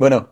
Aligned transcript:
Bueno, 0.00 0.30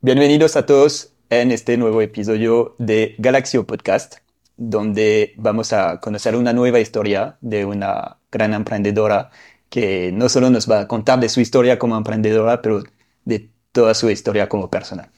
bienvenidos 0.00 0.56
a 0.56 0.64
todos 0.64 1.12
en 1.28 1.52
este 1.52 1.76
nuevo 1.76 2.00
episodio 2.00 2.74
de 2.78 3.14
Galaxio 3.18 3.66
Podcast, 3.66 4.14
donde 4.56 5.34
vamos 5.36 5.74
a 5.74 6.00
conocer 6.00 6.34
una 6.36 6.54
nueva 6.54 6.80
historia 6.80 7.36
de 7.42 7.66
una 7.66 8.16
gran 8.32 8.54
emprendedora 8.54 9.30
que 9.68 10.10
no 10.10 10.30
solo 10.30 10.48
nos 10.48 10.70
va 10.70 10.80
a 10.80 10.88
contar 10.88 11.20
de 11.20 11.28
su 11.28 11.42
historia 11.42 11.78
como 11.78 11.98
emprendedora, 11.98 12.62
pero 12.62 12.82
de 13.26 13.50
toda 13.72 13.92
su 13.92 14.08
historia 14.08 14.48
como 14.48 14.70
persona. 14.70 15.10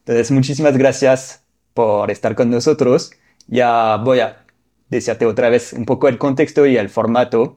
Entonces, 0.00 0.30
muchísimas 0.30 0.76
gracias 0.76 1.44
por 1.72 2.10
estar 2.10 2.34
con 2.34 2.50
nosotros. 2.50 3.12
Ya 3.46 3.96
voy 4.04 4.20
a 4.20 4.44
decirte 4.90 5.24
otra 5.24 5.48
vez 5.48 5.72
un 5.72 5.86
poco 5.86 6.08
el 6.08 6.18
contexto 6.18 6.66
y 6.66 6.76
el 6.76 6.90
formato. 6.90 7.56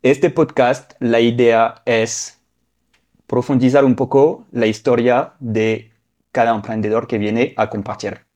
Este 0.00 0.30
podcast, 0.30 0.94
la 1.00 1.20
idea 1.20 1.82
es 1.84 2.35
profundizar 3.26 3.84
un 3.84 3.94
poco 3.94 4.46
la 4.52 4.66
historia 4.66 5.34
de 5.40 5.92
cada 6.32 6.54
emprendedor 6.54 7.06
que 7.06 7.18
viene 7.18 7.54
a 7.56 7.68
compartir. 7.70 8.26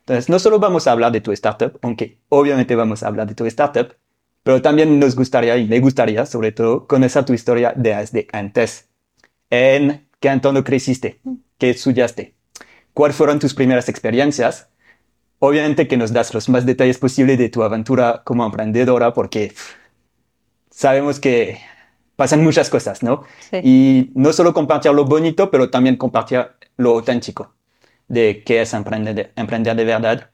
Entonces, 0.00 0.28
no 0.28 0.38
solo 0.38 0.58
vamos 0.58 0.86
a 0.86 0.92
hablar 0.92 1.12
de 1.12 1.20
tu 1.20 1.32
startup, 1.32 1.78
aunque 1.82 2.18
obviamente 2.28 2.76
vamos 2.76 3.02
a 3.02 3.08
hablar 3.08 3.26
de 3.26 3.34
tu 3.34 3.44
startup, 3.46 3.94
pero 4.42 4.62
también 4.62 4.98
nos 4.98 5.14
gustaría 5.14 5.56
y 5.58 5.66
me 5.66 5.80
gustaría, 5.80 6.24
sobre 6.24 6.52
todo, 6.52 6.86
conocer 6.86 7.24
tu 7.24 7.34
historia 7.34 7.74
desde 7.76 8.26
antes. 8.32 8.88
¿En 9.50 10.08
qué 10.20 10.28
entorno 10.28 10.64
creciste? 10.64 11.20
¿Qué 11.58 11.70
estudiaste? 11.70 12.34
¿Cuáles 12.94 13.16
fueron 13.16 13.38
tus 13.38 13.54
primeras 13.54 13.88
experiencias? 13.88 14.68
Obviamente 15.38 15.86
que 15.86 15.96
nos 15.96 16.12
das 16.12 16.34
los 16.34 16.48
más 16.48 16.66
detalles 16.66 16.98
posibles 16.98 17.38
de 17.38 17.48
tu 17.48 17.62
aventura 17.62 18.22
como 18.24 18.44
emprendedora, 18.44 19.12
porque 19.12 19.52
sabemos 20.70 21.20
que 21.20 21.58
pasan 22.18 22.42
muchas 22.42 22.68
cosas, 22.68 23.04
¿no? 23.04 23.22
Y 23.62 24.10
no 24.16 24.32
solo 24.32 24.52
compartir 24.52 24.90
lo 24.90 25.04
bonito, 25.04 25.52
pero 25.52 25.70
también 25.70 25.94
compartir 25.94 26.48
lo 26.76 26.90
auténtico 26.90 27.54
de 28.08 28.42
qué 28.44 28.62
es 28.62 28.74
emprender, 28.74 29.32
emprender 29.36 29.76
de 29.76 29.84
verdad. 29.84 30.30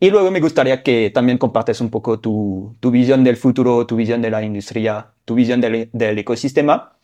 Y 0.00 0.08
luego 0.08 0.30
me 0.30 0.40
gustaría 0.40 0.82
que 0.82 1.10
también 1.10 1.36
compartes 1.36 1.82
un 1.82 1.90
poco 1.90 2.18
tu, 2.18 2.74
tu 2.80 2.90
visión 2.90 3.24
del 3.24 3.36
futuro, 3.36 3.86
tu 3.86 3.94
visión 3.94 4.22
de 4.22 4.30
la 4.30 4.42
industria, 4.42 5.08
tu 5.26 5.34
visión 5.34 5.60
del, 5.60 5.90
del, 5.92 6.18
ecosistema 6.18 6.96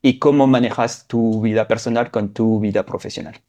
y 0.00 0.20
cómo 0.20 0.46
manejas 0.46 1.08
tu 1.08 1.40
vida 1.40 1.66
personal 1.66 2.12
con 2.12 2.32
tu 2.32 2.60
vida 2.60 2.86
profesional. 2.86 3.40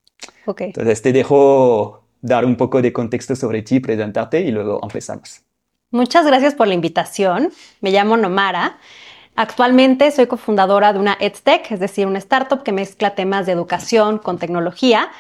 Okay. 0.48 0.68
Entonces 0.70 1.04
te 1.04 1.14
dejo 1.14 2.04
dar 2.20 2.46
un 2.46 2.56
poco 2.56 2.82
de 2.82 2.92
contexto 2.92 3.36
sobre 3.36 3.62
ti, 3.62 3.80
presentarte 3.80 4.40
y 4.40 4.50
luego 4.50 4.80
empezamos. 4.82 5.44
Muchas 5.92 6.26
gracias 6.26 6.56
por 6.56 6.68
la 6.68 6.74
invitación. 6.74 7.52
Me 7.82 7.92
llamo 7.92 8.18
Nomara. 8.18 8.80
Actualmente 9.36 10.12
soy 10.12 10.28
cofundadora 10.28 10.92
de 10.92 11.00
una 11.00 11.18
EdTech, 11.20 11.72
es 11.72 11.80
decir, 11.80 12.08
una 12.08 12.20
startup 12.20 12.64
que 12.64 12.72
mezcla 12.74 13.16
temas 13.16 13.46
de 13.46 13.54
educación 13.54 14.18
con 14.18 14.38
tecnología 14.38 15.12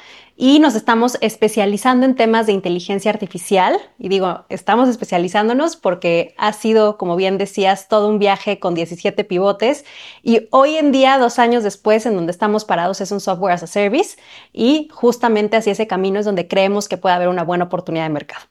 y 0.41 0.59
nos 0.59 0.75
estamos 0.75 1.17
especializando 1.19 2.05
en 2.05 2.15
temas 2.15 2.45
de 2.45 2.53
inteligencia 2.53 3.11
artificial. 3.11 3.77
Y 3.97 4.07
digo, 4.07 4.45
estamos 4.47 4.87
especializándonos 4.87 5.75
porque 5.75 6.33
ha 6.37 6.53
sido, 6.53 6.97
como 6.97 7.17
bien 7.17 7.37
decías, 7.37 7.89
todo 7.89 8.07
un 8.07 8.19
viaje 8.19 8.57
con 8.57 8.73
17 8.73 9.25
pivotes 9.25 9.83
y 10.23 10.47
hoy 10.51 10.77
en 10.77 10.93
día, 10.93 11.17
dos 11.17 11.39
años 11.39 11.63
después, 11.63 12.05
en 12.05 12.15
donde 12.15 12.31
estamos 12.31 12.63
parados 12.63 13.01
es 13.01 13.11
un 13.11 13.19
software 13.19 13.53
as 13.53 13.63
a 13.63 13.67
service 13.67 14.17
y 14.53 14.87
justamente 14.93 15.57
hacia 15.57 15.73
ese 15.73 15.87
camino 15.87 16.19
es 16.21 16.25
donde 16.25 16.47
creemos 16.47 16.87
que 16.87 16.95
puede 16.95 17.15
haber 17.15 17.27
una 17.27 17.43
buena 17.43 17.65
oportunidad 17.65 18.05
de 18.05 18.09
mercado. 18.09 18.45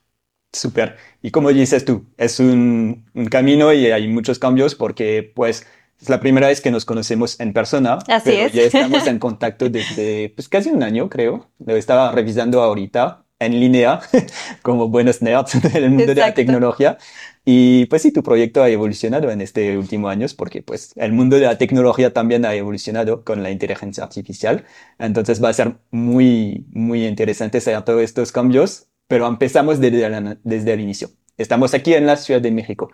Súper. 0.52 0.96
Y 1.22 1.30
como 1.30 1.50
dices 1.50 1.84
tú, 1.84 2.06
es 2.16 2.40
un, 2.40 3.04
camino 3.30 3.72
y 3.72 3.86
hay 3.86 4.08
muchos 4.08 4.38
cambios 4.38 4.74
porque 4.74 5.32
pues 5.34 5.66
es 6.00 6.08
la 6.08 6.20
primera 6.20 6.46
vez 6.46 6.60
que 6.60 6.70
nos 6.70 6.84
conocemos 6.84 7.38
en 7.40 7.52
persona. 7.52 7.98
Así 8.08 8.32
es. 8.32 8.52
Ya 8.52 8.62
estamos 8.62 9.06
en 9.06 9.18
contacto 9.18 9.68
desde 9.68 10.30
pues 10.30 10.48
casi 10.48 10.70
un 10.70 10.82
año, 10.82 11.08
creo. 11.08 11.50
Lo 11.58 11.76
estaba 11.76 12.12
revisando 12.12 12.62
ahorita 12.62 13.24
en 13.40 13.60
línea, 13.60 14.00
como 14.62 14.88
buenos 14.88 15.22
nerds 15.22 15.60
del 15.72 15.90
mundo 15.90 16.14
de 16.14 16.20
la 16.20 16.34
tecnología. 16.34 16.96
Y 17.44 17.86
pues 17.86 18.02
sí, 18.02 18.12
tu 18.12 18.22
proyecto 18.22 18.62
ha 18.62 18.68
evolucionado 18.68 19.30
en 19.30 19.40
este 19.40 19.76
último 19.78 20.08
años 20.08 20.34
porque 20.34 20.62
pues 20.62 20.92
el 20.96 21.12
mundo 21.12 21.36
de 21.36 21.46
la 21.46 21.56
tecnología 21.56 22.12
también 22.12 22.44
ha 22.44 22.54
evolucionado 22.54 23.24
con 23.24 23.42
la 23.42 23.50
inteligencia 23.50 24.04
artificial. 24.04 24.64
Entonces 24.98 25.42
va 25.42 25.50
a 25.50 25.52
ser 25.54 25.76
muy, 25.90 26.66
muy 26.72 27.06
interesante 27.06 27.60
saber 27.60 27.82
todos 27.82 28.02
estos 28.02 28.32
cambios 28.32 28.88
pero 29.08 29.26
empezamos 29.26 29.80
desde, 29.80 30.38
desde 30.44 30.72
el 30.72 30.80
inicio. 30.80 31.10
Estamos 31.36 31.74
aquí 31.74 31.94
en 31.94 32.06
la 32.06 32.16
Ciudad 32.16 32.40
de 32.40 32.50
México. 32.50 32.90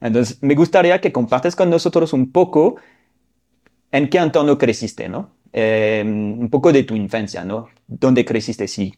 Entonces, 0.00 0.38
me 0.42 0.54
gustaría 0.54 1.00
que 1.00 1.12
compartas 1.12 1.54
con 1.54 1.70
nosotros 1.70 2.12
un 2.12 2.32
poco 2.32 2.76
en 3.92 4.08
qué 4.08 4.18
entorno 4.18 4.58
creciste, 4.58 5.08
¿no? 5.08 5.30
Em, 5.52 6.38
un 6.38 6.50
poco 6.50 6.72
de 6.72 6.84
tu 6.84 6.94
infancia, 6.94 7.44
¿no? 7.44 7.68
¿Dónde 7.86 8.24
creciste? 8.24 8.68
Si, 8.68 8.94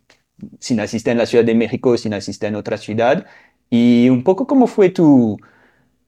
si 0.59 0.75
naciste 0.75 1.11
en 1.11 1.19
la 1.19 1.27
Ciudad 1.27 1.45
de 1.45 1.55
México, 1.55 1.97
si 1.97 2.09
naciste 2.09 2.47
en 2.47 2.57
otra 2.57 2.77
ciudad. 2.77 3.27
Y 3.71 4.09
un 4.09 4.25
poco 4.25 4.47
cómo 4.47 4.67
fue 4.67 4.91
tu, 4.91 5.39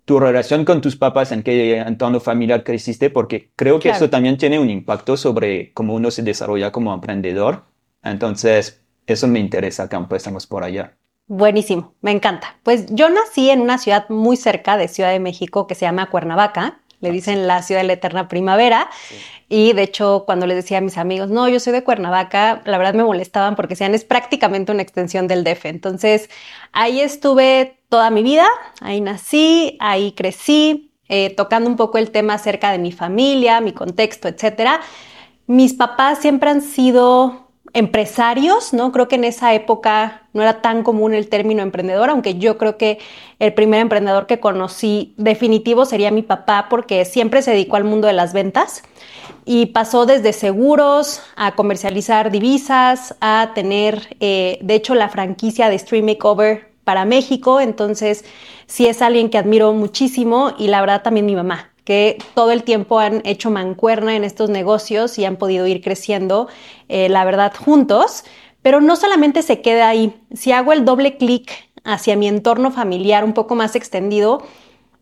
tu 0.04 0.18
relación 0.20 0.64
con 0.64 0.80
tus 0.80 0.96
papás, 0.96 1.32
en 1.32 1.42
qué 1.42 1.78
entorno 1.78 2.20
familiar 2.20 2.64
creciste, 2.64 3.10
porque 3.10 3.52
creo 3.56 3.78
que 3.80 3.90
eso 3.90 4.10
también 4.10 4.36
tiene 4.36 4.58
un 4.58 4.70
impacto 4.70 5.16
sobre 5.16 5.72
cómo 5.72 5.94
uno 5.94 6.10
se 6.10 6.22
desarrolla 6.22 6.72
como 6.72 6.92
emprendedor. 6.92 7.64
Entonces, 8.02 8.81
eso 9.06 9.28
me 9.28 9.40
interesa 9.40 9.88
que 9.88 9.96
estamos 10.16 10.46
por 10.46 10.64
allá. 10.64 10.94
Buenísimo, 11.26 11.94
me 12.02 12.10
encanta. 12.10 12.56
Pues 12.62 12.86
yo 12.90 13.08
nací 13.08 13.50
en 13.50 13.60
una 13.60 13.78
ciudad 13.78 14.08
muy 14.08 14.36
cerca 14.36 14.76
de 14.76 14.88
Ciudad 14.88 15.10
de 15.10 15.20
México 15.20 15.66
que 15.66 15.74
se 15.74 15.86
llama 15.86 16.10
Cuernavaca. 16.10 16.80
Le 17.00 17.08
ah, 17.08 17.12
dicen 17.12 17.46
la 17.46 17.62
ciudad 17.62 17.80
de 17.80 17.86
la 17.86 17.92
eterna 17.94 18.28
primavera. 18.28 18.88
Y 19.48 19.72
de 19.72 19.82
hecho, 19.82 20.24
cuando 20.24 20.46
les 20.46 20.56
decía 20.56 20.78
a 20.78 20.80
mis 20.80 20.98
amigos, 20.98 21.30
no, 21.30 21.48
yo 21.48 21.58
soy 21.58 21.72
de 21.72 21.84
Cuernavaca, 21.84 22.62
la 22.64 22.78
verdad 22.78 22.94
me 22.94 23.04
molestaban 23.04 23.56
porque 23.56 23.72
decían, 23.72 23.94
es 23.94 24.04
prácticamente 24.04 24.72
una 24.72 24.82
extensión 24.82 25.26
del 25.26 25.42
DF. 25.42 25.66
Entonces, 25.66 26.30
ahí 26.72 27.00
estuve 27.00 27.78
toda 27.88 28.10
mi 28.10 28.22
vida, 28.22 28.46
ahí 28.80 29.00
nací, 29.00 29.76
ahí 29.80 30.12
crecí, 30.12 30.92
eh, 31.08 31.34
tocando 31.36 31.68
un 31.68 31.76
poco 31.76 31.98
el 31.98 32.10
tema 32.10 32.34
acerca 32.34 32.72
de 32.72 32.78
mi 32.78 32.92
familia, 32.92 33.60
mi 33.60 33.72
contexto, 33.72 34.28
etcétera. 34.28 34.80
Mis 35.46 35.74
papás 35.74 36.20
siempre 36.20 36.50
han 36.50 36.62
sido 36.62 37.41
empresarios, 37.74 38.72
¿no? 38.72 38.92
Creo 38.92 39.08
que 39.08 39.16
en 39.16 39.24
esa 39.24 39.54
época 39.54 40.22
no 40.32 40.42
era 40.42 40.60
tan 40.60 40.82
común 40.82 41.14
el 41.14 41.28
término 41.28 41.62
emprendedor, 41.62 42.10
aunque 42.10 42.34
yo 42.34 42.58
creo 42.58 42.76
que 42.76 42.98
el 43.38 43.54
primer 43.54 43.80
emprendedor 43.80 44.26
que 44.26 44.40
conocí 44.40 45.14
definitivo 45.16 45.84
sería 45.86 46.10
mi 46.10 46.22
papá, 46.22 46.66
porque 46.68 47.04
siempre 47.04 47.42
se 47.42 47.52
dedicó 47.52 47.76
al 47.76 47.84
mundo 47.84 48.06
de 48.06 48.12
las 48.12 48.32
ventas 48.32 48.82
y 49.44 49.66
pasó 49.66 50.06
desde 50.06 50.32
seguros 50.32 51.22
a 51.36 51.52
comercializar 51.52 52.30
divisas, 52.30 53.16
a 53.20 53.52
tener, 53.54 54.16
eh, 54.20 54.58
de 54.62 54.74
hecho, 54.74 54.94
la 54.94 55.08
franquicia 55.08 55.68
de 55.68 55.78
Stream 55.78 56.04
Makeover 56.04 56.72
para 56.84 57.04
México. 57.04 57.60
Entonces, 57.60 58.24
sí 58.66 58.86
es 58.86 59.02
alguien 59.02 59.30
que 59.30 59.38
admiro 59.38 59.72
muchísimo 59.72 60.52
y 60.58 60.68
la 60.68 60.80
verdad 60.80 61.02
también 61.02 61.26
mi 61.26 61.34
mamá 61.34 61.71
que 61.84 62.18
todo 62.34 62.52
el 62.52 62.62
tiempo 62.62 62.98
han 62.98 63.22
hecho 63.24 63.50
mancuerna 63.50 64.16
en 64.16 64.24
estos 64.24 64.50
negocios 64.50 65.18
y 65.18 65.24
han 65.24 65.36
podido 65.36 65.66
ir 65.66 65.82
creciendo, 65.82 66.48
eh, 66.88 67.08
la 67.08 67.24
verdad, 67.24 67.52
juntos. 67.56 68.24
Pero 68.62 68.80
no 68.80 68.94
solamente 68.96 69.42
se 69.42 69.60
queda 69.60 69.88
ahí. 69.88 70.14
Si 70.32 70.52
hago 70.52 70.72
el 70.72 70.84
doble 70.84 71.16
clic 71.16 71.50
hacia 71.84 72.16
mi 72.16 72.28
entorno 72.28 72.70
familiar 72.70 73.24
un 73.24 73.32
poco 73.32 73.56
más 73.56 73.74
extendido, 73.74 74.42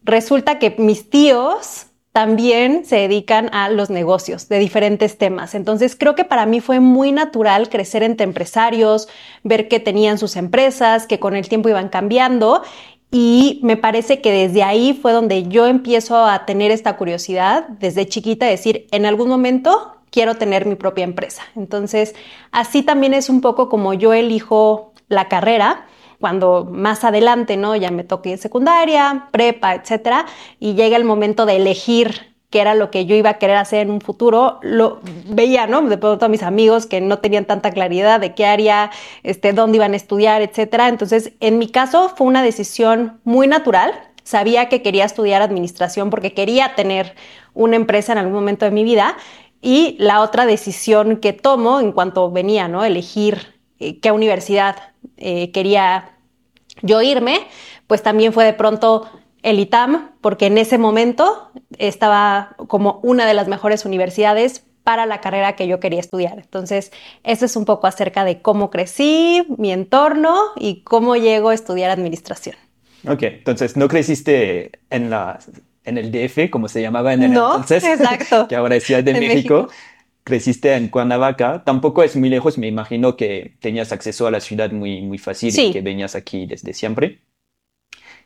resulta 0.02 0.58
que 0.58 0.74
mis 0.78 1.10
tíos 1.10 1.86
también 2.12 2.84
se 2.84 2.96
dedican 2.96 3.50
a 3.54 3.68
los 3.68 3.88
negocios 3.88 4.48
de 4.48 4.58
diferentes 4.58 5.16
temas. 5.16 5.54
Entonces 5.54 5.94
creo 5.94 6.16
que 6.16 6.24
para 6.24 6.44
mí 6.44 6.60
fue 6.60 6.80
muy 6.80 7.12
natural 7.12 7.68
crecer 7.68 8.02
entre 8.02 8.24
empresarios, 8.24 9.08
ver 9.44 9.68
que 9.68 9.78
tenían 9.78 10.18
sus 10.18 10.34
empresas, 10.34 11.06
que 11.06 11.20
con 11.20 11.36
el 11.36 11.48
tiempo 11.48 11.68
iban 11.68 11.88
cambiando 11.88 12.62
y 13.10 13.60
me 13.62 13.76
parece 13.76 14.20
que 14.20 14.30
desde 14.30 14.62
ahí 14.62 14.98
fue 15.00 15.12
donde 15.12 15.48
yo 15.48 15.66
empiezo 15.66 16.24
a 16.24 16.46
tener 16.46 16.70
esta 16.70 16.96
curiosidad, 16.96 17.68
desde 17.68 18.06
chiquita, 18.06 18.46
decir, 18.46 18.86
en 18.92 19.06
algún 19.06 19.28
momento 19.28 19.96
quiero 20.10 20.36
tener 20.36 20.66
mi 20.66 20.76
propia 20.76 21.04
empresa. 21.04 21.42
Entonces, 21.56 22.14
así 22.52 22.82
también 22.82 23.14
es 23.14 23.28
un 23.28 23.40
poco 23.40 23.68
como 23.68 23.94
yo 23.94 24.12
elijo 24.12 24.92
la 25.08 25.28
carrera 25.28 25.86
cuando 26.20 26.68
más 26.70 27.02
adelante, 27.02 27.56
¿no? 27.56 27.74
Ya 27.74 27.90
me 27.90 28.04
toque 28.04 28.36
secundaria, 28.36 29.28
prepa, 29.32 29.74
etcétera, 29.74 30.26
y 30.58 30.74
llega 30.74 30.96
el 30.96 31.04
momento 31.04 31.46
de 31.46 31.56
elegir 31.56 32.29
que 32.50 32.60
era 32.60 32.74
lo 32.74 32.90
que 32.90 33.06
yo 33.06 33.14
iba 33.14 33.30
a 33.30 33.38
querer 33.38 33.56
hacer 33.56 33.82
en 33.82 33.90
un 33.90 34.00
futuro, 34.00 34.58
lo 34.62 35.00
veía, 35.26 35.68
¿no? 35.68 35.82
De 35.82 35.96
pronto 35.96 36.26
a 36.26 36.28
mis 36.28 36.42
amigos 36.42 36.86
que 36.86 37.00
no 37.00 37.20
tenían 37.20 37.44
tanta 37.44 37.70
claridad 37.70 38.18
de 38.18 38.34
qué 38.34 38.44
área, 38.44 38.90
este, 39.22 39.52
dónde 39.52 39.76
iban 39.76 39.92
a 39.92 39.96
estudiar, 39.96 40.42
etcétera. 40.42 40.88
Entonces, 40.88 41.32
en 41.38 41.58
mi 41.58 41.68
caso 41.68 42.12
fue 42.16 42.26
una 42.26 42.42
decisión 42.42 43.20
muy 43.22 43.46
natural. 43.46 43.92
Sabía 44.24 44.68
que 44.68 44.82
quería 44.82 45.04
estudiar 45.04 45.42
administración 45.42 46.10
porque 46.10 46.34
quería 46.34 46.74
tener 46.74 47.14
una 47.54 47.76
empresa 47.76 48.12
en 48.12 48.18
algún 48.18 48.34
momento 48.34 48.64
de 48.64 48.72
mi 48.72 48.82
vida. 48.82 49.16
Y 49.62 49.96
la 50.00 50.20
otra 50.20 50.44
decisión 50.44 51.18
que 51.18 51.32
tomo 51.32 51.80
en 51.80 51.92
cuanto 51.92 52.30
venía, 52.32 52.66
¿no? 52.66 52.84
Elegir 52.84 53.60
eh, 53.78 54.00
qué 54.00 54.10
universidad 54.10 54.76
eh, 55.18 55.52
quería 55.52 56.16
yo 56.82 57.00
irme, 57.02 57.46
pues 57.86 58.02
también 58.02 58.32
fue 58.32 58.44
de 58.44 58.54
pronto 58.54 59.08
el 59.42 59.58
ITAM, 59.58 60.10
porque 60.20 60.46
en 60.46 60.58
ese 60.58 60.78
momento 60.78 61.50
estaba 61.78 62.56
como 62.68 63.00
una 63.02 63.26
de 63.26 63.34
las 63.34 63.48
mejores 63.48 63.84
universidades 63.84 64.64
para 64.84 65.06
la 65.06 65.20
carrera 65.20 65.56
que 65.56 65.66
yo 65.68 65.78
quería 65.78 66.00
estudiar. 66.00 66.38
Entonces, 66.38 66.90
eso 67.22 67.44
es 67.44 67.56
un 67.56 67.64
poco 67.64 67.86
acerca 67.86 68.24
de 68.24 68.40
cómo 68.42 68.70
crecí, 68.70 69.44
mi 69.58 69.72
entorno 69.72 70.36
y 70.56 70.82
cómo 70.82 71.16
llego 71.16 71.50
a 71.50 71.54
estudiar 71.54 71.90
administración. 71.90 72.56
Ok, 73.08 73.22
entonces 73.22 73.76
no 73.76 73.88
creciste 73.88 74.72
en 74.90 75.10
la 75.10 75.38
en 75.84 75.96
el 75.96 76.12
DF, 76.12 76.50
como 76.50 76.68
se 76.68 76.82
llamaba 76.82 77.14
en 77.14 77.22
el 77.22 77.32
no, 77.32 77.52
entonces, 77.52 77.82
exacto. 78.00 78.46
que 78.48 78.56
ahora 78.56 78.76
es 78.76 78.84
Ciudad 78.84 79.02
de 79.02 79.14
México. 79.14 79.68
Creciste 80.22 80.74
en 80.74 80.88
Cuernavaca, 80.88 81.64
tampoco 81.64 82.02
es 82.02 82.14
muy 82.14 82.28
lejos, 82.28 82.58
me 82.58 82.68
imagino 82.68 83.16
que 83.16 83.56
tenías 83.58 83.90
acceso 83.90 84.26
a 84.26 84.30
la 84.30 84.40
ciudad 84.40 84.70
muy, 84.70 85.00
muy 85.00 85.16
fácil 85.16 85.50
Sí. 85.50 85.68
y 85.68 85.72
que 85.72 85.80
venías 85.80 86.14
aquí 86.14 86.44
desde 86.46 86.74
siempre. 86.74 87.20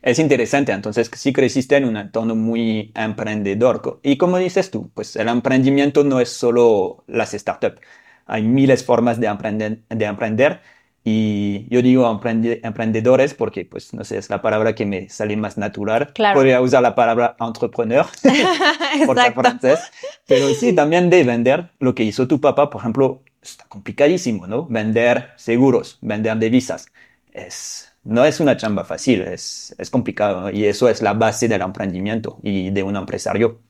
Es 0.04 0.18
interesante, 0.18 0.72
entonces 0.72 1.10
sí 1.14 1.32
creciste 1.32 1.76
en 1.76 1.86
un 1.86 1.96
entorno 1.96 2.34
muy 2.34 2.92
emprendedor. 2.94 4.00
Y 4.02 4.18
como 4.18 4.36
dices 4.36 4.70
tú, 4.70 4.90
pues 4.92 5.16
el 5.16 5.28
emprendimiento 5.28 6.04
no 6.04 6.20
es 6.20 6.28
solo 6.28 7.04
las 7.06 7.32
startups. 7.32 7.80
Hay 8.26 8.42
miles 8.42 8.84
formas 8.84 9.18
de 9.18 9.28
emprender, 9.28 9.80
de 9.88 10.04
emprender 10.04 10.60
y 11.04 11.66
yo 11.70 11.80
digo 11.80 12.06
emprende- 12.10 12.60
emprendedores 12.62 13.32
porque, 13.32 13.64
pues, 13.64 13.94
no 13.94 14.04
sé, 14.04 14.18
es 14.18 14.28
la 14.28 14.42
palabra 14.42 14.74
que 14.74 14.84
me 14.84 15.08
sale 15.08 15.36
más 15.38 15.56
natural. 15.56 16.12
Claro. 16.14 16.34
Podría 16.38 16.60
usar 16.60 16.82
la 16.82 16.94
palabra 16.94 17.34
entrepreneur 17.40 18.06
por 19.06 19.18
ser 19.18 19.32
francés. 19.32 19.80
Pero 20.26 20.48
sí, 20.50 20.74
también 20.74 21.08
de 21.08 21.24
vender 21.24 21.70
lo 21.78 21.94
que 21.94 22.04
hizo 22.04 22.28
tu 22.28 22.40
papá, 22.42 22.68
por 22.68 22.82
ejemplo, 22.82 23.22
está 23.40 23.64
complicadísimo, 23.68 24.46
¿no? 24.46 24.66
Vender 24.66 25.30
seguros, 25.36 25.98
vender 26.02 26.38
divisas. 26.38 26.86
Es, 27.32 27.93
no 28.04 28.24
es 28.24 28.40
una 28.40 28.56
chamba 28.56 28.84
fácil, 28.84 29.22
es, 29.22 29.74
es 29.78 29.90
complicado. 29.90 30.50
Y 30.50 30.64
eso 30.66 30.88
es 30.88 31.02
la 31.02 31.14
base 31.14 31.48
del 31.48 31.62
emprendimiento 31.62 32.38
y 32.42 32.70
de 32.70 32.82
un 32.82 32.96
empresario. 32.96 33.60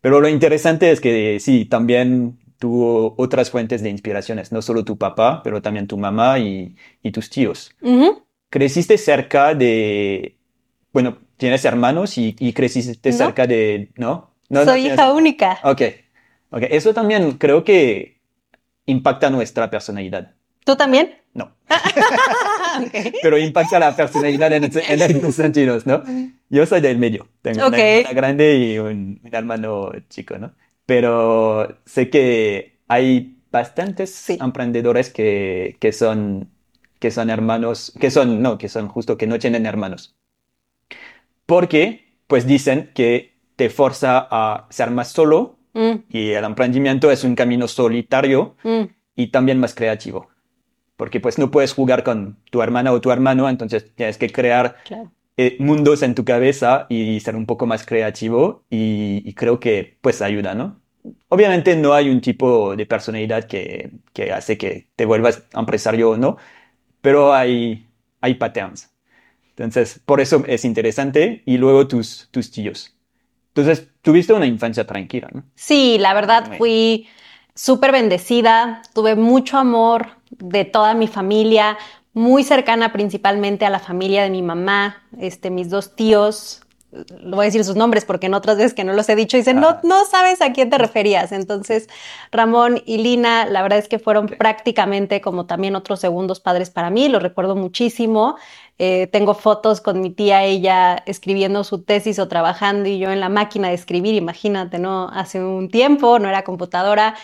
Pero 0.00 0.20
lo 0.20 0.28
interesante 0.28 0.90
es 0.90 1.00
que 1.00 1.38
sí, 1.40 1.64
también 1.64 2.38
tuvo 2.58 3.14
otras 3.18 3.50
fuentes 3.50 3.82
de 3.82 3.90
inspiraciones, 3.90 4.52
no 4.52 4.62
solo 4.62 4.84
tu 4.84 4.96
papá, 4.96 5.42
pero 5.42 5.60
también 5.62 5.86
tu 5.86 5.98
mamá 5.98 6.38
y, 6.38 6.76
y 7.02 7.10
tus 7.10 7.28
tíos. 7.30 7.74
Ujú. 7.82 8.22
¿Creciste 8.50 8.96
cerca 8.98 9.54
de, 9.54 10.36
bueno, 10.92 11.18
tienes 11.36 11.64
hermanos 11.64 12.16
y, 12.18 12.36
y 12.38 12.52
creciste 12.52 13.10
No. 13.10 13.16
cerca 13.16 13.46
de, 13.46 13.90
¿no? 13.96 14.30
No, 14.48 14.60
no 14.60 14.64
Soy 14.72 14.82
tienes- 14.82 14.98
hija 14.98 15.12
única. 15.12 15.58
Ok, 15.64 15.82
ok. 16.50 16.62
Eso 16.70 16.94
también 16.94 17.32
creo 17.38 17.64
que 17.64 18.20
impacta 18.86 19.30
nuestra 19.30 19.70
personalidad. 19.70 20.32
¿Tú 20.64 20.76
también? 20.76 21.14
No, 21.34 21.52
Ok. 22.86 23.14
pero 23.22 23.38
impacta 23.38 23.78
la 23.78 23.94
personalidad 23.96 24.52
en, 24.52 24.64
en 24.64 25.02
estos 25.02 25.34
sentidos, 25.34 25.86
¿no? 25.86 26.02
Yo 26.48 26.66
soy 26.66 26.80
del 26.80 26.98
medio. 26.98 27.28
Tengo 27.42 27.62
Ok. 27.66 27.68
una 27.74 27.78
hermana 27.78 28.12
grande 28.14 28.56
y 28.56 28.78
un, 28.78 29.20
un 29.22 29.34
hermano 29.34 29.92
chico, 30.08 30.38
¿no? 30.38 30.52
Pero 30.86 31.78
sé 31.86 32.10
que 32.10 32.78
hay 32.88 33.38
bastantes 33.50 34.10
Sí. 34.14 34.38
emprendedores 34.40 35.10
que, 35.10 35.76
que 35.80 35.92
son, 35.92 36.50
que 36.98 37.10
son 37.10 37.30
hermanos, 37.30 37.92
que 38.00 38.10
son, 38.10 38.42
no, 38.42 38.58
que 38.58 38.68
son 38.68 38.88
justo 38.88 39.16
que 39.16 39.26
no 39.26 39.38
tienen 39.38 39.66
hermanos. 39.66 40.14
Porque, 41.46 42.04
pues 42.26 42.46
dicen 42.46 42.90
que 42.94 43.34
te 43.56 43.70
forza 43.70 44.26
a 44.30 44.66
ser 44.70 44.90
más 44.90 45.08
solo 45.12 45.58
Mm, 45.76 46.04
y 46.08 46.30
el 46.30 46.44
emprendimiento 46.44 47.10
es 47.10 47.24
un 47.24 47.34
camino 47.34 47.66
solitario 47.66 48.54
mm, 48.62 48.82
y 49.16 49.26
también 49.32 49.58
más 49.58 49.74
creativo. 49.74 50.28
Porque 50.96 51.20
pues 51.20 51.38
no 51.38 51.50
puedes 51.50 51.72
jugar 51.74 52.04
con 52.04 52.38
tu 52.50 52.62
hermana 52.62 52.92
o 52.92 53.00
tu 53.00 53.10
hermano, 53.10 53.48
entonces 53.48 53.94
tienes 53.94 54.18
que 54.18 54.30
crear 54.30 54.76
claro. 54.82 55.10
eh, 55.36 55.56
mundos 55.60 56.02
en 56.02 56.14
tu 56.14 56.24
cabeza 56.24 56.86
y 56.88 57.20
ser 57.20 57.36
un 57.36 57.46
poco 57.46 57.66
más 57.66 57.84
creativo 57.86 58.64
y, 58.70 59.22
y 59.28 59.34
creo 59.34 59.60
que 59.60 59.98
pues 60.00 60.22
ayuda, 60.22 60.54
¿no? 60.54 60.80
Obviamente 61.28 61.76
no 61.76 61.92
hay 61.94 62.08
un 62.10 62.20
tipo 62.20 62.76
de 62.76 62.86
personalidad 62.86 63.44
que, 63.44 63.92
que 64.12 64.32
hace 64.32 64.56
que 64.58 64.90
te 64.96 65.04
vuelvas 65.04 65.44
empresario 65.54 66.10
o 66.10 66.16
no, 66.16 66.38
pero 67.00 67.34
hay, 67.34 67.88
hay 68.20 68.34
patterns. 68.34 68.90
Entonces, 69.50 70.00
por 70.04 70.20
eso 70.20 70.44
es 70.46 70.64
interesante 70.64 71.42
y 71.46 71.58
luego 71.58 71.88
tus, 71.88 72.28
tus 72.30 72.50
tíos. 72.50 72.96
Entonces, 73.48 73.88
tuviste 74.02 74.32
una 74.34 74.46
infancia 74.46 74.86
tranquila, 74.86 75.30
¿no? 75.32 75.44
Sí, 75.54 75.98
la 75.98 76.14
verdad 76.14 76.52
fui 76.56 77.08
súper 77.54 77.92
bendecida, 77.92 78.82
tuve 78.92 79.14
mucho 79.14 79.58
amor 79.58 80.08
de 80.38 80.64
toda 80.64 80.94
mi 80.94 81.06
familia, 81.08 81.78
muy 82.12 82.44
cercana 82.44 82.92
principalmente 82.92 83.66
a 83.66 83.70
la 83.70 83.80
familia 83.80 84.22
de 84.22 84.30
mi 84.30 84.42
mamá, 84.42 85.02
este, 85.18 85.50
mis 85.50 85.70
dos 85.70 85.96
tíos, 85.96 86.64
lo 87.20 87.36
voy 87.36 87.44
a 87.44 87.46
decir 87.46 87.64
sus 87.64 87.76
nombres 87.76 88.04
porque 88.04 88.26
en 88.26 88.34
otras 88.34 88.56
veces 88.56 88.74
que 88.74 88.84
no 88.84 88.92
los 88.92 89.08
he 89.08 89.16
dicho 89.16 89.36
dicen, 89.36 89.60
no, 89.60 89.78
no 89.82 90.04
sabes 90.04 90.40
a 90.40 90.52
quién 90.52 90.70
te 90.70 90.78
referías. 90.78 91.32
Entonces, 91.32 91.88
Ramón 92.30 92.82
y 92.86 92.98
Lina, 92.98 93.46
la 93.46 93.62
verdad 93.62 93.78
es 93.78 93.88
que 93.88 93.98
fueron 93.98 94.26
prácticamente 94.26 95.20
como 95.20 95.46
también 95.46 95.76
otros 95.76 96.00
segundos 96.00 96.40
padres 96.40 96.70
para 96.70 96.90
mí, 96.90 97.08
los 97.08 97.22
recuerdo 97.22 97.56
muchísimo. 97.56 98.36
Eh, 98.78 99.08
tengo 99.12 99.34
fotos 99.34 99.80
con 99.80 100.00
mi 100.00 100.10
tía, 100.10 100.44
ella 100.44 101.02
escribiendo 101.06 101.62
su 101.62 101.82
tesis 101.82 102.18
o 102.18 102.26
trabajando 102.26 102.88
y 102.88 102.98
yo 102.98 103.10
en 103.10 103.20
la 103.20 103.28
máquina 103.28 103.68
de 103.68 103.74
escribir, 103.74 104.14
imagínate, 104.14 104.78
¿no? 104.78 105.08
Hace 105.08 105.42
un 105.44 105.68
tiempo, 105.68 106.18
no 106.18 106.28
era 106.28 106.42
computadora, 106.42 107.14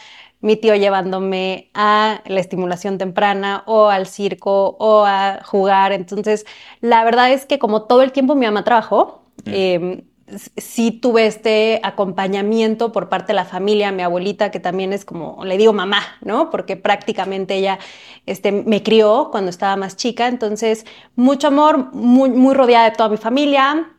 mi 0.40 0.56
tío 0.56 0.74
llevándome 0.74 1.70
a 1.74 2.22
la 2.26 2.40
estimulación 2.40 2.98
temprana 2.98 3.62
o 3.66 3.88
al 3.88 4.06
circo 4.06 4.76
o 4.78 5.04
a 5.04 5.40
jugar. 5.44 5.92
Entonces, 5.92 6.46
la 6.80 7.04
verdad 7.04 7.30
es 7.32 7.46
que 7.46 7.58
como 7.58 7.82
todo 7.82 8.02
el 8.02 8.12
tiempo 8.12 8.34
mi 8.34 8.46
mamá 8.46 8.64
trabajó, 8.64 9.22
Mm. 9.44 9.50
eh, 9.52 10.04
s- 10.26 10.50
sí 10.56 10.92
tuve 10.92 11.26
este 11.26 11.80
acompañamiento 11.82 12.92
por 12.92 13.08
parte 13.08 13.28
de 13.28 13.34
la 13.34 13.44
familia, 13.44 13.90
mi 13.92 14.02
abuelita, 14.02 14.50
que 14.50 14.60
también 14.60 14.92
es 14.92 15.04
como, 15.04 15.44
le 15.44 15.56
digo 15.58 15.72
mamá, 15.72 16.02
¿no? 16.22 16.50
Porque 16.50 16.76
prácticamente 16.76 17.54
ella 17.56 17.78
este, 18.26 18.52
me 18.52 18.82
crió 18.82 19.28
cuando 19.32 19.50
estaba 19.50 19.76
más 19.76 19.96
chica, 19.96 20.28
entonces 20.28 20.86
mucho 21.16 21.48
amor, 21.48 21.92
muy, 21.94 22.30
muy 22.30 22.54
rodeada 22.54 22.90
de 22.90 22.96
toda 22.96 23.08
mi 23.08 23.16
familia. 23.16 23.90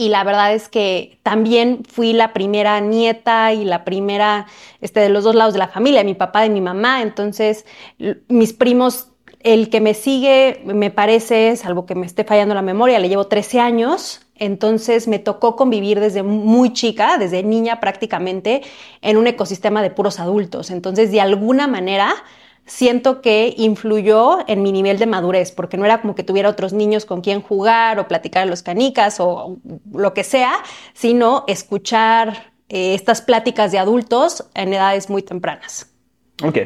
Y 0.00 0.10
la 0.10 0.22
verdad 0.22 0.54
es 0.54 0.68
que 0.68 1.18
también 1.24 1.82
fui 1.84 2.12
la 2.12 2.32
primera 2.32 2.78
nieta 2.78 3.52
y 3.52 3.64
la 3.64 3.84
primera 3.84 4.46
este, 4.80 5.00
de 5.00 5.08
los 5.08 5.24
dos 5.24 5.34
lados 5.34 5.54
de 5.54 5.58
la 5.58 5.66
familia, 5.66 6.04
mi 6.04 6.14
papá 6.14 6.46
y 6.46 6.50
mi 6.50 6.60
mamá. 6.60 7.02
Entonces, 7.02 7.66
mis 8.28 8.52
primos, 8.52 9.08
el 9.40 9.70
que 9.70 9.80
me 9.80 9.94
sigue, 9.94 10.62
me 10.64 10.92
parece, 10.92 11.56
salvo 11.56 11.84
que 11.84 11.96
me 11.96 12.06
esté 12.06 12.22
fallando 12.22 12.54
la 12.54 12.62
memoria, 12.62 13.00
le 13.00 13.08
llevo 13.08 13.26
13 13.26 13.58
años. 13.58 14.20
Entonces 14.36 15.08
me 15.08 15.18
tocó 15.18 15.56
convivir 15.56 15.98
desde 15.98 16.22
muy 16.22 16.72
chica, 16.72 17.18
desde 17.18 17.42
niña 17.42 17.80
prácticamente, 17.80 18.62
en 19.02 19.16
un 19.16 19.26
ecosistema 19.26 19.82
de 19.82 19.90
puros 19.90 20.20
adultos. 20.20 20.70
Entonces, 20.70 21.10
de 21.10 21.20
alguna 21.20 21.66
manera, 21.66 22.14
siento 22.68 23.20
que 23.20 23.54
influyó 23.56 24.38
en 24.46 24.62
mi 24.62 24.70
nivel 24.70 24.98
de 24.98 25.06
madurez, 25.06 25.50
porque 25.50 25.76
no 25.76 25.84
era 25.84 26.00
como 26.00 26.14
que 26.14 26.22
tuviera 26.22 26.48
otros 26.48 26.72
niños 26.72 27.04
con 27.04 27.20
quien 27.20 27.40
jugar 27.42 27.98
o 27.98 28.06
platicar 28.06 28.44
a 28.44 28.46
los 28.46 28.62
canicas 28.62 29.18
o 29.18 29.58
lo 29.92 30.14
que 30.14 30.22
sea, 30.22 30.52
sino 30.92 31.44
escuchar 31.48 32.52
eh, 32.68 32.94
estas 32.94 33.22
pláticas 33.22 33.72
de 33.72 33.78
adultos 33.78 34.48
en 34.54 34.72
edades 34.74 35.10
muy 35.10 35.22
tempranas. 35.22 35.92
Ok, 36.44 36.58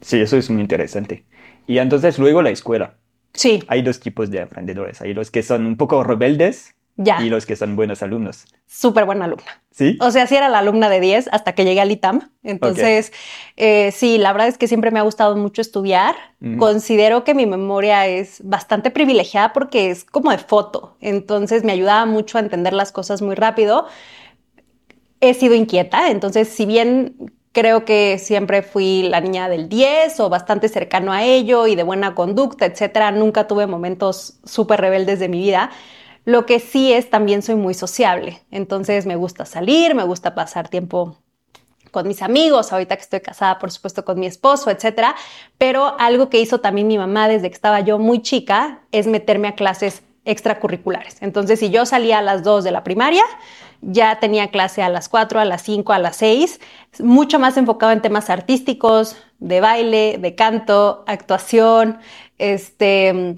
sí, 0.00 0.20
eso 0.20 0.36
es 0.36 0.48
muy 0.48 0.62
interesante. 0.62 1.26
Y 1.66 1.78
entonces 1.78 2.18
luego 2.18 2.40
la 2.40 2.50
escuela. 2.50 2.96
Sí, 3.34 3.62
Hay 3.68 3.82
dos 3.82 4.00
tipos 4.00 4.30
de 4.30 4.38
emprendedores. 4.38 5.02
Hay 5.02 5.12
los 5.12 5.30
que 5.30 5.42
son 5.42 5.66
un 5.66 5.76
poco 5.76 6.02
rebeldes 6.02 6.74
ya, 6.98 7.22
y 7.22 7.30
los 7.30 7.46
que 7.46 7.54
son 7.54 7.76
buenos 7.76 8.02
alumnos. 8.02 8.44
súper 8.66 9.06
buena 9.06 9.26
alumna. 9.26 9.62
¿Sí? 9.70 9.96
O 10.00 10.10
sea, 10.10 10.26
sí 10.26 10.34
era 10.34 10.48
la 10.48 10.58
alumna 10.58 10.90
de 10.90 10.98
10 10.98 11.28
hasta 11.30 11.54
que 11.54 11.64
llegué 11.64 11.80
al 11.80 11.92
ITAM. 11.92 12.32
Entonces, 12.42 13.12
eh, 13.56 13.92
sí, 13.92 14.18
la 14.18 14.32
verdad 14.32 14.48
es 14.48 14.58
que 14.58 14.66
siempre 14.66 14.90
me 14.90 14.98
ha 14.98 15.02
gustado 15.02 15.36
mucho 15.36 15.62
estudiar. 15.62 16.16
Considero 16.58 17.22
que 17.22 17.34
mi 17.34 17.46
memoria 17.46 18.06
es 18.08 18.40
bastante 18.44 18.90
privilegiada 18.90 19.52
porque 19.52 19.90
es 19.90 20.04
como 20.04 20.32
de 20.32 20.38
foto. 20.38 20.96
Entonces, 21.00 21.62
me 21.62 21.70
ayudaba 21.70 22.04
mucho 22.06 22.38
a 22.38 22.40
entender 22.40 22.72
las 22.72 22.90
cosas 22.90 23.22
muy 23.22 23.36
rápido. 23.36 23.86
He 25.20 25.34
sido 25.34 25.54
inquieta, 25.54 26.10
entonces, 26.10 26.48
si 26.48 26.66
bien 26.66 27.32
creo 27.52 27.84
que 27.84 28.18
siempre 28.18 28.62
fui 28.62 29.02
la 29.08 29.20
niña 29.20 29.48
del 29.48 29.68
10 29.68 30.20
o 30.20 30.28
bastante 30.28 30.68
cercano 30.68 31.12
a 31.12 31.24
ello 31.24 31.66
y 31.66 31.74
de 31.74 31.82
buena 31.82 32.14
conducta, 32.14 32.66
etcétera, 32.66 33.10
nunca 33.10 33.46
tuve 33.46 33.66
momentos 33.66 34.38
súper 34.44 34.80
rebeldes 34.80 35.18
de 35.18 35.28
mi 35.28 35.40
vida. 35.40 35.70
Lo 36.28 36.44
que 36.44 36.60
sí 36.60 36.92
es, 36.92 37.08
también 37.08 37.40
soy 37.40 37.54
muy 37.54 37.72
sociable. 37.72 38.42
Entonces 38.50 39.06
me 39.06 39.16
gusta 39.16 39.46
salir, 39.46 39.94
me 39.94 40.04
gusta 40.04 40.34
pasar 40.34 40.68
tiempo 40.68 41.16
con 41.90 42.06
mis 42.06 42.20
amigos, 42.20 42.70
ahorita 42.70 42.96
que 42.96 43.02
estoy 43.02 43.20
casada, 43.20 43.58
por 43.58 43.70
supuesto, 43.70 44.04
con 44.04 44.20
mi 44.20 44.26
esposo, 44.26 44.70
etcétera. 44.70 45.16
Pero 45.56 45.98
algo 45.98 46.28
que 46.28 46.38
hizo 46.38 46.60
también 46.60 46.86
mi 46.86 46.98
mamá 46.98 47.28
desde 47.28 47.48
que 47.48 47.54
estaba 47.54 47.80
yo 47.80 47.98
muy 47.98 48.20
chica 48.20 48.80
es 48.92 49.06
meterme 49.06 49.48
a 49.48 49.54
clases 49.54 50.02
extracurriculares. 50.26 51.16
Entonces, 51.22 51.60
si 51.60 51.70
yo 51.70 51.86
salía 51.86 52.18
a 52.18 52.22
las 52.22 52.42
2 52.42 52.62
de 52.62 52.72
la 52.72 52.84
primaria, 52.84 53.24
ya 53.80 54.20
tenía 54.20 54.50
clase 54.50 54.82
a 54.82 54.90
las 54.90 55.08
4, 55.08 55.40
a 55.40 55.46
las 55.46 55.62
5, 55.62 55.94
a 55.94 55.98
las 55.98 56.16
6, 56.16 56.60
mucho 56.98 57.38
más 57.38 57.56
enfocado 57.56 57.92
en 57.92 58.02
temas 58.02 58.28
artísticos, 58.28 59.16
de 59.38 59.62
baile, 59.62 60.18
de 60.18 60.34
canto, 60.34 61.04
actuación, 61.06 62.00
este, 62.36 63.36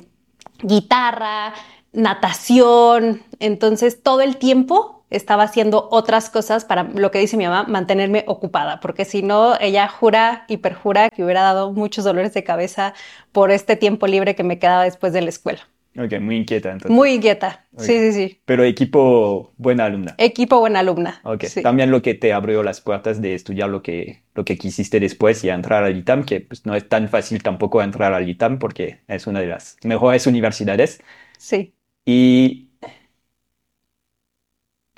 guitarra, 0.60 1.54
natación. 1.92 3.22
Entonces, 3.38 4.02
todo 4.02 4.20
el 4.20 4.36
tiempo 4.36 5.00
estaba 5.10 5.42
haciendo 5.42 5.88
otras 5.90 6.30
cosas 6.30 6.64
para 6.64 6.84
lo 6.84 7.10
que 7.10 7.18
dice 7.18 7.36
mi 7.36 7.44
mamá, 7.44 7.64
mantenerme 7.64 8.24
ocupada, 8.26 8.80
porque 8.80 9.04
si 9.04 9.22
no, 9.22 9.54
ella 9.60 9.88
jura 9.88 10.44
y 10.48 10.58
perjura 10.58 11.10
que 11.10 11.24
hubiera 11.24 11.42
dado 11.42 11.72
muchos 11.72 12.04
dolores 12.04 12.32
de 12.32 12.44
cabeza 12.44 12.94
por 13.32 13.50
este 13.50 13.76
tiempo 13.76 14.06
libre 14.06 14.34
que 14.34 14.44
me 14.44 14.58
quedaba 14.58 14.84
después 14.84 15.12
de 15.12 15.22
la 15.22 15.30
escuela. 15.30 15.60
Ok, 15.98 16.20
muy 16.20 16.36
inquieta 16.36 16.70
entonces. 16.70 16.92
Muy 16.92 17.14
inquieta, 17.14 17.66
sí, 17.76 17.98
sí, 17.98 18.12
sí. 18.12 18.40
Pero 18.44 18.62
equipo 18.62 19.52
buena 19.56 19.86
alumna. 19.86 20.14
Equipo 20.18 20.60
buena 20.60 20.78
alumna. 20.78 21.20
Ok, 21.24 21.44
sí. 21.44 21.62
también 21.62 21.90
lo 21.90 22.00
que 22.00 22.14
te 22.14 22.32
abrió 22.32 22.62
las 22.62 22.80
puertas 22.80 23.20
de 23.20 23.34
estudiar 23.34 23.68
lo 23.68 23.82
que, 23.82 24.22
lo 24.36 24.44
que 24.44 24.56
quisiste 24.56 25.00
después 25.00 25.42
y 25.42 25.50
entrar 25.50 25.82
al 25.82 25.96
ITAM, 25.96 26.22
que 26.22 26.40
pues, 26.40 26.64
no 26.64 26.76
es 26.76 26.88
tan 26.88 27.08
fácil 27.08 27.42
tampoco 27.42 27.82
entrar 27.82 28.12
al 28.12 28.28
ITAM 28.28 28.60
porque 28.60 29.00
es 29.08 29.26
una 29.26 29.40
de 29.40 29.48
las 29.48 29.78
mejores 29.82 30.28
universidades. 30.28 31.02
Sí. 31.38 31.74
Y 32.10 32.66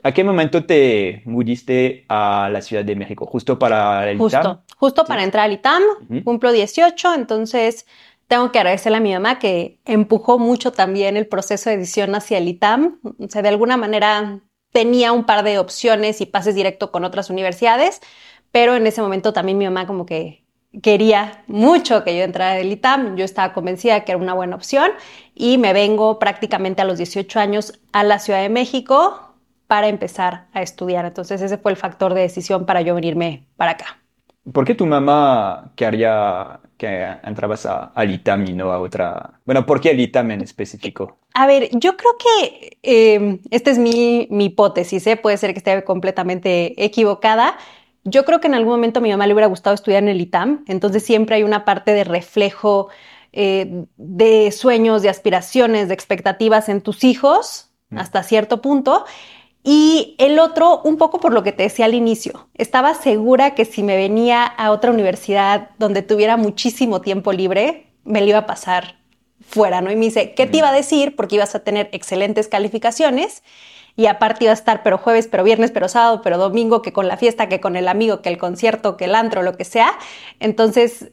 ¿A 0.02 0.12
qué 0.12 0.24
momento 0.24 0.64
te 0.64 1.22
mudiste 1.26 2.06
a 2.08 2.48
la 2.50 2.60
Ciudad 2.62 2.84
de 2.84 2.96
México? 2.96 3.26
¿Justo 3.26 3.58
para 3.58 4.10
el 4.10 4.18
justo, 4.18 4.38
ITAM? 4.38 4.60
Justo 4.76 5.04
para 5.04 5.22
entrar 5.22 5.44
al 5.44 5.52
ITAM, 5.52 5.82
Ujú. 6.08 6.24
cumplo 6.24 6.50
18, 6.50 7.14
entonces 7.14 7.86
tengo 8.26 8.50
que 8.50 8.58
agradecerle 8.58 8.98
a 8.98 9.00
mi 9.00 9.12
mamá 9.12 9.38
que 9.38 9.78
empujó 9.84 10.38
mucho 10.38 10.72
también 10.72 11.16
el 11.16 11.28
proceso 11.28 11.68
de 11.70 11.76
edición 11.76 12.14
hacia 12.14 12.38
el 12.38 12.48
ITAM. 12.48 12.98
O 13.18 13.28
sea, 13.28 13.42
de 13.42 13.50
alguna 13.50 13.76
manera 13.76 14.40
tenía 14.72 15.12
un 15.12 15.24
par 15.24 15.44
de 15.44 15.58
opciones 15.58 16.20
y 16.20 16.26
pases 16.26 16.54
directo 16.54 16.90
con 16.90 17.04
otras 17.04 17.30
universidades, 17.30 18.00
pero 18.50 18.74
en 18.74 18.86
ese 18.86 19.02
momento 19.02 19.32
también 19.32 19.58
mi 19.58 19.66
mamá 19.66 19.86
como 19.86 20.06
que 20.06 20.42
quería 20.82 21.44
mucho 21.46 22.02
que 22.02 22.16
yo 22.16 22.24
entrara 22.24 22.60
al 22.60 22.72
ITAM. 22.72 23.16
Yo 23.16 23.24
estaba 23.24 23.52
convencida 23.52 24.04
que 24.04 24.12
era 24.12 24.20
una 24.20 24.34
buena 24.34 24.56
opción 24.56 24.90
y 25.34 25.58
me 25.58 25.72
vengo 25.72 26.18
prácticamente 26.18 26.82
a 26.82 26.84
los 26.84 26.98
18 26.98 27.40
años 27.40 27.80
a 27.92 28.04
la 28.04 28.18
Ciudad 28.18 28.42
de 28.42 28.48
México 28.48 29.34
para 29.66 29.88
empezar 29.88 30.48
a 30.52 30.62
estudiar. 30.62 31.04
Entonces 31.04 31.40
ese 31.40 31.58
fue 31.58 31.72
el 31.72 31.76
factor 31.76 32.14
de 32.14 32.20
decisión 32.20 32.66
para 32.66 32.82
yo 32.82 32.94
venirme 32.94 33.46
para 33.56 33.72
acá. 33.72 33.98
¿Por 34.52 34.64
qué 34.64 34.74
tu 34.74 34.86
mamá 34.86 35.70
quería 35.76 36.60
que 36.76 37.06
entrabas 37.22 37.64
a, 37.64 37.92
al 37.94 38.10
ITAM 38.10 38.44
y 38.48 38.52
no 38.54 38.72
a 38.72 38.80
otra? 38.80 39.40
Bueno, 39.46 39.64
¿por 39.64 39.80
qué 39.80 39.92
el 39.92 40.00
ITAM 40.00 40.32
en 40.32 40.40
específico? 40.40 41.16
A 41.34 41.46
ver, 41.46 41.70
yo 41.72 41.96
creo 41.96 42.12
que 42.18 42.78
eh, 42.82 43.38
esta 43.50 43.70
es 43.70 43.78
mi, 43.78 44.26
mi 44.30 44.46
hipótesis, 44.46 45.06
¿eh? 45.06 45.16
puede 45.16 45.36
ser 45.36 45.52
que 45.52 45.58
esté 45.58 45.84
completamente 45.84 46.84
equivocada. 46.84 47.56
Yo 48.04 48.24
creo 48.24 48.40
que 48.40 48.48
en 48.48 48.54
algún 48.54 48.72
momento 48.72 48.98
a 48.98 49.02
mi 49.02 49.10
mamá 49.10 49.28
le 49.28 49.32
hubiera 49.32 49.46
gustado 49.46 49.74
estudiar 49.74 50.02
en 50.02 50.08
el 50.08 50.20
ITAM, 50.20 50.64
entonces 50.66 51.04
siempre 51.04 51.36
hay 51.36 51.44
una 51.44 51.64
parte 51.64 51.94
de 51.94 52.02
reflejo 52.02 52.88
eh, 53.32 53.84
de 53.96 54.52
sueños, 54.52 55.02
de 55.02 55.08
aspiraciones, 55.08 55.88
de 55.88 55.94
expectativas 55.94 56.68
en 56.68 56.80
tus 56.80 57.04
hijos 57.04 57.72
Mm. 57.92 57.98
hasta 57.98 58.22
cierto 58.22 58.60
punto. 58.60 59.04
Y 59.64 60.16
el 60.18 60.40
otro, 60.40 60.80
un 60.82 60.96
poco 60.96 61.20
por 61.20 61.32
lo 61.32 61.44
que 61.44 61.52
te 61.52 61.62
decía 61.62 61.84
al 61.84 61.94
inicio, 61.94 62.48
estaba 62.54 62.94
segura 62.94 63.54
que 63.54 63.64
si 63.64 63.84
me 63.84 63.96
venía 63.96 64.44
a 64.44 64.72
otra 64.72 64.90
universidad 64.90 65.70
donde 65.78 66.02
tuviera 66.02 66.36
muchísimo 66.36 67.00
tiempo 67.00 67.32
libre, 67.32 67.86
me 68.02 68.20
lo 68.20 68.26
iba 68.26 68.38
a 68.38 68.46
pasar 68.46 68.96
fuera, 69.40 69.80
¿no? 69.80 69.92
Y 69.92 69.96
me 69.96 70.06
dice, 70.06 70.34
¿qué 70.34 70.46
te 70.46 70.58
iba 70.58 70.70
a 70.70 70.72
decir? 70.72 71.14
Porque 71.14 71.36
ibas 71.36 71.54
a 71.54 71.60
tener 71.60 71.88
excelentes 71.92 72.48
calificaciones 72.48 73.44
y 73.96 74.06
aparte 74.06 74.44
iba 74.44 74.52
a 74.52 74.54
estar 74.54 74.82
pero 74.82 74.98
jueves, 74.98 75.28
pero 75.28 75.44
viernes, 75.44 75.70
pero 75.70 75.88
sábado, 75.88 76.22
pero 76.22 76.38
domingo, 76.38 76.82
que 76.82 76.92
con 76.92 77.08
la 77.08 77.16
fiesta, 77.16 77.48
que 77.48 77.60
con 77.60 77.76
el 77.76 77.88
amigo, 77.88 78.22
que 78.22 78.28
el 78.28 78.38
concierto, 78.38 78.96
que 78.96 79.04
el 79.04 79.14
antro, 79.14 79.42
lo 79.42 79.56
que 79.56 79.64
sea. 79.64 79.92
Entonces, 80.40 81.10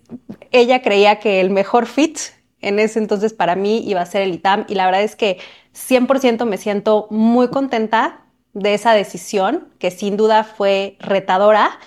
ella 0.51 0.81
creía 0.81 1.19
que 1.19 1.41
el 1.41 1.49
mejor 1.49 1.85
fit 1.85 2.17
en 2.61 2.79
ese 2.79 2.99
entonces 2.99 3.33
para 3.33 3.55
mí 3.55 3.83
iba 3.85 4.01
a 4.01 4.05
ser 4.05 4.21
el 4.21 4.33
ITAM 4.33 4.65
y 4.67 4.75
la 4.75 4.85
verdad 4.85 5.03
es 5.03 5.15
que 5.15 5.39
100% 5.73 6.45
me 6.45 6.57
siento 6.57 7.07
muy 7.09 7.49
contenta 7.49 8.25
de 8.53 8.73
esa 8.73 8.93
decisión, 8.93 9.69
que 9.79 9.91
sin 9.91 10.17
duda 10.17 10.43
fue 10.43 10.97
retadora, 10.99 11.79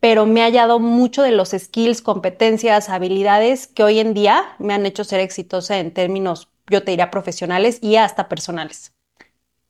pero 0.00 0.26
me 0.26 0.42
ha 0.42 0.46
hallado 0.46 0.78
mucho 0.78 1.22
de 1.22 1.30
los 1.30 1.50
skills, 1.50 2.02
competencias, 2.02 2.88
habilidades 2.88 3.66
que 3.66 3.84
hoy 3.84 3.98
en 4.00 4.14
día 4.14 4.54
me 4.58 4.74
han 4.74 4.84
hecho 4.84 5.04
ser 5.04 5.20
exitosa 5.20 5.78
en 5.78 5.92
términos, 5.92 6.48
yo 6.68 6.82
te 6.82 6.90
diría, 6.90 7.10
profesionales 7.10 7.78
y 7.82 7.96
hasta 7.96 8.28
personales. 8.28 8.92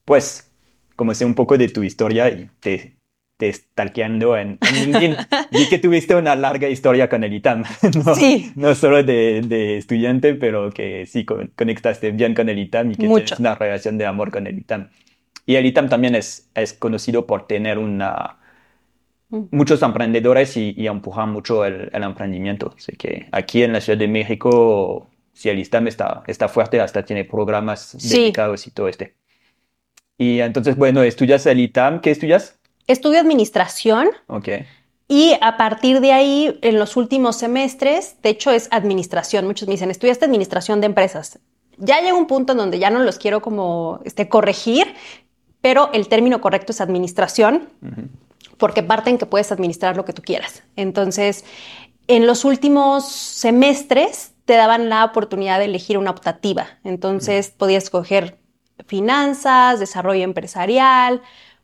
Pues, 0.05 0.52
como 0.97 1.15
sé 1.15 1.25
un 1.25 1.35
poco 1.35 1.57
de 1.59 1.69
tu 1.69 1.83
historia 1.83 2.29
y 2.29 2.49
te, 2.61 2.97
te 3.37 3.53
stalkeando 3.53 4.37
en, 4.37 4.59
en 4.61 4.75
LinkedIn, 4.85 5.17
vi 5.51 5.69
que 5.69 5.79
tuviste 5.79 6.15
una 6.15 6.35
larga 6.37 6.69
historia 6.69 7.09
con 7.09 7.25
el 7.25 7.33
ITAM. 7.33 7.65
No, 8.05 8.15
Sí. 8.15 8.53
no 8.57 8.75
solo 8.75 9.03
de, 9.03 9.43
de 9.45 9.79
estudiante, 9.79 10.35
pero 10.35 10.71
que 10.71 11.07
sí 11.07 11.25
con- 11.25 11.51
conectaste 11.57 12.11
bien 12.13 12.35
con 12.35 12.49
el 12.49 12.59
ITAM 12.59 12.93
y 12.93 12.95
que 12.97 13.07
Mucho. 13.07 13.25
tienes 13.25 13.41
una 13.41 13.55
relación 13.55 13.99
de 13.99 14.07
amor 14.07 14.31
con 14.31 14.47
el 14.47 14.59
ITAM. 14.59 14.89
Y 15.47 15.57
el 15.57 15.67
ITAM 15.67 15.89
también 15.89 16.15
es, 16.15 16.49
es 16.55 16.73
conocido 16.73 17.27
por 17.27 17.47
tener 17.47 17.79
una, 17.79 18.39
Mm. 19.31 19.45
muchos 19.51 19.81
emprendedores 19.81 20.59
y, 20.59 20.75
y 20.77 20.87
empujar 20.89 21.27
mucho 21.27 21.65
el, 21.65 21.89
el 21.95 22.03
emprendimiento. 22.03 22.75
Así 22.77 22.93
que 22.97 23.29
aquí 23.33 23.63
en 23.63 23.73
la 23.73 23.81
Ciudad 23.81 23.99
de 23.99 24.07
México, 24.07 25.09
si 25.33 25.49
el 25.49 25.59
ITAM 25.59 25.89
está, 25.89 26.23
está 26.27 26.49
fuerte, 26.49 26.79
hasta 26.83 27.03
tiene 27.03 27.25
programas 27.25 27.97
Sí. 27.99 28.11
dedicados 28.25 28.67
y 28.67 28.73
todo 28.73 28.89
este. 28.89 29.15
Y 30.19 30.41
entonces, 30.41 30.77
bueno, 30.77 31.03
estudias 31.03 31.47
el 31.47 31.61
ITAM. 31.61 32.01
¿Qué 32.01 32.11
estudias? 32.11 32.59
Estudio 32.87 33.21
administración 33.21 34.09
Ok. 34.27 34.49
y 35.09 35.35
a 35.41 35.57
partir 35.57 36.01
de 36.01 36.13
ahí, 36.13 36.59
en 36.63 36.79
los 36.79 36.97
últimos 36.97 37.37
semestres, 37.37 38.17
de 38.23 38.31
hecho 38.31 38.51
es 38.51 38.69
administración. 38.71 39.47
Muchos 39.47 39.69
me 39.69 39.75
dicen, 39.75 39.91
estudiaste 39.91 40.25
administración 40.25 40.81
de 40.81 40.87
empresas. 40.87 41.39
Ya 41.79 42.01
llega 42.01 42.15
un 42.15 42.27
punto 42.27 42.53
en 42.53 42.59
donde 42.59 42.79
ya 42.79 42.91
no 42.91 42.99
los 43.01 43.19
quiero 43.19 43.41
como 43.41 44.01
este, 44.05 44.29
corregir, 44.29 44.95
pero 45.61 45.91
el 45.93 46.09
término 46.09 46.41
correcto 46.41 46.73
es 46.73 46.81
administración. 46.81 47.69
Porque 48.59 48.83
parten 48.83 49.17
que 49.19 49.27
puedes 49.27 49.51
administrar 49.53 49.97
lo 49.97 50.05
que 50.05 50.13
tú 50.13 50.23
quieras. 50.23 50.63
Entonces, 50.77 51.45
en 52.09 52.27
los 52.27 52.45
últimos 52.45 53.09
semestres 53.09 54.33
te 54.45 54.55
daban 54.55 54.89
la 54.89 55.05
oportunidad 55.05 55.59
de 55.59 55.67
elegir 55.67 55.99
una 55.99 56.11
optativa. 56.11 56.67
Entonces, 56.85 57.51
podías 57.51 57.85
escoger 57.85 58.39
finanzas, 58.87 59.81
desarrollo 59.81 60.25
empresarial, 60.25 61.23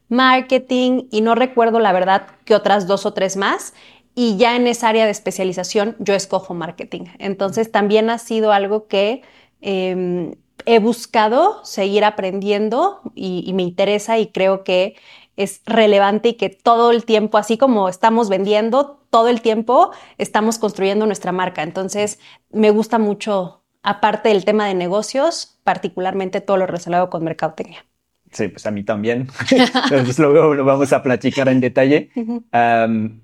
marketing 0.09 1.09
y 1.11 1.21
no 1.21 1.35
recuerdo 1.35 1.81
la 1.81 1.93
verdad 1.93 2.27
que 2.45 2.55
otras 2.55 2.87
dos 2.87 3.07
o 3.07 3.13
tres 3.13 3.37
más. 3.37 3.75
Y 4.15 4.37
ya 4.37 4.57
en 4.57 4.67
esa 4.67 4.89
área 4.89 5.05
de 5.05 5.13
especialización 5.13 5.95
yo 6.01 6.15
escojo 6.15 6.53
marketing. 6.53 7.05
Entonces, 7.19 7.71
también 7.71 8.11
ha 8.11 8.19
sido 8.19 8.53
algo 8.53 8.89
que 8.89 9.23
eh, 9.61 10.37
he 10.67 10.79
buscado 10.81 11.65
seguir 11.65 12.05
aprendiendo 12.05 13.01
y, 13.15 13.45
y 13.47 13.53
me 13.53 13.63
interesa 13.63 14.19
y 14.19 14.29
creo 14.29 14.65
que 14.65 14.97
es 15.37 15.63
relevante 15.67 16.31
y 16.31 16.35
que 16.35 16.51
todo 16.51 16.91
el 16.91 17.05
tiempo, 17.05 17.39
así 17.39 17.57
como 17.59 17.89
estamos 17.89 18.29
vendiendo, 18.29 18.99
todo 19.11 19.29
el 19.29 19.41
tiempo 19.41 19.93
estamos 20.19 20.59
construyendo 20.59 21.07
nuestra 21.07 21.31
marca. 21.31 21.63
Entonces, 21.63 22.19
me 22.51 22.71
gusta 22.71 22.99
mucho, 22.99 23.63
aparte 23.83 24.29
del 24.31 24.45
tema 24.45 24.67
de 24.67 24.75
negocios, 24.75 25.59
particularmente 25.65 26.41
todo 26.41 26.57
lo 26.57 26.67
relacionado 26.67 27.11
con 27.11 27.25
mercadotecnia. 27.25 27.85
Sí, 28.31 28.49
pues 28.49 28.67
a 28.67 28.71
mí 28.71 28.85
también. 28.85 29.29
Entonces 29.51 30.19
luego 30.19 30.55
lo 30.55 30.65
vamos 30.65 30.93
a 30.93 31.03
platicar 31.03 31.49
en 31.49 31.61
detalle. 31.61 32.11
Um, 32.17 33.21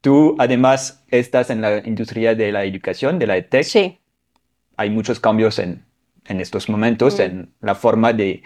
tú 0.00 0.36
además 0.38 1.04
estás 1.08 1.50
en 1.50 1.60
la 1.60 1.78
industria 1.78 2.34
de 2.34 2.52
la 2.52 2.64
educación, 2.64 3.18
de 3.18 3.26
la 3.26 3.36
EdTech. 3.36 3.64
Sí, 3.64 3.98
Hay 4.76 4.90
muchos 4.90 5.18
cambios 5.20 5.58
en, 5.58 5.84
en 6.26 6.40
estos 6.40 6.68
momentos, 6.68 7.18
en 7.18 7.52
la 7.60 7.74
forma 7.74 8.12
de, 8.12 8.42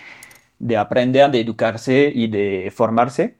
de 0.59 0.77
aprender, 0.77 1.31
de 1.31 1.41
educarse 1.41 2.11
y 2.15 2.29
de 2.29 2.73
formarse. 2.75 3.37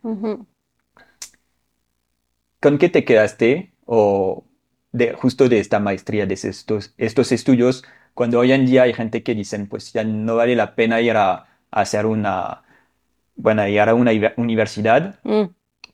¿Con 2.61 2.79
qué 2.79 2.89
te 2.89 3.05
quedaste 3.05 3.73
o 3.87 4.45
de, 4.93 5.15
justo 5.15 5.49
de 5.49 5.59
esta 5.61 5.81
maestría, 5.81 6.27
de 6.27 6.35
estos, 6.35 6.95
estos 6.99 7.33
estudios, 7.33 7.85
cuando 8.15 8.39
hoy 8.41 8.53
en 8.53 8.67
día 8.67 8.83
hay 8.85 8.95
gente 8.95 9.23
que 9.23 9.35
dicen, 9.35 9.69
pues 9.69 9.93
ya 9.93 10.05
no 10.05 10.37
vale 10.37 10.55
la 10.57 10.75
pena 10.75 11.01
ir 11.01 11.17
a, 11.17 11.33
a 11.35 11.47
hacer 11.71 12.07
una, 12.07 12.63
bueno, 13.37 13.67
ir 13.69 13.81
a 13.81 13.95
una 13.95 14.13
ive- 14.13 14.35
universidad 14.37 15.21
Mm, 15.25 15.45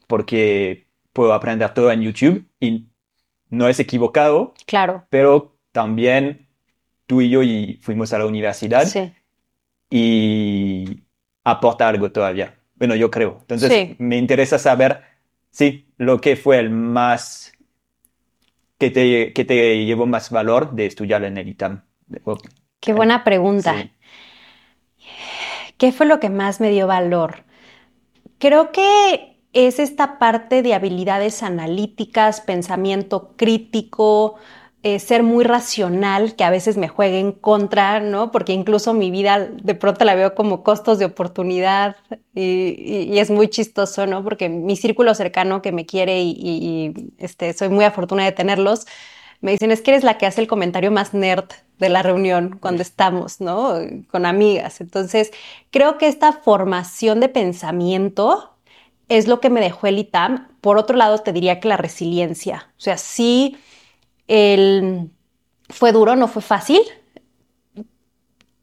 porque 0.06 0.86
puedo 1.12 1.32
aprender 1.34 1.72
todo 1.74 1.90
en 1.92 2.02
YouTube 2.02 2.46
y 2.60 2.88
no 3.50 3.68
es 3.68 3.80
equivocado, 3.80 4.54
claro, 4.66 5.06
pero 5.10 5.56
también 5.72 6.48
tú 7.06 7.20
y 7.22 7.30
yo 7.30 7.42
y 7.42 7.78
fuimos 7.82 8.12
a 8.12 8.18
la 8.18 8.26
universidad 8.26 8.84
sí, 8.86 9.12
y 9.90 11.04
aporta 11.44 11.88
algo 11.88 12.10
todavía. 12.12 12.54
Bueno, 12.76 12.94
yo 12.94 13.10
creo. 13.10 13.38
Entonces, 13.40 13.72
Sí. 13.72 13.96
me 13.98 14.16
interesa 14.18 14.58
saber, 14.58 15.02
sí, 15.50 15.88
lo 15.96 16.20
que 16.20 16.36
fue 16.36 16.58
el 16.58 16.70
más, 16.70 17.52
que 18.78 18.90
te, 18.90 19.32
que 19.32 19.44
te 19.44 19.84
llevó 19.84 20.06
más 20.06 20.30
valor 20.30 20.72
de 20.72 20.86
estudiar 20.86 21.24
en 21.24 21.36
el 21.36 21.48
ITAM. 21.48 21.84
Qué 22.80 22.92
buena 22.92 23.24
pregunta. 23.24 23.74
Sí. 23.76 23.90
¿Qué 25.76 25.92
fue 25.92 26.06
lo 26.06 26.20
que 26.20 26.30
más 26.30 26.60
me 26.60 26.70
dio 26.70 26.86
valor? 26.86 27.44
Creo 28.38 28.72
que 28.72 29.40
es 29.52 29.78
esta 29.78 30.18
parte 30.18 30.62
de 30.62 30.74
habilidades 30.74 31.42
analíticas, 31.42 32.40
pensamiento 32.40 33.34
crítico, 33.36 34.36
eh, 34.84 35.00
ser 35.00 35.24
muy 35.24 35.42
racional, 35.44 36.36
que 36.36 36.44
a 36.44 36.50
veces 36.50 36.76
me 36.76 36.86
juegue 36.86 37.18
en 37.18 37.32
contra, 37.32 37.98
¿no? 37.98 38.30
Porque 38.30 38.52
incluso 38.52 38.94
mi 38.94 39.10
vida 39.10 39.40
de 39.40 39.74
pronto 39.74 40.04
la 40.04 40.14
veo 40.14 40.36
como 40.36 40.62
costos 40.62 41.00
de 41.00 41.04
oportunidad 41.04 41.96
y, 42.32 43.18
es 43.18 43.28
muy 43.30 43.48
chistoso, 43.48 44.06
¿no? 44.06 44.22
Porque 44.22 44.48
mi 44.48 44.76
círculo 44.76 45.14
cercano 45.16 45.62
que 45.62 45.72
me 45.72 45.84
quiere 45.84 46.22
y, 46.22 47.12
este, 47.18 47.52
soy 47.54 47.70
muy 47.70 47.84
afortunada 47.84 48.30
de 48.30 48.36
tenerlos, 48.36 48.86
me 49.40 49.50
dicen, 49.52 49.72
es 49.72 49.82
que 49.82 49.90
eres 49.92 50.04
la 50.04 50.16
que 50.16 50.26
hace 50.26 50.40
el 50.40 50.46
comentario 50.46 50.92
más 50.92 51.12
nerd 51.12 51.48
de 51.80 51.88
la 51.88 52.02
reunión 52.02 52.58
cuando 52.60 52.82
estamos, 52.82 53.40
¿no? 53.40 53.74
Con 54.10 54.26
amigas. 54.26 54.80
Entonces, 54.80 55.32
creo 55.70 55.98
que 55.98 56.06
esta 56.06 56.32
formación 56.32 57.18
de 57.18 57.28
pensamiento 57.28 58.54
es 59.08 59.26
lo 59.26 59.40
que 59.40 59.50
me 59.50 59.60
dejó 59.60 59.88
el 59.88 59.98
ITAM. 59.98 60.48
Por 60.60 60.78
otro 60.78 60.96
lado, 60.96 61.18
te 61.18 61.32
diría 61.32 61.60
que 61.60 61.68
la 61.68 61.76
resiliencia. 61.76 62.68
O 62.78 62.80
sea, 62.80 62.96
sí 62.96 63.56
el, 64.28 65.10
fue 65.68 65.92
duro, 65.92 66.16
no 66.16 66.28
fue 66.28 66.42
fácil. 66.42 66.80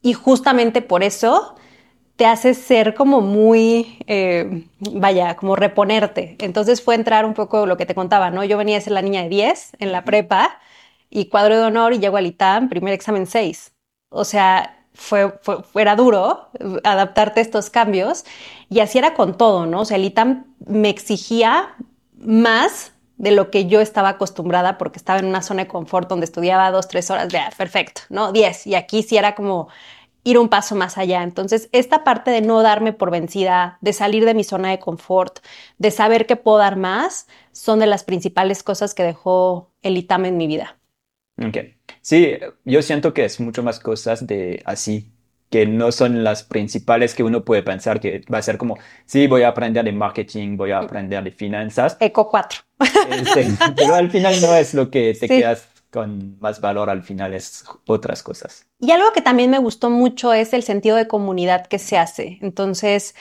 Y 0.02 0.12
justamente 0.12 0.82
por 0.82 1.02
eso 1.02 1.56
te 2.16 2.26
hace 2.26 2.54
ser 2.54 2.94
como 2.94 3.20
muy, 3.20 3.98
eh, 4.06 4.66
vaya, 4.78 5.36
como 5.36 5.54
reponerte. 5.56 6.36
Entonces 6.40 6.82
fue 6.82 6.94
entrar 6.94 7.26
un 7.26 7.34
poco 7.34 7.66
lo 7.66 7.76
que 7.76 7.86
te 7.86 7.94
contaba, 7.94 8.30
¿no? 8.30 8.42
Yo 8.44 8.56
venía 8.56 8.78
a 8.78 8.80
ser 8.80 8.94
la 8.94 9.02
niña 9.02 9.22
de 9.22 9.28
10 9.28 9.72
en 9.78 9.92
la 9.92 10.04
prepa 10.04 10.58
y 11.10 11.26
cuadro 11.26 11.56
de 11.56 11.64
honor 11.64 11.92
y 11.92 11.98
llego 11.98 12.16
al 12.16 12.26
ITAM, 12.26 12.68
primer 12.68 12.94
examen 12.94 13.26
6. 13.26 13.74
O 14.08 14.24
sea, 14.24 14.86
fue, 14.94 15.38
fue, 15.42 15.58
era 15.82 15.94
duro 15.94 16.48
adaptarte 16.84 17.40
a 17.40 17.42
estos 17.42 17.68
cambios 17.68 18.24
y 18.70 18.80
así 18.80 18.98
era 18.98 19.14
con 19.14 19.36
todo, 19.36 19.66
¿no? 19.66 19.80
O 19.82 19.84
sea, 19.84 19.98
el 19.98 20.04
ITAM 20.04 20.46
me 20.66 20.88
exigía 20.88 21.76
más 22.16 22.92
de 23.16 23.30
lo 23.30 23.50
que 23.50 23.66
yo 23.66 23.80
estaba 23.80 24.10
acostumbrada 24.10 24.78
porque 24.78 24.98
estaba 24.98 25.18
en 25.18 25.26
una 25.26 25.42
zona 25.42 25.64
de 25.64 25.68
confort 25.68 26.08
donde 26.08 26.24
estudiaba 26.24 26.70
dos, 26.70 26.88
tres 26.88 27.10
horas, 27.10 27.28
ya, 27.28 27.50
perfecto, 27.56 28.02
¿no? 28.08 28.32
Diez. 28.32 28.66
Y 28.66 28.74
aquí 28.74 29.02
sí 29.02 29.16
era 29.16 29.34
como 29.34 29.68
ir 30.26 30.38
un 30.38 30.48
paso 30.48 30.74
más 30.74 30.98
allá. 30.98 31.22
Entonces, 31.22 31.68
esta 31.72 32.02
parte 32.04 32.30
de 32.30 32.42
no 32.42 32.60
darme 32.62 32.92
por 32.92 33.10
vencida, 33.10 33.78
de 33.80 33.92
salir 33.92 34.24
de 34.24 34.34
mi 34.34 34.44
zona 34.44 34.70
de 34.70 34.80
confort, 34.80 35.38
de 35.78 35.90
saber 35.90 36.26
que 36.26 36.36
puedo 36.36 36.58
dar 36.58 36.76
más, 36.76 37.28
son 37.52 37.78
de 37.78 37.86
las 37.86 38.04
principales 38.04 38.62
cosas 38.62 38.92
que 38.92 39.04
dejó 39.04 39.72
el 39.82 39.96
ITAM 39.96 40.26
en 40.26 40.36
mi 40.36 40.48
vida. 40.48 40.78
Sí, 42.00 42.32
yo 42.64 42.82
siento 42.82 43.14
que 43.14 43.24
es 43.24 43.40
mucho 43.40 43.62
más 43.62 43.78
cosas 43.78 44.26
de 44.26 44.62
así, 44.64 45.12
que 45.50 45.66
no 45.66 45.92
son 45.92 46.24
las 46.24 46.42
principales 46.42 47.14
que 47.14 47.22
uno 47.22 47.44
puede 47.44 47.62
pensar 47.62 48.00
que 48.00 48.22
va 48.32 48.38
a 48.38 48.42
ser 48.42 48.58
como, 48.58 48.78
sí, 49.04 49.26
voy 49.26 49.42
a 49.42 49.48
aprender 49.48 49.84
de 49.84 49.92
marketing, 49.92 50.56
voy 50.56 50.72
a 50.72 50.78
aprender 50.78 51.22
de 51.22 51.30
finanzas. 51.30 51.96
Eco 52.00 52.28
4. 52.28 52.60
Este, 53.10 53.48
pero 53.76 53.94
al 53.94 54.10
final 54.10 54.40
no 54.40 54.54
es 54.54 54.74
lo 54.74 54.90
que 54.90 55.16
te 55.18 55.28
quedas 55.28 55.68
con 55.90 56.38
más 56.40 56.60
valor, 56.60 56.90
al 56.90 57.02
final 57.02 57.32
es 57.32 57.64
otras 57.86 58.22
cosas. 58.22 58.66
Y 58.80 58.90
algo 58.90 59.12
que 59.12 59.22
también 59.22 59.50
me 59.50 59.58
gustó 59.58 59.88
mucho 59.88 60.32
es 60.32 60.52
el 60.52 60.62
sentido 60.62 60.96
de 60.96 61.08
comunidad 61.08 61.66
que 61.66 61.78
se 61.78 61.96
hace. 61.96 62.38
Entonces, 62.42 63.14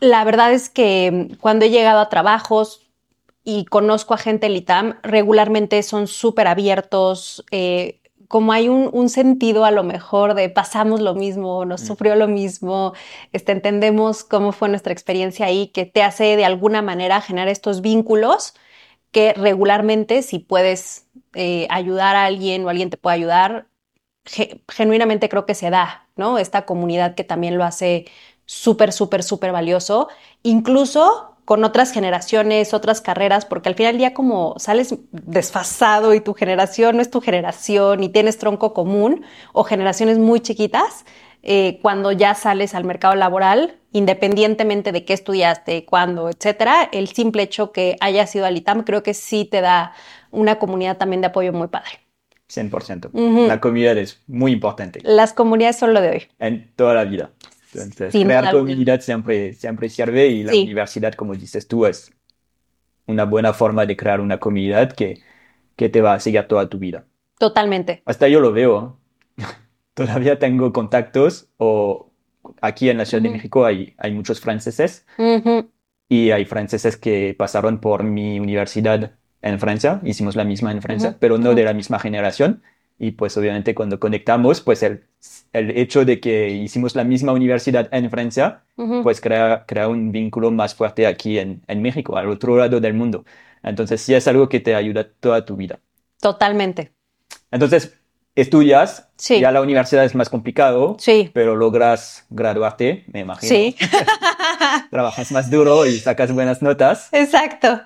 la 0.00 0.24
verdad 0.24 0.52
es 0.52 0.68
que 0.68 1.28
cuando 1.40 1.66
he 1.66 1.70
llegado 1.70 2.00
a 2.00 2.08
trabajos 2.08 2.90
y 3.44 3.64
conozco 3.66 4.14
a 4.14 4.18
gente 4.18 4.46
del 4.46 4.56
ITAM, 4.56 4.98
regularmente 5.02 5.82
son 5.82 6.08
súper 6.08 6.48
abiertos. 6.48 7.44
Eh, 7.50 8.00
como 8.32 8.54
hay 8.54 8.70
un, 8.70 9.10
sentido 9.10 9.66
a 9.66 9.70
lo 9.70 9.82
mejor 9.84 10.32
de 10.32 10.48
pasamos 10.48 11.02
lo 11.02 11.14
mismo, 11.14 11.66
nos 11.66 11.82
mm. 11.82 11.86
sufrió 11.86 12.14
lo 12.14 12.28
mismo, 12.28 12.94
este, 13.32 13.52
entendemos 13.52 14.24
cómo 14.24 14.52
fue 14.52 14.70
nuestra 14.70 14.90
experiencia 14.90 15.44
ahí, 15.44 15.66
que 15.66 15.84
te 15.84 16.02
hace 16.02 16.34
de 16.36 16.46
alguna 16.46 16.80
manera 16.80 17.20
generar 17.20 17.48
estos 17.48 17.82
vínculos 17.82 18.54
que 19.10 19.34
regularmente 19.34 20.22
si 20.22 20.38
puedes 20.38 21.08
eh, 21.34 21.66
ayudar 21.68 22.16
a 22.16 22.24
alguien 22.24 22.64
o 22.64 22.70
alguien 22.70 22.88
te 22.88 22.96
puede 22.96 23.16
ayudar, 23.16 23.66
genuinamente 24.66 25.28
creo 25.28 25.44
que 25.44 25.54
se 25.54 25.68
da, 25.68 26.08
¿no? 26.16 26.38
Esta 26.38 26.64
comunidad 26.64 27.14
que 27.14 27.24
también 27.24 27.58
lo 27.58 27.64
hace 27.64 28.06
súper, 28.46 28.94
súper, 28.94 29.22
súper 29.22 29.52
valioso. 29.52 30.08
Incluso 30.42 31.31
con 31.52 31.64
otras 31.64 31.92
generaciones, 31.92 32.72
otras 32.72 33.02
carreras, 33.02 33.44
porque 33.44 33.68
al 33.68 33.74
final 33.74 33.92
del 33.92 33.98
día 33.98 34.14
como 34.14 34.54
sales 34.56 34.94
desfasado 35.10 36.14
y 36.14 36.20
tu 36.22 36.32
generación 36.32 36.96
no 36.96 37.02
es 37.02 37.10
tu 37.10 37.20
generación 37.20 38.02
y 38.02 38.08
tienes 38.08 38.38
tronco 38.38 38.72
común 38.72 39.22
o 39.52 39.62
generaciones 39.62 40.16
muy 40.16 40.40
chiquitas, 40.40 41.04
eh, 41.42 41.78
cuando 41.82 42.10
ya 42.10 42.34
sales 42.34 42.74
al 42.74 42.84
mercado 42.84 43.16
laboral, 43.16 43.76
independientemente 43.92 44.92
de 44.92 45.04
qué 45.04 45.12
estudiaste, 45.12 45.84
cuándo, 45.84 46.30
etcétera, 46.30 46.88
el 46.90 47.08
simple 47.08 47.42
hecho 47.42 47.70
que 47.70 47.98
hayas 48.00 48.30
sido 48.30 48.46
al 48.46 48.56
ITAM 48.56 48.84
creo 48.84 49.02
que 49.02 49.12
sí 49.12 49.44
te 49.44 49.60
da 49.60 49.92
una 50.30 50.58
comunidad 50.58 50.96
también 50.96 51.20
de 51.20 51.26
apoyo 51.26 51.52
muy 51.52 51.68
padre. 51.68 52.00
100%. 52.48 53.46
La 53.46 53.60
comunidad 53.60 53.98
es 53.98 54.22
muy 54.26 54.52
importante. 54.52 55.00
Las 55.02 55.34
comunidades 55.34 55.76
son 55.76 55.92
lo 55.92 56.00
de 56.00 56.08
hoy. 56.08 56.22
En 56.38 56.72
toda 56.76 56.94
la 56.94 57.04
vida. 57.04 57.30
Entonces, 57.74 58.12
crear 58.12 58.50
comunidad 58.50 59.00
siempre, 59.00 59.52
siempre 59.54 59.88
sirve 59.88 60.26
y 60.28 60.42
la 60.42 60.52
universidad, 60.52 61.14
como 61.14 61.34
dices 61.34 61.66
tú, 61.66 61.86
es 61.86 62.12
una 63.06 63.24
buena 63.24 63.52
forma 63.52 63.86
de 63.86 63.96
crear 63.96 64.20
una 64.20 64.38
comunidad 64.38 64.92
que, 64.92 65.20
que 65.76 65.88
te 65.88 66.00
va 66.00 66.14
a 66.14 66.20
seguir 66.20 66.44
toda 66.44 66.68
tu 66.68 66.78
vida. 66.78 67.04
Totalmente. 67.38 68.02
Hasta 68.04 68.28
yo 68.28 68.40
lo 68.40 68.52
veo. 68.52 68.98
Todavía 69.94 70.38
tengo 70.38 70.72
contactos 70.72 71.48
o 71.56 72.12
aquí 72.60 72.88
en 72.88 72.98
la 72.98 73.04
Ciudad 73.04 73.22
de 73.22 73.30
México 73.30 73.64
hay, 73.64 73.94
hay 73.98 74.12
muchos 74.12 74.40
franceses 74.40 75.06
y 76.08 76.30
hay 76.30 76.44
franceses 76.44 76.96
que 76.96 77.34
pasaron 77.36 77.78
por 77.80 78.02
mi 78.02 78.40
universidad 78.40 79.12
en 79.42 79.58
Francia, 79.58 80.00
hicimos 80.04 80.36
la 80.36 80.44
misma 80.44 80.70
en 80.70 80.80
Francia, 80.80 81.16
pero 81.18 81.36
no 81.36 81.54
de 81.54 81.64
la 81.64 81.74
misma 81.74 81.98
generación. 81.98 82.62
Y 83.02 83.10
pues 83.10 83.36
obviamente 83.36 83.74
cuando 83.74 83.98
conectamos, 83.98 84.60
pues 84.60 84.84
el, 84.84 85.02
el 85.52 85.76
hecho 85.76 86.04
de 86.04 86.20
que 86.20 86.50
hicimos 86.50 86.94
la 86.94 87.02
misma 87.02 87.32
universidad 87.32 87.88
en 87.90 88.08
Francia, 88.08 88.62
pues 89.02 89.20
crea, 89.20 89.64
crea 89.66 89.88
un 89.88 90.12
vínculo 90.12 90.52
más 90.52 90.76
fuerte 90.76 91.08
aquí 91.08 91.36
en, 91.40 91.62
en, 91.66 91.82
México, 91.82 92.16
al 92.16 92.28
otro 92.28 92.56
lado 92.56 92.80
del 92.80 92.94
mundo. 92.94 93.24
Entonces 93.64 94.00
sí 94.02 94.14
es 94.14 94.28
algo 94.28 94.48
que 94.48 94.60
te 94.60 94.76
ayuda 94.76 95.04
toda 95.18 95.44
tu 95.44 95.56
vida. 95.56 95.80
Totalmente. 96.20 96.92
Entonces, 97.50 97.98
estudias, 98.36 99.08
sí. 99.16 99.40
ya 99.40 99.50
la 99.50 99.62
universidad 99.62 100.04
es 100.04 100.14
más 100.14 100.28
complicado, 100.28 100.94
sí. 101.00 101.28
pero 101.34 101.56
logras 101.56 102.24
graduarte, 102.30 103.02
me 103.08 103.18
imagino. 103.18 103.48
Sí. 103.48 103.74
Trabajas 104.92 105.32
más 105.32 105.50
duro 105.50 105.86
y 105.86 105.98
sacas 105.98 106.30
buenas 106.30 106.62
notas. 106.62 107.08
Exacto 107.10 107.80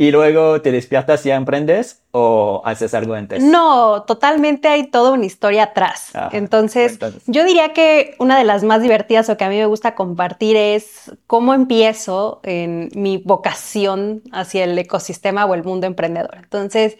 y 0.00 0.12
luego 0.12 0.62
te 0.62 0.72
despiertas 0.72 1.26
y 1.26 1.30
emprendes 1.30 2.00
o 2.10 2.62
haces 2.64 2.94
algo 2.94 3.12
antes? 3.12 3.42
No, 3.42 4.04
totalmente 4.04 4.66
hay 4.66 4.86
toda 4.86 5.10
una 5.10 5.26
historia 5.26 5.64
atrás. 5.64 6.12
Ah, 6.14 6.30
entonces, 6.32 6.98
yo 7.26 7.44
diría 7.44 7.74
que 7.74 8.14
una 8.18 8.38
de 8.38 8.44
las 8.44 8.64
más 8.64 8.80
divertidas 8.80 9.28
o 9.28 9.36
que 9.36 9.44
a 9.44 9.50
mí 9.50 9.56
me 9.56 9.66
gusta 9.66 9.94
compartir 9.94 10.56
es 10.56 11.12
cómo 11.26 11.52
empiezo 11.52 12.40
en 12.44 12.88
mi 12.94 13.18
vocación 13.18 14.22
hacia 14.32 14.64
el 14.64 14.78
ecosistema 14.78 15.44
o 15.44 15.52
el 15.52 15.64
mundo 15.64 15.86
emprendedor. 15.86 16.34
Entonces, 16.38 16.96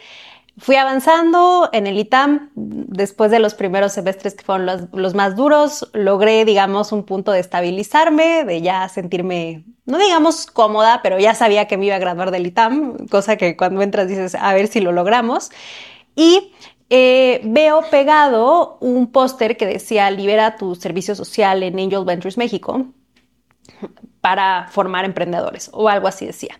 Fui 0.58 0.76
avanzando 0.76 1.70
en 1.72 1.86
el 1.86 1.98
ITAM, 1.98 2.50
después 2.54 3.30
de 3.30 3.38
los 3.38 3.54
primeros 3.54 3.92
semestres 3.92 4.34
que 4.34 4.44
fueron 4.44 4.88
los, 4.92 5.14
más 5.14 5.36
duros, 5.36 5.88
logré, 5.92 6.44
digamos, 6.44 6.92
un 6.92 7.04
punto 7.04 7.32
de 7.32 7.40
estabilizarme, 7.40 8.44
de 8.44 8.60
ya 8.60 8.88
sentirme, 8.88 9.64
no 9.86 9.98
digamos 9.98 10.46
cómoda, 10.46 11.00
pero 11.02 11.18
ya 11.18 11.34
sabía 11.34 11.66
que 11.66 11.76
me 11.76 11.86
iba 11.86 11.94
a 11.94 12.00
graduar 12.00 12.30
del 12.30 12.46
ITAM, 12.46 13.06
cosa 13.08 13.36
que 13.36 13.56
cuando 13.56 13.80
entras 13.80 14.08
dices, 14.08 14.34
a 14.34 14.52
ver 14.52 14.66
si 14.66 14.80
lo 14.80 14.92
logramos. 14.92 15.50
Y 16.14 16.52
eh, 16.90 17.40
veo 17.44 17.82
pegado 17.90 18.76
un 18.80 19.12
póster 19.12 19.56
que 19.56 19.66
decía, 19.66 20.10
libera 20.10 20.56
tu 20.56 20.74
servicio 20.74 21.14
social 21.14 21.62
en 21.62 21.78
Angel 21.78 22.04
Ventures 22.04 22.36
México 22.36 22.86
para 24.20 24.66
formar 24.70 25.04
emprendedores, 25.04 25.70
o 25.72 25.88
algo 25.88 26.08
así 26.08 26.26
decía. 26.26 26.58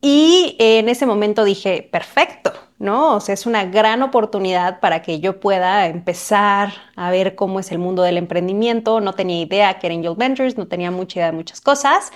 Y 0.00 0.56
en 0.58 0.88
ese 0.88 1.04
momento 1.04 1.44
dije, 1.44 1.86
perfecto, 1.90 2.52
¿no? 2.80 3.14
O 3.14 3.20
sea, 3.20 3.34
es 3.34 3.46
una 3.46 3.66
gran 3.66 4.02
oportunidad 4.02 4.80
para 4.80 5.02
que 5.02 5.20
yo 5.20 5.38
pueda 5.38 5.86
empezar 5.86 6.72
a 6.96 7.10
ver 7.10 7.34
cómo 7.36 7.60
es 7.60 7.70
el 7.72 7.78
mundo 7.78 8.02
del 8.02 8.16
emprendimiento. 8.16 9.00
No 9.00 9.12
tenía 9.12 9.42
idea 9.42 9.78
que 9.78 9.86
era 9.86 9.94
Angel 9.94 10.14
Ventures, 10.16 10.56
no 10.56 10.66
tenía 10.66 10.90
mucha 10.90 11.20
idea 11.20 11.26
de 11.30 11.36
muchas 11.36 11.60
cosas. 11.60 12.10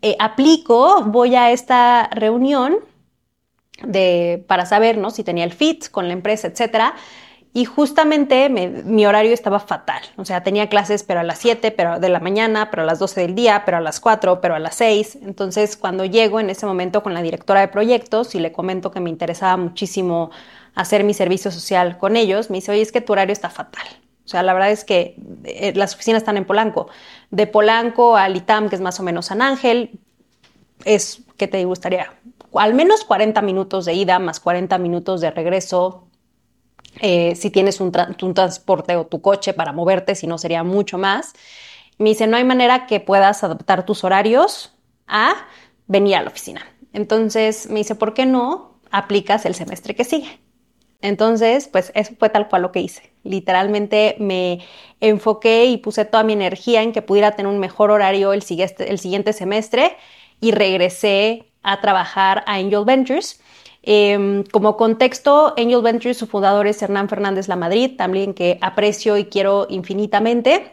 Eh, 0.00 0.16
aplico, 0.20 1.02
voy 1.02 1.34
a 1.34 1.50
esta 1.50 2.08
reunión 2.12 2.76
de, 3.82 4.44
para 4.46 4.66
saber 4.66 4.98
¿no? 4.98 5.10
si 5.10 5.24
tenía 5.24 5.44
el 5.44 5.52
fit 5.52 5.90
con 5.90 6.06
la 6.06 6.14
empresa, 6.14 6.46
etcétera. 6.46 6.94
Y 7.54 7.64
justamente 7.64 8.48
mi 8.50 9.06
horario 9.06 9.32
estaba 9.32 9.58
fatal. 9.58 10.02
O 10.16 10.24
sea, 10.24 10.42
tenía 10.42 10.68
clases, 10.68 11.02
pero 11.02 11.20
a 11.20 11.22
las 11.22 11.38
7 11.38 11.70
pero 11.70 11.98
de 11.98 12.08
la 12.08 12.20
mañana, 12.20 12.70
pero 12.70 12.82
a 12.82 12.86
las 12.86 12.98
12 12.98 13.22
del 13.22 13.34
día, 13.34 13.62
pero 13.64 13.78
a 13.78 13.80
las 13.80 14.00
4, 14.00 14.40
pero 14.40 14.54
a 14.54 14.58
las 14.58 14.74
6. 14.76 15.18
Entonces, 15.22 15.76
cuando 15.76 16.04
llego 16.04 16.40
en 16.40 16.50
ese 16.50 16.66
momento 16.66 17.02
con 17.02 17.14
la 17.14 17.22
directora 17.22 17.60
de 17.60 17.68
proyectos 17.68 18.34
y 18.34 18.40
le 18.40 18.52
comento 18.52 18.90
que 18.90 19.00
me 19.00 19.10
interesaba 19.10 19.56
muchísimo 19.56 20.30
hacer 20.74 21.04
mi 21.04 21.14
servicio 21.14 21.50
social 21.50 21.98
con 21.98 22.16
ellos, 22.16 22.50
me 22.50 22.58
dice, 22.58 22.70
oye, 22.70 22.82
es 22.82 22.92
que 22.92 23.00
tu 23.00 23.12
horario 23.12 23.32
está 23.32 23.50
fatal. 23.50 23.86
O 24.24 24.28
sea, 24.28 24.42
la 24.42 24.52
verdad 24.52 24.70
es 24.70 24.84
que 24.84 25.16
eh, 25.44 25.72
las 25.74 25.94
oficinas 25.94 26.20
están 26.20 26.36
en 26.36 26.44
Polanco. 26.44 26.88
De 27.30 27.46
Polanco 27.46 28.16
al 28.16 28.36
ITAM, 28.36 28.68
que 28.68 28.76
es 28.76 28.82
más 28.82 29.00
o 29.00 29.02
menos 29.02 29.26
San 29.26 29.40
Ángel, 29.40 29.98
es, 30.84 31.22
¿qué 31.38 31.48
te 31.48 31.64
gustaría? 31.64 32.12
Al 32.54 32.74
menos 32.74 33.04
40 33.04 33.40
minutos 33.40 33.86
de 33.86 33.94
ida 33.94 34.18
más 34.18 34.38
40 34.38 34.76
minutos 34.78 35.20
de 35.20 35.30
regreso 35.30 36.07
eh, 37.00 37.34
si 37.36 37.50
tienes 37.50 37.80
un, 37.80 37.92
transporte 37.92 38.96
o 38.96 39.06
tu 39.06 39.20
coche 39.20 39.52
para 39.52 39.72
moverte, 39.72 40.14
si 40.14 40.26
no 40.26 40.38
sería 40.38 40.64
mucho 40.64 40.98
más. 40.98 41.32
Me 41.98 42.10
dice, 42.10 42.26
no 42.26 42.36
hay 42.36 42.44
manera 42.44 42.86
que 42.86 43.00
puedas 43.00 43.42
adaptar 43.44 43.84
tus 43.84 44.04
horarios 44.04 44.74
a 45.06 45.34
venir 45.86 46.16
a 46.16 46.22
la 46.22 46.28
oficina. 46.28 46.66
Entonces 46.92 47.68
me 47.68 47.80
dice, 47.80 47.94
¿por 47.94 48.14
qué 48.14 48.26
no 48.26 48.80
aplicas 48.90 49.44
el 49.46 49.54
semestre 49.54 49.94
que 49.94 50.04
sigue? 50.04 50.40
Entonces, 51.00 51.68
pues 51.68 51.92
eso 51.94 52.14
fue 52.18 52.28
tal 52.28 52.48
cual 52.48 52.62
lo 52.62 52.72
que 52.72 52.80
hice. 52.80 53.12
Literalmente 53.22 54.16
me 54.18 54.64
enfoqué 55.00 55.66
y 55.66 55.76
puse 55.76 56.04
toda 56.04 56.24
mi 56.24 56.32
energía 56.32 56.82
en 56.82 56.92
que 56.92 57.02
pudiera 57.02 57.32
tener 57.32 57.52
un 57.52 57.60
mejor 57.60 57.90
horario 57.90 58.32
el 58.32 58.42
siguiente, 58.42 58.90
el 58.90 58.98
siguiente 58.98 59.32
semestre 59.32 59.96
y 60.40 60.50
regresé 60.50 61.52
a 61.62 61.80
trabajar 61.80 62.42
a 62.46 62.54
Angel 62.54 62.84
Ventures. 62.84 63.40
Em, 63.90 64.44
como 64.44 64.76
contexto, 64.76 65.54
Angel 65.56 65.80
Ventures, 65.80 66.18
su 66.18 66.26
fundador 66.26 66.66
es 66.66 66.82
Hernán 66.82 67.08
Fernández 67.08 67.48
La 67.48 67.56
Madrid, 67.56 67.96
también 67.96 68.34
que 68.34 68.58
aprecio 68.60 69.16
y 69.16 69.24
quiero 69.24 69.66
infinitamente. 69.70 70.72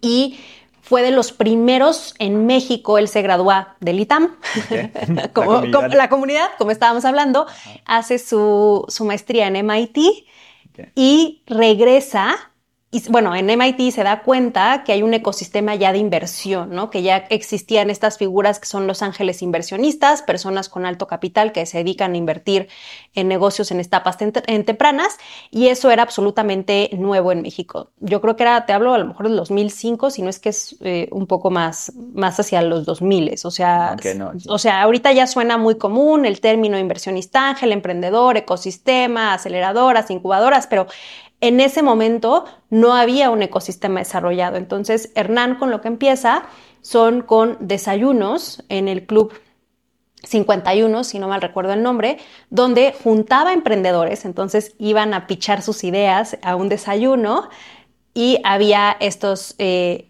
Y 0.00 0.36
fue 0.82 1.02
de 1.02 1.12
los 1.12 1.30
primeros 1.30 2.16
en 2.18 2.44
México, 2.44 2.98
él 2.98 3.06
se 3.06 3.22
gradúa 3.22 3.76
del 3.78 4.00
ITAM, 4.00 4.36
como, 5.32 5.60
la 5.60 6.08
comunidad, 6.08 6.48
como 6.58 6.72
estábamos 6.72 7.04
hablando, 7.04 7.46
hace 7.84 8.18
su, 8.18 8.84
su, 8.88 9.04
maestría 9.04 9.46
en 9.46 9.64
MIT 9.64 9.98
y 10.96 11.42
regresa 11.46 12.47
y 12.90 13.06
bueno, 13.10 13.34
en 13.34 13.50
MIT 13.50 13.92
se 13.92 14.02
da 14.02 14.22
cuenta 14.22 14.82
que 14.82 14.92
hay 14.92 15.02
un 15.02 15.12
ecosistema 15.12 15.74
ya 15.74 15.92
de 15.92 15.98
inversión, 15.98 16.70
¿no? 16.70 16.88
Que 16.88 17.02
ya 17.02 17.18
existían 17.28 17.90
estas 17.90 18.16
figuras 18.16 18.58
que 18.58 18.66
son 18.66 18.86
los 18.86 19.02
ángeles 19.02 19.42
inversionistas, 19.42 20.22
personas 20.22 20.70
con 20.70 20.86
alto 20.86 21.06
capital 21.06 21.52
que 21.52 21.66
se 21.66 21.78
dedican 21.78 22.14
a 22.14 22.16
invertir 22.16 22.68
en 23.12 23.28
negocios 23.28 23.70
en 23.72 23.80
etapas 23.80 24.16
tempranas, 24.16 25.18
y 25.50 25.66
eso 25.68 25.90
era 25.90 26.02
absolutamente 26.02 26.88
nuevo 26.96 27.30
en 27.30 27.42
México. 27.42 27.90
Yo 28.00 28.22
creo 28.22 28.36
que 28.36 28.44
era, 28.44 28.64
te 28.64 28.72
hablo 28.72 28.94
a 28.94 28.98
lo 28.98 29.04
mejor 29.04 29.28
del 29.28 29.36
2005, 29.36 30.08
si 30.08 30.22
no 30.22 30.30
es 30.30 30.38
que 30.38 30.48
es 30.48 30.76
eh, 30.80 31.08
un 31.12 31.26
poco 31.26 31.50
más, 31.50 31.92
más 32.14 32.40
hacia 32.40 32.62
los 32.62 32.86
2000, 32.86 33.34
o 33.44 33.50
sea, 33.50 33.96
o 34.48 34.58
sea, 34.58 34.80
ahorita 34.80 35.12
ya 35.12 35.26
suena 35.26 35.58
muy 35.58 35.76
común 35.76 36.24
el 36.24 36.40
término 36.40 36.78
inversionista 36.78 37.50
ángel, 37.50 37.72
emprendedor, 37.72 38.38
ecosistema, 38.38 39.34
aceleradoras, 39.34 40.10
incubadoras, 40.10 40.66
pero 40.66 40.86
en 41.40 41.60
ese 41.60 41.82
momento 41.82 42.44
no 42.70 42.94
había 42.94 43.30
un 43.30 43.42
ecosistema 43.42 44.00
desarrollado. 44.00 44.56
Entonces, 44.56 45.12
Hernán 45.14 45.56
con 45.56 45.70
lo 45.70 45.80
que 45.80 45.88
empieza 45.88 46.44
son 46.82 47.22
con 47.22 47.56
desayunos 47.60 48.64
en 48.68 48.88
el 48.88 49.06
club 49.06 49.32
51, 50.24 51.04
si 51.04 51.18
no 51.18 51.28
mal 51.28 51.40
recuerdo 51.40 51.72
el 51.72 51.82
nombre, 51.82 52.18
donde 52.50 52.94
juntaba 53.04 53.52
emprendedores, 53.52 54.24
entonces 54.24 54.74
iban 54.78 55.14
a 55.14 55.26
pichar 55.26 55.62
sus 55.62 55.84
ideas 55.84 56.36
a 56.42 56.56
un 56.56 56.68
desayuno 56.68 57.48
y 58.14 58.40
había 58.42 58.96
estos, 58.98 59.54
eh, 59.58 60.08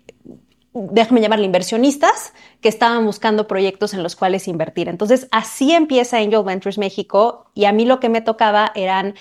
déjame 0.73 1.21
llamarle 1.21 1.45
inversionistas, 1.45 2.33
que 2.61 2.69
estaban 2.69 3.05
buscando 3.05 3.47
proyectos 3.47 3.93
en 3.95 4.03
los 4.03 4.17
cuales 4.17 4.49
invertir. 4.49 4.89
Entonces, 4.89 5.29
así 5.31 5.73
empieza 5.73 6.19
Angel 6.19 6.43
Ventures 6.43 6.79
México 6.79 7.51
y 7.55 7.67
a 7.67 7.73
mí 7.73 7.85
lo 7.85 8.01
que 8.01 8.09
me 8.09 8.21
tocaba 8.21 8.73
eran 8.75 9.15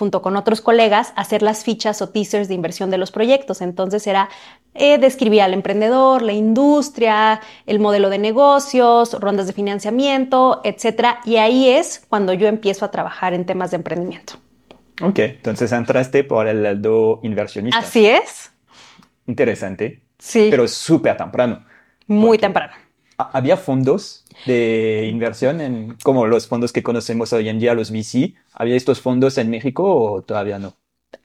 junto 0.00 0.22
con 0.22 0.34
otros 0.36 0.62
colegas, 0.62 1.12
hacer 1.14 1.42
las 1.42 1.62
fichas 1.62 2.00
o 2.00 2.08
teasers 2.08 2.48
de 2.48 2.54
inversión 2.54 2.90
de 2.90 2.96
los 2.96 3.10
proyectos. 3.10 3.60
Entonces 3.60 4.06
era 4.06 4.30
eh, 4.72 4.96
describir 4.96 5.42
al 5.42 5.52
emprendedor, 5.52 6.22
la 6.22 6.32
industria, 6.32 7.42
el 7.66 7.80
modelo 7.80 8.08
de 8.08 8.16
negocios, 8.18 9.12
rondas 9.20 9.46
de 9.46 9.52
financiamiento, 9.52 10.62
etcétera. 10.64 11.20
Y 11.26 11.36
ahí 11.36 11.68
es 11.68 12.02
cuando 12.08 12.32
yo 12.32 12.48
empiezo 12.48 12.86
a 12.86 12.90
trabajar 12.90 13.34
en 13.34 13.44
temas 13.44 13.72
de 13.72 13.76
emprendimiento. 13.76 14.32
Ok, 15.02 15.18
entonces 15.18 15.70
entraste 15.70 16.24
por 16.24 16.48
el 16.48 16.62
lado 16.62 17.20
inversionista. 17.22 17.78
Así 17.78 18.06
es. 18.06 18.52
Interesante. 19.26 20.00
Sí. 20.18 20.48
Pero 20.50 20.66
súper 20.66 21.18
temprano. 21.18 21.62
Muy 22.06 22.38
temprano. 22.38 22.72
¿Había 23.32 23.56
fondos 23.56 24.24
de 24.46 25.08
inversión 25.10 25.60
en, 25.60 25.96
como 26.02 26.26
los 26.26 26.46
fondos 26.46 26.72
que 26.72 26.82
conocemos 26.82 27.32
hoy 27.32 27.48
en 27.48 27.58
día, 27.58 27.74
los 27.74 27.90
VC? 27.90 28.34
¿Había 28.52 28.76
estos 28.76 29.00
fondos 29.00 29.38
en 29.38 29.50
México 29.50 29.94
o 29.94 30.22
todavía 30.22 30.58
no? 30.58 30.74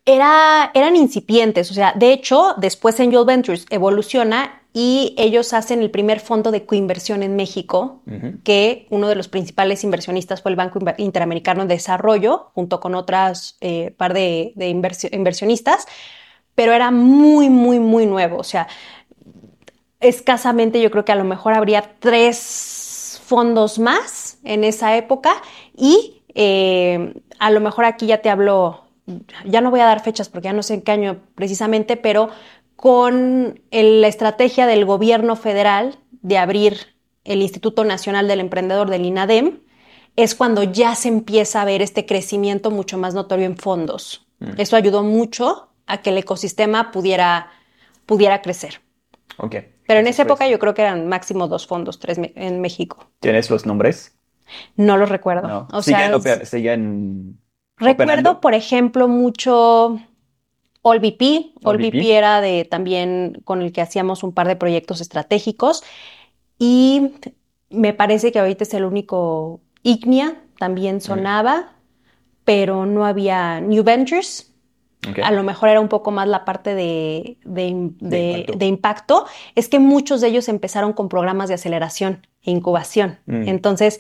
Era, 0.06 0.72
eran 0.74 0.96
incipientes, 0.96 1.72
o 1.72 1.74
sea, 1.74 1.94
de 1.96 2.12
hecho, 2.12 2.54
después 2.58 3.00
Angel 3.00 3.26
Ventures 3.26 3.66
evoluciona 3.70 4.62
y 4.72 5.16
ellos 5.18 5.54
hacen 5.54 5.82
el 5.82 5.90
primer 5.90 6.20
fondo 6.20 6.52
de 6.52 6.66
coinversión 6.66 7.24
en 7.24 7.36
México, 7.36 8.02
que 8.44 8.88
uno 8.90 9.08
de 9.08 9.16
los 9.16 9.30
principales 9.30 9.86
inversionistas 9.86 10.42
fue 10.42 10.52
el 10.52 10.58
Banco 10.58 10.80
Interamericano 10.98 11.66
de 11.66 11.76
Desarrollo, 11.76 12.52
junto 12.54 12.82
con 12.82 12.94
otras 12.94 13.58
eh, 13.62 13.96
par 13.98 14.14
de, 14.14 14.52
de 14.56 14.68
inversionistas, 14.68 15.88
pero 16.56 16.74
era 16.74 16.92
muy, 16.92 17.50
muy, 17.50 17.80
muy 17.80 18.06
nuevo, 18.06 18.38
o 18.38 18.44
sea, 18.44 18.68
escasamente 20.08 20.82
yo 20.82 20.92
creo 20.92 21.06
que 21.06 21.12
a 21.12 21.16
lo 21.16 21.24
mejor 21.24 21.54
habría 21.54 21.96
tres 22.00 23.22
fondos 23.26 23.80
más 23.80 24.38
en 24.44 24.64
esa 24.64 24.96
época 24.96 25.42
y 25.76 26.22
eh, 26.36 27.14
a 27.40 27.52
lo 27.52 27.60
mejor 27.60 27.86
aquí 27.86 28.06
ya 28.06 28.22
te 28.22 28.30
hablo, 28.30 28.86
ya 29.46 29.62
no 29.62 29.72
voy 29.72 29.80
a 29.80 29.86
dar 29.86 30.04
fechas 30.04 30.30
porque 30.30 30.46
ya 30.46 30.54
no 30.54 30.64
sé 30.64 30.76
en 30.76 30.82
qué 30.82 30.92
año 30.92 31.22
precisamente, 31.34 31.98
pero 31.98 32.30
con 32.76 33.60
la 33.72 34.08
estrategia 34.08 34.68
del 34.68 34.86
gobierno 34.86 35.36
federal 35.36 35.98
de 36.22 36.38
abrir 36.38 36.96
el 37.24 37.42
Instituto 37.42 37.84
Nacional 37.84 38.28
del 38.28 38.42
Emprendedor 38.42 38.90
del 38.90 39.06
INADEM, 39.06 39.60
es 40.16 40.36
cuando 40.36 40.64
ya 40.64 40.96
se 40.96 41.08
empieza 41.08 41.62
a 41.62 41.66
ver 41.66 41.82
este 41.82 42.06
crecimiento 42.06 42.72
mucho 42.72 42.98
más 42.98 43.14
notorio 43.14 43.46
en 43.46 43.58
fondos. 43.58 44.28
Mm. 44.40 44.52
Eso 44.58 44.76
ayudó 44.76 45.04
mucho 45.04 45.70
a 45.88 46.02
que 46.02 46.12
el 46.12 46.18
ecosistema 46.18 46.92
pudiera, 46.92 47.52
pudiera 48.06 48.42
crecer. 48.42 48.82
Okay. 49.38 49.75
Pero 49.88 50.00
en 50.00 50.08
esa 50.08 50.24
época 50.24 50.48
yo 50.48 50.60
creo 50.60 50.74
que 50.74 50.82
eran 50.82 51.08
máximo 51.08 51.48
dos 51.48 51.68
fondos, 51.68 52.00
tres 52.00 52.20
en 52.20 52.62
México. 52.62 53.08
¿Tienes 53.20 53.50
los 53.50 53.66
nombres? 53.66 54.16
No 54.76 54.98
los 54.98 55.10
recuerdo. 55.10 55.48
No. 55.48 55.68
O 55.72 55.82
siguen, 55.82 56.12
Recuerdo, 57.78 58.40
por 58.40 58.54
ejemplo, 58.54 59.08
mucho 59.08 60.00
AllVP. 60.84 61.54
AllVP 61.64 62.16
era 62.16 62.42
de 62.42 62.66
también 62.66 63.42
con 63.44 63.62
el 63.62 63.72
que 63.74 63.82
hacíamos 63.82 64.24
un 64.24 64.34
par 64.34 64.48
de 64.48 64.56
proyectos 64.56 65.02
estratégicos. 65.02 65.84
Y 66.58 67.12
me 67.70 67.94
parece 67.94 68.32
que 68.32 68.40
ahorita 68.40 68.64
es 68.64 68.74
el 68.74 68.86
único 68.86 69.60
Ignia, 69.84 70.42
también 70.58 71.02
sonaba, 71.02 71.74
pero 72.46 72.86
no 72.86 73.06
había 73.06 73.60
New 73.60 73.84
Ventures. 73.84 74.54
A 75.24 75.32
lo 75.32 75.44
mejor 75.44 75.70
era 75.70 75.80
un 75.80 75.88
poco 75.88 76.12
más 76.12 76.28
la 76.28 76.46
parte 76.46 76.76
de, 76.76 77.38
impacto. 78.60 79.26
Es 79.56 79.70
que 79.70 79.80
muchos 79.80 80.22
de 80.22 80.28
ellos 80.28 80.50
empezaron 80.50 80.94
con 80.94 81.10
programas 81.10 81.50
de 81.50 81.56
aceleración 81.56 82.28
e 82.44 82.52
incubación. 82.52 83.20
Mm. 83.26 83.48
Entonces, 83.48 84.00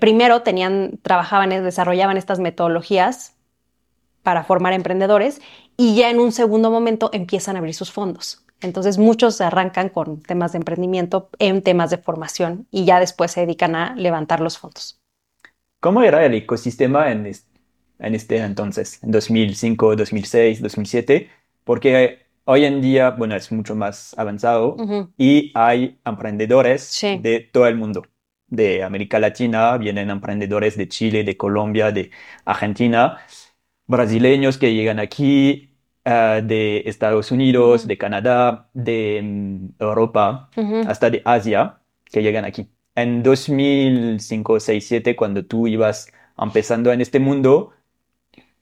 primero 0.00 0.42
tenían, 0.42 0.98
trabajaban, 1.02 1.50
desarrollaban 1.50 2.16
estas 2.16 2.38
metodologías 2.38 3.34
para 4.22 4.42
formar 4.42 4.72
emprendedores 4.72 5.40
y 5.76 5.94
ya 5.94 6.10
en 6.10 6.18
un 6.18 6.32
segundo 6.32 6.70
momento 6.70 7.10
empiezan 7.12 7.56
a 7.56 7.60
abrir 7.60 7.74
sus 7.74 7.92
fondos. 7.92 8.44
Entonces 8.60 8.98
muchos 8.98 9.40
arrancan 9.40 9.88
con 9.88 10.22
temas 10.22 10.52
de 10.52 10.58
emprendimiento 10.58 11.28
en 11.38 11.62
temas 11.62 11.90
de 11.90 11.98
formación 11.98 12.66
y 12.70 12.84
ya 12.84 12.98
después 12.98 13.30
se 13.30 13.40
dedican 13.40 13.76
a 13.76 13.94
levantar 13.94 14.40
los 14.40 14.58
fondos. 14.58 14.98
¿Cómo 15.80 16.02
era 16.02 16.24
el 16.24 16.34
ecosistema 16.34 17.12
en, 17.12 17.26
en 17.98 18.14
este 18.14 18.38
entonces, 18.38 19.02
en 19.02 19.10
2005, 19.10 19.96
2006, 19.96 20.62
2007, 20.62 21.30
porque 21.64 22.26
hoy 22.44 22.64
en 22.64 22.80
día, 22.80 23.10
bueno, 23.10 23.36
es 23.36 23.50
mucho 23.52 23.74
más 23.74 24.14
avanzado 24.18 24.76
y 25.18 25.52
hay 25.54 25.98
emprendedores 26.04 26.98
de 27.02 27.48
todo 27.52 27.66
el 27.66 27.76
mundo. 27.76 28.02
De 28.48 28.84
América 28.84 29.18
Latina, 29.18 29.76
vienen 29.76 30.08
emprendedores 30.10 30.76
de 30.76 30.88
Chile, 30.88 31.24
de 31.24 31.36
Colombia, 31.36 31.90
de 31.90 32.10
Argentina, 32.44 33.18
brasileños 33.86 34.58
que 34.58 34.72
llegan 34.74 35.00
aquí, 35.00 35.76
eh, 36.04 36.42
de 36.44 36.82
Estados 36.86 37.32
Unidos, 37.32 37.86
de 37.88 37.98
Canadá, 37.98 38.70
de 38.74 39.20
mm, 39.22 39.82
Europa, 39.82 40.50
hasta 40.86 41.10
de 41.10 41.22
Asia, 41.24 41.80
que 42.04 42.22
llegan 42.22 42.44
aquí. 42.44 42.68
En 42.94 43.22
2005, 43.24 44.52
2006, 44.54 44.90
2007, 44.90 45.16
cuando 45.16 45.44
tú 45.44 45.66
ibas 45.66 46.12
empezando 46.38 46.92
en 46.92 47.00
este 47.00 47.18
mundo, 47.18 47.72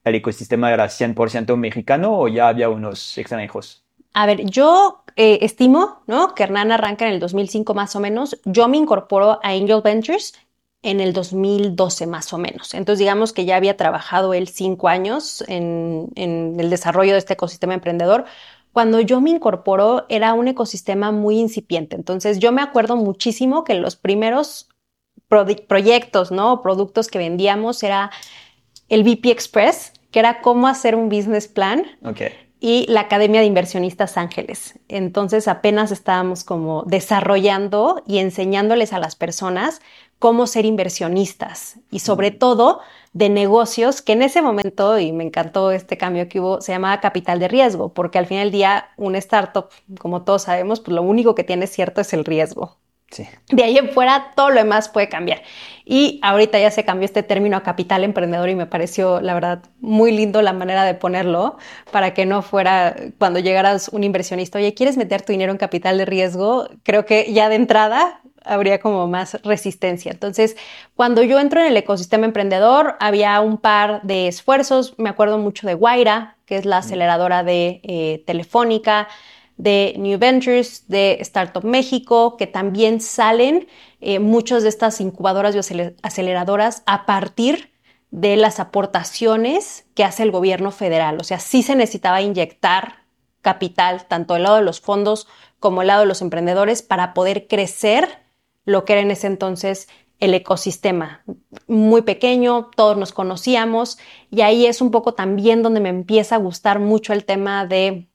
el 0.05 0.15
ecosistema 0.17 0.73
era 0.73 0.87
100% 0.87 1.57
mexicano 1.57 2.19
o 2.19 2.29
ya 2.29 2.49
había 2.49 2.69
unos 2.69 3.17
extranjeros? 3.19 3.85
A 4.13 4.27
ver, 4.27 4.45
yo 4.45 5.03
eh, 5.17 5.41
estimo 5.43 6.03
¿no? 6.07 6.35
que 6.35 6.45
Hernán 6.45 6.71
arranca 6.71 7.07
en 7.07 7.15
el 7.15 7.21
2005 7.21 7.75
más 7.75 7.97
o 7.97 8.01
menos. 8.01 8.41
Yo 8.45 8.69
me 8.69 8.77
incorporo 8.77 9.41
a 9.43 9.49
Angel 9.51 9.81
Ventures 9.83 10.35
en 10.83 11.01
el 11.01 11.15
2012 11.15 12.07
más 12.07 12.33
o 12.33 12.39
menos. 12.39 12.75
Entonces 12.75 12.99
digamos 13.01 13.33
que 13.33 13.47
ya 13.47 13.57
había 13.57 13.77
trabajado 13.77 14.35
él 14.35 14.49
cinco 14.49 14.89
años 14.89 15.43
en, 15.49 16.13
el 16.17 16.71
desarrollo 16.71 17.13
de 17.13 17.19
este 17.19 17.33
ecosistema 17.33 17.75
emprendedor. 17.75 18.27
Cuando 18.73 19.01
yo 19.01 19.21
me 19.21 19.31
incorporo 19.31 20.05
era 20.11 20.35
un 20.35 20.47
ecosistema 20.47 21.11
muy 21.11 21.39
incipiente. 21.39 21.97
Entonces 21.97 22.39
yo 22.39 22.53
me 22.53 22.61
acuerdo 22.61 22.97
muchísimo 22.97 23.65
que 23.65 23.75
los 23.75 23.97
primeros 23.97 24.69
proyectos, 25.67 26.31
¿no? 26.31 26.61
Productos 26.61 27.09
que 27.09 27.19
vendíamos 27.19 27.83
era 27.83 28.11
el 28.89 29.03
VP 29.03 29.31
Express, 29.31 29.94
que 30.15 30.21
era 30.21 30.43
cómo 30.43 30.69
hacer 30.69 30.95
un 30.95 31.09
business 31.09 31.49
plan. 31.49 31.85
Y 32.61 32.87
la 32.89 33.01
Academia 33.01 33.41
de 33.41 33.49
Inversionistas 33.49 34.17
Ángeles. 34.17 34.79
Entonces 34.87 35.49
apenas 35.49 35.91
estábamos 35.91 36.45
como 36.45 36.85
desarrollando 36.85 38.01
y 38.07 38.19
enseñándoles 38.19 38.93
a 38.93 39.01
las 39.01 39.17
personas 39.17 39.81
cómo 40.21 40.47
ser 40.47 40.67
inversionistas 40.67 41.81
y 41.91 41.99
sobre 41.99 42.31
todo 42.31 42.79
de 43.13 43.29
negocios 43.29 44.03
que 44.03 44.13
en 44.13 44.23
ese 44.23 44.41
momento, 44.41 45.01
y 45.01 45.11
me 45.11 45.25
encantó 45.25 45.73
este 45.73 45.99
cambio 45.99 46.29
que 46.29 46.39
hubo, 46.39 46.61
se 46.61 46.71
llamaba 46.71 47.01
capital 47.01 47.41
de 47.41 47.49
riesgo, 47.49 47.93
porque 47.93 48.19
al 48.19 48.27
fin 48.27 48.39
del 48.39 48.53
día 48.53 48.91
una 48.97 49.19
startup, 49.19 49.71
como 49.99 50.23
todos 50.23 50.43
sabemos, 50.43 50.79
pues 50.79 50.95
lo 50.95 51.03
único 51.03 51.35
que 51.35 51.43
tiene 51.43 51.67
cierto 51.67 52.01
es 52.01 52.13
el 52.13 52.25
riesgo. 52.25 52.79
Sí. 53.15 53.29
De 53.49 53.63
ahí 53.63 53.79
en 53.79 53.91
fuera 53.91 54.33
todo 54.35 54.51
lo 54.51 54.57
demás 54.57 54.89
puede 54.89 55.09
cambiar. 55.09 55.43
Y 55.85 56.19
ahorita 56.25 56.59
ya 56.59 56.73
se 56.73 56.85
cambió 56.85 57.05
este 57.05 57.23
término 57.23 57.57
a 57.57 57.63
capital 57.63 58.03
emprendedor 58.03 58.49
y 58.49 58.57
me 58.57 58.67
pareció, 58.67 59.21
la 59.21 59.35
verdad, 59.35 59.63
muy 59.79 60.11
lindo 60.11 60.43
la 60.43 60.53
manera 60.53 60.83
de 60.83 60.95
ponerlo 60.95 61.57
para 61.93 62.13
que 62.13 62.27
no 62.27 62.43
fuera 62.43 62.97
cuando 63.19 63.39
llegaras 63.39 63.89
un 63.89 64.03
inversionista, 64.03 64.59
oye, 64.59 64.75
¿quieres 64.75 64.97
meter 64.97 65.23
tu 65.23 65.31
dinero 65.31 65.53
en 65.53 65.59
capital 65.59 65.97
de 65.97 66.07
riesgo? 66.07 66.69
Creo 66.83 67.07
que 67.07 67.33
ya 67.33 67.49
de 67.49 67.55
entrada 67.55 68.21
habría 68.45 68.81
como 68.81 69.07
más 69.07 69.41
resistencia. 69.45 70.11
Entonces, 70.11 70.57
cuando 70.97 71.23
yo 71.23 71.39
entro 71.39 71.61
en 71.61 71.67
el 71.67 71.77
ecosistema 71.77 72.27
emprendedor, 72.27 72.97
había 72.99 73.41
un 73.41 73.59
par 73.59 74.03
de 74.03 74.27
esfuerzos. 74.27 74.95
Me 74.99 75.09
acuerdo 75.09 75.39
mucho 75.39 75.69
de 75.69 75.75
Guaira, 75.75 76.37
que 76.47 76.57
es 76.57 76.65
la 76.65 76.79
aceleradora 76.79 77.45
de 77.45 77.81
eh, 77.85 78.25
Telefónica, 78.27 79.07
de 79.57 79.95
New 79.99 80.19
Ventures, 80.19 80.89
de 80.89 81.19
Startup 81.21 81.65
México, 81.65 82.37
que 82.37 82.47
también 82.47 83.01
salen 83.01 83.69
eh, 84.01 84.19
muchas 84.19 84.63
de 84.63 84.69
estas 84.69 85.01
incubadoras 85.01 85.55
y 85.55 85.59
aceleradoras 86.03 86.83
a 86.87 87.07
partir 87.07 87.73
de 88.11 88.37
las 88.37 88.61
aportaciones 88.61 89.87
que 89.95 90.05
hace 90.05 90.23
el 90.23 90.31
gobierno 90.31 90.71
federal. 90.71 91.19
O 91.21 91.25
sea, 91.25 91.39
sí 91.39 91.63
se 91.63 91.77
necesitaba 91.77 92.23
inyectar 92.23 93.05
capital, 93.43 94.07
tanto 94.07 94.35
del 94.35 94.45
lado 94.45 94.57
de 94.57 94.63
los 94.63 94.81
fondos 94.81 95.27
como 95.61 95.81
del 95.81 95.89
lado 95.89 96.01
de 96.01 96.07
los 96.07 96.23
emprendedores, 96.23 96.83
para 96.83 97.15
poder 97.15 97.47
crecer 97.49 98.09
lo 98.65 98.85
que 98.85 98.95
era 98.95 99.03
en 99.03 99.11
ese 99.11 99.27
entonces 99.27 99.89
el 100.21 100.35
ecosistema. 100.35 101.25
Muy 101.67 102.03
pequeño, 102.03 102.71
todos 102.77 102.97
nos 102.97 103.13
conocíamos 103.13 103.99
y 104.31 104.41
ahí 104.43 104.67
es 104.67 104.81
un 104.81 104.91
poco 104.91 105.15
también 105.15 105.63
donde 105.63 105.81
me 105.81 105.89
empieza 105.89 106.37
a 106.37 106.39
gustar 106.39 106.79
mucho 106.79 107.13
el 107.13 107.25
tema 107.25 107.67
de, 107.67 108.09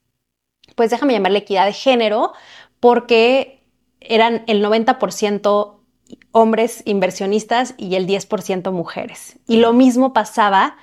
pues 0.79 0.91
déjame 0.91 1.11
llamarle 1.11 1.39
equidad 1.39 1.65
de 1.65 1.73
género, 1.73 2.31
porque 2.79 3.65
eran 3.99 4.45
el 4.47 4.63
90% 4.63 5.75
hombres 6.31 6.83
inversionistas 6.85 7.73
y 7.77 7.95
el 7.95 8.07
10% 8.07 8.71
mujeres. 8.71 9.39
Y 9.45 9.57
lo 9.57 9.73
mismo 9.73 10.13
pasaba 10.13 10.77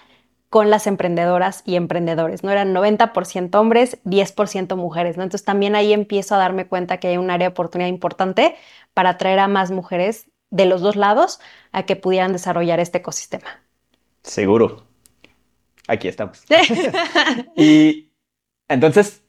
con 0.50 0.68
las 0.68 0.87
emprendedoras 0.87 1.62
y 1.64 1.76
emprendedores, 1.76 2.44
¿no? 2.44 2.50
Eran 2.50 2.74
90% 2.74 3.54
hombres, 3.59 3.96
10% 4.04 4.76
mujeres, 4.76 5.16
¿no? 5.16 5.22
Entonces 5.22 5.46
también 5.46 5.74
ahí 5.74 5.94
empiezo 5.94 6.35
a 6.35 6.38
darme 6.38 6.66
cuenta 6.66 6.98
que 7.00 7.09
hay 7.09 7.16
un 7.16 7.30
área 7.30 7.48
de 7.48 7.52
oportunidad 7.52 7.88
importante 7.88 8.54
para 8.92 9.09
atraer 9.09 9.38
a 9.38 9.48
más 9.48 9.70
mujeres 9.70 10.26
de 10.50 10.66
los 10.66 10.82
dos 10.82 10.96
lados 10.96 11.40
a 11.72 11.85
que 11.85 11.96
pudieran 11.96 12.35
desarrollar 12.35 12.80
este 12.80 12.98
ecosistema. 12.98 13.62
Seguro. 14.22 14.85
Aquí 15.88 16.06
estamos. 16.06 16.44
y 17.56 18.11
entonces 18.68 19.22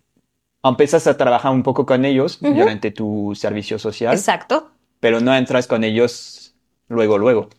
empiezas 0.63 1.08
a 1.08 1.17
trabajar 1.17 1.52
un 1.52 1.63
poco 1.63 1.86
con 1.86 2.06
ellos 2.06 2.39
durante 2.41 2.91
tu 2.91 3.34
servicio 3.36 3.80
social. 3.80 4.13
Exacto. 4.13 4.72
Pero 5.00 5.20
no 5.20 5.36
entras 5.36 5.67
con 5.67 5.84
ellos 5.84 6.56
luego, 6.88 7.17
luego. 7.17 7.50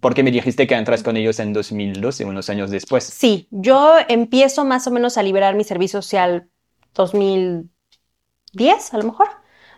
Porque 0.00 0.22
me 0.22 0.30
dijiste 0.30 0.66
que 0.66 0.74
entras 0.74 1.02
con 1.02 1.16
ellos 1.16 1.38
en 1.40 1.52
2012, 1.52 2.24
unos 2.24 2.50
años 2.50 2.70
después. 2.70 3.04
Sí, 3.04 3.48
yo 3.50 3.94
empiezo 4.08 4.64
más 4.64 4.86
o 4.86 4.90
menos 4.90 5.16
a 5.16 5.22
liberar 5.22 5.54
mi 5.54 5.64
servicio 5.64 6.02
social 6.02 6.48
2010, 6.94 8.92
a 8.92 8.98
lo 8.98 9.04
mejor, 9.04 9.28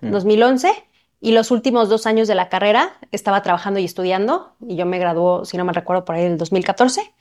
2011. 0.02 0.68
Mm. 0.68 0.72
Y 1.20 1.32
los 1.32 1.50
últimos 1.50 1.88
dos 1.88 2.06
años 2.06 2.28
de 2.28 2.34
la 2.34 2.48
carrera 2.48 2.98
estaba 3.10 3.42
trabajando 3.42 3.80
y 3.80 3.84
estudiando, 3.84 4.54
y 4.60 4.76
yo 4.76 4.86
me 4.86 4.98
graduó, 4.98 5.44
si 5.44 5.56
no 5.56 5.64
me 5.64 5.72
recuerdo, 5.72 6.04
por 6.04 6.16
ahí 6.16 6.24
el 6.24 6.36
2014. 6.36 7.14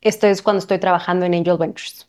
Esto 0.00 0.26
es 0.26 0.42
cuando 0.42 0.58
estoy 0.58 0.78
trabajando 0.78 1.24
en 1.24 1.34
Angel 1.34 1.56
Ventures. 1.56 2.08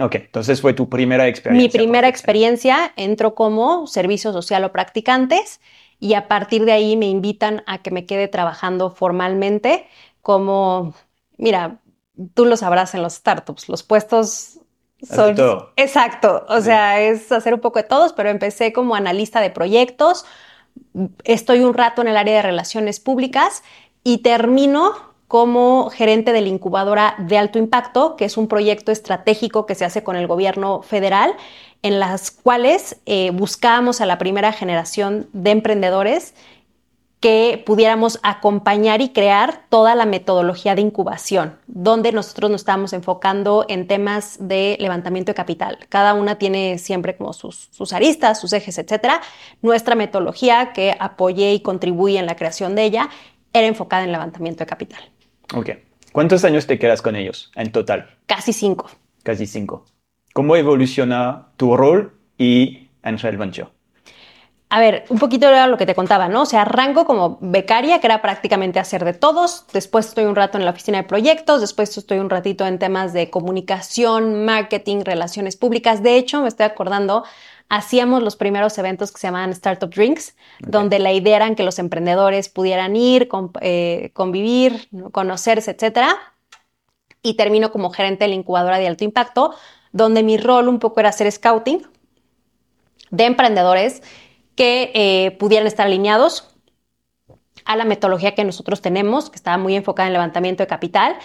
Ok, 0.00 0.14
entonces 0.14 0.60
fue 0.60 0.72
tu 0.72 0.88
primera 0.88 1.28
experiencia. 1.28 1.66
Mi 1.66 1.84
primera 1.84 2.08
experiencia, 2.08 2.92
entro 2.96 3.34
como 3.34 3.86
servicio 3.86 4.32
social 4.32 4.64
o 4.64 4.72
practicantes 4.72 5.60
y 5.98 6.14
a 6.14 6.26
partir 6.28 6.64
de 6.64 6.72
ahí 6.72 6.96
me 6.96 7.06
invitan 7.06 7.62
a 7.66 7.78
que 7.78 7.90
me 7.90 8.06
quede 8.06 8.26
trabajando 8.26 8.90
formalmente 8.90 9.86
como, 10.22 10.94
mira, 11.36 11.80
tú 12.34 12.46
lo 12.46 12.56
sabrás 12.56 12.94
en 12.94 13.02
los 13.02 13.14
startups, 13.14 13.68
los 13.68 13.82
puestos 13.82 14.60
son... 15.02 15.36
Exacto, 15.76 16.46
o 16.48 16.60
sea, 16.60 17.00
es 17.00 17.30
hacer 17.32 17.54
un 17.54 17.60
poco 17.60 17.78
de 17.78 17.84
todos, 17.84 18.12
pero 18.12 18.30
empecé 18.30 18.72
como 18.72 18.94
analista 18.94 19.40
de 19.40 19.50
proyectos, 19.50 20.24
estoy 21.24 21.60
un 21.60 21.74
rato 21.74 22.02
en 22.02 22.08
el 22.08 22.16
área 22.16 22.36
de 22.36 22.42
relaciones 22.42 23.00
públicas 23.00 23.62
y 24.02 24.18
termino 24.18 25.09
como 25.30 25.90
gerente 25.90 26.32
de 26.32 26.40
la 26.40 26.48
incubadora 26.48 27.14
de 27.18 27.38
alto 27.38 27.60
impacto, 27.60 28.16
que 28.16 28.24
es 28.24 28.36
un 28.36 28.48
proyecto 28.48 28.90
estratégico 28.90 29.64
que 29.64 29.76
se 29.76 29.84
hace 29.84 30.02
con 30.02 30.16
el 30.16 30.26
gobierno 30.26 30.82
federal, 30.82 31.36
en 31.82 32.00
las 32.00 32.32
cuales 32.32 33.00
eh, 33.06 33.30
buscábamos 33.30 34.00
a 34.00 34.06
la 34.06 34.18
primera 34.18 34.50
generación 34.50 35.28
de 35.32 35.52
emprendedores 35.52 36.34
que 37.20 37.62
pudiéramos 37.64 38.18
acompañar 38.24 39.02
y 39.02 39.10
crear 39.10 39.66
toda 39.68 39.94
la 39.94 40.04
metodología 40.04 40.74
de 40.74 40.80
incubación, 40.80 41.60
donde 41.68 42.10
nosotros 42.10 42.50
nos 42.50 42.62
estamos 42.62 42.92
enfocando 42.92 43.66
en 43.68 43.86
temas 43.86 44.36
de 44.40 44.78
levantamiento 44.80 45.30
de 45.30 45.36
capital. 45.36 45.78
Cada 45.88 46.14
una 46.14 46.38
tiene 46.38 46.78
siempre 46.78 47.16
como 47.16 47.34
sus, 47.34 47.68
sus 47.70 47.92
aristas, 47.92 48.40
sus 48.40 48.52
ejes, 48.52 48.78
etcétera. 48.78 49.20
Nuestra 49.62 49.94
metodología, 49.94 50.72
que 50.72 50.96
apoyé 50.98 51.52
y 51.52 51.60
contribuí 51.60 52.16
en 52.16 52.26
la 52.26 52.34
creación 52.34 52.74
de 52.74 52.82
ella, 52.82 53.10
era 53.52 53.68
enfocada 53.68 54.02
en 54.02 54.10
levantamiento 54.10 54.64
de 54.64 54.66
capital. 54.66 55.00
Ok. 55.54 55.70
¿Cuántos 56.12 56.44
años 56.44 56.66
te 56.66 56.78
quedas 56.78 57.02
con 57.02 57.16
ellos 57.16 57.50
en 57.54 57.72
total? 57.72 58.18
Casi 58.26 58.52
cinco. 58.52 58.90
Casi 59.22 59.46
cinco. 59.46 59.86
¿Cómo 60.32 60.56
evoluciona 60.56 61.48
tu 61.56 61.76
rol 61.76 62.12
y 62.38 62.88
Angel 63.02 63.36
Venture? 63.36 63.68
a 64.72 64.78
ver, 64.78 65.04
un 65.08 65.18
poquito 65.18 65.48
era 65.48 65.66
lo 65.66 65.76
que 65.76 65.84
te 65.84 65.96
contaba, 65.96 66.28
¿no? 66.28 66.42
O 66.42 66.46
sea, 66.46 66.62
arranco 66.62 67.04
como 67.04 67.38
becaria, 67.40 67.98
que 67.98 68.06
era 68.06 68.22
prácticamente 68.22 68.78
hacer 68.78 69.04
de 69.04 69.12
todos. 69.12 69.66
Después 69.72 70.06
estoy 70.06 70.26
un 70.26 70.36
rato 70.36 70.58
en 70.58 70.64
la 70.64 70.70
oficina 70.70 70.98
de 70.98 71.08
proyectos, 71.08 71.60
después 71.60 71.98
estoy 71.98 72.18
un 72.20 72.30
ratito 72.30 72.64
en 72.64 72.78
temas 72.78 73.12
de 73.12 73.30
comunicación, 73.30 74.44
marketing, 74.44 75.00
relaciones 75.02 75.56
públicas. 75.56 76.04
De 76.04 76.16
hecho, 76.16 76.40
me 76.42 76.48
estoy 76.48 76.66
acordando, 76.66 77.24
hacíamos 77.70 78.22
los 78.22 78.36
primeros 78.36 78.76
eventos 78.78 79.12
que 79.12 79.18
se 79.18 79.28
llamaban 79.28 79.50
Startup 79.50 79.88
Drinks, 79.88 80.36
donde 80.58 80.98
la 80.98 81.12
idea 81.12 81.36
era 81.36 81.54
que 81.54 81.62
los 81.62 81.78
emprendedores 81.78 82.48
pudieran 82.48 82.96
ir, 82.96 83.28
eh, 83.60 84.10
convivir, 84.12 84.88
conocerse, 85.12 85.70
etcétera. 85.70 86.16
Y 87.22 87.34
termino 87.34 87.70
como 87.70 87.90
gerente 87.90 88.24
de 88.24 88.28
la 88.28 88.34
incubadora 88.34 88.78
de 88.78 88.88
alto 88.88 89.04
impacto, 89.04 89.54
donde 89.92 90.22
mi 90.22 90.36
rol 90.36 90.68
un 90.68 90.80
poco 90.80 91.00
era 91.00 91.10
hacer 91.10 91.30
scouting 91.30 91.86
de 93.10 93.24
emprendedores 93.24 94.02
que 94.56 94.90
eh, 94.94 95.30
pudieran 95.38 95.66
estar 95.66 95.86
alineados 95.86 96.52
a 97.64 97.76
la 97.76 97.84
metodología 97.84 98.34
que 98.34 98.44
nosotros 98.44 98.80
tenemos, 98.80 99.30
que 99.30 99.36
estaba 99.36 99.58
muy 99.58 99.76
enfocada 99.76 100.08
en 100.08 100.14
levantamiento 100.14 100.64
de 100.64 100.66
capital, 100.66 101.16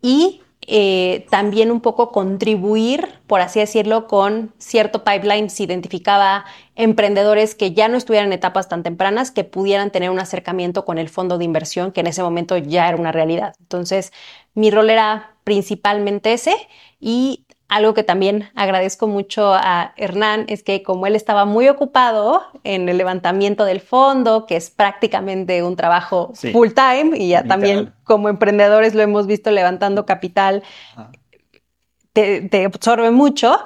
y 0.00 0.42
eh, 0.66 1.26
también 1.28 1.72
un 1.72 1.80
poco 1.80 2.12
contribuir, 2.12 3.08
por 3.26 3.40
así 3.40 3.58
decirlo, 3.58 4.06
con 4.06 4.54
cierto 4.58 5.02
pipeline, 5.02 5.50
si 5.50 5.64
identificaba 5.64 6.44
emprendedores 6.76 7.54
que 7.56 7.72
ya 7.72 7.88
no 7.88 7.96
estuvieran 7.96 8.28
en 8.28 8.34
etapas 8.34 8.68
tan 8.68 8.84
tempranas, 8.84 9.32
que 9.32 9.42
pudieran 9.42 9.90
tener 9.90 10.10
un 10.10 10.20
acercamiento 10.20 10.84
con 10.84 10.98
el 10.98 11.08
fondo 11.08 11.36
de 11.36 11.44
inversión, 11.44 11.90
que 11.90 12.00
en 12.00 12.06
ese 12.06 12.22
momento 12.22 12.56
ya 12.56 12.88
era 12.88 12.96
una 12.96 13.10
realidad. 13.10 13.54
Entonces, 13.60 14.12
mi 14.54 14.70
rol 14.70 14.90
era 14.90 15.34
principalmente 15.44 16.32
ese 16.32 16.54
y 17.00 17.44
algo 17.72 17.94
que 17.94 18.02
también 18.02 18.50
agradezco 18.54 19.06
mucho 19.06 19.54
a 19.54 19.94
Hernán 19.96 20.44
es 20.48 20.62
que 20.62 20.82
como 20.82 21.06
él 21.06 21.16
estaba 21.16 21.46
muy 21.46 21.70
ocupado 21.70 22.42
en 22.64 22.86
el 22.90 22.98
levantamiento 22.98 23.64
del 23.64 23.80
fondo, 23.80 24.44
que 24.44 24.56
es 24.56 24.68
prácticamente 24.68 25.62
un 25.62 25.74
trabajo 25.74 26.32
full 26.34 26.68
time, 26.74 27.16
y 27.16 27.28
ya 27.30 27.44
también 27.44 27.94
como 28.04 28.28
emprendedores 28.28 28.94
lo 28.94 29.00
hemos 29.00 29.26
visto 29.26 29.50
levantando 29.50 30.04
capital, 30.04 30.62
te, 32.12 32.64
absorbe 32.66 33.10
mucho, 33.10 33.58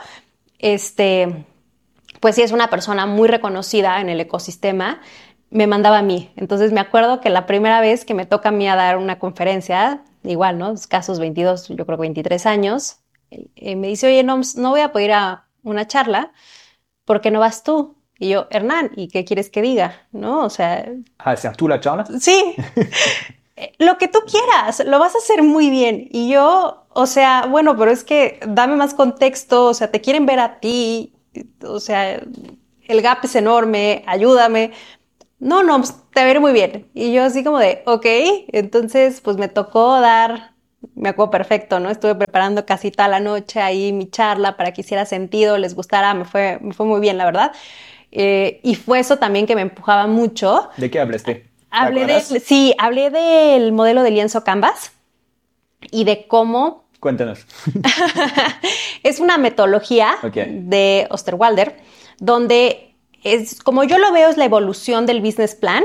este, 0.60 1.44
pues 2.20 2.36
sí 2.36 2.42
es 2.42 2.52
una 2.52 2.70
persona 2.70 3.06
muy 3.06 3.26
reconocida 3.26 4.00
en 4.00 4.08
el 4.08 4.20
ecosistema, 4.20 5.00
me 5.50 5.66
mandaba 5.66 5.98
a 5.98 6.02
mí. 6.02 6.30
Entonces 6.36 6.70
me 6.70 6.78
acuerdo 6.78 7.20
que 7.20 7.28
la 7.28 7.44
primera 7.46 7.80
vez 7.80 8.04
que 8.04 8.14
me 8.14 8.24
toca 8.24 8.50
a 8.50 8.52
mí 8.52 8.68
a 8.68 8.76
dar 8.76 8.98
una 8.98 9.18
conferencia, 9.18 10.04
igual, 10.22 10.58
¿no? 10.58 10.74
Casos 10.88 11.18
22, 11.18 11.70
yo 11.70 11.84
creo 11.86 11.98
que 11.98 12.02
23 12.02 12.46
años, 12.46 13.00
eh, 13.30 13.76
me 13.76 13.88
dice, 13.88 14.06
oye, 14.06 14.22
no, 14.22 14.40
no 14.56 14.70
voy 14.70 14.80
a 14.80 14.92
poder 14.92 15.10
ir 15.10 15.14
a 15.14 15.48
una 15.62 15.86
charla, 15.86 16.32
¿por 17.04 17.20
qué 17.20 17.30
no 17.30 17.40
vas 17.40 17.62
tú? 17.62 17.96
Y 18.18 18.30
yo, 18.30 18.46
Hernán, 18.50 18.92
¿y 18.96 19.08
qué 19.08 19.24
quieres 19.24 19.50
que 19.50 19.62
diga? 19.62 20.06
¿No? 20.12 20.44
O 20.44 20.50
sea... 20.50 20.90
¿Hacer 21.18 21.56
tú 21.56 21.68
la 21.68 21.80
charla? 21.80 22.06
Sí. 22.18 22.54
eh, 23.56 23.72
lo 23.78 23.98
que 23.98 24.08
tú 24.08 24.20
quieras, 24.20 24.82
lo 24.86 24.98
vas 24.98 25.14
a 25.14 25.18
hacer 25.18 25.42
muy 25.42 25.68
bien. 25.70 26.08
Y 26.10 26.30
yo, 26.30 26.86
o 26.90 27.06
sea, 27.06 27.46
bueno, 27.46 27.76
pero 27.76 27.90
es 27.90 28.04
que 28.04 28.40
dame 28.46 28.76
más 28.76 28.94
contexto, 28.94 29.66
o 29.66 29.74
sea, 29.74 29.90
te 29.90 30.00
quieren 30.00 30.24
ver 30.24 30.40
a 30.40 30.60
ti, 30.60 31.12
o 31.62 31.78
sea, 31.80 32.22
el 32.88 33.02
gap 33.02 33.24
es 33.24 33.34
enorme, 33.34 34.02
ayúdame. 34.06 34.72
No, 35.38 35.62
no, 35.62 35.76
pues, 35.78 35.94
te 36.14 36.30
ir 36.30 36.40
muy 36.40 36.52
bien. 36.52 36.90
Y 36.94 37.12
yo 37.12 37.24
así 37.24 37.44
como 37.44 37.58
de, 37.58 37.82
ok, 37.86 38.06
entonces 38.52 39.20
pues 39.20 39.36
me 39.36 39.48
tocó 39.48 40.00
dar, 40.00 40.54
me 40.94 41.08
acuerdo 41.08 41.30
perfecto, 41.30 41.80
¿no? 41.80 41.90
Estuve 41.90 42.14
preparando 42.14 42.66
casi 42.66 42.90
toda 42.90 43.08
la 43.08 43.20
noche 43.20 43.60
ahí 43.60 43.92
mi 43.92 44.08
charla 44.08 44.56
para 44.56 44.72
que 44.72 44.82
hiciera 44.82 45.06
sentido, 45.06 45.58
les 45.58 45.74
gustara, 45.74 46.14
me 46.14 46.24
fue, 46.24 46.58
me 46.60 46.72
fue 46.72 46.86
muy 46.86 47.00
bien, 47.00 47.18
la 47.18 47.24
verdad. 47.24 47.52
Eh, 48.12 48.60
y 48.62 48.74
fue 48.76 49.00
eso 49.00 49.18
también 49.18 49.46
que 49.46 49.54
me 49.54 49.62
empujaba 49.62 50.06
mucho. 50.06 50.70
¿De 50.76 50.90
qué 50.90 51.00
hablaste? 51.00 51.46
Hablé 51.70 52.06
de, 52.06 52.20
sí, 52.20 52.74
hablé 52.78 53.10
del 53.10 53.72
modelo 53.72 54.02
de 54.02 54.10
lienzo 54.10 54.44
Canvas 54.44 54.92
y 55.90 56.04
de 56.04 56.26
cómo... 56.26 56.86
Cuéntanos. 57.00 57.46
es 59.02 59.20
una 59.20 59.36
metodología 59.36 60.16
de 60.32 61.06
Osterwalder 61.10 61.76
donde 62.18 62.94
es, 63.22 63.62
como 63.62 63.84
yo 63.84 63.98
lo 63.98 64.12
veo, 64.12 64.28
es 64.28 64.36
la 64.36 64.44
evolución 64.44 65.04
del 65.04 65.20
business 65.20 65.54
plan, 65.54 65.84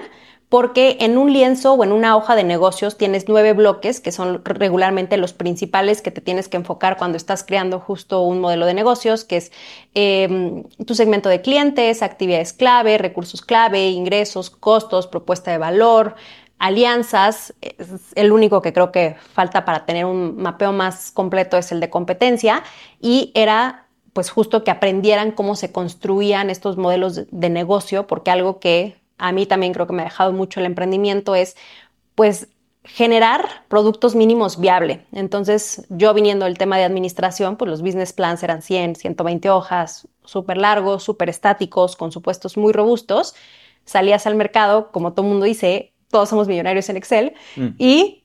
porque 0.51 0.97
en 0.99 1.17
un 1.17 1.31
lienzo 1.31 1.75
o 1.75 1.83
en 1.85 1.93
una 1.93 2.17
hoja 2.17 2.35
de 2.35 2.43
negocios 2.43 2.97
tienes 2.97 3.29
nueve 3.29 3.53
bloques, 3.53 4.01
que 4.01 4.11
son 4.11 4.43
regularmente 4.43 5.15
los 5.15 5.31
principales 5.31 6.01
que 6.01 6.11
te 6.11 6.19
tienes 6.19 6.49
que 6.49 6.57
enfocar 6.57 6.97
cuando 6.97 7.15
estás 7.15 7.45
creando 7.45 7.79
justo 7.79 8.23
un 8.23 8.41
modelo 8.41 8.65
de 8.65 8.73
negocios, 8.73 9.23
que 9.23 9.37
es 9.37 9.53
em, 9.93 10.65
tu 10.85 10.93
segmento 10.93 11.29
de 11.29 11.39
clientes, 11.39 12.01
actividades 12.01 12.51
clave, 12.51 12.97
recursos 12.97 13.41
clave, 13.41 13.91
ingresos, 13.91 14.49
costos, 14.49 15.07
propuesta 15.07 15.51
de 15.51 15.57
valor, 15.57 16.15
alianzas. 16.59 17.53
el 18.15 18.33
único 18.33 18.61
que 18.61 18.73
creo 18.73 18.91
que 18.91 19.15
falta 19.33 19.63
para 19.63 19.85
tener 19.85 20.03
un 20.03 20.35
mapeo 20.35 20.73
más 20.73 21.11
completo 21.11 21.57
es 21.57 21.71
el 21.71 21.79
de 21.79 21.89
competencia 21.89 22.61
y 22.99 23.31
era 23.35 23.87
pues 24.11 24.29
justo 24.29 24.65
que 24.65 24.71
aprendieran 24.71 25.31
cómo 25.31 25.55
se 25.55 25.71
construían 25.71 26.49
estos 26.49 26.75
modelos 26.75 27.21
de 27.31 27.49
negocio, 27.49 28.05
porque 28.05 28.31
algo 28.31 28.59
que 28.59 29.00
a 29.21 29.31
mí 29.31 29.45
también 29.45 29.73
creo 29.73 29.87
que 29.87 29.93
me 29.93 30.01
ha 30.01 30.05
dejado 30.05 30.33
mucho 30.33 30.59
el 30.59 30.65
emprendimiento 30.65 31.35
es 31.35 31.55
pues 32.15 32.49
generar 32.83 33.47
productos 33.67 34.15
mínimos 34.15 34.59
viable. 34.59 35.05
Entonces, 35.11 35.85
yo 35.89 36.13
viniendo 36.13 36.45
del 36.45 36.57
tema 36.57 36.77
de 36.77 36.83
administración, 36.83 37.55
pues 37.55 37.69
los 37.69 37.81
business 37.81 38.13
plans 38.13 38.41
eran 38.41 38.63
100, 38.63 38.95
120 38.95 39.49
hojas, 39.51 40.07
súper 40.25 40.57
largos, 40.57 41.03
súper 41.03 41.29
estáticos, 41.29 41.95
con 41.95 42.11
supuestos 42.11 42.57
muy 42.57 42.73
robustos. 42.73 43.35
Salías 43.85 44.25
al 44.25 44.35
mercado, 44.35 44.91
como 44.91 45.13
todo 45.13 45.25
mundo 45.27 45.45
dice, 45.45 45.93
todos 46.09 46.29
somos 46.29 46.47
millonarios 46.47 46.89
en 46.89 46.97
Excel. 46.97 47.33
Mm. 47.55 47.67
¿Y 47.77 48.23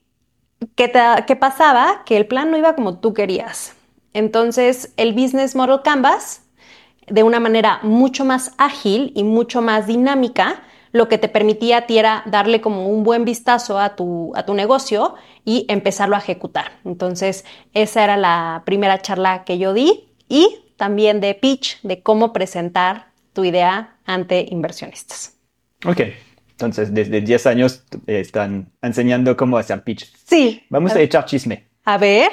qué, 0.75 0.91
qué 1.27 1.35
pasaba? 1.35 2.03
Que 2.05 2.17
el 2.17 2.25
plan 2.25 2.49
no 2.49 2.57
iba 2.57 2.73
como 2.73 2.97
tú 2.97 3.13
querías. 3.13 3.75
Entonces, 4.13 4.91
el 4.97 5.13
Business 5.13 5.55
Model 5.55 5.81
Canvas, 5.83 6.41
de 7.05 7.21
una 7.21 7.39
manera 7.39 7.79
mucho 7.83 8.25
más 8.25 8.53
ágil 8.57 9.11
y 9.15 9.23
mucho 9.23 9.61
más 9.61 9.85
dinámica, 9.85 10.63
lo 10.97 11.07
que 11.07 11.17
te 11.17 11.29
permitía 11.29 11.77
a 11.77 11.81
ti 11.87 11.97
era 11.97 12.23
darle 12.25 12.59
como 12.59 12.89
un 12.89 13.03
buen 13.03 13.23
vistazo 13.23 13.79
a 13.79 13.95
tu, 13.95 14.33
a 14.35 14.45
tu 14.45 14.53
negocio 14.53 15.15
y 15.45 15.65
empezarlo 15.69 16.15
a 16.15 16.19
ejecutar. 16.19 16.73
Entonces, 16.83 17.45
esa 17.73 18.03
era 18.03 18.17
la 18.17 18.63
primera 18.65 19.01
charla 19.01 19.43
que 19.45 19.57
yo 19.57 19.73
di 19.73 20.09
y 20.27 20.57
también 20.75 21.21
de 21.21 21.33
pitch, 21.33 21.81
de 21.81 22.01
cómo 22.01 22.33
presentar 22.33 23.07
tu 23.33 23.45
idea 23.45 23.97
ante 24.05 24.45
inversionistas. 24.49 25.37
Ok, 25.85 26.01
entonces 26.51 26.93
desde 26.93 27.21
10 27.21 27.45
años 27.47 27.85
están 28.07 28.71
enseñando 28.81 29.37
cómo 29.37 29.57
hacer 29.57 29.83
pitch. 29.83 30.11
Sí. 30.25 30.63
Vamos 30.69 30.93
a 30.93 30.99
echar 30.99 31.25
chisme. 31.25 31.67
A 31.85 31.97
ver 31.97 32.31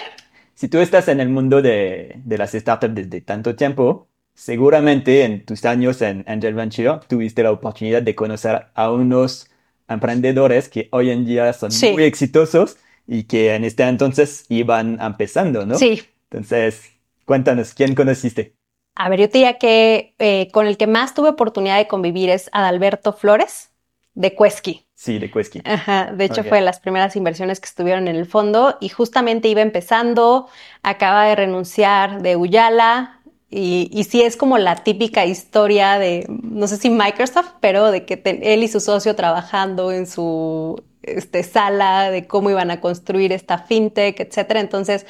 si 0.55 0.69
tú 0.69 0.79
estás 0.79 1.09
en 1.09 1.21
el 1.21 1.29
mundo 1.29 1.61
de, 1.63 2.21
de, 2.25 2.39
las 2.39 2.53
startups 2.53 2.95
desde 2.95 3.21
tanto 3.21 3.55
tiempo, 3.55 4.09
seguramente 4.35 5.25
en 5.25 5.45
tus 5.45 5.65
años 5.65 6.03
en 6.03 6.25
Angel 6.27 6.55
Venture 6.55 7.01
tuviste 7.09 7.43
la 7.43 7.53
oportunidad 7.53 8.03
de 8.03 8.15
conocer 8.15 8.67
a 8.75 8.91
unos 8.91 9.49
emprendedores 9.89 10.69
que 10.69 10.89
hoy 10.93 11.11
en 11.11 11.25
día 11.25 11.53
son 11.53 11.71
muy 11.93 12.05
exitosos 12.05 12.77
y 13.07 13.25
que 13.25 13.55
en 13.55 13.65
este 13.65 13.85
entonces 13.85 14.47
iban 14.49 15.01
empezando, 15.01 15.67
¿no? 15.67 15.77
Sí. 15.77 16.03
Entonces, 16.31 16.91
cuéntanos, 17.25 17.75
¿quién 17.75 17.95
conociste? 17.95 18.55
A 18.97 19.09
ver, 19.09 19.21
yo 19.21 19.29
diría 19.29 19.59
que 19.59 20.15
eh, 20.19 20.49
con 20.53 20.67
el 20.67 20.77
que 20.77 20.87
más 20.87 21.15
tuve 21.15 21.29
oportunidad 21.29 21.77
de 21.79 21.87
convivir 21.87 22.31
es 22.31 22.49
Adalberto 22.53 23.13
Flores 23.13 23.71
de 24.15 24.35
Cuesqui. 24.35 24.87
Sí, 24.95 25.19
de 25.19 25.31
Cuesqui. 25.31 25.61
Ajá, 25.65 26.13
de 26.13 26.25
hecho 26.25 26.45
fue 26.45 26.61
las 26.61 26.81
primeras 26.81 27.17
inversiones 27.17 27.61
que 27.61 27.67
estuvieron 27.67 28.07
en 28.09 28.15
el 28.17 28.27
fondo 28.27 28.79
y 28.81 28.89
justamente 28.89 29.49
iba 29.49 29.61
empezando, 29.61 30.49
acaba 30.83 31.27
de 31.27 31.35
renunciar 31.35 32.23
de 32.23 32.37
Uyala 32.37 33.21
y, 33.55 33.89
y 33.93 34.05
sí 34.05 34.23
es 34.23 34.37
como 34.37 34.59
la 34.59 34.77
típica 34.77 35.25
historia 35.25 35.99
de, 35.99 36.27
no 36.29 36.67
sé 36.67 36.77
si 36.77 36.91
Microsoft, 36.91 37.53
pero 37.61 37.91
de 37.91 38.05
que 38.05 38.21
él 38.43 38.63
y 38.63 38.69
su 38.69 38.81
socio 38.81 39.15
trabajando 39.15 39.93
en 39.93 40.07
su 40.07 40.83
este, 41.03 41.43
sala, 41.43 42.11
de 42.11 42.27
cómo 42.27 42.51
iban 42.51 42.71
a 42.71 42.81
construir 42.81 43.33
esta 43.33 43.59
fintech, 43.59 44.19
etcétera. 44.21 44.61
Entonces, 44.61 45.07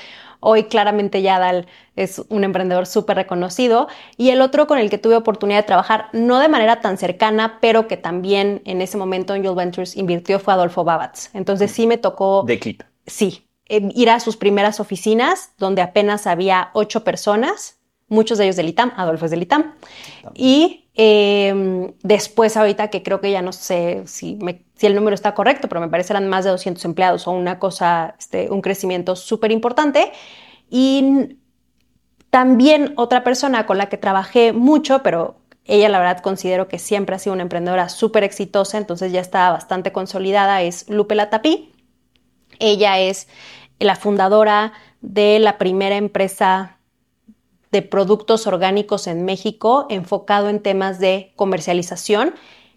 Hoy 0.46 0.64
claramente 0.64 1.22
Yadal 1.22 1.66
es 1.96 2.22
un 2.28 2.44
emprendedor 2.44 2.84
súper 2.84 3.16
reconocido. 3.16 3.88
Y 4.18 4.28
el 4.28 4.42
otro 4.42 4.66
con 4.66 4.76
el 4.76 4.90
que 4.90 4.98
tuve 4.98 5.16
oportunidad 5.16 5.60
de 5.60 5.62
trabajar, 5.62 6.10
no 6.12 6.38
de 6.38 6.50
manera 6.50 6.82
tan 6.82 6.98
cercana, 6.98 7.56
pero 7.62 7.88
que 7.88 7.96
también 7.96 8.60
en 8.66 8.82
ese 8.82 8.98
momento 8.98 9.32
Angel 9.32 9.54
Ventures 9.54 9.96
invirtió 9.96 10.38
fue 10.38 10.52
Adolfo 10.52 10.84
Babatz. 10.84 11.30
Entonces 11.32 11.70
sí 11.70 11.86
me 11.86 11.96
tocó... 11.96 12.42
De 12.42 12.58
clip. 12.58 12.82
Sí, 13.06 13.48
eh, 13.70 13.88
ir 13.94 14.10
a 14.10 14.20
sus 14.20 14.36
primeras 14.36 14.80
oficinas, 14.80 15.52
donde 15.56 15.80
apenas 15.80 16.26
había 16.26 16.68
ocho 16.74 17.04
personas, 17.04 17.78
muchos 18.14 18.38
de 18.38 18.44
ellos 18.44 18.56
del 18.56 18.68
ITAM, 18.68 18.92
Adolfo 18.96 19.26
es 19.26 19.30
del 19.30 19.42
ITAM. 19.42 19.74
Y 20.34 20.88
em, 20.94 21.92
después 22.02 22.56
ahorita 22.56 22.88
que 22.88 23.02
creo 23.02 23.20
que 23.20 23.30
ya 23.30 23.42
no 23.42 23.52
sé 23.52 24.02
si, 24.06 24.38
si, 24.76 24.86
el 24.86 24.94
número 24.94 25.14
está 25.14 25.34
correcto, 25.34 25.68
pero 25.68 25.80
me 25.80 25.88
parece 25.88 26.12
eran 26.12 26.28
más 26.28 26.44
de 26.44 26.50
200 26.50 26.84
empleados 26.84 27.26
o 27.26 27.32
una 27.32 27.58
cosa, 27.58 28.14
este, 28.18 28.50
un 28.50 28.62
crecimiento 28.62 29.16
súper 29.16 29.50
importante. 29.52 30.12
Y 30.70 31.36
también 32.30 32.94
otra 32.96 33.22
persona 33.22 33.66
con 33.66 33.78
la 33.78 33.88
que 33.88 33.96
trabajé 33.96 34.52
mucho, 34.52 35.02
pero 35.02 35.36
ella 35.66 35.88
la 35.88 35.98
verdad 35.98 36.20
considero 36.20 36.68
que 36.68 36.78
siempre 36.78 37.16
ha 37.16 37.18
sido 37.18 37.32
una 37.32 37.42
emprendedora 37.42 37.88
súper 37.88 38.24
exitosa, 38.24 38.78
entonces 38.78 39.12
ya 39.12 39.20
está 39.20 39.50
bastante 39.50 39.92
consolidada, 39.92 40.62
es 40.62 40.88
Lupe 40.88 41.14
Latapí. 41.14 41.72
Ella 42.58 42.98
es 42.98 43.28
la 43.78 43.96
fundadora 43.96 44.72
de 45.00 45.38
la 45.38 45.58
primera 45.58 45.96
empresa 45.96 46.78
de 47.74 47.82
productos 47.82 48.46
orgánicos 48.46 49.08
en 49.08 49.24
México 49.24 49.86
enfocado 49.90 50.48
en 50.48 50.60
temas 50.60 51.00
de 51.00 51.32
comercialización. 51.34 52.34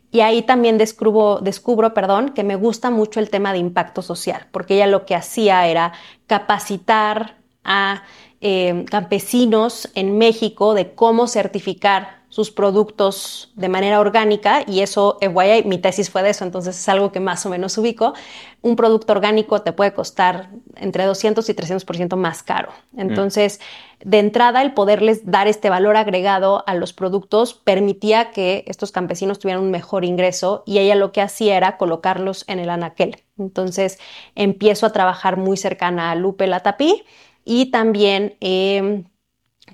Y 0.09 0.21
ahí 0.21 0.41
también 0.41 0.79
descubro, 0.79 1.39
descubro 1.39 1.93
perdón, 1.93 2.29
que 2.29 2.43
me 2.43 2.55
gusta 2.55 2.89
mucho 2.89 3.19
el 3.19 3.29
tema 3.29 3.53
de 3.53 3.59
impacto 3.59 4.01
social, 4.01 4.47
porque 4.51 4.73
ella 4.73 4.87
lo 4.87 5.05
que 5.05 5.13
hacía 5.13 5.67
era 5.67 5.93
capacitar 6.25 7.37
a 7.63 8.01
eh, 8.41 8.85
campesinos 8.89 9.87
en 9.93 10.17
México 10.17 10.73
de 10.73 10.95
cómo 10.95 11.27
certificar 11.27 12.16
sus 12.29 12.51
productos 12.51 13.51
de 13.55 13.69
manera 13.69 13.99
orgánica 13.99 14.63
y 14.67 14.81
eso, 14.81 15.17
FYI, 15.21 15.63
mi 15.63 15.77
tesis 15.77 16.09
fue 16.09 16.23
de 16.23 16.31
eso, 16.31 16.43
entonces 16.43 16.77
es 16.77 16.89
algo 16.89 17.11
que 17.11 17.19
más 17.19 17.45
o 17.45 17.49
menos 17.49 17.77
ubico. 17.77 18.13
Un 18.61 18.75
producto 18.75 19.13
orgánico 19.13 19.61
te 19.61 19.71
puede 19.71 19.93
costar 19.93 20.49
entre 20.75 21.05
200 21.05 21.47
y 21.49 21.53
300% 21.53 22.15
más 22.17 22.43
caro. 22.43 22.69
Entonces, 22.97 23.61
de 24.03 24.19
entrada, 24.19 24.61
el 24.61 24.73
poderles 24.73 25.25
dar 25.25 25.47
este 25.47 25.69
valor 25.69 25.95
agregado 25.95 26.63
a 26.67 26.75
los 26.75 26.91
productos 26.91 27.53
permitía 27.53 28.31
que 28.31 28.65
estos 28.67 28.91
campesinos 28.91 29.39
tuvieran 29.39 29.63
un 29.63 29.71
mejor 29.71 30.03
ingreso 30.03 30.63
y 30.65 30.79
ella 30.79 30.95
lo 30.95 31.11
que 31.13 31.21
hacía 31.21 31.55
era 31.55 31.77
colocarlos 31.77 32.43
en 32.47 32.59
el 32.59 32.69
anaquel. 32.69 33.23
Entonces, 33.37 33.99
empiezo 34.35 34.85
a 34.85 34.91
trabajar 34.91 35.37
muy 35.37 35.55
cercana 35.55 36.11
a 36.11 36.15
Lupe 36.15 36.45
Latapí 36.45 37.03
y 37.45 37.71
también 37.71 38.35
eh, 38.41 39.05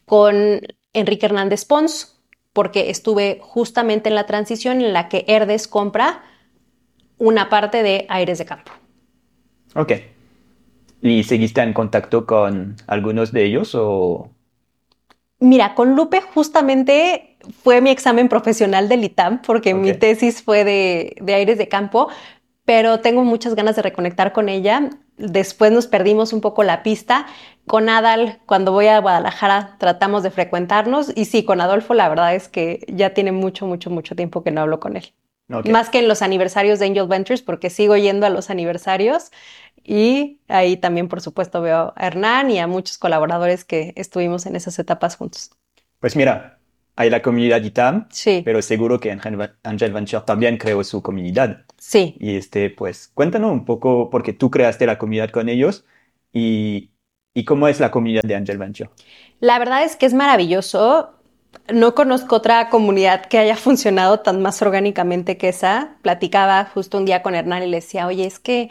con 0.05 0.61
Enrique 0.93 1.25
Hernández 1.25 1.65
Pons, 1.65 2.12
porque 2.53 2.89
estuve 2.89 3.39
justamente 3.41 4.09
en 4.09 4.15
la 4.15 4.25
transición 4.25 4.81
en 4.81 4.93
la 4.93 5.09
que 5.09 5.25
Herdes 5.27 5.67
compra 5.67 6.23
una 7.17 7.49
parte 7.49 7.83
de 7.83 8.05
Aires 8.09 8.37
de 8.37 8.45
Campo. 8.45 8.71
Ok. 9.75 9.93
¿Y 11.01 11.23
seguiste 11.23 11.61
en 11.61 11.73
contacto 11.73 12.25
con 12.25 12.75
algunos 12.87 13.31
de 13.31 13.43
ellos 13.43 13.75
o...? 13.75 14.29
Mira, 15.39 15.75
con 15.75 15.95
Lupe 15.95 16.21
justamente 16.21 17.37
fue 17.63 17.81
mi 17.81 17.89
examen 17.89 18.29
profesional 18.29 18.87
del 18.87 19.03
ITAM 19.03 19.41
porque 19.41 19.73
mi 19.73 19.93
tesis 19.93 20.41
fue 20.41 20.63
de, 20.63 21.15
de 21.19 21.33
Aires 21.33 21.57
de 21.57 21.67
Campo, 21.67 22.07
pero 22.63 23.01
tengo 23.01 23.25
muchas 23.25 23.53
ganas 23.53 23.75
de 23.75 23.81
reconectar 23.81 24.31
con 24.31 24.47
ella. 24.47 24.89
Después 25.17 25.71
nos 25.71 25.87
perdimos 25.87 26.33
un 26.33 26.41
poco 26.41 26.63
la 26.63 26.83
pista. 26.83 27.27
Con 27.65 27.87
Adal, 27.89 28.39
cuando 28.45 28.71
voy 28.71 28.87
a 28.87 28.99
Guadalajara, 28.99 29.77
tratamos 29.79 30.23
de 30.23 30.31
frecuentarnos. 30.31 31.11
Y 31.15 31.25
sí, 31.25 31.45
con 31.45 31.61
Adolfo, 31.61 31.93
la 31.93 32.09
verdad 32.09 32.35
es 32.35 32.47
que 32.47 32.85
ya 32.87 33.13
tiene 33.13 33.31
mucho, 33.31 33.65
mucho, 33.65 33.89
mucho 33.89 34.15
tiempo 34.15 34.43
que 34.43 34.51
no 34.51 34.61
hablo 34.61 34.79
con 34.79 34.97
él. 34.97 35.13
Más 35.69 35.89
que 35.89 35.99
en 35.99 36.07
los 36.07 36.21
aniversarios 36.21 36.79
de 36.79 36.87
Angel 36.87 37.07
Ventures, 37.07 37.41
porque 37.41 37.69
sigo 37.69 37.95
yendo 37.95 38.25
a 38.25 38.29
los 38.29 38.49
aniversarios. 38.49 39.31
Y 39.83 40.39
ahí 40.47 40.77
también, 40.77 41.07
por 41.07 41.21
supuesto, 41.21 41.61
veo 41.61 41.93
a 41.95 42.07
Hernán 42.07 42.49
y 42.49 42.59
a 42.59 42.67
muchos 42.67 42.97
colaboradores 42.97 43.65
que 43.65 43.93
estuvimos 43.95 44.45
en 44.45 44.55
esas 44.55 44.79
etapas 44.79 45.15
juntos. 45.15 45.51
Pues 45.99 46.15
mira, 46.15 46.59
hay 46.95 47.09
la 47.09 47.21
comunidad 47.21 47.61
ITAM, 47.61 48.07
sí. 48.09 48.41
pero 48.45 48.61
seguro 48.61 48.99
que 48.99 49.11
Angel 49.11 49.93
Venture 49.93 50.23
también 50.25 50.57
creó 50.57 50.83
su 50.83 51.01
comunidad. 51.01 51.65
Sí. 51.85 52.15
Y 52.17 52.37
este, 52.37 52.69
pues 52.69 53.11
cuéntanos 53.13 53.51
un 53.51 53.65
poco, 53.65 54.09
porque 54.09 54.31
tú 54.31 54.49
creaste 54.49 54.85
la 54.85 54.97
comunidad 54.97 55.31
con 55.31 55.49
ellos 55.49 55.83
y, 56.31 56.91
y 57.33 57.43
cómo 57.43 57.67
es 57.67 57.81
la 57.81 57.91
comunidad 57.91 58.23
de 58.23 58.35
Angel 58.35 58.57
Venture. 58.57 58.89
La 59.41 59.59
verdad 59.59 59.83
es 59.83 59.97
que 59.97 60.05
es 60.05 60.13
maravilloso. 60.13 61.09
No 61.73 61.93
conozco 61.93 62.37
otra 62.37 62.69
comunidad 62.69 63.25
que 63.25 63.37
haya 63.37 63.55
funcionado 63.57 64.21
tan 64.21 64.41
más 64.41 64.61
orgánicamente 64.61 65.35
que 65.35 65.49
esa. 65.49 65.97
Platicaba 66.01 66.63
justo 66.73 66.97
un 66.97 67.03
día 67.03 67.21
con 67.21 67.35
Hernán 67.35 67.63
y 67.63 67.67
le 67.67 67.77
decía, 67.77 68.07
oye, 68.07 68.25
es 68.25 68.39
que 68.39 68.69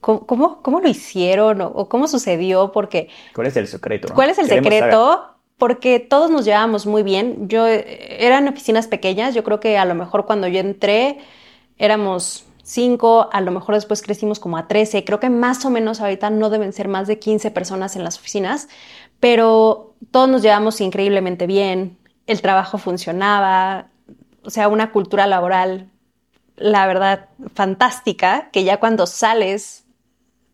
¿Cómo, 0.00 0.62
cómo, 0.62 0.80
lo 0.80 0.88
hicieron 0.88 1.60
o, 1.62 1.88
cómo 1.88 2.06
sucedió? 2.06 2.70
Porque... 2.70 3.08
¿Cuál 3.34 3.48
es 3.48 3.56
el 3.56 3.66
secreto? 3.66 4.14
¿Cuál 4.14 4.30
es 4.30 4.38
el 4.38 4.46
secreto? 4.46 5.34
Porque 5.58 5.98
todos 5.98 6.30
nos 6.30 6.44
llevábamos 6.44 6.86
muy 6.86 7.02
bien. 7.02 7.48
Yo 7.48 7.66
eran 7.66 8.46
oficinas 8.46 8.86
pequeñas. 8.86 9.34
Yo 9.34 9.42
creo 9.42 9.58
que 9.58 9.78
a 9.78 9.84
lo 9.84 9.96
mejor 9.96 10.24
cuando 10.24 10.46
yo 10.46 10.60
entré 10.60 11.18
éramos 11.78 12.46
cinco, 12.62 13.28
a 13.32 13.40
lo 13.40 13.52
mejor 13.52 13.76
después 13.76 14.02
crecimos 14.02 14.40
como 14.40 14.58
a 14.58 14.66
13. 14.66 15.04
Creo 15.04 15.20
que 15.20 15.30
más 15.30 15.64
o 15.64 15.70
menos 15.70 16.00
ahorita 16.00 16.30
no 16.30 16.50
deben 16.50 16.72
ser 16.72 16.88
más 16.88 17.06
de 17.06 17.18
15 17.18 17.50
personas 17.52 17.94
en 17.96 18.04
las 18.04 18.18
oficinas, 18.18 18.68
pero 19.20 19.94
todos 20.10 20.28
nos 20.28 20.42
llevamos 20.42 20.80
increíblemente 20.80 21.46
bien. 21.46 21.96
El 22.26 22.42
trabajo 22.42 22.78
funcionaba, 22.78 23.88
o 24.44 24.50
sea, 24.50 24.68
una 24.68 24.90
cultura 24.90 25.26
laboral, 25.26 25.90
la 26.56 26.86
verdad, 26.86 27.28
fantástica, 27.54 28.50
que 28.50 28.64
ya 28.64 28.80
cuando 28.80 29.06
sales 29.06 29.84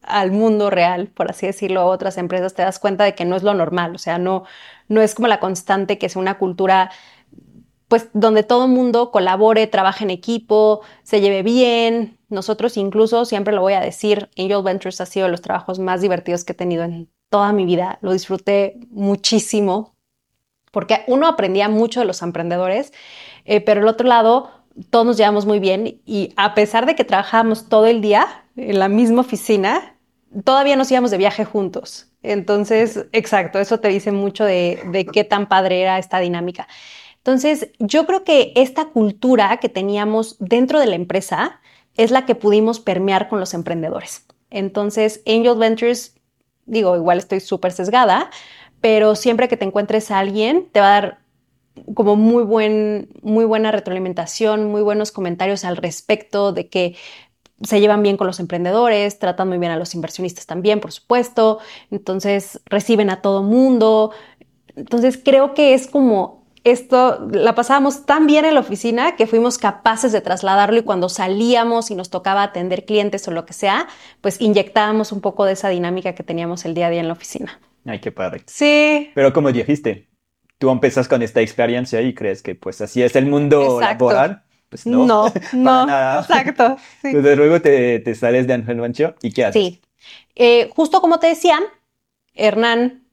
al 0.03 0.33
mundo 0.33 0.69
real, 0.69 1.07
por 1.07 1.31
así 1.31 1.47
decirlo, 1.47 1.81
a 1.81 1.87
otras 1.87 2.19
empresas, 2.19 2.55
te 2.55 2.63
das 2.63 2.79
cuenta 2.79 3.05
de 3.05 3.15
que 3.15 3.25
no 3.25 3.37
es 3.37 3.43
lo 3.43 3.55
normal, 3.55 3.95
o 3.95 3.99
sea, 3.99 4.19
no, 4.19 4.45
no 4.89 5.01
es 5.01 5.15
como 5.15 5.29
la 5.29 5.41
constante 5.41 5.97
que 5.97 6.07
es 6.07 6.17
una 6.17 6.39
cultura 6.39 6.91
pues 7.93 8.09
donde 8.15 8.43
todo 8.43 8.65
el 8.65 8.71
mundo 8.71 9.11
colabore, 9.11 9.67
trabaje 9.67 10.05
en 10.05 10.09
equipo, 10.09 10.81
se 11.03 11.21
lleve 11.21 11.43
bien. 11.43 12.17
Nosotros 12.31 12.79
incluso, 12.79 13.27
siempre 13.27 13.53
lo 13.53 13.61
voy 13.61 13.75
a 13.75 13.81
decir, 13.81 14.31
Angel 14.39 14.63
Ventures 14.63 15.03
ha 15.03 15.05
sido 15.05 15.27
de 15.27 15.31
los 15.31 15.43
trabajos 15.43 15.79
más 15.79 16.01
divertidos 16.01 16.43
que 16.43 16.53
he 16.53 16.55
tenido 16.55 16.85
en 16.85 17.11
toda 17.29 17.53
mi 17.53 17.67
vida. 17.67 17.99
Lo 18.01 18.15
disfruté 18.15 18.81
muchísimo 18.89 19.95
porque 20.71 21.05
uno 21.07 21.27
aprendía 21.27 21.69
mucho 21.69 22.01
de 22.01 22.07
los 22.07 22.23
emprendedores, 22.23 22.95
eh, 23.45 23.61
pero 23.61 23.83
el 23.83 23.89
otro 23.89 24.09
lado, 24.09 24.49
todos 24.89 25.05
nos 25.05 25.19
llevamos 25.19 25.45
muy 25.45 25.61
bien 25.61 26.01
y 26.07 26.33
a 26.39 26.55
pesar 26.55 26.87
de 26.87 26.95
que 26.95 27.05
trabajábamos 27.05 27.69
todo 27.69 27.85
el 27.85 28.01
día 28.01 28.47
en 28.57 28.79
la 28.79 28.89
misma 28.89 29.21
oficina, 29.21 29.99
todavía 30.45 30.77
nos 30.77 30.91
íbamos 30.91 31.11
de 31.11 31.19
viaje 31.19 31.45
juntos. 31.45 32.09
Entonces, 32.23 33.05
exacto, 33.13 33.59
eso 33.59 33.81
te 33.81 33.89
dice 33.89 34.13
mucho 34.13 34.47
de, 34.47 35.07
qué 35.13 35.25
tan 35.25 35.47
padre 35.47 35.83
era 35.83 35.99
esta 35.99 36.21
dinámica. 36.21 36.69
Entonces, 37.23 37.71
yo 37.79 38.05
creo 38.05 38.25
que 38.25 38.53
esta 38.57 38.87
cultura 38.87 39.59
que 39.59 39.69
teníamos 39.69 40.37
dentro 40.41 40.81
de 40.81 40.87
la 40.87 40.97
empresa 40.97 41.61
es 41.97 42.11
la 42.11 42.27
que 42.27 42.35
pudimos 42.35 42.81
permear 42.81 43.29
con 43.29 43.39
los 43.39 43.55
emprendedores. 43.55 44.27
Entonces, 44.51 45.23
Angel 45.25 45.57
Ventures, 45.57 46.17
digo, 46.67 46.97
igual 46.97 47.19
estoy 47.19 47.39
súper 47.39 47.71
sesgada, 47.71 48.29
pero 48.81 49.15
siempre 49.15 49.47
que 49.47 49.57
te 49.57 49.65
encuentres 49.65 50.11
a 50.11 50.19
alguien, 50.19 50.69
te 50.73 50.81
va 50.81 50.89
a 50.89 51.01
dar 51.01 51.19
como 51.95 52.17
muy, 52.17 52.43
buen, 52.43 53.09
muy 53.23 53.45
buena 53.45 53.71
retroalimentación, 53.71 54.71
muy 54.71 54.83
buenos 54.83 55.13
comentarios 55.13 55.65
al 55.65 55.77
respecto 55.77 56.53
de 56.53 56.69
que 56.69 56.97
se 57.63 57.81
llevan 57.81 58.03
bien 58.03 58.17
con 58.17 58.27
los 58.27 58.41
emprendedores, 58.41 59.21
tratan 59.21 59.49
muy 59.49 59.59
bien 59.59 59.71
a 59.71 59.77
los 59.77 59.95
inversionistas 59.95 60.47
también, 60.47 60.81
por 60.81 60.91
supuesto, 60.91 61.61
entonces 61.93 62.61
reciben 62.67 63.11
a 63.11 63.23
todo 63.23 63.45
mundo. 63.45 64.11
Entonces 64.75 65.21
creo 65.23 65.55
que 65.55 65.75
es 65.75 65.87
como 65.87 66.42
esto, 66.65 67.27
la 67.31 67.55
pasábamos 67.55 68.07
tan 68.07 68.27
bien 68.27 68.45
en 68.45 68.55
la 68.55 68.61
oficina 68.61 69.17
que 69.17 69.27
fuimos 69.27 69.59
capaces 69.59 70.13
de 70.13 70.21
trasladarlo 70.21 70.79
y 70.79 70.83
cuando 70.83 71.09
salíamos 71.09 71.91
y 71.91 71.95
nos 71.95 72.11
tocaba 72.11 72.43
atender 72.43 72.85
clientes 72.85 73.27
o 73.29 73.31
lo 73.31 73.45
que 73.47 73.53
sea, 73.53 73.89
pues 74.21 74.41
inyectábamos 74.41 75.13
un 75.13 75.21
poco 75.21 75.45
de 75.45 75.53
esa 75.53 75.69
dinámica 75.69 76.15
que 76.15 76.23
teníamos 76.23 76.65
el 76.65 76.75
día 76.75 76.87
a 76.87 76.91
día 76.91 77.01
en 77.01 77.09
la 77.09 77.15
oficina. 77.15 77.61
Ay, 77.85 78.01
qué 78.01 78.13
padre. 78.13 78.43
Sí. 78.47 79.11
Pero 79.15 79.33
como 79.33 79.51
dijiste, 79.51 80.09
tú 80.59 80.71
empiezas 80.71 81.09
con 81.09 81.23
esta 81.23 81.41
experiencia 81.41 82.01
y 82.01 82.15
crees 82.15 82.43
que 82.43 82.55
pues 82.55 82.81
así 82.81 83.03
es 83.03 83.17
el 83.17 83.27
mundo 83.27 83.81
laboral 83.81 84.45
pues 84.73 84.87
no. 84.87 85.05
No, 85.05 85.31
no, 85.53 86.21
exacto. 86.21 86.79
Entonces 87.03 87.37
luego 87.37 87.61
te, 87.61 88.15
sales 88.15 88.47
de 88.47 88.55
Ángel 88.55 88.77
Mancho 88.77 89.15
y 89.21 89.31
¿qué 89.31 89.45
haces? 89.45 89.63
Sí. 89.63 89.81
Eh, 90.35 90.71
justo 90.75 91.03
como 91.03 91.19
te 91.19 91.27
decía, 91.27 91.61
Hernán 92.33 93.05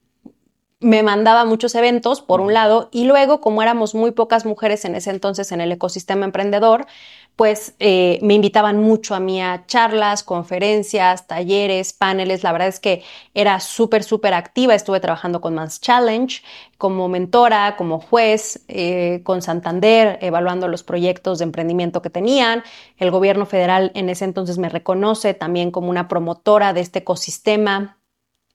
me 0.81 1.03
mandaba 1.03 1.43
muchos 1.43 1.75
eventos, 1.75 2.21
por 2.21 2.39
un 2.39 2.53
lado, 2.53 2.89
y 2.91 3.03
luego, 3.05 3.41
como 3.41 3.61
éramos 3.61 3.95
muy 3.95 4.11
pocas 4.11 4.45
mujeres 4.45 4.85
en 4.85 4.95
ese 4.95 5.09
entonces 5.09 5.51
en 5.51 5.59
el 5.59 5.71
ecosistema 5.73 6.25
emprendedor, 6.25 6.87
pues 7.35 7.73
eh, 7.79 8.19
me 8.21 8.33
invitaban 8.33 8.81
mucho 8.81 9.15
a 9.15 9.21
mí 9.21 9.41
a 9.41 9.63
charlas, 9.65 10.23
conferencias, 10.23 11.25
talleres, 11.25 11.93
paneles. 11.93 12.43
La 12.43 12.51
verdad 12.51 12.67
es 12.67 12.81
que 12.81 13.01
era 13.33 13.61
súper, 13.61 14.03
súper 14.03 14.33
activa. 14.33 14.75
Estuve 14.75 14.99
trabajando 14.99 15.39
con 15.39 15.55
Mans 15.55 15.79
Challenge 15.79 16.43
como 16.77 17.07
mentora, 17.07 17.77
como 17.77 18.01
juez, 18.01 18.65
eh, 18.67 19.21
con 19.23 19.41
Santander, 19.41 20.19
evaluando 20.21 20.67
los 20.67 20.83
proyectos 20.83 21.39
de 21.39 21.45
emprendimiento 21.45 22.01
que 22.01 22.09
tenían. 22.09 22.61
El 22.97 23.09
gobierno 23.09 23.45
federal 23.45 23.93
en 23.95 24.09
ese 24.09 24.25
entonces 24.25 24.57
me 24.57 24.67
reconoce 24.67 25.33
también 25.33 25.71
como 25.71 25.89
una 25.89 26.09
promotora 26.09 26.73
de 26.73 26.81
este 26.81 26.99
ecosistema, 26.99 27.99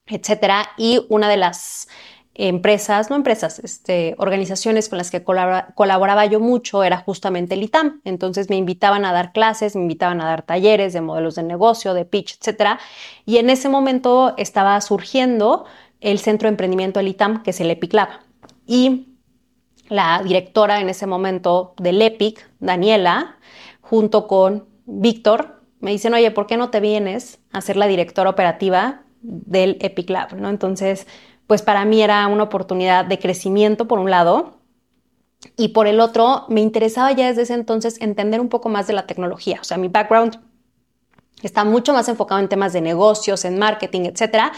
etcétera. 0.07 0.69
Y 0.77 1.07
una 1.09 1.31
de 1.31 1.39
las 1.39 1.89
empresas, 2.35 3.11
no 3.11 3.17
empresas, 3.17 3.61
este, 3.61 4.17
organizaciones 4.19 4.89
con 4.89 4.99
las 4.99 5.11
que 5.11 5.23
colaboraba 5.23 6.27
yo 6.27 6.41
mucho 6.41 6.83
era 6.83 6.99
justamente 6.99 7.55
el 7.55 7.63
ITAM. 7.63 8.01
Entonces 8.05 8.51
me 8.51 8.57
invitaban 8.57 9.05
a 9.05 9.13
dar 9.13 9.33
clases, 9.33 9.77
me 9.77 9.83
invitaban 9.83 10.21
a 10.21 10.27
dar 10.27 10.43
talleres 10.43 10.93
de 10.93 11.01
modelos 11.01 11.37
de 11.37 11.45
negocio, 11.45 11.95
de 11.95 12.05
pitch, 12.05 12.39
etc. 12.45 12.79
Y 13.25 13.39
en 13.39 13.51
ese 13.51 13.69
momento 13.69 14.35
estaba 14.37 14.81
surgiendo 14.81 15.65
el 16.01 16.19
Centro 16.19 16.47
de 16.47 16.51
Emprendimiento 16.51 16.99
del 16.99 17.09
ITAM, 17.09 17.43
que 17.43 17.51
es 17.51 17.61
el 17.61 17.71
EPIC 17.71 17.95
Lab. 17.95 18.09
Y 18.67 19.15
la 19.89 20.21
directora 20.25 20.81
en 20.81 20.89
ese 20.89 21.07
momento 21.07 21.75
del 21.79 22.03
EPIC, 22.03 22.51
Daniela, 22.59 23.37
junto 23.81 24.27
con 24.27 24.67
Víctor, 24.87 25.63
me 25.81 25.93
dicen, 25.93 26.15
oye, 26.15 26.31
¿por 26.31 26.47
qué 26.47 26.57
no 26.57 26.71
te 26.71 26.81
vienes 26.81 27.39
a 27.53 27.61
ser 27.61 27.77
la 27.77 27.87
directora 27.87 28.31
operativa 28.31 29.03
del 29.21 29.77
EPIC 29.81 30.11
Lab? 30.11 30.35
¿no? 30.35 30.49
Entonces, 30.49 31.07
pues 31.47 31.63
para 31.63 31.85
mí 31.85 32.03
era 32.03 32.27
una 32.27 32.45
oportunidad 32.45 33.05
de 33.05 33.19
crecimiento 33.19 33.87
por 33.87 33.99
un 33.99 34.11
lado 34.11 34.55
y 35.57 35.69
por 35.69 35.87
el 35.87 36.01
otro 36.01 36.47
me 36.49 36.61
interesaba 36.61 37.13
ya 37.13 37.29
desde 37.29 37.43
ese 37.43 37.55
entonces 37.55 38.01
entender 38.01 38.41
un 38.41 38.49
poco 38.49 38.69
más 38.69 38.87
de 38.87 38.95
la 38.95 39.07
tecnología. 39.07 39.59
O 39.61 39.65
sea, 39.65 39.77
mi 39.77 39.89
background 39.89 40.41
está 41.43 41.65
mucho 41.65 41.93
más 41.93 42.09
enfocado 42.09 42.41
en 42.41 42.49
temas 42.49 42.73
de 42.73 42.81
negocios, 42.81 43.45
en 43.45 43.59
marketing, 43.59 44.03
etcétera. 44.03 44.53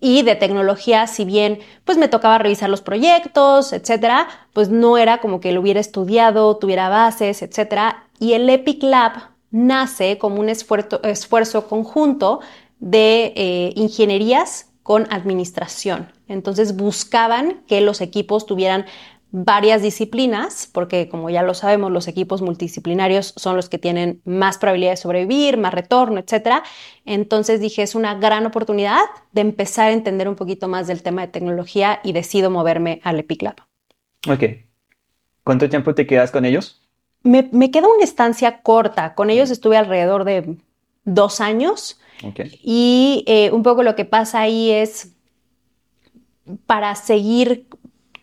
Y 0.00 0.22
de 0.22 0.34
tecnología, 0.34 1.06
si 1.06 1.24
bien 1.24 1.60
pues 1.84 1.96
me 1.96 2.08
tocaba 2.08 2.38
revisar 2.38 2.68
los 2.68 2.82
proyectos, 2.82 3.72
etcétera, 3.72 4.28
pues 4.52 4.68
no 4.68 4.98
era 4.98 5.18
como 5.18 5.40
que 5.40 5.52
lo 5.52 5.60
hubiera 5.60 5.80
estudiado, 5.80 6.56
tuviera 6.56 6.88
bases, 6.88 7.42
etcétera. 7.42 8.08
Y 8.18 8.32
el 8.32 8.48
Epic 8.50 8.82
Lab 8.82 9.12
nace 9.50 10.18
como 10.18 10.40
un 10.40 10.48
esfuerzo, 10.48 11.68
conjunto 11.68 12.40
de 12.80 13.32
eh, 13.36 13.72
ingenierías 13.76 14.72
con 14.82 15.06
administración. 15.10 16.13
Entonces 16.28 16.76
buscaban 16.76 17.62
que 17.66 17.80
los 17.80 18.00
equipos 18.00 18.46
tuvieran 18.46 18.86
varias 19.36 19.82
disciplinas, 19.82 20.70
porque 20.72 21.08
como 21.08 21.28
ya 21.28 21.42
lo 21.42 21.54
sabemos, 21.54 21.90
los 21.90 22.06
equipos 22.06 22.40
multidisciplinarios 22.40 23.34
son 23.36 23.56
los 23.56 23.68
que 23.68 23.78
tienen 23.78 24.22
más 24.24 24.58
probabilidad 24.58 24.92
de 24.92 24.96
sobrevivir, 24.96 25.58
más 25.58 25.74
retorno, 25.74 26.20
etc. 26.20 26.62
Entonces 27.04 27.60
dije, 27.60 27.82
es 27.82 27.96
una 27.96 28.14
gran 28.14 28.46
oportunidad 28.46 29.00
de 29.32 29.40
empezar 29.40 29.88
a 29.88 29.92
entender 29.92 30.28
un 30.28 30.36
poquito 30.36 30.68
más 30.68 30.86
del 30.86 31.02
tema 31.02 31.22
de 31.22 31.32
tecnología 31.32 31.98
y 32.04 32.12
decido 32.12 32.48
moverme 32.48 33.00
al 33.02 33.18
Epic 33.18 33.42
Lab. 33.42 33.56
Ok. 34.28 34.44
¿Cuánto 35.42 35.68
tiempo 35.68 35.96
te 35.96 36.06
quedas 36.06 36.30
con 36.30 36.44
ellos? 36.44 36.80
Me, 37.24 37.48
me 37.50 37.72
queda 37.72 37.88
una 37.88 38.04
estancia 38.04 38.62
corta. 38.62 39.16
Con 39.16 39.30
ellos 39.30 39.50
estuve 39.50 39.76
alrededor 39.76 40.24
de 40.24 40.56
dos 41.04 41.40
años. 41.40 41.98
Y 42.62 43.24
eh, 43.26 43.50
un 43.50 43.62
poco 43.62 43.82
lo 43.82 43.96
que 43.96 44.04
pasa 44.04 44.40
ahí 44.40 44.70
es 44.70 45.13
para 46.66 46.94
seguir, 46.94 47.66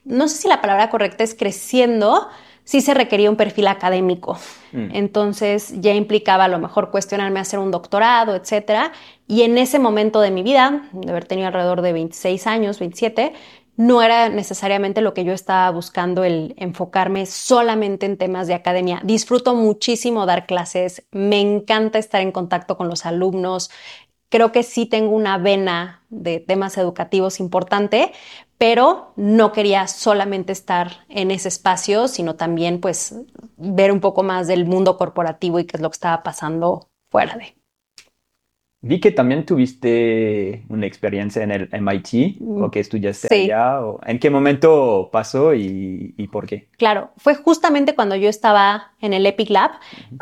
no 0.04 0.28
sé 0.28 0.38
si 0.38 0.48
la 0.48 0.62
palabra 0.62 0.90
correcta 0.90 1.24
es 1.24 1.36
creciendo, 1.36 2.28
sí 2.64 2.82
se 2.82 2.94
requería 2.94 3.30
un 3.30 3.36
perfil 3.36 3.68
académico. 3.68 4.38
Mm. 4.72 4.90
Entonces 4.94 5.74
ya 5.82 5.94
implicaba 5.94 6.46
a 6.46 6.48
lo 6.48 6.60
mejor 6.60 6.92
cuestionarme 6.92 7.40
hacer 7.40 7.60
un 7.60 7.72
doctorado, 7.72 8.36
etcétera. 8.36 8.92
Y 9.28 9.42
en 9.44 9.58
ese 9.58 9.80
momento 9.80 10.22
de 10.22 10.32
mi 10.32 10.44
vida, 10.44 10.90
de 10.92 11.12
haber 11.12 11.26
tenido 11.26 11.48
alrededor 11.48 11.82
de 11.82 11.94
26 11.94 12.48
años, 12.48 12.80
27, 12.80 13.34
no 13.78 14.02
era 14.02 14.30
necesariamente 14.30 15.02
lo 15.02 15.14
que 15.14 15.24
yo 15.24 15.34
estaba 15.34 15.70
buscando 15.72 16.24
el 16.24 16.54
enfocarme 16.58 17.26
solamente 17.26 18.06
en 18.06 18.18
temas 18.18 18.48
de 18.48 18.54
academia. 18.54 19.02
Disfruto 19.04 19.56
muchísimo 19.56 20.26
dar 20.26 20.46
clases, 20.46 21.04
me 21.12 21.40
encanta 21.40 21.98
estar 21.98 22.22
en 22.22 22.32
contacto 22.32 22.78
con 22.78 22.90
los 22.90 23.06
alumnos. 23.06 23.72
Creo 24.32 24.54
que 24.54 24.64
sí 24.64 24.86
tengo 24.86 25.14
una 25.14 25.38
vena 25.38 26.04
de 26.10 26.40
temas 26.40 26.78
educativos 26.78 27.42
importante, 27.42 28.14
pero 28.58 29.12
no 29.18 29.52
quería 29.52 29.88
solamente 29.88 30.54
estar 30.54 31.06
en 31.10 31.32
ese 31.32 31.50
espacio, 31.50 32.08
sino 32.08 32.36
también 32.36 32.80
pues 32.80 33.14
ver 33.58 33.92
un 33.92 34.00
poco 34.00 34.24
más 34.24 34.48
del 34.48 34.66
mundo 34.66 34.96
corporativo 34.96 35.60
y 35.60 35.66
qué 35.66 35.76
es 35.76 35.82
lo 35.82 35.90
que 35.90 35.96
estaba 35.96 36.24
pasando 36.24 36.88
fuera 37.10 37.36
de. 37.36 37.56
Vi 38.84 39.02
que 39.02 39.12
también 39.12 39.46
tuviste 39.46 40.64
una 40.70 40.88
experiencia 40.88 41.44
en 41.44 41.52
el 41.52 41.70
MIT 41.72 42.42
o 42.42 42.72
que 42.72 42.80
estudiaste 42.80 43.44
allá. 43.44 43.80
¿En 44.08 44.18
qué 44.18 44.30
momento 44.30 45.10
pasó 45.12 45.54
y, 45.54 46.30
por 46.32 46.48
qué? 46.48 46.70
Claro, 46.78 47.12
fue 47.18 47.36
justamente 47.36 47.96
cuando 47.96 48.16
yo 48.16 48.30
estaba 48.30 48.94
en 49.02 49.14
el 49.14 49.26
Epic 49.26 49.50
Lab. 49.50 49.72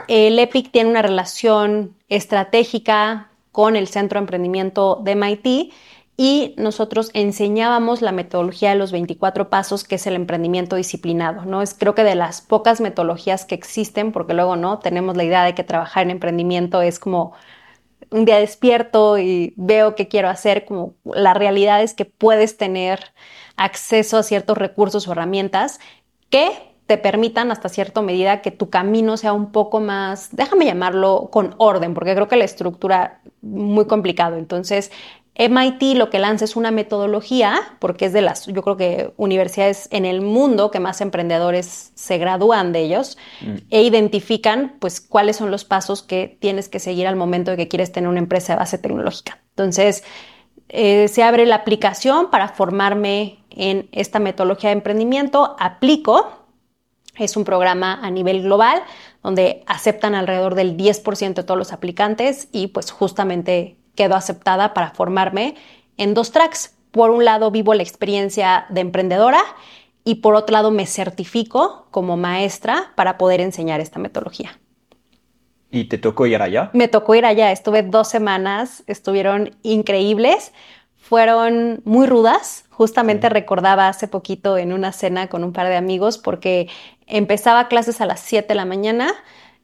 El 0.08 0.40
Epic 0.40 0.72
tiene 0.72 0.90
una 0.90 1.02
relación 1.02 1.96
estratégica 2.10 3.29
con 3.52 3.76
el 3.76 3.88
Centro 3.88 4.20
de 4.20 4.24
Emprendimiento 4.24 5.00
de 5.04 5.12
MIT 5.16 5.74
y 6.22 6.54
nosotros 6.58 7.12
enseñábamos 7.14 8.02
la 8.02 8.12
metodología 8.12 8.72
de 8.72 8.76
los 8.76 8.92
24 8.92 9.50
pasos, 9.50 9.86
que 9.86 9.96
es 9.96 10.06
el 10.06 10.16
emprendimiento 10.16 10.76
disciplinado, 10.76 11.46
¿no? 11.46 11.62
Es 11.62 11.74
creo 11.74 11.96
que 11.96 12.04
de 12.04 12.16
las 12.16 12.42
pocas 12.42 12.82
metodologías 12.82 13.46
que 13.46 13.56
existen, 13.56 14.12
porque 14.12 14.34
luego, 14.34 14.58
¿no? 14.58 14.80
Tenemos 14.80 15.16
la 15.16 15.24
idea 15.24 15.46
de 15.46 15.56
que 15.56 15.64
trabajar 15.64 16.04
en 16.04 16.12
emprendimiento 16.12 16.82
es 16.82 17.00
como 17.00 17.32
un 18.12 18.26
día 18.26 18.38
despierto 18.38 19.18
y 19.18 19.54
veo 19.56 19.96
qué 19.96 20.10
quiero 20.10 20.28
hacer, 20.28 20.66
como 20.66 20.96
la 21.06 21.34
realidad 21.34 21.82
es 21.84 21.94
que 21.94 22.04
puedes 22.06 22.58
tener 22.58 23.14
acceso 23.56 24.18
a 24.18 24.24
ciertos 24.24 24.58
recursos 24.58 25.08
o 25.08 25.14
herramientas 25.14 25.80
que 26.30 26.52
te 26.90 26.98
permitan 26.98 27.52
hasta 27.52 27.70
cierta 27.70 28.02
medida 28.02 28.42
que 28.42 28.50
tu 28.50 28.72
camino 28.72 29.16
sea 29.16 29.32
un 29.32 29.52
poco 29.52 29.80
más, 29.80 30.30
déjame 30.32 30.66
llamarlo 30.66 31.30
con 31.32 31.54
orden, 31.60 31.94
porque 31.94 32.16
creo 32.16 32.28
que 32.28 32.36
la 32.36 32.46
estructura 32.46 33.22
muy 33.44 33.86
complicado. 33.86 34.38
Entonces, 34.38 34.92
MIT 35.36 35.96
lo 35.96 36.10
que 36.10 36.18
lanza 36.18 36.46
es 36.46 36.56
una 36.56 36.72
metodología, 36.72 37.62
porque 37.78 38.06
es 38.06 38.14
de 38.14 38.22
las, 38.22 38.48
yo 38.48 38.64
creo 38.64 38.76
que 38.76 39.14
universidades 39.18 39.88
en 39.92 40.04
el 40.04 40.22
mundo 40.22 40.72
que 40.72 40.80
más 40.80 41.00
emprendedores 41.00 41.92
se 41.94 42.18
gradúan 42.18 42.74
de 42.74 42.80
ellos 42.80 43.20
mm. 43.42 43.56
e 43.70 43.84
identifican 43.84 44.74
pues 44.80 45.00
cuáles 45.00 45.36
son 45.36 45.52
los 45.52 45.66
pasos 45.66 46.02
que 46.02 46.40
tienes 46.40 46.70
que 46.70 46.80
seguir 46.80 47.06
al 47.06 47.16
momento 47.16 47.52
de 47.52 47.58
que 47.58 47.68
quieres 47.68 47.92
tener 47.92 48.10
una 48.10 48.18
empresa 48.18 48.54
de 48.54 48.60
base 48.62 48.80
tecnológica. 48.80 49.38
Entonces, 49.52 50.04
eh, 50.70 51.08
se 51.08 51.22
abre 51.22 51.46
la 51.46 51.54
aplicación 51.54 52.32
para 52.32 52.48
formarme 52.48 53.38
en 53.52 53.90
esta 53.92 54.18
metodología 54.18 54.72
de 54.72 54.78
emprendimiento, 54.78 55.56
aplico, 55.60 56.40
es 57.20 57.38
un 57.38 57.44
programa 57.44 58.00
a 58.02 58.10
nivel 58.10 58.42
global 58.44 58.82
donde 59.22 59.64
aceptan 59.68 60.16
alrededor 60.16 60.56
del 60.56 60.78
10% 60.78 61.34
de 61.34 61.44
todos 61.44 61.58
los 61.58 61.74
aplicantes 61.74 62.48
y 62.52 62.68
pues 62.68 62.92
justamente 62.92 63.78
quedo 63.96 64.16
aceptada 64.16 64.74
para 64.74 64.92
formarme 64.92 65.56
en 65.98 66.14
dos 66.14 66.32
tracks. 66.32 66.76
Por 66.92 67.12
un 67.12 67.24
lado, 67.26 67.52
vivo 67.52 67.74
la 67.74 67.84
experiencia 67.84 68.66
de 68.70 68.82
emprendedora 68.82 69.42
y 70.04 70.16
por 70.16 70.36
otro 70.36 70.54
lado, 70.54 70.72
me 70.72 70.86
certifico 70.86 71.88
como 71.92 72.18
maestra 72.18 72.94
para 72.96 73.18
poder 73.18 73.42
enseñar 73.42 73.80
esta 73.80 74.00
metodología. 74.00 74.60
¿Y 75.72 75.86
te 75.86 75.98
tocó 75.98 76.26
ir 76.26 76.42
allá? 76.42 76.72
Me 76.74 76.88
tocó 76.88 77.14
ir 77.14 77.26
allá. 77.26 77.52
Estuve 77.52 77.84
dos 77.84 78.08
semanas, 78.08 78.84
estuvieron 78.88 79.52
increíbles, 79.62 80.52
fueron 80.96 81.82
muy 81.86 82.08
rudas. 82.08 82.66
Justamente 82.72 83.30
recordaba 83.30 83.88
hace 83.88 84.08
poquito 84.08 84.58
en 84.58 84.74
una 84.74 84.94
cena 84.94 85.28
con 85.28 85.44
un 85.44 85.54
par 85.54 85.68
de 85.68 85.76
amigos 85.76 86.18
porque 86.18 86.70
empezaba 87.10 87.68
clases 87.68 88.00
a 88.02 88.06
las 88.06 88.22
7 88.22 88.48
de 88.48 88.56
la 88.56 88.66
mañana 88.66 89.14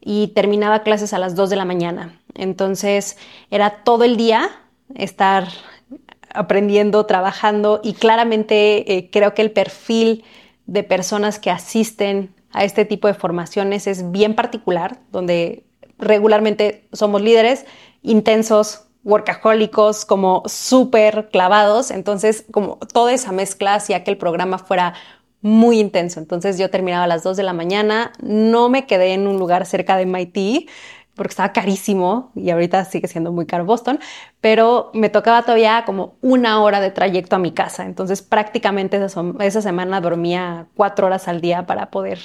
y 0.01 0.29
terminaba 0.29 0.83
clases 0.83 1.13
a 1.13 1.19
las 1.19 1.35
2 1.35 1.49
de 1.49 1.55
la 1.55 1.65
mañana. 1.65 2.19
Entonces 2.33 3.17
era 3.49 3.83
todo 3.83 4.03
el 4.03 4.17
día 4.17 4.49
estar 4.93 5.47
aprendiendo, 6.33 7.05
trabajando 7.05 7.79
y 7.83 7.93
claramente 7.93 8.97
eh, 8.97 9.09
creo 9.09 9.33
que 9.33 9.41
el 9.41 9.51
perfil 9.51 10.23
de 10.65 10.83
personas 10.83 11.39
que 11.39 11.51
asisten 11.51 12.33
a 12.51 12.63
este 12.63 12.85
tipo 12.85 13.07
de 13.07 13.13
formaciones 13.13 13.87
es 13.87 14.11
bien 14.11 14.35
particular, 14.35 14.99
donde 15.11 15.65
regularmente 15.97 16.87
somos 16.91 17.21
líderes 17.21 17.65
intensos, 18.01 18.85
workahólicos, 19.03 20.05
como 20.05 20.43
súper 20.45 21.29
clavados. 21.29 21.91
Entonces, 21.91 22.45
como 22.51 22.77
toda 22.77 23.13
esa 23.13 23.31
mezcla 23.31 23.75
hacía 23.75 24.03
que 24.03 24.11
el 24.11 24.17
programa 24.17 24.57
fuera 24.57 24.95
muy 25.45 25.79
intenso. 25.79 26.19
Entonces 26.19 26.57
yo 26.57 26.71
terminaba 26.71 27.03
a 27.03 27.07
las 27.07 27.21
2 27.21 27.37
de 27.37 27.43
la 27.43 27.53
mañana, 27.53 28.11
no 28.19 28.67
me 28.67 28.87
quedé 28.87 29.13
en 29.13 29.27
un 29.27 29.37
lugar 29.37 29.67
cerca 29.67 29.95
de 29.95 30.07
MIT 30.07 30.67
porque 31.13 31.29
estaba 31.29 31.53
carísimo 31.53 32.31
y 32.33 32.49
ahorita 32.49 32.83
sigue 32.85 33.07
siendo 33.07 33.31
muy 33.31 33.45
caro 33.45 33.63
Boston, 33.63 33.99
pero 34.41 34.89
me 34.95 35.09
tocaba 35.09 35.43
todavía 35.43 35.83
como 35.85 36.17
una 36.21 36.63
hora 36.63 36.81
de 36.81 36.89
trayecto 36.89 37.35
a 37.35 37.39
mi 37.39 37.51
casa. 37.51 37.85
Entonces 37.85 38.23
prácticamente 38.23 38.97
esa, 38.97 39.61
semana 39.61 40.01
dormía 40.01 40.65
cuatro 40.73 41.05
horas 41.05 41.27
al 41.27 41.41
día 41.41 41.67
para 41.67 41.91
poder 41.91 42.17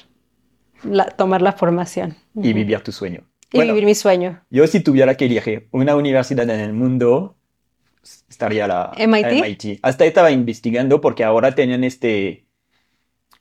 tomar 1.18 1.43
la 1.43 1.53
formación. 1.53 2.16
Y 2.35 2.55
vivir 2.55 2.81
tu 2.81 2.91
sueño. 2.91 3.25
Y 3.53 3.61
vivir 3.61 3.85
mi 3.85 3.95
sueño. 3.95 4.41
Yo 4.49 4.66
si 4.66 4.81
tuviera 4.81 5.18
que 5.18 5.27
elegir 5.27 5.68
una 5.73 5.95
universidad 5.95 6.49
en 6.49 6.61
el 6.61 6.73
mundo, 6.73 7.37
estaría 8.31 8.66
la 8.66 8.93
MIT. 8.97 9.43
MIT. 9.43 9.79
Hasta 9.83 10.07
estaba 10.07 10.31
investigando 10.31 11.03
porque 11.03 11.23
ahora 11.23 11.55
tienen 11.55 11.85
este 11.85 12.47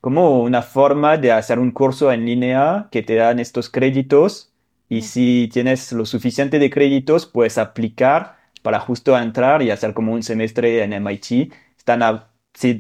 como 0.01 0.41
una 0.41 0.61
forma 0.61 1.17
de 1.17 1.31
hacer 1.31 1.59
un 1.59 1.71
curso 1.71 2.11
en 2.11 2.25
línea 2.25 2.87
que 2.91 3.03
te 3.03 3.15
dan 3.15 3.39
estos 3.39 3.69
créditos 3.69 4.53
y 4.87 5.03
si 5.03 5.49
tienes 5.51 5.91
lo 5.91 6.05
suficiente 6.05 6.57
de 6.57 6.69
créditos 6.69 7.25
puedes 7.25 7.57
aplicar 7.57 8.37
para 8.61 8.79
justo 8.79 9.17
entrar 9.17 9.61
y 9.61 9.71
hacer 9.71 9.93
como 9.93 10.13
un 10.13 10.23
semestre 10.23 10.83
en 10.83 10.93
MIT. 10.93 11.53
Están 11.77 12.01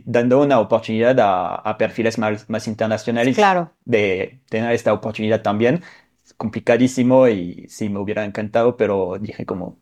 dando 0.05 0.41
una 0.41 0.59
oportunidad 0.59 1.17
a, 1.19 1.77
perfiles 1.77 2.17
más, 2.17 2.49
más 2.49 2.67
internacionales 2.67 3.35
claro. 3.35 3.71
de 3.85 4.39
tener 4.49 4.71
esta 4.73 4.93
oportunidad 4.93 5.41
también. 5.41 5.83
Es 6.25 6.33
complicadísimo 6.33 7.27
y 7.27 7.65
sí, 7.69 7.89
me 7.89 7.99
hubiera 7.99 8.25
encantado, 8.25 8.75
pero 8.75 9.17
dije 9.19 9.45
como, 9.45 9.77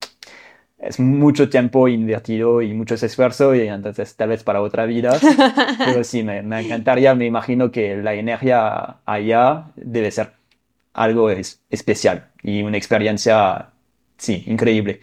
es 0.79 0.99
mucho 0.99 1.49
tiempo 1.49 1.87
invertido 1.87 2.61
y 2.61 2.73
mucho 2.73 2.95
esfuerzo 2.95 3.55
y 3.55 3.67
entonces 3.67 4.15
tal 4.15 4.29
vez 4.29 4.43
para 4.43 4.61
otra 4.61 4.85
vida. 4.85 5.17
Pero 5.85 6.03
sí, 6.03 6.23
me, 6.23 6.41
me, 6.43 6.61
encantaría, 6.61 7.15
me 7.15 7.25
imagino 7.25 7.71
que 7.71 7.97
la 7.97 8.13
energía 8.13 8.97
allá 9.05 9.71
debe 9.75 10.11
ser 10.11 10.33
algo 10.93 11.29
es, 11.29 11.61
especial 11.69 12.29
y 12.43 12.63
una 12.63 12.77
experiencia, 12.77 13.69
sí, 14.17 14.43
increíble. 14.47 15.01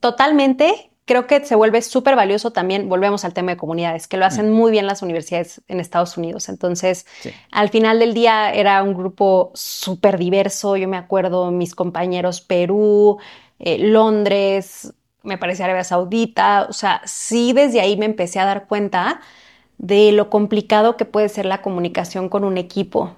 Totalmente. 0.00 0.90
Creo 1.04 1.26
que 1.26 1.44
se 1.44 1.56
vuelve 1.56 1.82
súper 1.82 2.14
valioso 2.14 2.52
también, 2.52 2.88
volvemos 2.88 3.24
al 3.24 3.34
tema 3.34 3.50
de 3.50 3.56
comunidades, 3.56 4.06
que 4.06 4.16
lo 4.16 4.24
hacen 4.24 4.50
mm. 4.50 4.54
muy 4.54 4.70
bien 4.70 4.86
las 4.86 5.02
universidades 5.02 5.60
en 5.66 5.80
Estados 5.80 6.16
Unidos. 6.16 6.48
Entonces, 6.48 7.06
al 7.50 7.70
final 7.70 7.98
del 7.98 8.14
día 8.14 8.52
era 8.52 8.82
un 8.84 8.94
grupo 8.94 9.50
súper 9.52 10.16
diverso. 10.16 10.76
Yo 10.76 10.86
me 10.86 10.96
acuerdo 10.96 11.50
mis 11.50 11.74
compañeros 11.74 12.40
Perú, 12.40 13.18
eh, 13.58 13.78
Londres, 13.78 14.94
me 15.22 15.38
parecía 15.38 15.66
Arabia 15.66 15.84
Saudita, 15.84 16.66
o 16.68 16.72
sea, 16.72 17.02
sí 17.04 17.52
desde 17.52 17.80
ahí 17.80 17.96
me 17.96 18.06
empecé 18.06 18.40
a 18.40 18.44
dar 18.44 18.66
cuenta 18.66 19.20
de 19.78 20.12
lo 20.12 20.30
complicado 20.30 20.96
que 20.96 21.04
puede 21.04 21.28
ser 21.28 21.46
la 21.46 21.62
comunicación 21.62 22.28
con 22.28 22.44
un 22.44 22.58
equipo 22.58 23.14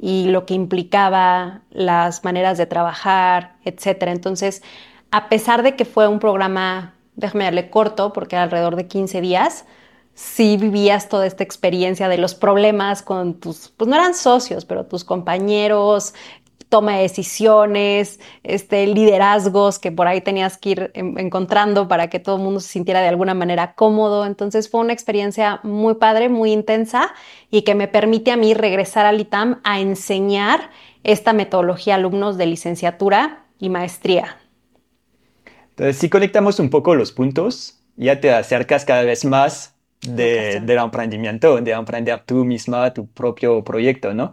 y 0.00 0.26
lo 0.26 0.46
que 0.46 0.54
implicaba 0.54 1.62
las 1.70 2.24
maneras 2.24 2.58
de 2.58 2.66
trabajar, 2.66 3.56
etcétera. 3.64 4.12
Entonces, 4.12 4.62
a 5.10 5.28
pesar 5.28 5.62
de 5.62 5.74
que 5.76 5.84
fue 5.84 6.06
un 6.08 6.18
programa, 6.18 6.94
déjame 7.16 7.44
darle 7.44 7.70
corto, 7.70 8.12
porque 8.12 8.36
era 8.36 8.44
alrededor 8.44 8.76
de 8.76 8.86
15 8.86 9.20
días, 9.20 9.64
sí 10.14 10.56
vivías 10.56 11.08
toda 11.08 11.26
esta 11.26 11.44
experiencia 11.44 12.08
de 12.08 12.18
los 12.18 12.34
problemas 12.34 13.02
con 13.02 13.34
tus, 13.34 13.68
pues 13.76 13.88
no 13.88 13.94
eran 13.94 14.14
socios, 14.14 14.64
pero 14.64 14.86
tus 14.86 15.04
compañeros, 15.04 16.14
toma 16.68 16.96
de 16.96 17.02
decisiones, 17.02 18.20
este, 18.42 18.86
liderazgos 18.86 19.78
que 19.78 19.90
por 19.90 20.06
ahí 20.06 20.20
tenías 20.20 20.58
que 20.58 20.70
ir 20.70 20.90
encontrando 20.94 21.88
para 21.88 22.08
que 22.08 22.18
todo 22.18 22.36
el 22.36 22.42
mundo 22.42 22.60
se 22.60 22.68
sintiera 22.68 23.00
de 23.00 23.08
alguna 23.08 23.34
manera 23.34 23.74
cómodo. 23.74 24.26
Entonces 24.26 24.70
fue 24.70 24.80
una 24.80 24.92
experiencia 24.92 25.60
muy 25.62 25.94
padre, 25.94 26.28
muy 26.28 26.52
intensa 26.52 27.12
y 27.50 27.62
que 27.62 27.74
me 27.74 27.88
permite 27.88 28.30
a 28.30 28.36
mí 28.36 28.54
regresar 28.54 29.06
al 29.06 29.20
ITAM 29.20 29.60
a 29.64 29.80
enseñar 29.80 30.70
esta 31.04 31.32
metodología 31.32 31.94
a 31.94 31.96
alumnos 31.96 32.36
de 32.36 32.46
licenciatura 32.46 33.44
y 33.58 33.70
maestría. 33.70 34.36
Entonces, 35.70 35.96
si 35.96 36.10
conectamos 36.10 36.58
un 36.58 36.70
poco 36.70 36.94
los 36.94 37.12
puntos, 37.12 37.80
ya 37.96 38.20
te 38.20 38.32
acercas 38.32 38.84
cada 38.84 39.02
vez 39.02 39.24
más 39.24 39.74
de, 40.02 40.60
del 40.60 40.78
emprendimiento, 40.78 41.60
de 41.60 41.70
emprender 41.70 42.22
tú 42.26 42.44
misma 42.44 42.92
tu 42.92 43.06
propio 43.06 43.62
proyecto, 43.64 44.12
¿no? 44.12 44.32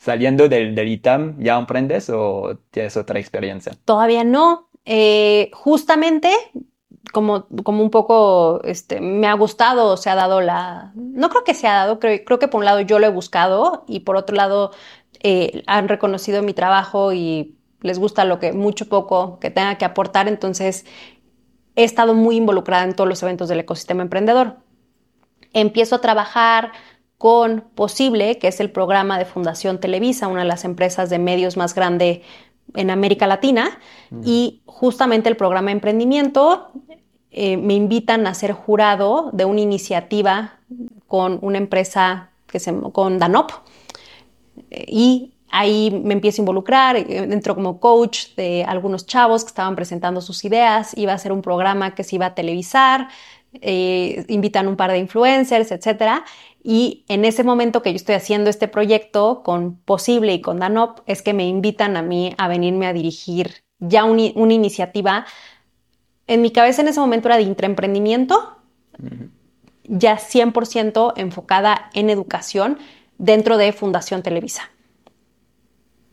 Saliendo 0.00 0.48
del, 0.48 0.74
del 0.74 0.88
ITAM, 0.88 1.36
¿ya 1.38 1.58
emprendes 1.58 2.08
o 2.10 2.58
tienes 2.70 2.96
otra 2.96 3.20
experiencia? 3.20 3.72
Todavía 3.84 4.24
no. 4.24 4.70
Eh, 4.86 5.50
justamente 5.52 6.32
como, 7.12 7.46
como 7.62 7.82
un 7.82 7.90
poco 7.90 8.62
este, 8.64 9.02
me 9.02 9.26
ha 9.26 9.34
gustado 9.34 9.98
se 9.98 10.08
ha 10.08 10.14
dado 10.14 10.40
la... 10.40 10.92
No 10.94 11.28
creo 11.28 11.44
que 11.44 11.52
se 11.52 11.68
ha 11.68 11.74
dado, 11.74 12.00
creo, 12.00 12.18
creo 12.24 12.38
que 12.38 12.48
por 12.48 12.60
un 12.60 12.64
lado 12.64 12.80
yo 12.80 12.98
lo 12.98 13.06
he 13.06 13.10
buscado 13.10 13.84
y 13.86 14.00
por 14.00 14.16
otro 14.16 14.34
lado 14.34 14.72
eh, 15.22 15.62
han 15.66 15.86
reconocido 15.86 16.42
mi 16.42 16.54
trabajo 16.54 17.12
y 17.12 17.58
les 17.82 17.98
gusta 17.98 18.24
lo 18.24 18.38
que 18.38 18.54
mucho 18.54 18.88
poco 18.88 19.38
que 19.38 19.50
tenga 19.50 19.76
que 19.76 19.84
aportar, 19.84 20.28
entonces 20.28 20.86
he 21.76 21.84
estado 21.84 22.14
muy 22.14 22.36
involucrada 22.36 22.84
en 22.84 22.94
todos 22.94 23.08
los 23.08 23.22
eventos 23.22 23.50
del 23.50 23.60
ecosistema 23.60 24.02
emprendedor. 24.02 24.56
Empiezo 25.52 25.96
a 25.96 26.00
trabajar 26.00 26.72
con 27.20 27.64
Posible, 27.74 28.38
que 28.38 28.48
es 28.48 28.60
el 28.60 28.70
programa 28.70 29.18
de 29.18 29.26
Fundación 29.26 29.78
Televisa, 29.78 30.26
una 30.26 30.40
de 30.40 30.48
las 30.48 30.64
empresas 30.64 31.10
de 31.10 31.18
medios 31.18 31.58
más 31.58 31.74
grande 31.74 32.22
en 32.74 32.88
América 32.88 33.26
Latina, 33.26 33.78
y 34.24 34.62
justamente 34.64 35.28
el 35.28 35.36
programa 35.36 35.70
Emprendimiento 35.70 36.70
eh, 37.30 37.58
me 37.58 37.74
invitan 37.74 38.26
a 38.26 38.32
ser 38.32 38.52
jurado 38.52 39.28
de 39.34 39.44
una 39.44 39.60
iniciativa 39.60 40.60
con 41.08 41.38
una 41.42 41.58
empresa 41.58 42.30
que 42.46 42.58
se 42.58 42.74
con 42.90 43.18
Danop. 43.18 43.50
Y 44.70 45.34
ahí 45.50 45.90
me 46.02 46.14
empiezo 46.14 46.40
a 46.40 46.44
involucrar, 46.44 46.96
eh, 46.96 47.04
entro 47.06 47.54
como 47.54 47.80
coach 47.80 48.34
de 48.34 48.64
algunos 48.64 49.04
chavos 49.04 49.44
que 49.44 49.48
estaban 49.48 49.76
presentando 49.76 50.22
sus 50.22 50.42
ideas, 50.46 50.96
iba 50.96 51.12
a 51.12 51.18
ser 51.18 51.32
un 51.32 51.42
programa 51.42 51.94
que 51.94 52.02
se 52.02 52.16
iba 52.16 52.24
a 52.24 52.34
televisar, 52.34 53.08
eh, 53.60 54.24
invitan 54.28 54.68
un 54.68 54.76
par 54.76 54.92
de 54.92 54.98
influencers, 54.98 55.72
etcétera. 55.72 56.24
Y 56.62 57.04
en 57.08 57.24
ese 57.24 57.42
momento 57.42 57.82
que 57.82 57.90
yo 57.90 57.96
estoy 57.96 58.14
haciendo 58.14 58.50
este 58.50 58.68
proyecto 58.68 59.42
con 59.42 59.76
Posible 59.76 60.34
y 60.34 60.40
con 60.40 60.58
Danop, 60.58 61.00
es 61.06 61.22
que 61.22 61.32
me 61.32 61.46
invitan 61.46 61.96
a 61.96 62.02
mí 62.02 62.34
a 62.36 62.48
venirme 62.48 62.86
a 62.86 62.92
dirigir 62.92 63.62
ya 63.78 64.04
una 64.04 64.52
iniciativa. 64.52 65.26
En 66.26 66.42
mi 66.42 66.50
cabeza 66.50 66.82
en 66.82 66.88
ese 66.88 67.00
momento 67.00 67.28
era 67.28 67.38
de 67.38 67.44
intraemprendimiento, 67.44 68.58
ya 69.84 70.18
100% 70.18 71.14
enfocada 71.16 71.90
en 71.94 72.10
educación 72.10 72.78
dentro 73.16 73.56
de 73.56 73.72
Fundación 73.72 74.22
Televisa. 74.22 74.70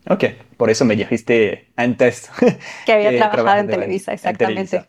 Ok, 0.08 0.24
por 0.56 0.70
eso 0.70 0.86
me 0.86 0.96
dijiste 0.96 1.70
antes. 1.76 2.30
Que 2.86 2.92
había 2.92 3.10
trabajado 3.30 3.60
en 3.60 3.68
Televisa, 3.68 4.12
exactamente. 4.14 4.88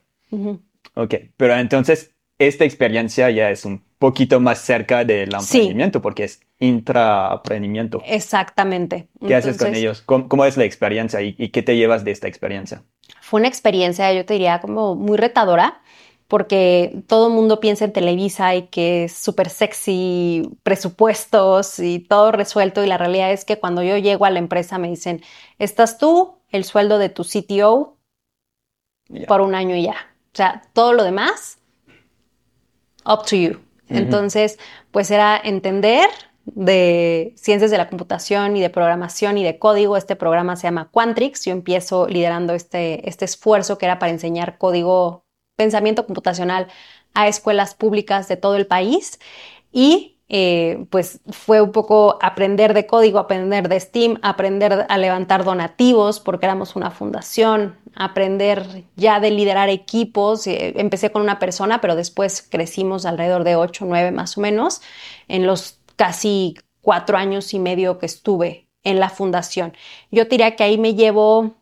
Ok, 0.95 1.15
pero 1.35 1.55
entonces 1.55 2.15
esta 2.37 2.63
experiencia 2.63 3.29
ya 3.29 3.49
es 3.49 3.65
un 3.65 3.83
poquito 3.99 4.39
más 4.39 4.59
cerca 4.59 5.03
del 5.03 5.33
emprendimiento 5.33 6.01
porque 6.01 6.23
es 6.23 6.41
intraemprendimiento. 6.57 8.01
Exactamente. 8.05 9.09
¿Qué 9.25 9.35
haces 9.35 9.57
con 9.57 9.75
ellos? 9.75 10.01
¿Cómo, 10.01 10.45
es 10.45 10.57
la 10.57 10.63
experiencia 10.63 11.21
y, 11.21 11.49
qué 11.49 11.61
te 11.61 11.75
llevas 11.75 12.03
de 12.03 12.11
esta 12.11 12.27
experiencia? 12.27 12.83
Fue 13.21 13.39
una 13.39 13.49
experiencia, 13.49 14.11
yo 14.13 14.25
te 14.25 14.33
diría, 14.33 14.61
como 14.61 14.95
muy 14.95 15.17
retadora 15.17 15.81
porque 16.27 17.03
todo 17.07 17.27
el 17.27 17.33
mundo 17.33 17.59
piensa 17.59 17.85
en 17.85 17.91
Televisa 17.91 18.53
y 18.53 18.67
que 18.67 19.05
es 19.05 19.13
súper 19.13 19.49
sexy, 19.49 20.47
presupuestos 20.61 21.79
y 21.79 21.99
todo 21.99 22.31
resuelto. 22.31 22.83
Y 22.83 22.87
la 22.87 22.99
realidad 22.99 23.31
es 23.31 23.45
que 23.45 23.57
cuando 23.57 23.81
yo 23.81 23.97
llego 23.97 24.25
a 24.25 24.29
la 24.29 24.37
empresa 24.37 24.77
me 24.77 24.89
dicen, 24.89 25.23
estás 25.57 25.97
tú, 25.97 26.37
el 26.49 26.65
sueldo 26.65 26.99
de 26.99 27.09
tu 27.09 27.23
CTO 27.23 27.97
por 29.27 29.41
un 29.41 29.55
año 29.55 29.75
y 29.75 29.85
ya. 29.85 29.95
O 30.31 30.37
sea, 30.37 30.61
todo 30.73 30.93
lo 30.93 31.03
demás, 31.03 31.57
up 33.05 33.25
to 33.25 33.35
you. 33.35 33.68
Entonces, 33.89 34.59
pues 34.91 35.11
era 35.11 35.39
entender 35.43 36.09
de 36.45 37.33
ciencias 37.35 37.71
de 37.71 37.77
la 37.77 37.89
computación 37.89 38.57
y 38.57 38.61
de 38.61 38.69
programación 38.69 39.37
y 39.37 39.43
de 39.43 39.59
código. 39.59 39.97
Este 39.97 40.15
programa 40.15 40.55
se 40.55 40.63
llama 40.63 40.89
Quantrix. 40.91 41.45
Yo 41.45 41.51
empiezo 41.51 42.07
liderando 42.07 42.53
este, 42.53 43.07
este 43.07 43.25
esfuerzo 43.25 43.77
que 43.77 43.85
era 43.85 43.99
para 43.99 44.11
enseñar 44.11 44.57
código 44.57 45.25
pensamiento 45.55 46.05
computacional 46.05 46.67
a 47.13 47.27
escuelas 47.27 47.75
públicas 47.75 48.27
de 48.27 48.37
todo 48.37 48.55
el 48.55 48.67
país 48.67 49.19
y 49.71 50.18
eh, 50.31 50.85
pues 50.91 51.21
fue 51.31 51.59
un 51.59 51.71
poco 51.71 52.19
aprender 52.21 52.75
de 52.75 52.85
código, 52.85 53.17
aprender 53.17 53.67
de 53.67 53.79
Steam, 53.79 54.19
aprender 54.21 54.85
a 54.87 54.97
levantar 54.99 55.43
donativos 55.43 56.19
porque 56.19 56.45
éramos 56.45 56.75
una 56.75 56.91
fundación, 56.91 57.75
aprender 57.95 58.85
ya 58.95 59.19
de 59.19 59.31
liderar 59.31 59.69
equipos. 59.69 60.45
Eh, 60.45 60.73
empecé 60.77 61.11
con 61.11 61.23
una 61.23 61.39
persona, 61.39 61.81
pero 61.81 61.95
después 61.95 62.47
crecimos 62.47 63.07
alrededor 63.07 63.43
de 63.43 63.55
8, 63.55 63.85
9 63.87 64.11
más 64.11 64.37
o 64.37 64.41
menos 64.41 64.81
en 65.27 65.47
los 65.47 65.79
casi 65.95 66.55
cuatro 66.81 67.17
años 67.17 67.53
y 67.55 67.59
medio 67.59 67.97
que 67.97 68.05
estuve 68.05 68.67
en 68.83 68.99
la 68.99 69.09
fundación. 69.09 69.73
Yo 70.11 70.25
diría 70.25 70.55
que 70.55 70.63
ahí 70.63 70.77
me 70.77 70.93
llevo 70.93 71.55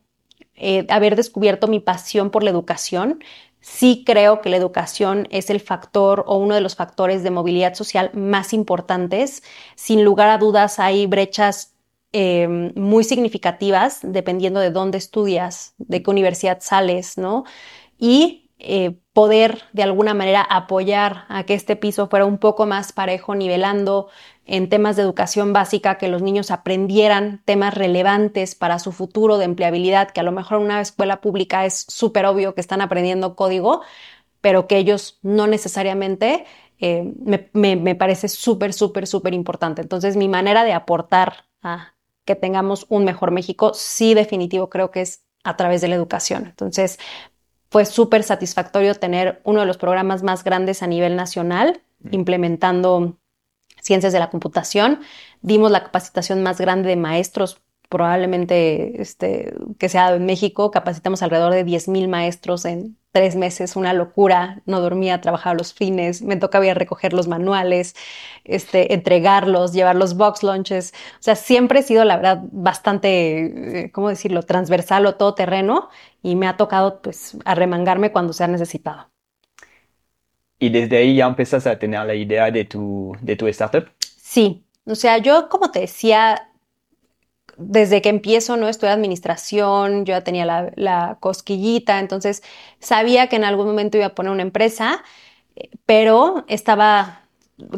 eh, 0.56 0.86
haber 0.90 1.16
descubierto 1.16 1.68
mi 1.68 1.80
pasión 1.80 2.32
por 2.32 2.44
la 2.44 2.50
educación. 2.50 3.24
Sí 3.70 4.04
creo 4.06 4.40
que 4.42 4.50
la 4.50 4.56
educación 4.56 5.28
es 5.30 5.50
el 5.50 5.60
factor 5.60 6.24
o 6.26 6.38
uno 6.38 6.56
de 6.56 6.62
los 6.62 6.76
factores 6.76 7.22
de 7.22 7.32
movilidad 7.32 7.74
social 7.74 8.12
más 8.14 8.54
importantes. 8.54 9.44
Sin 9.76 10.06
lugar 10.06 10.30
a 10.30 10.38
dudas 10.38 10.80
hay 10.80 11.06
brechas 11.06 11.76
em, 12.14 12.72
muy 12.76 13.04
significativas 13.04 14.00
dependiendo 14.04 14.62
de 14.62 14.72
dónde 14.72 14.98
estudias, 14.98 15.76
de 15.80 16.02
qué 16.02 16.10
universidad 16.10 16.60
sales, 16.62 17.18
¿no? 17.18 17.44
Y 18.00 18.50
eh, 18.58 18.98
poder 19.14 19.64
de 19.74 19.84
alguna 19.84 20.14
manera 20.14 20.42
apoyar 20.42 21.26
a 21.28 21.44
que 21.44 21.54
este 21.54 21.76
piso 21.76 22.08
fuera 22.08 22.26
un 22.26 22.38
poco 22.38 22.66
más 22.66 22.94
parejo, 22.94 23.36
nivelando 23.36 24.08
en 24.48 24.70
temas 24.70 24.96
de 24.96 25.04
educación 25.04 25.52
básica, 25.52 25.98
que 25.98 26.08
los 26.08 26.22
niños 26.22 26.52
aprendieran 26.52 27.42
temas 27.44 27.74
relevantes 27.74 28.56
para 28.56 28.80
su 28.80 28.94
futuro 28.94 29.38
de 29.38 29.46
empleabilidad, 29.46 30.10
que 30.10 30.22
a 30.22 30.24
lo 30.24 30.32
mejor 30.32 30.60
en 30.60 30.66
una 30.66 30.82
escuela 30.82 31.20
pública 31.20 31.66
es 31.66 31.86
súper 31.90 32.26
obvio 32.26 32.56
que 32.56 32.62
están 32.62 32.82
aprendiendo 32.82 33.36
código, 33.36 33.82
pero 34.40 34.66
que 34.66 34.78
ellos 34.78 35.20
no 35.22 35.48
necesariamente, 35.48 36.46
eh, 36.80 37.14
me, 37.52 37.96
parece 37.96 38.30
súper, 38.30 38.72
súper, 38.72 39.06
súper 39.06 39.34
importante. 39.34 39.82
Entonces, 39.82 40.16
mi 40.16 40.30
manera 40.30 40.64
de 40.64 40.72
aportar 40.72 41.46
a 41.62 41.94
que 42.24 42.36
tengamos 42.36 42.86
un 42.90 43.04
mejor 43.04 43.32
México, 43.32 43.74
sí 43.74 44.14
definitivo 44.14 44.70
creo 44.70 44.92
que 44.92 45.02
es 45.02 45.24
a 45.44 45.58
través 45.58 45.82
de 45.82 45.90
la 45.90 45.96
educación. 45.96 46.46
Entonces, 46.46 47.00
fue 47.70 47.86
súper 47.86 48.24
satisfactorio 48.24 48.96
tener 48.96 49.42
uno 49.44 49.60
de 49.60 49.66
los 49.66 49.78
programas 49.78 50.24
más 50.24 50.46
grandes 50.46 50.84
a 50.84 50.88
nivel 50.88 51.18
nacional, 51.18 51.82
implementando 52.12 53.18
ciencias 53.88 54.14
de 54.14 54.20
la 54.20 54.30
computación. 54.30 55.00
Dimos 55.42 55.72
la 55.72 55.84
capacitación 55.84 56.44
más 56.44 56.60
grande 56.60 56.90
de 56.90 56.98
maestros 56.98 57.62
probablemente 57.90 59.02
este, 59.02 59.54
que 59.80 59.90
se 59.90 59.98
ha 59.98 60.04
dado 60.04 60.18
en 60.18 60.26
México. 60.26 60.72
Capacitamos 60.72 61.22
alrededor 61.24 61.54
de 61.54 61.66
10.000 61.66 62.08
maestros 62.08 62.66
en 62.66 62.98
tres 63.12 63.36
meses, 63.36 63.76
una 63.76 63.94
locura. 63.94 64.62
No 64.66 64.82
dormía, 64.82 65.22
trabajaba 65.22 65.56
los 65.56 65.74
fines, 65.74 66.22
me 66.22 66.36
tocaba 66.36 66.66
ir 66.66 66.72
a 66.72 66.74
recoger 66.76 67.14
los 67.14 67.28
manuales, 67.28 67.96
este, 68.44 68.94
entregarlos, 68.94 69.74
llevar 69.74 69.96
los 69.96 70.18
box 70.18 70.44
lunches. 70.44 70.94
O 71.16 71.24
sea, 71.24 71.36
siempre 71.36 71.80
he 71.80 71.84
sido, 71.84 72.04
la 72.06 72.18
verdad, 72.18 72.42
bastante, 72.52 73.86
eh, 73.86 73.92
¿cómo 73.92 74.10
decirlo?, 74.10 74.44
transversal 74.44 75.06
o 75.06 75.16
todoterreno 75.16 75.90
y 76.22 76.36
me 76.36 76.48
ha 76.48 76.58
tocado, 76.58 77.02
pues, 77.02 77.38
arremangarme 77.46 78.12
cuando 78.12 78.34
se 78.34 78.44
ha 78.44 78.48
necesitado. 78.48 79.10
¿Y 80.60 80.70
desde 80.70 80.98
ahí 80.98 81.16
ya 81.16 81.28
empiezas 81.28 81.68
a 81.68 81.78
tener 81.78 82.06
la 82.06 82.16
idea 82.16 82.50
de 82.52 82.66
tu, 82.66 83.16
de 83.22 83.36
tu 83.36 83.48
startup? 83.48 83.90
Sí, 84.00 84.64
o 84.86 84.96
sea, 84.96 85.20
yo 85.20 85.50
como 85.50 85.72
te 85.72 85.82
decía, 85.82 86.50
desde 87.58 88.02
que 88.02 88.10
empiezo, 88.10 88.58
¿no? 88.58 88.68
Estudié 88.68 88.94
administración, 88.94 90.06
yo 90.06 90.14
ya 90.14 90.24
tenía 90.24 90.46
la, 90.46 90.72
la, 90.76 91.18
cosquillita, 91.20 92.00
entonces 92.00 92.44
sabía 92.80 93.28
que 93.28 93.36
en 93.36 93.44
algún 93.44 93.68
momento 93.68 93.98
iba 93.98 94.08
a 94.08 94.16
poner 94.16 94.32
una 94.32 94.44
empresa, 94.44 95.04
pero 95.86 96.46
estaba, 96.48 97.22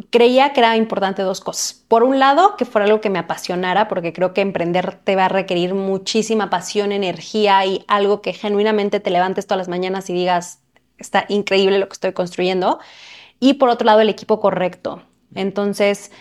creía 0.10 0.54
que 0.54 0.62
era 0.62 0.76
importante 0.78 1.22
dos 1.22 1.42
cosas. 1.42 1.86
Por 1.88 2.04
un 2.04 2.20
lado, 2.20 2.56
que 2.58 2.66
fuera 2.66 2.86
algo 2.86 3.02
que 3.02 3.10
me 3.10 3.20
apasionara, 3.20 3.88
porque 3.88 4.14
creo 4.14 4.34
que 4.34 4.42
emprender 4.42 4.96
te 5.04 5.16
va 5.16 5.26
a 5.26 5.30
requerir 5.30 5.74
muchísima 5.74 6.50
pasión, 6.50 6.92
energía 6.92 7.66
y 7.66 7.84
algo 7.88 8.22
que 8.22 8.34
genuinamente 8.34 9.00
te 9.00 9.10
levantes 9.12 9.48
todas 9.48 9.60
las 9.60 9.70
mañanas 9.70 10.10
y 10.10 10.14
digas, 10.14 10.62
está 11.00 11.26
increíble 11.30 11.80
lo 11.80 11.88
que 11.88 11.94
estoy 11.94 12.14
construyendo. 12.14 12.80
Y 13.40 13.56
por 13.56 13.70
otro 13.70 13.86
lado, 13.86 14.02
el 14.02 14.10
equipo 14.10 14.40
correcto. 14.40 15.02
Entonces, 15.34 16.12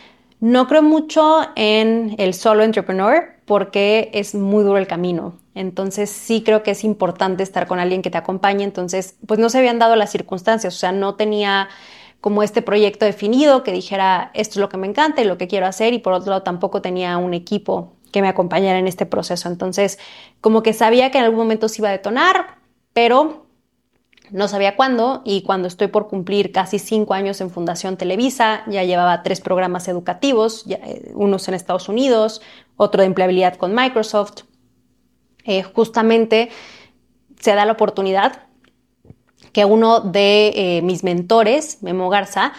no 0.41 0.68
creo 0.68 0.83
mucho 0.83 1.41
en 1.57 2.14
el 2.18 2.35
solo 2.35 2.62
entrepreneur 2.62 3.39
porque 3.45 4.11
es 4.12 4.35
muy 4.35 4.62
duro 4.62 4.79
el 4.79 4.87
camino. 4.87 5.39
Entonces 5.55 6.11
sí 6.11 6.43
creo 6.45 6.62
que 6.62 6.70
es 6.70 6.85
importante 6.85 7.43
estar 7.43 7.66
con 7.66 7.81
alguien 7.81 8.03
que 8.03 8.11
te 8.11 8.18
acompañe. 8.18 8.62
Entonces, 8.62 9.16
pues 9.26 9.41
no 9.41 9.51
se 9.51 9.59
habían 9.59 9.81
dado 9.81 9.97
las 9.97 10.12
circunstancias, 10.12 10.74
o 10.76 10.79
sea, 10.79 10.93
no 10.93 11.16
tenía 11.16 11.68
como 12.20 12.43
este 12.43 12.62
proyecto 12.62 13.05
definido 13.05 13.62
que 13.62 13.72
dijera 13.72 14.31
esto 14.35 14.53
es 14.53 14.57
lo 14.59 14.68
que 14.68 14.76
me 14.76 14.87
encanta 14.87 15.22
y 15.22 15.24
lo 15.24 15.39
que 15.39 15.49
quiero 15.49 15.66
hacer 15.66 15.95
y 15.95 15.99
por 15.99 16.12
otro 16.12 16.31
lado 16.31 16.43
tampoco 16.43 16.83
tenía 16.83 17.16
un 17.16 17.33
equipo 17.33 17.95
que 18.12 18.22
me 18.22 18.29
acompañara 18.29 18.79
en 18.79 18.87
este 18.87 19.07
proceso. 19.07 19.49
Entonces, 19.49 19.99
como 20.41 20.62
que 20.62 20.72
sabía 20.72 21.11
que 21.11 21.18
en 21.18 21.24
algún 21.24 21.41
momento 21.41 21.68
se 21.68 21.81
iba 21.83 21.89
a 21.89 21.93
detonar, 21.93 22.59
pero 22.93 23.47
no 24.31 24.49
sabía 24.49 24.76
cuándo 24.76 25.22
y 25.24 25.43
cuando 25.43 25.68
estoy 25.68 25.89
por 25.89 26.09
cumplir 26.09 26.53
casi 26.53 26.79
cinco 26.79 27.14
años 27.14 27.41
en 27.41 27.51
Fundación 27.51 27.97
Televisa, 27.97 28.62
ya 28.66 28.85
llevaba 28.85 29.22
tres 29.22 29.41
programas 29.41 29.89
educativos, 29.89 30.64
eh, 30.68 31.12
unos 31.14 31.49
en 31.49 31.55
Estados 31.55 31.89
Unidos, 31.89 32.41
otro 32.76 33.01
de 33.01 33.07
empleabilidad 33.07 33.57
con 33.57 33.74
Microsoft. 33.74 34.43
Eh, 35.45 35.62
justamente 35.62 36.51
se 37.41 37.55
da 37.55 37.64
la 37.64 37.72
oportunidad 37.72 38.43
que 39.53 39.64
uno 39.64 40.01
de 40.01 40.53
eh, 40.55 40.83
mis 40.83 41.05
mentores, 41.05 41.83
Memo 41.83 42.09
Garza, 42.09 42.53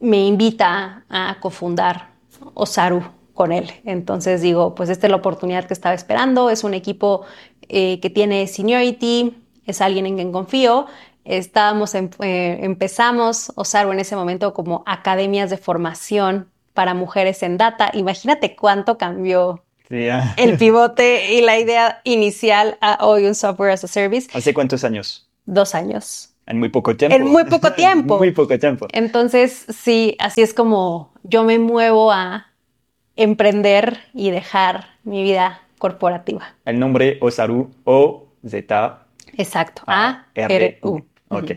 me 0.00 0.26
invita 0.26 1.04
a 1.08 1.38
cofundar 1.40 2.10
Osaru 2.54 3.02
con 3.34 3.50
él. 3.50 3.70
Entonces 3.84 4.40
digo, 4.40 4.74
pues 4.74 4.88
esta 4.90 5.06
es 5.06 5.10
la 5.10 5.16
oportunidad 5.16 5.64
que 5.64 5.74
estaba 5.74 5.94
esperando, 5.94 6.50
es 6.50 6.62
un 6.62 6.74
equipo 6.74 7.24
que 7.68 8.10
tiene 8.14 8.46
seniority, 8.46 9.34
es 9.68 9.80
alguien 9.80 10.06
en 10.06 10.16
quien 10.16 10.32
confío. 10.32 10.86
Estábamos, 11.24 11.94
eh, 11.94 12.08
empezamos 12.62 13.52
Osaru 13.54 13.92
en 13.92 14.00
ese 14.00 14.16
momento 14.16 14.54
como 14.54 14.82
academias 14.86 15.50
de 15.50 15.58
formación 15.58 16.48
para 16.72 16.94
mujeres 16.94 17.42
en 17.42 17.58
data. 17.58 17.90
Imagínate 17.92 18.56
cuánto 18.56 18.98
cambió 18.98 19.62
el 19.90 20.56
pivote 20.58 21.34
y 21.34 21.42
la 21.42 21.58
idea 21.58 22.00
inicial 22.04 22.78
a 22.80 23.04
hoy 23.06 23.26
un 23.26 23.34
software 23.34 23.72
as 23.72 23.84
a 23.84 23.88
service. 23.88 24.28
¿Hace 24.32 24.54
cuántos 24.54 24.84
años? 24.84 25.28
Dos 25.44 25.74
años. 25.74 26.34
En 26.46 26.58
muy 26.58 26.70
poco 26.70 26.96
tiempo. 26.96 27.14
En 27.14 27.24
muy 27.24 27.44
poco 27.44 27.72
tiempo. 27.76 28.18
muy 28.18 28.30
poco 28.32 28.58
tiempo. 28.58 28.88
Entonces, 28.92 29.66
sí, 29.68 30.16
así 30.18 30.40
es 30.40 30.54
como 30.54 31.12
yo 31.22 31.44
me 31.44 31.58
muevo 31.58 32.10
a 32.10 32.46
emprender 33.16 33.98
y 34.14 34.30
dejar 34.30 34.86
mi 35.04 35.22
vida 35.22 35.60
corporativa. 35.78 36.54
El 36.64 36.78
nombre 36.78 37.18
Osaru, 37.20 37.70
O-Z. 37.84 39.07
Exacto, 39.38 39.82
A-R-U. 39.86 41.06
Ok. 41.28 41.52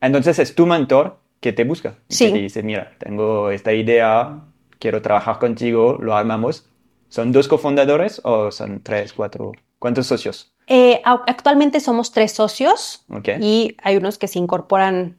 Entonces 0.00 0.38
es 0.38 0.54
tu 0.54 0.64
mentor 0.66 1.18
que 1.40 1.52
te 1.52 1.64
busca. 1.64 1.98
Sí. 2.08 2.26
Que 2.26 2.32
te 2.32 2.38
dice, 2.38 2.62
mira, 2.62 2.92
tengo 2.98 3.50
esta 3.50 3.72
idea, 3.72 4.44
quiero 4.78 5.02
trabajar 5.02 5.38
contigo, 5.38 5.98
lo 6.00 6.16
armamos. 6.16 6.70
¿Son 7.08 7.32
dos 7.32 7.48
cofundadores 7.48 8.20
o 8.24 8.50
son 8.50 8.82
tres, 8.82 9.12
cuatro? 9.12 9.52
¿Cuántos 9.78 10.06
socios? 10.06 10.52
Eh, 10.66 11.00
actualmente 11.04 11.80
somos 11.80 12.12
tres 12.12 12.32
socios 12.32 13.04
Okay. 13.10 13.38
y 13.40 13.76
hay 13.82 13.96
unos 13.96 14.18
que 14.18 14.28
se 14.28 14.38
incorporan 14.38 15.18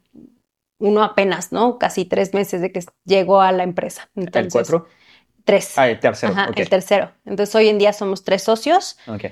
uno 0.78 1.02
apenas, 1.02 1.52
¿no? 1.52 1.78
Casi 1.78 2.04
tres 2.04 2.32
meses 2.32 2.60
de 2.60 2.72
que 2.72 2.80
llegó 3.04 3.40
a 3.40 3.52
la 3.52 3.64
empresa. 3.64 4.08
¿El 4.14 4.24
Entonces, 4.26 4.52
cuatro? 4.52 4.86
Tres. 5.44 5.76
Ah, 5.76 5.88
el 5.90 5.98
tercero. 6.00 6.32
Ajá, 6.32 6.50
ok. 6.50 6.58
el 6.58 6.68
tercero. 6.68 7.10
Entonces 7.24 7.54
hoy 7.54 7.68
en 7.68 7.78
día 7.78 7.92
somos 7.92 8.24
tres 8.24 8.42
socios, 8.42 8.96
Ok. 9.08 9.24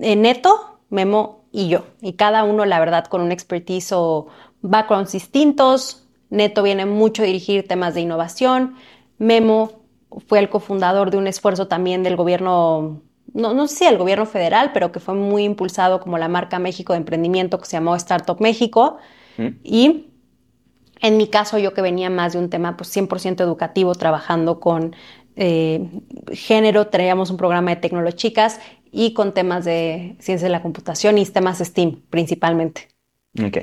eh, 0.00 0.16
Neto, 0.16 0.80
Memo 0.88 1.43
y 1.54 1.68
yo. 1.68 1.86
Y 2.02 2.14
cada 2.14 2.42
uno, 2.42 2.64
la 2.64 2.80
verdad, 2.80 3.04
con 3.06 3.20
un 3.20 3.30
expertise 3.30 3.92
o 3.92 4.26
backgrounds 4.60 5.12
distintos. 5.12 6.04
Neto 6.28 6.64
viene 6.64 6.84
mucho 6.84 7.22
a 7.22 7.26
dirigir 7.26 7.68
temas 7.68 7.94
de 7.94 8.00
innovación. 8.00 8.74
Memo 9.18 9.70
fue 10.26 10.40
el 10.40 10.48
cofundador 10.48 11.12
de 11.12 11.16
un 11.16 11.28
esfuerzo 11.28 11.68
también 11.68 12.02
del 12.02 12.16
gobierno, 12.16 13.02
no, 13.32 13.54
no 13.54 13.68
sé 13.68 13.76
si 13.76 13.84
el 13.84 13.98
gobierno 13.98 14.26
federal, 14.26 14.72
pero 14.74 14.90
que 14.90 14.98
fue 14.98 15.14
muy 15.14 15.44
impulsado 15.44 16.00
como 16.00 16.18
la 16.18 16.26
marca 16.26 16.58
México 16.58 16.92
de 16.92 16.98
emprendimiento 16.98 17.60
que 17.60 17.66
se 17.66 17.76
llamó 17.76 17.94
Startup 17.94 18.40
México. 18.40 18.98
Mm. 19.36 19.48
Y 19.62 20.06
en 21.02 21.16
mi 21.16 21.28
caso, 21.28 21.58
yo 21.58 21.72
que 21.72 21.82
venía 21.82 22.10
más 22.10 22.32
de 22.32 22.40
un 22.40 22.50
tema 22.50 22.76
pues 22.76 22.94
100% 22.96 23.40
educativo, 23.42 23.94
trabajando 23.94 24.58
con 24.58 24.96
eh, 25.36 25.88
género, 26.32 26.88
traíamos 26.88 27.30
un 27.30 27.36
programa 27.36 27.70
de 27.70 27.76
tecnolochicas 27.76 28.60
y 28.94 29.12
con 29.12 29.34
temas 29.34 29.64
de 29.64 30.16
ciencia 30.20 30.46
de 30.46 30.52
la 30.52 30.62
computación 30.62 31.18
y 31.18 31.26
temas 31.26 31.58
STEAM 31.58 32.02
principalmente. 32.10 32.88
Ok. 33.44 33.58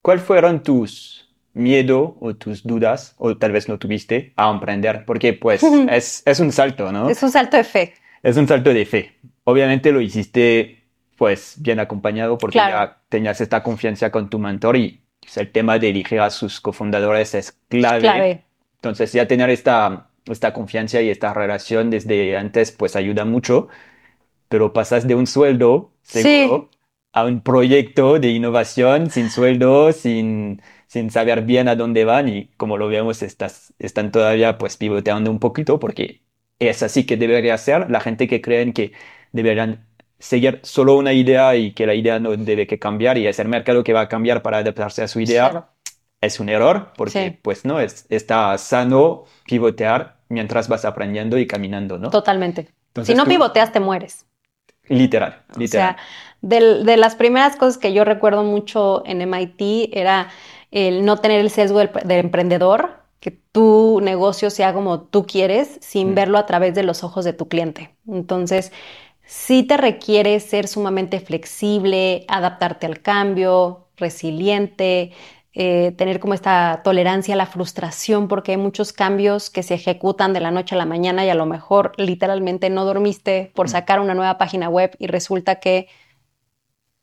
¿Cuáles 0.00 0.24
fueron 0.24 0.62
tus 0.62 1.28
miedos 1.54 2.12
o 2.20 2.34
tus 2.34 2.62
dudas, 2.62 3.14
o 3.18 3.36
tal 3.36 3.52
vez 3.52 3.68
no 3.68 3.78
tuviste, 3.78 4.32
a 4.36 4.50
emprender? 4.50 5.04
Porque 5.04 5.32
pues 5.32 5.62
es, 5.90 6.22
es 6.24 6.40
un 6.40 6.52
salto, 6.52 6.92
¿no? 6.92 7.10
Es 7.10 7.22
un 7.22 7.30
salto 7.30 7.56
de 7.56 7.64
fe. 7.64 7.94
Es 8.22 8.36
un 8.36 8.46
salto 8.46 8.72
de 8.72 8.86
fe. 8.86 9.16
Obviamente 9.44 9.90
lo 9.90 10.00
hiciste 10.00 10.78
pues 11.16 11.56
bien 11.58 11.80
acompañado 11.80 12.38
porque 12.38 12.58
Claro. 12.58 12.72
ya 12.72 13.02
tenías 13.08 13.40
esta 13.40 13.62
confianza 13.62 14.10
con 14.10 14.30
tu 14.30 14.38
mentor 14.38 14.76
y 14.76 15.02
pues, 15.20 15.36
el 15.36 15.50
tema 15.50 15.78
de 15.78 15.90
elegir 15.90 16.20
a 16.20 16.30
sus 16.30 16.60
cofundadores 16.60 17.34
es 17.34 17.52
clave. 17.68 18.00
Clave. 18.00 18.44
Entonces 18.76 19.12
ya 19.12 19.26
tener 19.26 19.50
esta, 19.50 20.08
esta 20.26 20.52
confianza 20.52 21.00
y 21.00 21.10
esta 21.10 21.34
relación 21.34 21.90
desde 21.90 22.36
antes 22.36 22.72
pues 22.72 22.96
ayuda 22.96 23.24
mucho, 23.24 23.68
pero 24.52 24.72
pasas 24.74 25.08
de 25.08 25.14
un 25.14 25.26
sueldo 25.26 25.92
seguro 26.02 26.68
a 27.14 27.24
un 27.24 27.40
proyecto 27.40 28.18
de 28.18 28.28
innovación 28.28 29.10
sin 29.10 29.30
sueldo, 29.30 29.92
sin, 29.92 30.60
sin 30.86 31.10
saber 31.10 31.42
bien 31.42 31.68
a 31.68 31.74
dónde 31.74 32.04
van 32.04 32.28
y 32.28 32.48
como 32.58 32.76
lo 32.76 32.88
vemos 32.88 33.22
estás, 33.22 33.72
están 33.78 34.12
todavía 34.12 34.58
pues 34.58 34.76
pivoteando 34.76 35.30
un 35.30 35.38
poquito 35.38 35.78
porque 35.80 36.20
es 36.58 36.82
así 36.82 37.04
que 37.06 37.16
debería 37.16 37.56
ser. 37.58 37.90
La 37.90 38.00
gente 38.00 38.28
que 38.28 38.40
creen 38.42 38.72
que 38.74 38.92
deberían 39.32 39.86
seguir 40.18 40.60
solo 40.62 40.96
una 40.96 41.12
idea 41.14 41.56
y 41.56 41.72
que 41.72 41.86
la 41.86 41.94
idea 41.94 42.18
no 42.20 42.36
debe 42.36 42.66
que 42.66 42.78
cambiar 42.78 43.16
y 43.18 43.26
es 43.26 43.38
el 43.38 43.48
mercado 43.48 43.82
que 43.82 43.92
va 43.94 44.02
a 44.02 44.08
cambiar 44.08 44.42
para 44.42 44.58
adaptarse 44.58 45.02
a 45.02 45.08
su 45.08 45.18
idea 45.20 45.50
Claro. 45.50 45.66
es 46.20 46.40
un 46.40 46.48
error 46.50 46.92
porque 46.96 47.30
Sí. 47.30 47.38
pues 47.42 47.64
no, 47.64 47.80
es, 47.80 48.06
está 48.10 48.56
sano 48.58 49.24
pivotear 49.46 50.18
mientras 50.28 50.68
vas 50.68 50.84
aprendiendo 50.84 51.36
y 51.38 51.46
caminando, 51.46 51.98
¿no? 51.98 52.10
Totalmente. 52.10 52.68
Entonces 52.88 53.12
si 53.14 53.16
no 53.18 53.24
tú- 53.24 53.30
pivoteas, 53.30 53.72
te 53.72 53.80
mueres. 53.80 54.24
Literal, 54.88 55.42
O 55.56 55.58
literal. 55.60 55.94
sea, 55.94 56.02
del- 56.40 56.84
de 56.84 56.96
las 56.96 57.14
primeras 57.14 57.56
cosas 57.56 57.78
que 57.78 57.92
yo 57.92 58.04
recuerdo 58.04 58.42
mucho 58.44 59.02
en 59.06 59.22
MIT 59.22 59.90
era 59.92 60.28
el 60.70 61.04
no 61.04 61.18
tener 61.18 61.40
el 61.40 61.50
sesgo 61.50 61.78
del, 61.78 61.90
del 62.04 62.18
emprendedor, 62.20 63.00
que 63.20 63.30
tu 63.30 64.00
negocio 64.02 64.50
sea 64.50 64.72
como 64.74 65.02
tú 65.02 65.26
quieres, 65.26 65.78
sin 65.80 66.10
Mm. 66.10 66.14
verlo 66.14 66.38
a 66.38 66.46
través 66.46 66.74
de 66.74 66.82
los 66.82 67.04
ojos 67.04 67.24
de 67.24 67.32
tu 67.32 67.46
cliente. 67.48 67.94
Entonces, 68.08 68.72
sí 69.24 69.62
te 69.62 69.76
requiere 69.76 70.38
ser 70.40 70.66
sumamente 70.68 71.20
flexible, 71.20 72.24
adaptarte 72.28 72.86
al 72.86 73.00
cambio, 73.02 73.86
resiliente, 73.96 75.12
eh, 75.54 75.92
tener 75.98 76.20
como 76.20 76.34
esta 76.34 76.80
tolerancia 76.84 77.34
a 77.34 77.36
la 77.36 77.46
frustración, 77.46 78.28
porque 78.28 78.52
hay 78.52 78.56
muchos 78.58 78.92
cambios 78.92 79.50
que 79.50 79.62
se 79.62 79.74
ejecutan 79.74 80.32
de 80.32 80.40
la 80.40 80.50
noche 80.50 80.74
a 80.74 80.78
la 80.78 80.86
mañana 80.86 81.24
y 81.26 81.30
a 81.30 81.34
lo 81.34 81.46
mejor 81.46 81.92
literalmente 81.98 82.70
no 82.70 82.84
dormiste 82.84 83.52
por 83.54 83.68
Mm. 83.68 83.68
sacar 83.68 84.00
una 84.00 84.14
nueva 84.14 84.38
página 84.38 84.68
web 84.68 84.96
y 84.98 85.06
resulta 85.08 85.56
que 85.56 85.88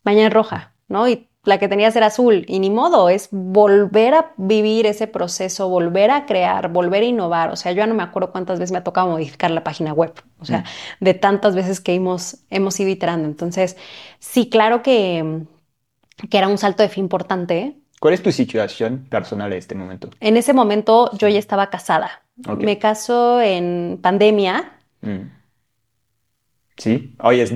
mañana 0.03 0.27
es 0.27 0.33
roja, 0.33 0.73
¿no? 0.87 1.07
Y 1.07 1.27
la 1.45 1.57
que 1.57 1.67
tenías 1.69 1.95
era 1.95 2.07
azul 2.07 2.45
y 2.47 2.59
ni 2.59 2.69
modo, 2.69 3.09
es 3.09 3.29
volver 3.31 4.13
a 4.13 4.33
vivir 4.37 4.85
ese 4.85 5.07
proceso, 5.07 5.69
volver 5.69 6.11
a 6.11 6.25
crear, 6.25 6.69
volver 6.69 7.03
a 7.03 7.05
innovar. 7.05 7.51
O 7.51 7.55
sea, 7.55 7.71
yo 7.71 7.77
ya 7.79 7.87
no 7.87 7.95
me 7.95 8.03
acuerdo 8.03 8.31
cuántas 8.31 8.59
veces 8.59 8.71
me 8.71 8.79
ha 8.79 8.83
tocado 8.83 9.07
modificar 9.07 9.49
la 9.51 9.63
página 9.63 9.93
web, 9.93 10.13
o 10.39 10.45
sea, 10.45 10.63
de 10.99 11.13
tantas 11.13 11.55
veces 11.55 11.79
que 11.79 11.93
hemos, 11.95 12.39
hemos 12.49 12.79
ido 12.79 12.89
iterando. 12.89 13.27
Entonces, 13.27 13.77
sí, 14.19 14.49
claro 14.49 14.83
que, 14.83 15.45
que 16.29 16.37
era 16.37 16.47
un 16.47 16.57
salto 16.57 16.83
de 16.83 16.89
fe 16.89 16.99
importante. 16.99 17.77
¿Cuál 17.99 18.13
es 18.13 18.23
tu 18.23 18.31
situación 18.31 19.05
personal 19.09 19.51
en 19.51 19.59
este 19.59 19.75
momento? 19.75 20.09
En 20.21 20.37
ese 20.37 20.53
momento 20.53 21.11
yo 21.17 21.27
ya 21.27 21.39
estaba 21.39 21.69
casada. 21.69 22.23
Me 22.57 22.79
caso 22.79 23.41
en 23.41 23.99
pandemia. 24.01 24.71
Mm. 25.01 25.29
Sí, 26.77 27.13
hoy 27.21 27.41
es, 27.41 27.53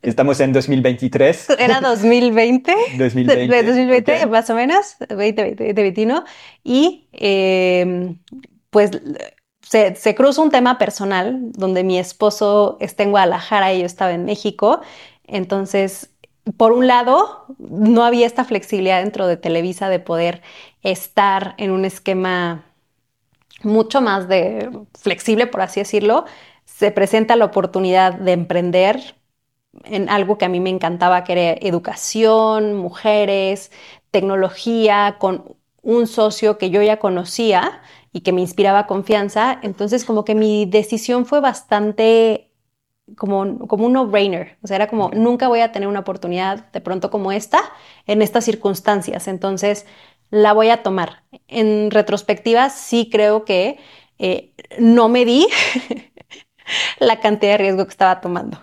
estamos 0.00 0.40
en 0.40 0.54
2023. 0.54 1.50
Era 1.58 1.80
2020. 1.82 2.74
2020. 2.96 3.56
De 3.56 3.62
2020, 3.62 4.24
ok. 4.24 4.30
más 4.30 4.48
o 4.48 4.54
menos, 4.54 4.96
2020, 5.00 5.64
2021. 5.74 6.24
Y 6.64 7.08
eh, 7.12 8.14
pues 8.70 8.90
se, 9.60 9.94
se 9.94 10.14
cruza 10.14 10.40
un 10.40 10.50
tema 10.50 10.78
personal 10.78 11.38
donde 11.52 11.84
mi 11.84 11.98
esposo 11.98 12.78
está 12.80 13.02
en 13.02 13.10
Guadalajara 13.10 13.74
y 13.74 13.80
yo 13.80 13.86
estaba 13.86 14.12
en 14.12 14.24
México. 14.24 14.80
Entonces, 15.24 16.11
por 16.56 16.72
un 16.72 16.86
lado, 16.86 17.46
no 17.58 18.04
había 18.04 18.26
esta 18.26 18.44
flexibilidad 18.44 19.02
dentro 19.02 19.26
de 19.26 19.36
Televisa 19.36 19.88
de 19.88 20.00
poder 20.00 20.42
estar 20.82 21.54
en 21.58 21.70
un 21.70 21.84
esquema 21.84 22.64
mucho 23.62 24.00
más 24.00 24.28
de 24.28 24.70
flexible, 24.98 25.46
por 25.46 25.60
así 25.60 25.80
decirlo. 25.80 26.24
Se 26.64 26.90
presenta 26.90 27.36
la 27.36 27.44
oportunidad 27.44 28.14
de 28.14 28.32
emprender 28.32 29.16
en 29.84 30.08
algo 30.10 30.38
que 30.38 30.44
a 30.44 30.48
mí 30.48 30.60
me 30.60 30.70
encantaba, 30.70 31.24
que 31.24 31.32
era 31.32 31.66
educación, 31.66 32.74
mujeres, 32.74 33.70
tecnología, 34.10 35.16
con 35.18 35.56
un 35.82 36.06
socio 36.06 36.58
que 36.58 36.70
yo 36.70 36.82
ya 36.82 36.98
conocía 36.98 37.82
y 38.12 38.20
que 38.20 38.32
me 38.32 38.40
inspiraba 38.40 38.86
confianza. 38.86 39.58
Entonces, 39.62 40.04
como 40.04 40.24
que 40.24 40.34
mi 40.34 40.66
decisión 40.66 41.26
fue 41.26 41.40
bastante 41.40 42.51
como, 43.16 43.66
como 43.68 43.86
un 43.86 43.92
no-brainer. 43.92 44.58
O 44.62 44.66
sea, 44.66 44.76
era 44.76 44.88
como, 44.88 45.10
nunca 45.10 45.48
voy 45.48 45.60
a 45.60 45.72
tener 45.72 45.88
una 45.88 46.00
oportunidad 46.00 46.70
de 46.72 46.80
pronto 46.80 47.10
como 47.10 47.32
esta 47.32 47.60
en 48.06 48.22
estas 48.22 48.44
circunstancias. 48.44 49.28
Entonces, 49.28 49.86
la 50.30 50.52
voy 50.52 50.70
a 50.70 50.82
tomar. 50.82 51.24
En 51.48 51.90
retrospectiva, 51.90 52.70
sí 52.70 53.08
creo 53.10 53.44
que 53.44 53.78
eh, 54.18 54.54
no 54.78 55.08
me 55.08 55.24
di 55.24 55.46
la 56.98 57.20
cantidad 57.20 57.52
de 57.52 57.58
riesgo 57.58 57.84
que 57.84 57.90
estaba 57.90 58.20
tomando. 58.20 58.58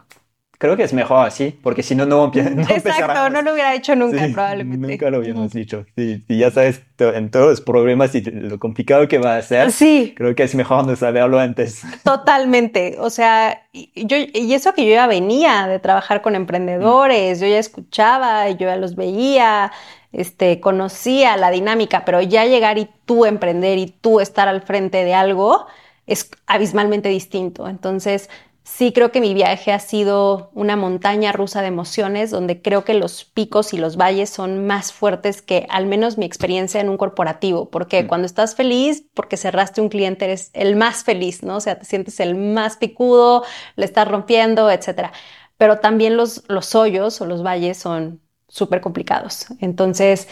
Creo 0.60 0.76
que 0.76 0.84
es 0.84 0.94
mejor 0.94 1.26
así, 1.26 1.58
porque 1.64 1.82
si 1.82 1.96
no, 1.96 2.06
no, 2.06 2.28
no 2.36 2.62
Exacto, 2.70 3.30
no 3.30 3.42
lo 3.42 3.54
hubiera 3.54 3.74
hecho 3.74 3.96
nunca, 3.96 4.28
Sí, 4.28 4.34
probablemente. 4.34 4.88
Nunca 4.88 5.10
lo 5.10 5.20
hubiéramos 5.20 5.52
dicho. 5.54 5.86
Sí, 5.96 6.24
sí, 6.28 6.38
ya 6.38 6.52
sabes 6.52 6.82
en 7.00 7.32
todos 7.32 7.50
los 7.50 7.62
problemas 7.62 8.14
y 8.14 8.22
lo 8.22 8.60
complicado 8.60 9.08
que 9.08 9.18
va 9.18 9.38
a 9.38 9.42
ser, 9.42 9.72
Sí, 9.72 10.14
creo 10.16 10.36
que 10.36 10.44
es 10.44 10.54
mejor 10.54 10.86
no 10.86 10.96
saberlo 10.96 11.40
antes. 11.40 11.82
totalmente. 12.04 12.98
O 13.00 13.10
sea, 13.10 13.64
y, 13.72 13.90
yo, 14.06 14.18
y 14.18 14.54
eso 14.54 14.74
que 14.74 14.86
yo 14.86 14.92
ya 14.92 15.08
venía 15.08 15.66
de 15.68 15.80
trabajar 15.80 16.22
con 16.22 16.36
emprendedores, 16.36 17.40
yo 17.40 17.48
ya 17.48 17.58
escuchaba, 17.58 18.50
yo 18.50 18.68
ya 18.68 18.76
los 18.76 18.96
veía, 18.96 19.72
este, 20.12 20.60
conocía 20.60 21.38
la 21.38 21.52
dinámica, 21.52 22.04
pero 22.04 22.22
ya 22.22 22.46
llegar 22.46 22.78
y 22.78 22.90
tú 23.06 23.26
emprender 23.26 23.78
y 23.78 23.88
tú 23.88 24.20
estar 24.20 24.50
al 24.50 24.62
frente 24.62 25.06
de 25.06 25.14
algo 25.14 25.68
es 26.06 26.30
abismalmente 26.48 27.08
distinto. 27.08 27.70
Entonces, 27.70 28.30
sí 28.78 28.94
creo 28.94 29.12
que 29.12 29.20
mi 29.20 29.34
viaje 29.34 29.72
ha 29.72 29.80
sido 29.80 30.52
una 30.54 30.76
montaña 30.76 31.32
rusa 31.32 31.62
de 31.62 31.68
emociones 31.68 32.30
donde 32.32 32.62
creo 32.62 32.86
que 32.86 32.94
los 32.94 33.26
picos 33.26 33.74
y 33.74 33.78
los 33.78 33.98
valles 33.98 34.30
son 34.30 34.68
más 34.68 34.94
fuertes 34.94 35.42
que 35.42 35.66
al 35.70 35.86
menos 35.88 36.18
mi 36.18 36.26
experiencia 36.26 36.80
en 36.80 36.90
un 36.90 36.98
corporativo, 36.98 37.70
porque 37.70 38.04
Mm. 38.04 38.08
cuando 38.08 38.26
estás 38.26 38.56
feliz 38.56 39.04
porque 39.14 39.38
cerraste 39.38 39.82
un 39.82 39.90
cliente 39.90 40.26
eres 40.26 40.52
el 40.54 40.76
más 40.76 41.04
feliz, 41.04 41.44
¿no? 41.44 41.58
O 41.58 41.62
sea, 41.62 41.80
te 41.80 41.86
sientes 41.86 42.20
el 42.20 42.36
más 42.36 42.78
picudo, 42.78 43.44
le 43.76 43.86
estás 43.86 44.08
rompiendo, 44.08 44.70
etcétera. 44.72 45.12
Pero 45.58 45.80
también 45.80 46.16
los, 46.16 46.44
los 46.48 46.76
hoyos 46.76 47.20
o 47.22 47.26
los 47.26 47.44
valles 47.44 47.78
son 47.78 48.22
súper 48.48 48.82
complicados. 48.82 49.48
Entonces, 49.60 50.28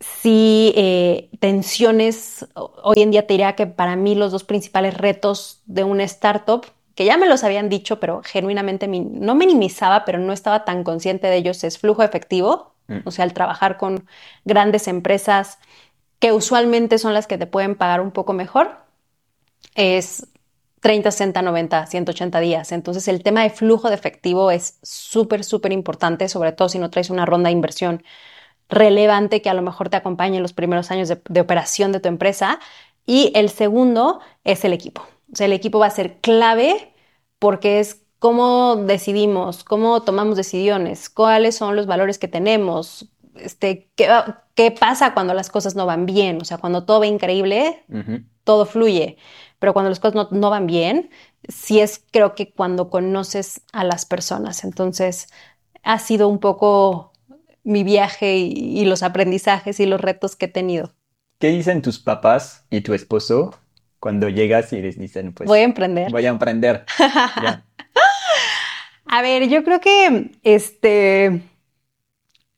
sí, 0.00 0.72
eh, 0.76 1.30
tensiones, 1.40 2.46
hoy 2.54 3.00
en 3.02 3.10
día 3.10 3.26
te 3.26 3.34
diría 3.34 3.54
que 3.56 3.66
para 3.66 3.96
mí 3.96 4.14
los 4.14 4.32
dos 4.32 4.44
principales 4.44 4.94
retos 4.96 5.62
de 5.66 5.84
una 5.84 6.04
startup, 6.04 6.66
que 6.96 7.04
ya 7.04 7.16
me 7.18 7.28
los 7.28 7.44
habían 7.44 7.68
dicho, 7.68 8.00
pero 8.00 8.22
genuinamente 8.24 8.88
mi- 8.88 9.00
no 9.00 9.36
minimizaba, 9.36 10.04
pero 10.04 10.18
no 10.18 10.32
estaba 10.32 10.64
tan 10.64 10.82
consciente 10.84 11.28
de 11.28 11.36
ellos, 11.36 11.62
es 11.64 11.78
flujo 11.78 12.02
efectivo, 12.02 12.74
Mm. 12.88 12.98
o 13.04 13.10
sea, 13.12 13.24
el 13.24 13.34
trabajar 13.34 13.78
con 13.78 14.08
grandes 14.44 14.88
empresas 14.88 15.58
que 16.20 16.32
usualmente 16.32 16.98
son 16.98 17.14
las 17.14 17.26
que 17.28 17.38
te 17.38 17.46
pueden 17.46 17.76
pagar 17.76 18.00
un 18.00 18.12
poco 18.12 18.32
mejor, 18.32 18.76
es 19.74 20.26
30, 20.80 21.10
60, 21.10 21.42
90, 21.42 21.86
180 21.86 22.40
días. 22.40 22.72
Entonces 22.72 23.08
el 23.08 23.22
tema 23.22 23.42
de 23.42 23.50
flujo 23.50 23.88
de 23.88 23.94
efectivo 23.96 24.50
es 24.50 24.78
súper, 24.82 25.44
súper 25.44 25.72
importante, 25.72 26.28
sobre 26.28 26.52
todo 26.52 26.68
si 26.68 26.78
no 26.78 26.90
traes 26.90 27.10
una 27.10 27.26
ronda 27.26 27.48
de 27.48 27.52
inversión 27.52 28.02
relevante 28.68 29.42
que 29.42 29.50
a 29.50 29.54
lo 29.54 29.62
mejor 29.62 29.88
te 29.90 29.96
acompañe 29.96 30.36
en 30.36 30.42
los 30.42 30.52
primeros 30.52 30.90
años 30.90 31.08
de, 31.08 31.20
de 31.28 31.40
operación 31.40 31.92
de 31.92 32.00
tu 32.00 32.08
empresa. 32.08 32.60
Y 33.06 33.32
el 33.34 33.50
segundo 33.50 34.20
es 34.44 34.64
el 34.64 34.72
equipo. 34.72 35.02
O 35.36 35.38
sea, 35.38 35.44
el 35.44 35.52
equipo 35.52 35.78
va 35.78 35.88
a 35.88 35.90
ser 35.90 36.16
clave 36.22 36.94
porque 37.38 37.78
es 37.78 38.06
cómo 38.18 38.76
decidimos, 38.76 39.64
cómo 39.64 40.00
tomamos 40.00 40.38
decisiones, 40.38 41.10
cuáles 41.10 41.56
son 41.56 41.76
los 41.76 41.86
valores 41.86 42.16
que 42.16 42.26
tenemos, 42.26 43.10
este, 43.34 43.90
qué, 43.96 44.70
pasa 44.70 45.12
cuando 45.12 45.34
las 45.34 45.50
cosas 45.50 45.74
no 45.74 45.84
van 45.84 46.06
bien. 46.06 46.40
O 46.40 46.46
sea, 46.46 46.56
cuando 46.56 46.84
todo 46.84 47.00
va 47.00 47.06
increíble, 47.06 47.84
todo 48.44 48.64
fluye, 48.64 49.18
pero 49.58 49.74
cuando 49.74 49.90
las 49.90 50.00
cosas 50.00 50.14
no, 50.14 50.28
no 50.30 50.48
van 50.48 50.66
bien, 50.66 51.10
sí 51.46 51.80
es 51.80 52.02
creo 52.10 52.34
que 52.34 52.50
cuando 52.50 52.88
conoces 52.88 53.60
a 53.74 53.84
las 53.84 54.06
personas. 54.06 54.64
Entonces, 54.64 55.28
ha 55.82 55.98
sido 55.98 56.28
un 56.28 56.38
poco 56.38 57.12
mi 57.62 57.84
viaje 57.84 58.38
y, 58.38 58.80
y 58.80 58.86
los 58.86 59.02
aprendizajes 59.02 59.80
y 59.80 59.84
los 59.84 60.00
retos 60.00 60.34
que 60.34 60.46
he 60.46 60.48
tenido. 60.48 60.94
¿Qué 61.38 61.48
dicen 61.48 61.82
tus 61.82 61.98
papás 61.98 62.64
y 62.70 62.80
tu 62.80 62.94
esposo 62.94 63.54
cuando 64.06 64.28
llegas 64.28 64.72
y 64.72 64.80
les 64.80 64.96
dicen, 64.96 65.32
pues, 65.32 65.48
Voy 65.48 65.58
a 65.58 65.64
emprender. 65.64 66.12
voy 66.12 66.26
a 66.26 66.28
emprender? 66.28 66.84
Ya. 67.42 67.64
A 69.04 69.20
ver, 69.20 69.48
yo 69.48 69.64
creo 69.64 69.80
que 69.80 70.30
este 70.44 71.42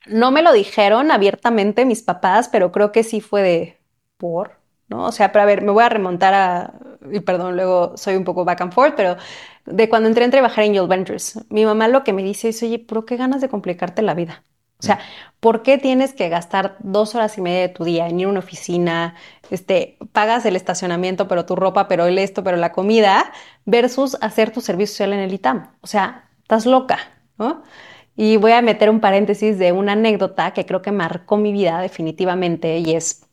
no 0.07 0.30
me 0.30 0.42
lo 0.42 0.53
dijeron 0.53 1.11
abiertamente 1.11 1.86
mis 1.86 2.03
papás, 2.03 2.51
pero 2.51 2.70
creo 2.70 2.92
que 2.92 3.03
sí 3.03 3.22
fue 3.22 3.40
de 3.40 3.78
por, 4.18 4.59
¿no? 4.88 5.07
O 5.07 5.12
sea, 5.12 5.32
pero 5.32 5.44
a 5.44 5.46
ver, 5.46 5.62
me 5.62 5.72
voy 5.72 5.84
a 5.84 5.88
remontar 5.88 6.34
a, 6.34 6.74
y 7.11 7.20
perdón, 7.20 7.57
luego 7.57 7.96
soy 7.96 8.16
un 8.16 8.24
poco 8.24 8.44
back 8.44 8.61
and 8.61 8.74
forth, 8.74 8.94
pero 8.94 9.16
de 9.64 9.88
cuando 9.88 10.07
entré 10.11 10.26
a 10.26 10.30
trabajar 10.30 10.64
en 10.64 10.72
Angel 10.72 10.86
Ventures, 10.88 11.40
mi 11.49 11.64
mamá 11.64 11.88
lo 11.88 12.05
que 12.05 12.12
me 12.12 12.22
dice 12.22 12.51
es, 12.51 12.62
oye, 12.62 12.78
¿pero 12.78 13.07
qué 13.07 13.16
ganas 13.16 13.40
de 13.40 13.49
complicarte 13.49 14.03
la 14.03 14.12
vida? 14.12 14.44
O 14.81 14.87
sea, 14.87 15.01
¿por 15.41 15.62
qué 15.62 15.76
tienes 15.76 16.12
que 16.12 16.29
gastar 16.29 16.76
dos 16.79 17.16
horas 17.16 17.37
y 17.37 17.41
media 17.41 17.62
de 17.62 17.68
tu 17.68 17.85
día 17.85 18.07
en 18.07 18.20
ir 18.20 18.26
a 18.26 18.31
una 18.31 18.39
oficina? 18.39 19.16
Este, 19.51 19.99
pagas 20.12 20.47
el 20.47 20.55
estacionamiento, 20.55 21.26
pero 21.26 21.47
tu 21.47 21.57
ropa, 21.57 21.89
pero 21.89 22.07
el 22.07 22.18
esto, 22.18 22.45
pero 22.45 22.57
la 22.57 22.72
comida, 22.72 23.33
versus 23.64 24.16
hacer 24.20 24.53
tu 24.53 24.61
servicio 24.61 24.93
social 24.93 25.12
en 25.12 25.20
el 25.20 25.35
ITAM. 25.35 25.72
O 25.81 25.87
sea, 25.89 26.29
estás 26.43 26.64
loca, 26.64 26.99
¿no? 27.39 27.62
Y 28.16 28.37
voy 28.37 28.53
a 28.53 28.62
meter 28.62 28.91
un 28.91 29.01
paréntesis 29.01 29.59
de 29.59 29.72
una 29.72 29.93
anécdota 29.93 30.53
que 30.53 30.66
creo 30.66 30.83
que 30.83 30.93
marcó 30.93 31.37
mi 31.37 31.53
vida 31.53 31.81
definitivamente 31.81 32.79
y 32.79 32.95
es 32.95 33.26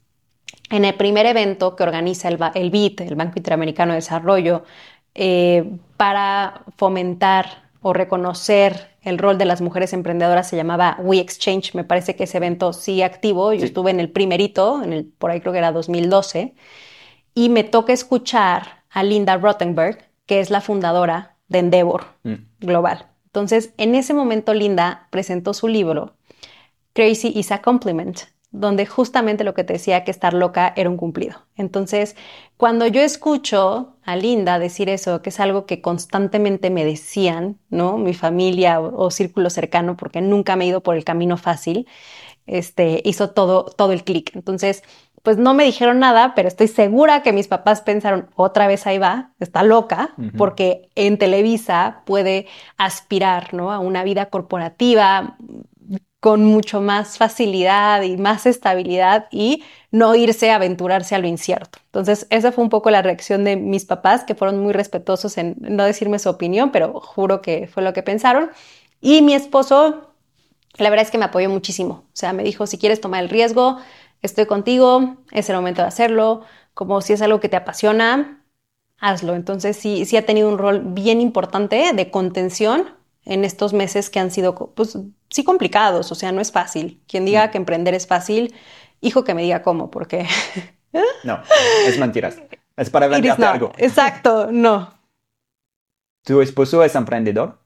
en 0.70 0.86
el 0.86 0.96
primer 0.96 1.26
evento 1.26 1.76
que 1.76 1.84
organiza 1.84 2.28
el, 2.28 2.40
el 2.56 2.72
BID, 2.72 3.02
el 3.02 3.16
Banco 3.16 3.34
Interamericano 3.38 3.94
de 3.94 3.98
Desarrollo, 3.98 4.64
eh, 5.14 5.78
para 5.98 6.64
fomentar 6.78 7.65
o 7.88 7.94
reconocer 7.94 8.96
el 9.04 9.20
rol 9.20 9.38
de 9.38 9.46
las 9.46 9.62
mujeres 9.62 9.94
emprendedoras 9.94 10.50
se 10.50 10.56
llamaba 10.56 10.98
We 11.04 11.20
Exchange. 11.20 11.76
Me 11.76 11.84
parece 11.84 12.16
que 12.16 12.24
ese 12.24 12.38
evento 12.38 12.74
sigue 12.74 13.04
activo. 13.04 13.54
Yo 13.54 13.60
Sí. 13.60 13.66
estuve 13.68 13.92
en 13.92 14.00
el 14.00 14.10
primerito, 14.10 14.82
en 14.82 14.92
el, 14.92 15.06
por 15.06 15.30
ahí 15.30 15.40
creo 15.40 15.54
que 15.54 15.60
era 15.60 15.72
2012, 15.72 16.56
y 17.36 17.50
me 17.50 17.64
toca 17.64 17.94
escuchar 17.94 18.82
a 18.90 19.04
Linda 19.04 19.38
Rottenberg, 19.38 20.00
que 20.26 20.40
es 20.40 20.50
la 20.50 20.62
fundadora 20.62 21.36
de 21.48 21.60
Endeavor 21.60 22.06
Mm. 22.24 22.34
Global. 22.62 23.06
Entonces, 23.28 23.72
en 23.78 23.94
ese 23.94 24.16
momento, 24.16 24.56
Linda 24.56 25.08
presentó 25.12 25.54
su 25.54 25.68
libro, 25.68 26.16
Crazy 26.94 27.34
is 27.36 27.52
a 27.52 27.62
Compliment, 27.62 28.22
donde 28.60 28.86
justamente 28.86 29.44
lo 29.44 29.54
que 29.54 29.64
te 29.64 29.74
decía 29.74 30.04
que 30.04 30.12
estar 30.12 30.34
loca 30.34 30.74
era 30.76 30.90
un 30.90 30.98
cumplido. 30.98 31.42
Entonces, 31.58 32.16
cuando 32.58 32.88
yo 32.88 33.02
escucho 33.02 33.96
a 34.04 34.16
Linda 34.16 34.60
decir 34.60 34.90
eso, 34.90 35.22
que 35.22 35.30
es 35.30 35.40
algo 35.40 35.66
que 35.66 35.82
constantemente 35.82 36.70
me 36.70 36.86
decían, 36.86 37.58
¿no? 37.70 37.98
Mi 37.98 38.14
familia 38.14 38.80
o, 38.80 39.06
o 39.06 39.12
círculo 39.12 39.50
cercano, 39.50 39.98
porque 39.98 40.22
nunca 40.22 40.56
me 40.56 40.66
he 40.66 40.68
ido 40.70 40.82
por 40.82 40.96
el 40.96 41.04
camino 41.04 41.38
fácil, 41.38 41.88
este, 42.48 43.02
hizo 43.04 43.32
todo, 43.32 43.66
todo 43.66 43.92
el 43.92 44.04
clic. 44.04 44.36
Entonces, 44.36 44.84
pues 45.22 45.38
no 45.38 45.54
me 45.56 45.64
dijeron 45.66 46.00
nada, 46.00 46.34
pero 46.36 46.48
estoy 46.48 46.68
segura 46.68 47.24
que 47.24 47.34
mis 47.34 47.48
papás 47.48 47.82
pensaron, 47.82 48.30
otra 48.36 48.68
vez 48.68 48.86
ahí 48.86 49.00
va, 49.00 49.32
está 49.40 49.64
loca, 49.64 50.14
porque 50.38 50.90
en 50.94 51.18
Televisa 51.18 52.04
puede 52.06 52.46
aspirar, 52.78 53.54
¿no? 53.54 53.72
A 53.72 53.80
una 53.80 54.04
vida 54.04 54.28
corporativa 54.28 55.36
con 56.26 56.44
mucho 56.44 56.82
más 56.82 57.20
facilidad 57.20 58.02
y 58.02 58.18
más 58.18 58.48
estabilidad 58.48 59.28
y 59.30 59.64
no 59.92 60.16
irse 60.16 60.50
a 60.50 60.56
aventurarse 60.56 61.14
a 61.14 61.20
lo 61.20 61.28
incierto. 61.28 61.78
Entonces, 61.86 62.26
esa 62.32 62.52
fue 62.52 62.64
un 62.64 62.72
poco 62.72 62.90
la 62.90 63.04
reacción 63.04 63.44
de 63.44 63.56
mis 63.56 63.86
papás, 63.86 64.24
que 64.24 64.34
fueron 64.34 64.60
muy 64.60 64.74
respetuosos 64.74 65.38
en 65.38 65.56
no 65.60 65.84
decirme 65.84 66.18
su 66.18 66.28
opinión, 66.30 66.72
pero 66.72 67.00
juro 67.00 67.44
que 67.44 67.68
fue 67.68 67.84
lo 67.84 67.94
que 67.94 68.02
pensaron. 68.02 68.50
Y 69.02 69.22
mi 69.22 69.36
esposo, 69.36 70.16
la 70.78 70.90
verdad 70.90 71.06
es 71.06 71.12
que 71.12 71.20
me 71.20 71.26
apoyó 71.26 71.48
muchísimo. 71.48 72.06
O 72.08 72.16
sea, 72.16 72.34
me 72.34 72.42
dijo, 72.42 72.66
si 72.66 72.80
quieres 72.80 73.00
tomar 73.02 73.22
el 73.22 73.30
riesgo, 73.30 73.78
estoy 74.24 74.48
contigo, 74.48 75.18
es 75.32 75.48
el 75.52 75.56
momento 75.58 75.84
de 75.84 75.90
hacerlo, 75.90 76.42
como 76.74 77.02
si 77.02 77.14
es 77.14 77.22
algo 77.22 77.40
que 77.40 77.50
te 77.50 77.58
apasiona, 77.58 78.44
hazlo. 78.98 79.36
Entonces 79.36 79.78
sí, 79.78 80.06
sí 80.06 80.18
ha 80.18 80.26
tenido 80.26 80.50
un 80.50 80.58
rol 80.58 80.82
bien 80.84 81.22
importante 81.22 81.94
de 81.94 82.10
contención 82.10 82.90
en 83.26 83.44
estos 83.44 83.74
meses 83.74 84.10
que 84.10 84.20
han 84.20 84.32
sido, 84.32 84.56
pues 84.74 84.98
sí 85.36 85.44
complicados, 85.44 86.14
o 86.14 86.16
sea, 86.16 86.32
no 86.32 86.40
es 86.40 86.54
fácil. 86.54 87.02
Quien 87.10 87.26
diga 87.26 87.52
que 87.52 87.58
emprender 87.58 87.94
es 87.94 88.08
fácil, 88.08 88.56
hijo 89.02 89.26
que 89.26 89.34
me 89.34 89.42
diga 89.44 89.62
cómo, 89.62 89.92
porque... 89.92 90.26
No, 91.26 91.42
es 91.86 92.00
mentiras. 92.00 92.42
Es 92.78 92.90
para 92.90 93.08
venderte 93.10 93.44
algo. 93.44 93.74
Exacto, 93.78 94.48
no. 94.50 94.98
¿Tu 96.24 96.40
esposo 96.40 96.86
es 96.86 96.96
emprendedor? 96.96 97.60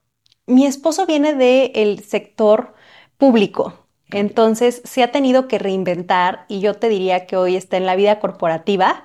Mi 0.47 0.65
esposo 0.65 1.05
viene 1.05 1.35
del 1.35 2.03
sector 2.03 2.73
público, 3.19 3.85
entonces 4.09 4.81
se 4.83 5.03
ha 5.03 5.11
tenido 5.11 5.47
que 5.47 5.59
reinventar 5.59 6.45
y 6.47 6.61
yo 6.61 6.73
te 6.73 6.89
diría 6.89 7.27
que 7.27 7.37
hoy 7.37 7.55
está 7.55 7.77
en 7.77 7.85
la 7.85 7.95
vida 7.95 8.19
corporativa, 8.19 9.03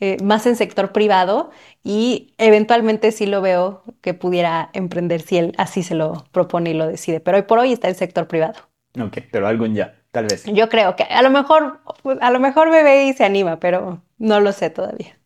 eh, 0.00 0.16
más 0.22 0.46
en 0.46 0.56
sector 0.56 0.92
privado 0.92 1.50
y 1.82 2.34
eventualmente 2.38 3.12
sí 3.12 3.26
lo 3.26 3.40
veo 3.40 3.82
que 4.00 4.14
pudiera 4.14 4.70
emprender 4.72 5.20
si 5.22 5.38
él 5.38 5.52
así 5.58 5.82
se 5.82 5.94
lo 5.94 6.24
propone 6.32 6.70
y 6.70 6.74
lo 6.74 6.86
decide, 6.86 7.20
pero 7.20 7.36
hoy 7.38 7.44
por 7.44 7.58
hoy 7.58 7.72
está 7.72 7.88
en 7.88 7.94
sector 7.94 8.26
privado. 8.28 8.54
Ok, 9.00 9.18
pero 9.30 9.46
algún 9.46 9.74
día, 9.74 10.02
tal 10.12 10.26
vez. 10.26 10.44
Yo 10.44 10.68
creo 10.68 10.94
que 10.96 11.04
a 11.04 11.22
lo 11.22 11.30
mejor, 11.30 11.80
a 12.20 12.30
lo 12.30 12.40
mejor 12.40 12.70
me 12.70 12.82
ve 12.82 13.06
y 13.06 13.12
se 13.12 13.24
anima, 13.24 13.58
pero 13.58 14.02
no 14.18 14.40
lo 14.40 14.52
sé 14.52 14.70
todavía. 14.70 15.18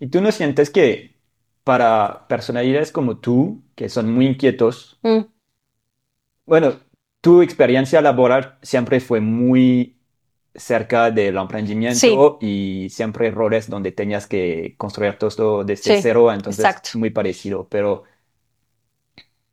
¿Y 0.00 0.08
tú 0.08 0.20
no 0.20 0.32
sientes 0.32 0.70
que 0.70 1.14
para 1.62 2.26
personalidades 2.28 2.92
como 2.92 3.18
tú, 3.18 3.62
que 3.74 3.88
son 3.88 4.12
muy 4.12 4.26
inquietos, 4.26 4.98
Mm, 5.02 5.24
bueno, 6.46 6.74
tu 7.20 7.42
experiencia 7.42 8.00
laboral 8.00 8.58
siempre 8.62 9.00
fue 9.00 9.20
muy 9.20 9.98
cerca 10.54 11.10
del 11.10 11.36
emprendimiento 11.36 12.38
y 12.40 12.88
siempre 12.90 13.30
roles 13.30 13.68
donde 13.70 13.92
tenías 13.92 14.26
que 14.26 14.74
construir 14.78 15.18
todo 15.18 15.64
desde 15.64 15.94
Sí, 15.94 15.94
cero, 15.94 16.32
entonces 16.32 16.66
exacto. 16.66 16.90
muy 16.92 17.10
parecido, 17.10 17.68
pero 17.68 18.04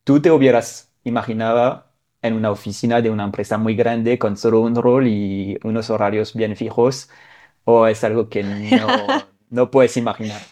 tú 0.03 0.21
te 0.21 0.31
hubieras 0.31 0.91
imaginaba 1.03 1.93
en 2.21 2.33
una 2.35 2.51
oficina 2.51 3.01
de 3.01 3.09
una 3.09 3.23
empresa 3.25 3.57
muy 3.57 3.75
grande 3.75 4.19
con 4.19 4.37
solo 4.37 4.61
un 4.61 4.75
rol 4.75 5.07
y 5.07 5.57
unos 5.63 5.89
horarios 5.89 6.33
bien 6.35 6.55
fijos, 6.55 7.09
o 7.65 7.87
es 7.87 8.03
algo 8.03 8.29
que 8.29 8.43
no, 8.43 9.27
no 9.49 9.71
puedes 9.71 9.97
imaginar? 9.97 10.51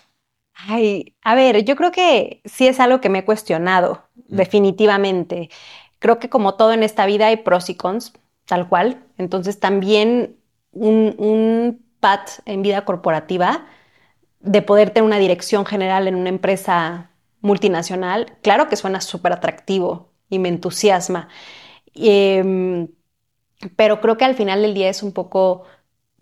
Ay, 0.54 1.16
a 1.24 1.36
ver, 1.36 1.64
yo 1.64 1.76
creo 1.76 1.92
que 1.92 2.42
sí 2.46 2.68
es 2.68 2.80
algo 2.80 3.00
que 3.02 3.10
me 3.10 3.20
he 3.20 3.26
cuestionado, 3.26 4.04
Mm. 4.32 4.36
definitivamente. 4.36 5.50
Creo 6.00 6.20
que 6.20 6.30
como 6.30 6.56
todo 6.56 6.74
en 6.74 6.84
esta 6.84 7.06
vida 7.06 7.28
hay 7.28 7.38
pros 7.38 7.70
y 7.70 7.76
cons, 7.76 8.14
tal 8.46 8.68
cual. 8.68 9.04
Entonces 9.18 9.60
también 9.60 10.38
un, 10.80 11.16
un 11.18 11.86
pat 12.00 12.30
en 12.46 12.62
vida 12.62 12.86
corporativa 12.86 13.66
de 14.40 14.62
poder 14.62 14.92
tener 14.92 15.06
una 15.06 15.18
dirección 15.20 15.66
general 15.66 16.08
en 16.08 16.16
una 16.16 16.30
empresa 16.30 17.12
multinacional, 17.42 18.38
claro 18.42 18.68
que 18.68 18.76
suena 18.76 19.02
súper 19.02 19.34
atractivo 19.34 20.12
y 20.30 20.40
me 20.40 20.50
entusiasma. 20.50 21.30
Em, 21.94 22.88
pero 23.76 24.02
creo 24.02 24.18
que 24.18 24.26
al 24.26 24.36
final 24.36 24.62
del 24.62 24.74
día 24.74 24.90
es 24.90 25.04
un 25.04 25.12
poco 25.14 25.64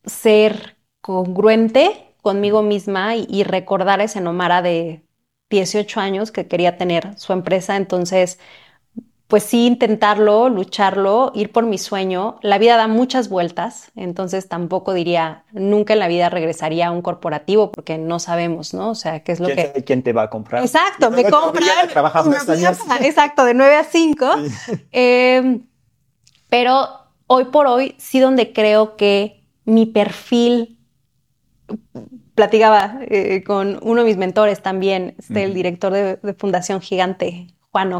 ser 0.05 0.77
congruente 1.01 2.15
conmigo 2.21 2.63
misma 2.63 3.15
y, 3.15 3.43
recordar 3.43 4.01
a 4.01 4.05
ese 4.05 4.21
Nomara 4.21 4.61
de 4.61 5.03
18 5.49 5.99
años 5.99 6.31
que 6.31 6.47
quería 6.47 6.77
tener 6.77 7.17
su 7.17 7.33
empresa. 7.33 7.77
Entonces, 7.77 8.39
pues 9.27 9.43
sí, 9.43 9.67
intentarlo, 9.67 10.47
lucharlo, 10.47 11.33
ir 11.35 11.51
por 11.51 11.65
mi 11.65 11.77
sueño. 11.77 12.39
La 12.41 12.57
vida 12.57 12.77
da 12.77 12.87
muchas 12.87 13.27
vueltas, 13.27 13.91
entonces 13.95 14.47
tampoco 14.47 14.93
diría, 14.93 15.43
nunca 15.51 15.93
en 15.93 15.99
la 15.99 16.07
vida 16.07 16.29
regresaría 16.29 16.87
a 16.87 16.91
un 16.91 17.01
corporativo 17.01 17.71
porque 17.73 17.97
no 17.97 18.19
sabemos, 18.19 18.73
¿no? 18.73 18.89
O 18.89 18.95
sea, 18.95 19.23
qué 19.23 19.33
es 19.33 19.41
lo 19.41 19.47
¿Quién, 19.47 19.73
que... 19.73 19.83
quién 19.83 20.01
te 20.01 20.13
va 20.13 20.23
a 20.23 20.29
comprar? 20.29 20.63
Exacto, 20.63 21.11
me 21.11 21.29
compran. 21.29 21.65
más 21.93 22.49
años. 22.49 22.77
Exacto, 23.01 23.43
de 23.43 23.53
9 23.53 23.75
a 23.75 23.83
5. 23.83 24.25
Eh, 24.91 25.59
pero 26.49 26.87
hoy 27.27 27.45
por 27.45 27.67
hoy, 27.67 27.95
sí 27.97 28.19
donde 28.19 28.53
creo 28.53 28.95
que 28.95 29.43
mi 29.65 29.85
perfil, 29.85 30.79
platicaba 32.33 32.99
eh, 33.01 33.43
con 33.43 33.79
uno 33.81 34.01
de 34.01 34.07
mis 34.07 34.17
mentores 34.17 34.61
también, 34.61 35.15
este, 35.17 35.43
el 35.43 35.53
director 35.53 35.91
de, 35.91 36.15
de 36.15 36.33
Fundación 36.33 36.79
Gigante, 36.79 37.47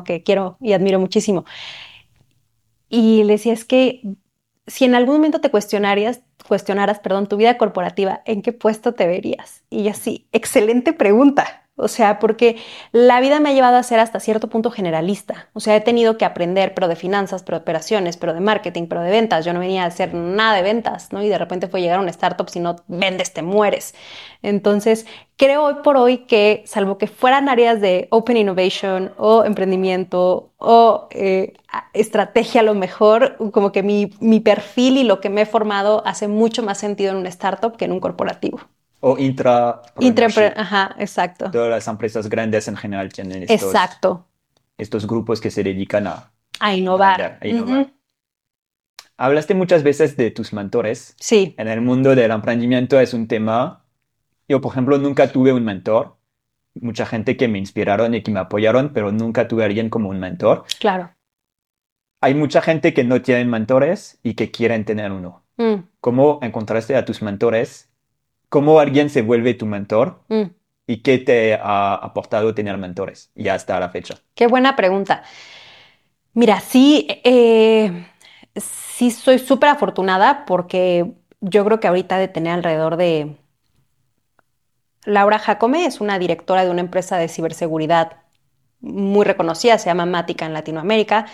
Que 0.04 0.24
quiero 0.24 0.58
y 0.62 0.74
admiro 0.74 1.00
muchísimo. 1.00 1.46
Y 2.90 3.24
le 3.24 3.34
decía, 3.34 3.54
es 3.54 3.66
que 3.66 4.02
si 4.66 4.86
en 4.86 4.96
algún 4.96 5.16
momento 5.16 5.42
te 5.42 5.52
cuestionarías, 5.52 6.22
cuestionaras, 6.48 7.00
perdón, 7.00 7.28
tu 7.28 7.38
vida 7.38 7.58
corporativa, 7.58 8.22
¿en 8.26 8.42
qué 8.42 8.54
puesto 8.54 8.94
te 8.94 9.08
verías? 9.08 9.64
Y 9.70 9.84
yo 9.84 9.94
sí, 9.94 10.28
excelente 10.32 10.94
pregunta. 10.94 11.67
O 11.80 11.88
sea, 11.88 12.18
porque 12.18 12.58
la 12.92 13.22
vida 13.22 13.40
me 13.40 13.50
ha 13.50 13.54
llevado 13.54 13.78
a 13.78 13.84
ser 13.84 14.00
hasta 14.00 14.20
cierto 14.20 14.50
punto 14.50 14.72
generalista. 14.72 15.50
O 15.54 15.60
sea, 15.60 15.76
he 15.76 15.82
tenido 15.82 16.18
que 16.18 16.26
aprender, 16.26 16.74
pero 16.74 16.88
de 16.88 16.96
finanzas, 16.96 17.44
pero 17.44 17.60
de 17.60 17.62
operaciones, 17.62 18.18
pero 18.18 18.34
de 18.34 18.40
marketing, 18.40 18.88
pero 18.88 19.02
de 19.02 19.12
ventas. 19.12 19.46
Yo 19.46 19.54
no 19.54 19.60
venía 19.60 19.84
a 19.84 19.88
hacer 19.88 20.14
nada 20.16 20.56
de 20.56 20.64
ventas, 20.64 21.14
¿no? 21.14 21.22
Y 21.22 21.30
de 21.30 21.38
repente 21.38 21.68
fue 21.68 21.82
llegar 21.82 22.00
a 22.00 22.02
una 22.02 22.10
startup, 22.10 22.50
si 22.50 22.60
no 22.60 22.78
vendes, 22.88 23.32
te 23.32 23.44
mueres. 23.44 23.94
Entonces, 24.42 25.06
creo 25.38 25.64
hoy 25.66 25.76
por 25.84 25.98
hoy 25.98 26.20
que, 26.20 26.64
salvo 26.66 26.98
que 26.98 27.08
fueran 27.08 27.48
áreas 27.50 27.80
de 27.80 28.08
open 28.12 28.38
innovation 28.38 29.14
o 29.18 29.44
emprendimiento 29.44 30.52
o 30.58 31.08
eh, 31.12 31.54
estrategia 31.94 32.62
a 32.62 32.64
lo 32.64 32.74
mejor, 32.74 33.38
como 33.52 33.72
que 33.72 33.84
mi, 33.84 34.12
mi 34.20 34.40
perfil 34.40 34.98
y 34.98 35.04
lo 35.04 35.22
que 35.22 35.30
me 35.30 35.42
he 35.42 35.46
formado 35.46 36.02
hace 36.06 36.28
mucho 36.28 36.64
más 36.64 36.80
sentido 36.80 37.12
en 37.12 37.18
una 37.18 37.30
startup 37.30 37.78
que 37.78 37.86
en 37.86 37.92
un 37.92 38.00
corporativo. 38.00 38.60
O 39.00 39.18
intra. 39.18 39.82
Ajá, 40.56 40.96
exacto. 40.98 41.52
Todas 41.52 41.70
las 41.70 41.88
empresas 41.88 42.30
grandes 42.30 42.68
en 42.68 42.76
general 42.76 43.10
tienen 43.14 43.44
estos, 43.44 43.62
Exacto. 43.74 44.28
estos 44.78 45.06
grupos 45.08 45.40
que 45.40 45.52
se 45.52 45.64
dedican 45.64 46.08
a 46.08 46.32
A 46.60 46.76
innovar. 46.76 47.38
a 47.42 47.48
innovar. 47.48 47.82
Ujú. 47.82 47.92
Hablaste 49.18 49.54
muchas 49.56 49.84
veces 49.84 50.16
de 50.18 50.32
tus 50.32 50.54
mentores. 50.54 51.16
Sí, 51.20 51.56
En 51.58 51.68
el 51.68 51.82
mundo 51.82 52.16
del 52.16 52.32
emprendimiento 52.32 53.00
es 53.00 53.14
un 53.14 53.28
tema. 53.28 53.84
Yo, 54.48 54.62
por 54.62 54.72
ejemplo, 54.72 54.98
nunca 54.98 55.32
tuve 55.32 55.54
un 55.54 55.64
mentor. 55.66 56.18
Mucha 56.76 57.06
gente 57.08 57.36
que 57.38 57.48
me 57.48 57.58
inspiraron 57.58 58.14
y 58.14 58.22
que 58.22 58.32
me 58.32 58.40
apoyaron, 58.40 58.94
pero 58.94 59.12
nunca 59.12 59.48
tuve 59.48 59.64
a 59.64 59.66
alguien 59.66 59.90
como 59.90 60.10
un 60.10 60.20
mentor. 60.20 60.66
claro. 60.80 61.12
Hay 62.20 62.34
mucha 62.34 62.62
gente 62.64 62.96
que 62.96 63.04
no 63.04 63.22
tienen 63.22 63.48
mentores 63.48 64.20
y 64.24 64.34
que 64.34 64.50
quieren 64.50 64.86
tener 64.86 65.12
uno. 65.12 65.44
Mm, 65.58 65.76
¿Cómo 66.02 66.40
encontraste 66.42 66.96
a 66.96 67.06
tus 67.06 67.22
mentores? 67.22 67.92
¿Cómo 68.50 68.80
alguien 68.80 69.10
se 69.10 69.22
vuelve 69.22 69.54
tu 69.54 69.66
mentor? 69.66 70.24
mm. 70.30 70.44
¿Y 70.90 71.02
qué 71.02 71.18
te 71.18 71.54
ha 71.56 71.96
aportado 71.96 72.56
tener 72.56 72.78
mentores? 72.78 73.30
Y 73.36 73.50
hasta 73.50 73.78
la 73.78 73.90
fecha. 73.90 74.16
Qué 74.36 74.48
buena 74.48 74.78
pregunta. 74.78 75.24
Mira, 76.34 76.62
sí, 76.62 77.08
eh, 77.26 78.08
sí 78.56 79.12
soy 79.12 79.38
súper 79.40 79.70
afortunada 79.70 80.46
porque 80.46 81.14
yo 81.42 81.66
creo 81.66 81.82
que 81.82 81.88
ahorita 81.88 82.18
de 82.18 82.30
tener 82.30 82.54
alrededor 82.54 82.96
de... 82.96 83.36
Laura 85.04 85.40
Jacome 85.40 85.86
es 85.86 86.00
una 86.00 86.20
directora 86.20 86.64
de 86.64 86.70
una 86.70 86.82
empresa 86.82 87.18
de 87.18 87.28
ciberseguridad 87.28 88.18
muy 88.80 89.26
reconocida, 89.26 89.78
se 89.78 89.88
llama 89.88 90.06
Mática 90.06 90.46
en 90.46 90.54
Latinoamérica. 90.54 91.26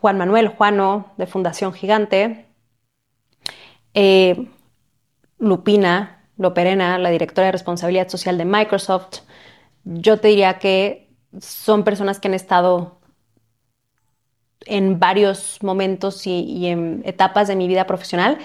Juan 0.00 0.18
Manuel 0.18 0.48
Juano 0.48 1.12
de 1.16 1.26
Fundación 1.26 1.72
Gigante. 1.72 2.46
Eh, 3.94 4.48
Lupina 5.38 6.24
Loperena, 6.36 6.98
la 6.98 7.10
directora 7.10 7.46
de 7.46 7.52
responsabilidad 7.52 8.08
social 8.08 8.38
de 8.38 8.44
Microsoft. 8.44 9.20
Yo 9.84 10.18
te 10.18 10.28
diría 10.28 10.58
que 10.58 11.10
son 11.40 11.84
personas 11.84 12.18
que 12.18 12.28
han 12.28 12.34
estado 12.34 13.00
en 14.66 14.98
varios 14.98 15.62
momentos 15.62 16.26
y, 16.26 16.66
en 16.66 17.02
etapas 17.04 17.48
de 17.48 17.56
mi 17.56 17.68
vida 17.68 17.86
profesional. 17.86 18.38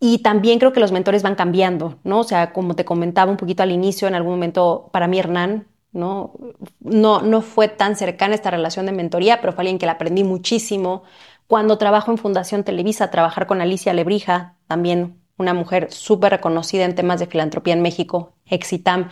Y 0.00 0.18
también 0.18 0.58
creo 0.58 0.72
que 0.72 0.80
los 0.80 0.92
mentores 0.92 1.22
van 1.22 1.36
cambiando, 1.36 1.98
¿no? 2.04 2.20
O 2.20 2.24
sea, 2.24 2.52
como 2.52 2.74
te 2.76 2.84
comentaba 2.84 3.30
un 3.30 3.36
poquito 3.38 3.62
al 3.62 3.72
inicio, 3.72 4.08
en 4.08 4.14
algún 4.14 4.32
momento 4.32 4.90
para 4.92 5.06
mí 5.06 5.18
Hernán, 5.18 5.68
¿no? 5.92 6.34
No, 6.80 7.22
no 7.22 7.40
fue 7.40 7.68
tan 7.68 7.96
cercana 7.96 8.34
esta 8.34 8.50
relación 8.50 8.86
de 8.86 8.92
mentoría, 8.92 9.40
pero 9.40 9.52
fue 9.52 9.62
alguien 9.62 9.78
que 9.78 9.86
la 9.86 9.92
aprendí 9.92 10.22
muchísimo. 10.24 11.02
Cuando 11.46 11.78
trabajo 11.78 12.10
en 12.10 12.18
Fundación 12.18 12.64
Televisa, 12.64 13.10
trabajar 13.10 13.46
con 13.46 13.60
Alicia 13.60 13.94
Lebrija, 13.94 14.56
también 14.66 15.20
una 15.38 15.54
mujer 15.54 15.92
súper 15.92 16.32
reconocida 16.32 16.84
en 16.84 16.94
temas 16.94 17.20
de 17.20 17.26
filantropía 17.26 17.74
en 17.74 17.82
México, 17.82 18.34
Exitam, 18.46 19.10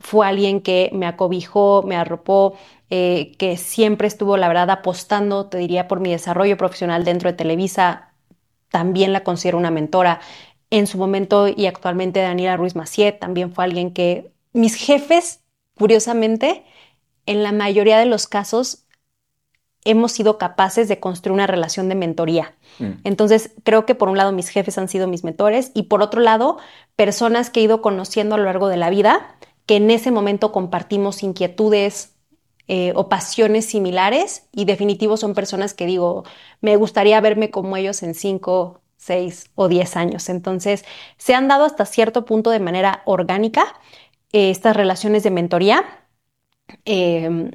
fue 0.00 0.26
alguien 0.26 0.60
que 0.60 0.90
me 0.92 1.06
acobijó, 1.06 1.82
me 1.82 1.96
arropó, 1.96 2.56
eh, 2.90 3.32
que 3.38 3.56
siempre 3.56 4.06
estuvo, 4.06 4.36
la 4.36 4.48
verdad, 4.48 4.70
apostando, 4.70 5.46
te 5.46 5.58
diría, 5.58 5.88
por 5.88 6.00
mi 6.00 6.10
desarrollo 6.10 6.56
profesional 6.58 7.04
dentro 7.04 7.30
de 7.30 7.36
Televisa. 7.36 8.12
También 8.68 9.12
la 9.12 9.24
considero 9.24 9.56
una 9.56 9.70
mentora. 9.70 10.20
En 10.70 10.86
su 10.86 10.98
momento 10.98 11.48
y 11.48 11.66
actualmente 11.66 12.20
Daniela 12.20 12.56
Ruiz 12.56 12.76
Maciet 12.76 13.18
también 13.18 13.52
fue 13.52 13.64
alguien 13.64 13.92
que 13.92 14.30
mis 14.52 14.74
jefes, 14.74 15.40
curiosamente, 15.78 16.64
en 17.26 17.42
la 17.42 17.52
mayoría 17.52 17.98
de 17.98 18.06
los 18.06 18.26
casos 18.26 18.83
hemos 19.84 20.12
sido 20.12 20.38
capaces 20.38 20.88
de 20.88 20.98
construir 20.98 21.34
una 21.34 21.46
relación 21.46 21.88
de 21.88 21.94
mentoría. 21.94 22.54
Mm. 22.78 22.92
Entonces, 23.04 23.52
creo 23.62 23.86
que 23.86 23.94
por 23.94 24.08
un 24.08 24.16
lado 24.16 24.32
mis 24.32 24.48
jefes 24.48 24.78
han 24.78 24.88
sido 24.88 25.06
mis 25.06 25.24
mentores 25.24 25.70
y 25.74 25.84
por 25.84 26.02
otro 26.02 26.20
lado, 26.20 26.58
personas 26.96 27.50
que 27.50 27.60
he 27.60 27.64
ido 27.64 27.82
conociendo 27.82 28.34
a 28.34 28.38
lo 28.38 28.44
largo 28.44 28.68
de 28.68 28.76
la 28.78 28.90
vida, 28.90 29.36
que 29.66 29.76
en 29.76 29.90
ese 29.90 30.10
momento 30.10 30.52
compartimos 30.52 31.22
inquietudes 31.22 32.14
eh, 32.66 32.92
o 32.96 33.10
pasiones 33.10 33.66
similares 33.66 34.48
y 34.50 34.64
definitivo 34.64 35.18
son 35.18 35.34
personas 35.34 35.74
que 35.74 35.84
digo, 35.84 36.24
me 36.62 36.76
gustaría 36.76 37.20
verme 37.20 37.50
como 37.50 37.76
ellos 37.76 38.02
en 38.02 38.14
cinco, 38.14 38.80
seis 38.96 39.50
o 39.54 39.68
diez 39.68 39.96
años. 39.96 40.30
Entonces, 40.30 40.84
se 41.18 41.34
han 41.34 41.46
dado 41.46 41.64
hasta 41.64 41.84
cierto 41.84 42.24
punto 42.24 42.50
de 42.50 42.60
manera 42.60 43.02
orgánica 43.04 43.66
eh, 44.32 44.50
estas 44.50 44.76
relaciones 44.76 45.22
de 45.22 45.30
mentoría. 45.30 45.84
Eh, 46.86 47.50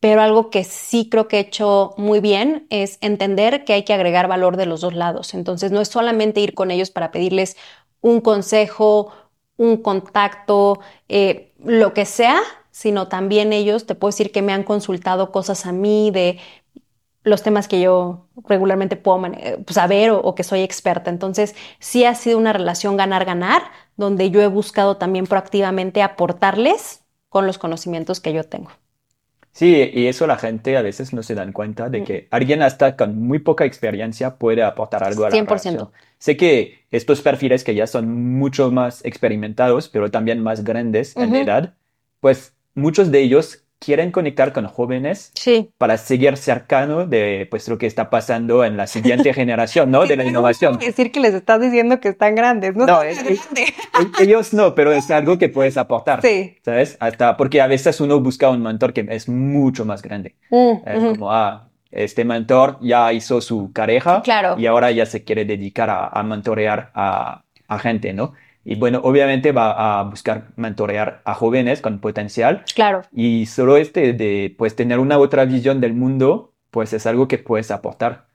pero 0.00 0.20
algo 0.20 0.50
que 0.50 0.64
sí 0.64 1.08
creo 1.10 1.28
que 1.28 1.38
he 1.38 1.40
hecho 1.40 1.94
muy 1.96 2.20
bien 2.20 2.66
es 2.70 2.98
entender 3.00 3.64
que 3.64 3.72
hay 3.72 3.84
que 3.84 3.94
agregar 3.94 4.28
valor 4.28 4.56
de 4.56 4.66
los 4.66 4.80
dos 4.80 4.94
lados. 4.94 5.34
Entonces, 5.34 5.72
no 5.72 5.80
es 5.80 5.88
solamente 5.88 6.40
ir 6.40 6.54
con 6.54 6.70
ellos 6.70 6.90
para 6.90 7.10
pedirles 7.10 7.56
un 8.00 8.20
consejo, 8.20 9.12
un 9.56 9.78
contacto, 9.78 10.80
eh, 11.08 11.52
lo 11.64 11.94
que 11.94 12.06
sea, 12.06 12.40
sino 12.70 13.08
también 13.08 13.52
ellos, 13.52 13.86
te 13.86 13.94
puedo 13.96 14.10
decir 14.10 14.30
que 14.32 14.42
me 14.42 14.52
han 14.52 14.62
consultado 14.62 15.32
cosas 15.32 15.66
a 15.66 15.72
mí 15.72 16.10
de 16.12 16.38
los 17.24 17.42
temas 17.42 17.68
que 17.68 17.80
yo 17.80 18.28
regularmente 18.46 18.96
puedo 18.96 19.20
saber 19.68 20.10
o, 20.10 20.20
o, 20.20 20.34
que 20.34 20.44
soy 20.44 20.60
experta. 20.62 21.10
Entonces, 21.10 21.54
sí 21.80 22.04
ha 22.04 22.14
sido 22.14 22.38
una 22.38 22.52
relación 22.52 22.96
ganar-ganar, 22.96 23.62
donde 23.96 24.30
yo 24.30 24.40
he 24.42 24.46
buscado 24.46 24.96
también 24.96 25.26
proactivamente 25.26 26.02
aportarles 26.02 27.04
con 27.28 27.46
los 27.46 27.58
conocimientos 27.58 28.20
que 28.20 28.32
yo 28.32 28.44
tengo. 28.44 28.70
Sí, 29.58 29.90
y 29.92 30.06
eso 30.06 30.28
la 30.28 30.38
gente 30.38 30.76
a 30.76 30.82
veces 30.82 31.12
no 31.12 31.24
se 31.24 31.34
dan 31.34 31.50
cuenta 31.50 31.88
de 31.88 32.04
que 32.04 32.28
alguien 32.30 32.62
hasta 32.62 32.94
con 32.94 33.20
muy 33.20 33.40
poca 33.40 33.64
experiencia 33.64 34.36
puede 34.36 34.62
aportar 34.62 35.02
algo 35.02 35.24
a 35.24 35.30
la 35.30 35.36
100%. 35.36 35.48
relación. 35.48 35.88
Sé 36.16 36.36
que 36.36 36.84
estos 36.92 37.22
perfiles 37.22 37.64
que 37.64 37.74
ya 37.74 37.88
son 37.88 38.38
mucho 38.38 38.70
más 38.70 39.04
experimentados, 39.04 39.88
pero 39.88 40.12
también 40.12 40.40
más 40.44 40.62
grandes 40.62 41.16
en 41.16 41.34
edad, 41.34 41.74
pues 42.20 42.54
muchos 42.76 43.10
de 43.10 43.18
ellos 43.18 43.64
quieren 43.78 44.10
conectar 44.10 44.52
con 44.52 44.66
jóvenes 44.66 45.30
Sí. 45.34 45.70
para 45.78 45.96
seguir 45.98 46.36
cercano 46.36 47.06
de 47.06 47.46
pues 47.50 47.68
lo 47.68 47.78
que 47.78 47.86
está 47.86 48.10
pasando 48.10 48.64
en 48.64 48.76
la 48.76 48.86
siguiente 48.86 49.32
generación, 49.34 49.90
¿no? 49.90 50.06
De 50.06 50.16
la 50.16 50.24
innovación. 50.24 50.78
decir 50.78 51.12
que 51.12 51.20
les 51.20 51.34
estás 51.34 51.60
diciendo 51.60 52.00
que 52.00 52.08
están 52.08 52.34
grandes, 52.34 52.74
no, 52.74 52.86
No, 52.86 53.02
es- 53.02 53.22
grandes. 53.22 53.40
E- 54.18 54.22
Ellos 54.24 54.52
no, 54.54 54.74
pero 54.74 54.92
es 54.92 55.10
algo 55.10 55.38
que 55.38 55.48
puedes 55.48 55.76
aportar. 55.76 56.22
Sí. 56.22 56.56
¿Sabes? 56.64 56.96
Hasta 57.00 57.36
porque 57.36 57.60
a 57.60 57.66
veces 57.66 58.00
uno 58.00 58.20
busca 58.20 58.48
un 58.50 58.62
mentor 58.62 58.92
que 58.92 59.06
es 59.10 59.28
mucho 59.28 59.84
más 59.84 60.02
grande. 60.02 60.34
Mm, 60.50 60.72
Es 60.86 60.98
ujú. 60.98 61.10
como, 61.12 61.32
ah, 61.32 61.68
este 61.90 62.24
mentor 62.24 62.78
ya 62.82 63.12
hizo 63.12 63.40
su 63.40 63.72
carrera 63.72 64.20
Claro. 64.22 64.56
y 64.58 64.66
ahora 64.66 64.90
ya 64.90 65.06
se 65.06 65.24
quiere 65.24 65.44
dedicar 65.44 65.88
a, 65.88 66.08
a 66.08 66.22
mentorear 66.22 66.90
a, 66.94 67.44
a 67.66 67.78
gente, 67.78 68.12
¿no? 68.12 68.34
Y 68.70 68.74
bueno, 68.74 69.00
obviamente 69.02 69.52
va 69.52 69.98
a 69.98 70.02
buscar 70.02 70.48
mentorear 70.56 71.22
a 71.24 71.32
jóvenes 71.32 71.80
con 71.80 72.00
potencial 72.00 72.64
Claro, 72.74 73.00
y 73.14 73.46
solo 73.46 73.78
este 73.78 74.12
de 74.12 74.54
pues 74.58 74.76
tener 74.76 74.98
una 74.98 75.16
otra 75.16 75.46
visión 75.46 75.80
del 75.80 75.94
mundo, 75.94 76.52
pues 76.70 76.92
es 76.92 77.06
algo 77.06 77.28
que 77.28 77.38
puedes 77.38 77.70
aportar. 77.70 78.26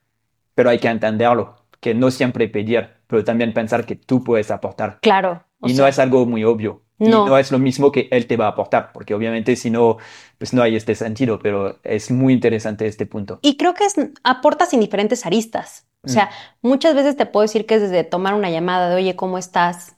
Pero 0.56 0.70
hay 0.70 0.80
que 0.80 0.88
entenderlo, 0.88 1.54
que 1.78 1.94
no 1.94 2.10
siempre 2.10 2.48
pedir, 2.48 2.88
pero 3.06 3.22
también 3.22 3.54
pensar 3.54 3.86
que 3.86 3.94
tú 3.94 4.24
puedes 4.24 4.50
aportar. 4.50 4.98
claro. 5.02 5.44
Y 5.62 5.74
sea, 5.74 5.84
no 5.84 5.88
es 5.88 6.00
algo 6.00 6.26
muy 6.26 6.42
obvio. 6.42 6.82
Y 6.98 7.08
No. 7.08 7.26
no 7.26 7.38
es 7.38 7.52
lo 7.52 7.60
mismo 7.60 7.92
que 7.92 8.08
él 8.10 8.26
te 8.26 8.36
va 8.36 8.46
a 8.46 8.48
aportar, 8.48 8.90
porque 8.92 9.14
obviamente 9.14 9.54
si 9.54 9.70
no, 9.70 9.98
pues 10.38 10.52
no 10.52 10.62
hay 10.62 10.74
este 10.74 10.96
sentido, 10.96 11.38
pero 11.38 11.78
es 11.84 12.10
muy 12.10 12.32
interesante 12.32 12.88
este 12.88 13.06
punto. 13.06 13.38
Y 13.40 13.56
creo 13.56 13.74
que 13.74 13.84
es, 13.84 13.94
aportas 14.24 14.72
en 14.74 14.80
diferentes 14.80 15.26
aristas. 15.26 15.86
O 16.02 16.08
sea, 16.08 16.30
muchas 16.60 16.96
veces 16.96 17.16
te 17.16 17.24
puedo 17.24 17.42
decir 17.42 17.66
que 17.66 17.76
es 17.76 17.82
desde 17.82 18.02
tomar 18.02 18.34
una 18.34 18.50
llamada 18.50 18.90
de, 18.90 18.96
oye, 18.96 19.14
¿cómo 19.16 19.38
estás? 19.38 19.94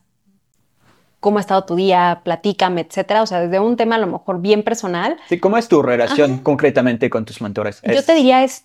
¿Cómo 1.20 1.38
ha 1.38 1.40
estado 1.40 1.64
tu 1.64 1.74
día? 1.76 2.20
Platícame, 2.24 2.82
etcétera. 2.82 3.22
O 3.22 3.26
sea, 3.26 3.40
desde 3.40 3.58
un 3.60 3.76
tema 3.76 3.96
a 3.96 3.98
lo 3.98 4.06
mejor 4.06 4.40
bien 4.40 4.62
personal. 4.62 5.16
Sí, 5.28 5.38
¿cómo 5.40 5.58
es 5.58 5.68
tu 5.68 5.82
relación 5.82 6.38
concretamente 6.38 7.10
con 7.10 7.24
tus 7.24 7.40
mentores? 7.40 7.80
Yo 7.82 7.92
Es- 7.92 8.06
te 8.06 8.14
diría 8.14 8.44
es, 8.44 8.64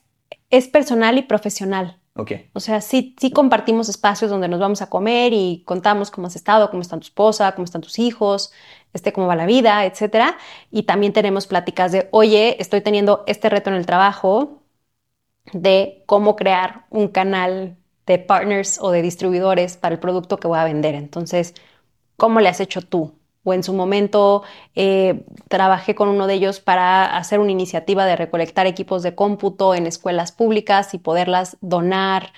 es 0.50 0.68
personal 0.68 1.18
y 1.18 1.24
profesional. 1.24 1.98
Ok, 2.14 2.32
O 2.54 2.60
sea, 2.60 2.82
sí, 2.82 3.16
sí 3.20 3.32
compartimos 3.32 3.88
espacios 3.88 4.30
donde 4.30 4.50
nos 4.50 4.60
vamos 4.60 4.82
a 4.82 4.90
comer 4.90 5.32
y 5.32 5.64
contamos 5.66 6.12
cómo 6.12 6.28
has 6.28 6.36
estado, 6.36 6.70
cómo 6.70 6.82
está 6.82 6.98
tu 6.98 7.04
esposa, 7.06 7.54
cómo 7.54 7.64
están 7.64 7.80
tus 7.82 8.00
hijos, 8.00 8.52
este, 8.94 9.14
cómo 9.14 9.28
va 9.28 9.36
la 9.38 9.46
vida, 9.46 9.86
etcétera. 9.86 10.38
Y 10.72 10.84
también 10.84 11.14
tenemos 11.14 11.48
pláticas 11.48 11.94
de, 11.94 12.10
oye, 12.12 12.62
estoy 12.62 12.82
teniendo 12.82 13.24
este 13.28 13.50
reto 13.50 13.70
en 13.70 13.78
el 13.78 13.86
trabajo 13.86 14.62
de 15.54 16.04
cómo 16.06 16.36
crear 16.36 16.86
un 16.90 17.08
canal 17.08 17.78
de 18.06 18.20
partners 18.20 18.80
o 18.82 18.92
de 18.92 19.02
distribuidores 19.02 19.78
para 19.78 19.94
el 19.96 20.00
producto 20.00 20.38
que 20.38 20.48
voy 20.48 20.60
a 20.60 20.64
vender. 20.66 20.96
Entonces, 20.96 21.54
¿cómo 22.22 22.40
le 22.40 22.50
has 22.50 22.60
hecho 22.60 22.84
tú? 22.84 23.16
O 23.44 23.52
en 23.52 23.64
su 23.64 23.74
momento 23.74 24.44
eh, 24.76 25.26
trabajé 25.48 25.96
con 25.96 26.08
uno 26.08 26.28
de 26.28 26.36
ellos 26.36 26.60
para 26.60 27.18
hacer 27.18 27.40
una 27.40 27.50
iniciativa 27.50 28.06
de 28.06 28.16
recolectar 28.16 28.68
equipos 28.68 29.02
de 29.02 29.16
cómputo 29.16 29.74
en 29.74 29.88
escuelas 29.88 30.32
públicas 30.32 30.94
y 30.94 31.00
poderlas 31.00 31.58
donar 31.62 32.32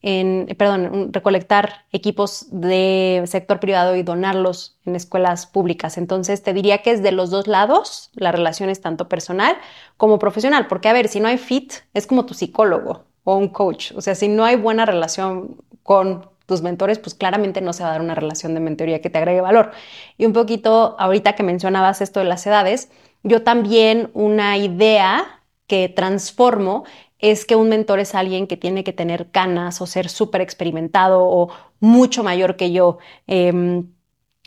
en, 0.00 0.46
perdón, 0.56 1.12
recolectar 1.12 1.84
equipos 1.92 2.46
de 2.50 3.24
sector 3.26 3.60
privado 3.60 3.94
y 3.94 4.02
donarlos 4.02 4.78
en 4.86 4.96
escuelas 4.96 5.46
públicas. 5.46 5.98
Entonces, 5.98 6.42
te 6.42 6.54
diría 6.54 6.78
que 6.78 6.92
es 6.92 7.02
de 7.02 7.12
los 7.12 7.28
dos 7.28 7.46
lados, 7.46 8.10
la 8.14 8.32
relación 8.32 8.70
es 8.70 8.80
tanto 8.80 9.06
personal 9.06 9.58
como 9.98 10.18
profesional, 10.18 10.66
porque 10.66 10.88
a 10.88 10.94
ver, 10.94 11.08
si 11.08 11.20
no 11.20 11.28
hay 11.28 11.36
fit, 11.36 11.74
es 11.92 12.06
como 12.06 12.24
tu 12.24 12.32
psicólogo 12.32 13.04
o 13.24 13.36
un 13.36 13.48
coach. 13.48 13.92
O 13.96 14.00
sea, 14.00 14.14
si 14.14 14.28
no 14.28 14.46
hay 14.46 14.56
buena 14.56 14.86
relación 14.86 15.58
con 15.82 16.30
tus 16.46 16.62
mentores, 16.62 16.98
pues 16.98 17.14
claramente 17.14 17.60
no 17.60 17.72
se 17.72 17.82
va 17.82 17.90
a 17.90 17.92
dar 17.92 18.00
una 18.00 18.14
relación 18.14 18.54
de 18.54 18.60
mentoría 18.60 19.00
que 19.00 19.10
te 19.10 19.18
agregue 19.18 19.40
valor. 19.40 19.72
Y 20.16 20.26
un 20.26 20.32
poquito, 20.32 20.96
ahorita 20.98 21.34
que 21.34 21.42
mencionabas 21.42 22.00
esto 22.00 22.20
de 22.20 22.26
las 22.26 22.46
edades, 22.46 22.88
yo 23.22 23.42
también 23.42 24.10
una 24.14 24.56
idea 24.56 25.42
que 25.66 25.88
transformo 25.88 26.84
es 27.18 27.44
que 27.44 27.56
un 27.56 27.68
mentor 27.68 27.98
es 27.98 28.14
alguien 28.14 28.46
que 28.46 28.56
tiene 28.56 28.84
que 28.84 28.92
tener 28.92 29.30
canas 29.30 29.80
o 29.80 29.86
ser 29.86 30.08
súper 30.08 30.40
experimentado 30.40 31.24
o 31.24 31.50
mucho 31.80 32.22
mayor 32.22 32.56
que 32.56 32.72
yo. 32.72 32.98
Em, 33.26 33.92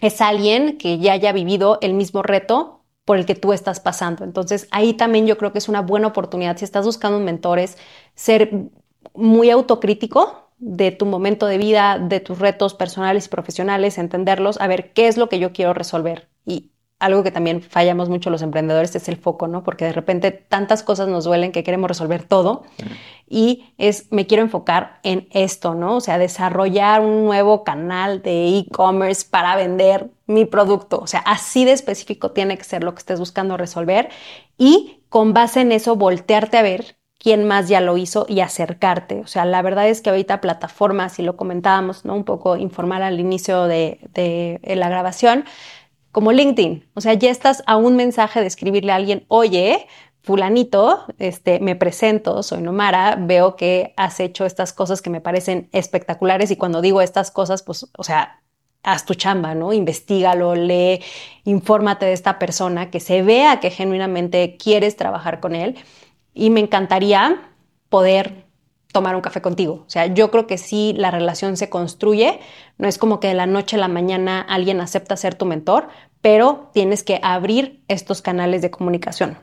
es 0.01 0.21
alguien 0.21 0.77
que 0.77 0.97
ya 0.99 1.13
haya 1.13 1.33
vivido 1.33 1.79
el 1.81 1.93
mismo 1.93 2.21
reto 2.23 2.83
por 3.05 3.17
el 3.17 3.25
que 3.25 3.35
tú 3.35 3.53
estás 3.53 3.79
pasando. 3.79 4.23
Entonces, 4.23 4.67
ahí 4.71 4.93
también 4.93 5.27
yo 5.27 5.37
creo 5.37 5.51
que 5.51 5.57
es 5.57 5.67
una 5.67 5.81
buena 5.81 6.07
oportunidad, 6.07 6.57
si 6.57 6.65
estás 6.65 6.85
buscando 6.85 7.17
un 7.17 7.25
mentor, 7.25 7.59
es 7.59 7.77
ser 8.15 8.69
muy 9.13 9.49
autocrítico 9.49 10.48
de 10.59 10.91
tu 10.91 11.05
momento 11.05 11.45
de 11.45 11.57
vida, 11.57 11.97
de 11.99 12.19
tus 12.19 12.39
retos 12.39 12.73
personales 12.73 13.25
y 13.25 13.29
profesionales, 13.29 13.97
entenderlos, 13.97 14.59
a 14.59 14.67
ver 14.67 14.91
qué 14.93 15.07
es 15.07 15.17
lo 15.17 15.29
que 15.29 15.39
yo 15.39 15.53
quiero 15.53 15.73
resolver. 15.73 16.29
Y 16.45 16.71
algo 16.99 17.23
que 17.23 17.31
también 17.31 17.61
fallamos 17.61 18.09
mucho 18.09 18.29
los 18.29 18.41
emprendedores 18.41 18.93
es 18.93 19.07
el 19.07 19.15
foco, 19.15 19.47
¿no? 19.47 19.63
Porque 19.63 19.85
de 19.85 19.93
repente 19.93 20.31
tantas 20.31 20.83
cosas 20.83 21.07
nos 21.07 21.23
duelen 21.23 21.53
que 21.53 21.63
queremos 21.63 21.87
resolver 21.87 22.23
todo 22.23 22.63
y 23.25 23.73
es, 23.77 24.11
me 24.11 24.27
quiero 24.27 24.43
enfocar 24.43 24.99
en 25.03 25.29
esto, 25.31 25.75
¿no? 25.75 25.95
O 25.95 26.01
sea, 26.01 26.17
desarrollar 26.17 26.99
un 26.99 27.23
nuevo 27.23 27.63
canal 27.63 28.21
de 28.21 28.57
e-commerce 28.57 29.25
para 29.29 29.55
vender 29.55 30.09
mi 30.27 30.43
producto. 30.43 30.99
O 30.99 31.07
sea, 31.07 31.21
así 31.21 31.63
de 31.63 31.71
específico 31.71 32.31
tiene 32.31 32.57
que 32.57 32.65
ser 32.65 32.83
lo 32.83 32.93
que 32.93 32.99
estés 32.99 33.19
buscando 33.19 33.55
resolver 33.55 34.09
y 34.57 35.01
con 35.07 35.33
base 35.33 35.61
en 35.61 35.71
eso 35.71 35.95
voltearte 35.95 36.57
a 36.57 36.63
ver 36.63 36.98
quién 37.19 37.45
más 37.45 37.67
ya 37.67 37.81
lo 37.81 37.97
hizo 37.97 38.25
y 38.27 38.39
acercarte. 38.39 39.19
O 39.19 39.27
sea, 39.27 39.45
la 39.45 39.61
verdad 39.61 39.87
es 39.87 40.01
que 40.01 40.09
ahorita 40.09 40.41
plataformas, 40.41 41.19
y 41.19 41.23
lo 41.23 41.37
comentábamos, 41.37 42.05
¿no? 42.05 42.15
Un 42.15 42.23
poco 42.23 42.57
informal 42.57 43.03
al 43.03 43.19
inicio 43.19 43.65
de, 43.65 43.99
de, 44.13 44.59
de 44.63 44.75
la 44.75 44.89
grabación, 44.89 45.45
como 46.11 46.31
LinkedIn. 46.31 46.87
O 46.95 47.01
sea, 47.01 47.13
ya 47.13 47.29
estás 47.29 47.61
a 47.67 47.77
un 47.77 47.95
mensaje 47.95 48.39
de 48.41 48.47
escribirle 48.47 48.93
a 48.93 48.95
alguien, 48.95 49.25
oye, 49.27 49.87
fulanito, 50.23 51.05
este, 51.17 51.59
me 51.59 51.75
presento, 51.75 52.41
soy 52.41 52.61
Nomara, 52.61 53.17
veo 53.19 53.55
que 53.55 53.93
has 53.97 54.19
hecho 54.19 54.45
estas 54.45 54.73
cosas 54.73 55.01
que 55.01 55.09
me 55.09 55.21
parecen 55.21 55.69
espectaculares 55.71 56.51
y 56.51 56.55
cuando 56.55 56.81
digo 56.81 57.01
estas 57.01 57.31
cosas, 57.31 57.63
pues, 57.63 57.87
o 57.97 58.03
sea, 58.03 58.41
haz 58.83 59.05
tu 59.05 59.13
chamba, 59.13 59.55
¿no? 59.55 59.73
Investígalo, 59.73 60.55
lee, 60.55 61.01
infórmate 61.43 62.05
de 62.05 62.13
esta 62.13 62.39
persona, 62.39 62.89
que 62.89 62.99
se 62.99 63.21
vea 63.23 63.59
que 63.59 63.71
genuinamente 63.71 64.55
quieres 64.57 64.95
trabajar 64.95 65.39
con 65.41 65.55
él 65.55 65.77
y 66.39 66.49
me 66.49 66.61
encantaría 66.61 67.41
poder 67.89 68.45
tomar 68.93 69.15
un 69.15 69.21
café 69.21 69.41
contigo. 69.41 69.83
O 69.85 69.89
sea, 69.89 70.07
yo 70.07 70.31
creo 70.31 70.47
que 70.47 70.57
sí 70.57 70.95
la 70.97 71.11
relación 71.11 71.57
se 71.57 71.69
construye, 71.69 72.39
no 72.77 72.87
es 72.87 72.97
como 72.97 73.19
que 73.19 73.27
de 73.27 73.33
la 73.33 73.45
noche 73.45 73.75
a 73.75 73.79
la 73.79 73.87
mañana 73.87 74.41
alguien 74.41 74.81
acepta 74.81 75.17
ser 75.17 75.35
tu 75.35 75.45
mentor, 75.45 75.89
pero 76.21 76.71
tienes 76.73 77.03
que 77.03 77.19
abrir 77.21 77.83
estos 77.87 78.21
canales 78.21 78.61
de 78.61 78.71
comunicación. 78.71 79.37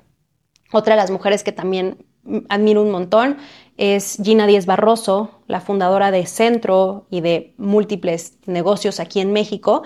Otra 0.73 0.95
de 0.95 1.01
las 1.01 1.11
mujeres 1.11 1.45
que 1.45 1.53
también 1.53 2.07
admiro 2.49 2.83
un 2.83 2.91
montón 2.91 3.37
es 3.77 4.19
Gina 4.23 4.47
Díez 4.47 4.67
Barroso, 4.67 5.43
la 5.47 5.61
fundadora 5.61 6.11
de 6.11 6.27
Centro 6.27 7.07
y 7.11 7.21
de 7.21 7.55
múltiples 7.57 8.39
negocios 8.47 8.99
aquí 9.01 9.21
en 9.21 9.33
México. 9.33 9.83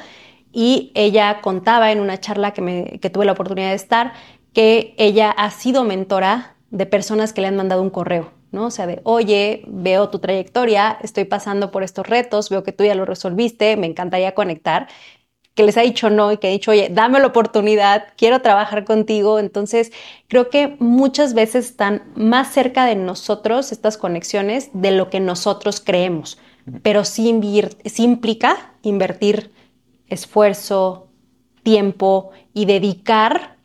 Y 0.53 0.91
ella 0.95 1.41
contaba 1.43 1.93
en 1.93 2.01
una 2.01 2.19
charla 2.19 2.53
que, 2.53 2.63
me, 2.63 2.85
que 2.99 3.11
tuve 3.11 3.27
la 3.27 3.33
oportunidad 3.33 3.69
de 3.69 3.75
estar 3.75 4.15
que 4.55 4.95
ella 4.97 5.31
ha 5.31 5.51
sido 5.51 5.85
mentora 5.85 6.57
de 6.71 6.87
personas 6.87 7.33
que 7.33 7.41
le 7.41 7.49
han 7.49 7.57
mandado 7.57 7.83
un 7.83 7.91
correo, 7.91 8.33
¿no? 8.53 8.66
O 8.66 8.71
sea, 8.71 8.87
de, 8.87 9.01
oye, 9.05 9.64
veo 9.66 10.09
tu 10.09 10.18
trayectoria, 10.18 10.99
estoy 11.03 11.25
pasando 11.25 11.71
por 11.71 11.83
estos 11.83 12.07
retos, 12.07 12.49
veo 12.51 12.62
que 12.62 12.73
tú 12.73 12.85
ya 12.85 12.95
lo 12.95 13.05
resolviste, 13.05 13.77
me 13.77 13.87
encantaría 13.87 14.35
conectar 14.35 14.89
que 15.55 15.64
les 15.64 15.77
ha 15.77 15.83
dicho 15.83 16.11
no 16.11 16.33
y 16.33 16.39
que 16.39 16.49
ha 16.49 16.51
dicho, 16.51 16.71
oye, 16.71 16.89
dame 16.91 17.21
la 17.21 17.27
oportunidad, 17.27 18.09
quiero 18.16 18.41
trabajar 18.41 18.85
contigo. 18.85 19.39
Entonces, 19.39 19.93
creo 20.29 20.49
que 20.49 20.77
muchas 20.79 21.35
veces 21.35 21.66
están 21.66 22.05
más 22.14 22.53
cerca 22.53 22.87
de 22.87 22.97
nosotros 22.97 23.73
estas 23.73 23.99
conexiones 23.99 24.71
de 24.73 24.93
lo 24.93 25.11
que 25.11 25.21
nosotros 25.21 25.81
creemos, 25.81 26.39
pero 26.83 27.05
sí, 27.05 27.39
sí 27.85 28.03
implica 28.05 28.75
invertir 28.83 29.53
esfuerzo, 30.07 31.09
tiempo 31.62 32.31
y 32.55 32.65
dedicar 32.65 33.59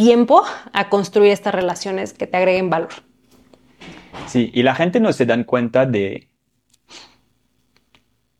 tiempo 0.00 0.42
a 0.72 0.88
construir 0.88 1.30
estas 1.30 1.54
relaciones 1.54 2.14
que 2.14 2.26
te 2.26 2.38
agreguen 2.38 2.70
valor. 2.70 2.88
Sí, 4.26 4.50
y 4.54 4.62
la 4.62 4.74
gente 4.74 4.98
no 4.98 5.12
se 5.12 5.26
dan 5.26 5.44
cuenta 5.44 5.84
de 5.84 6.28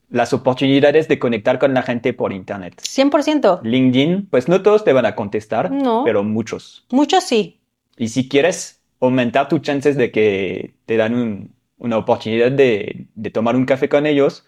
las 0.08 0.32
oportunidades 0.32 1.06
de 1.06 1.18
conectar 1.18 1.58
con 1.58 1.74
la 1.74 1.82
gente 1.82 2.14
por 2.14 2.32
Internet. 2.32 2.80
100%. 2.80 3.60
LinkedIn, 3.62 4.28
pues 4.30 4.48
no 4.48 4.62
todos 4.62 4.84
te 4.84 4.94
van 4.94 5.04
a 5.04 5.14
contestar, 5.14 5.70
no. 5.70 6.02
pero 6.02 6.24
muchos. 6.24 6.86
Muchos 6.90 7.24
sí. 7.24 7.60
Y 7.98 8.08
si 8.08 8.26
quieres 8.26 8.80
aumentar 8.98 9.48
tus 9.48 9.60
chances 9.60 9.98
de 9.98 10.10
que 10.10 10.72
te 10.86 10.96
dan 10.96 11.14
un, 11.14 11.54
una 11.76 11.98
oportunidad 11.98 12.50
de, 12.52 13.06
de, 13.14 13.30
tomar 13.30 13.54
un 13.54 13.66
café 13.66 13.90
con 13.90 14.06
ellos, 14.06 14.46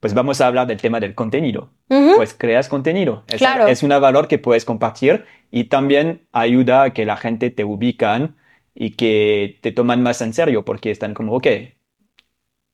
pues 0.00 0.14
vamos 0.14 0.40
a 0.40 0.46
hablar 0.46 0.66
del 0.66 0.80
tema 0.80 0.98
del 0.98 1.14
contenido. 1.14 1.70
Uh 1.88 1.94
-huh. 1.94 2.16
Pues 2.16 2.34
creas 2.34 2.68
contenido. 2.68 3.24
Es, 3.28 3.38
claro. 3.38 3.66
es 3.68 3.82
un 3.82 3.90
valor 3.90 4.28
que 4.28 4.38
puedes 4.38 4.64
compartir 4.64 5.24
y 5.50 5.64
también 5.64 6.22
ayuda 6.32 6.82
a 6.82 6.90
que 6.90 7.04
la 7.04 7.16
gente 7.16 7.50
te 7.50 7.64
ubican 7.64 8.36
y 8.74 8.92
que 8.92 9.58
te 9.60 9.72
toman 9.72 10.02
más 10.02 10.22
en 10.22 10.32
serio 10.32 10.64
porque 10.64 10.90
están 10.90 11.14
como, 11.14 11.34
ok, 11.34 11.46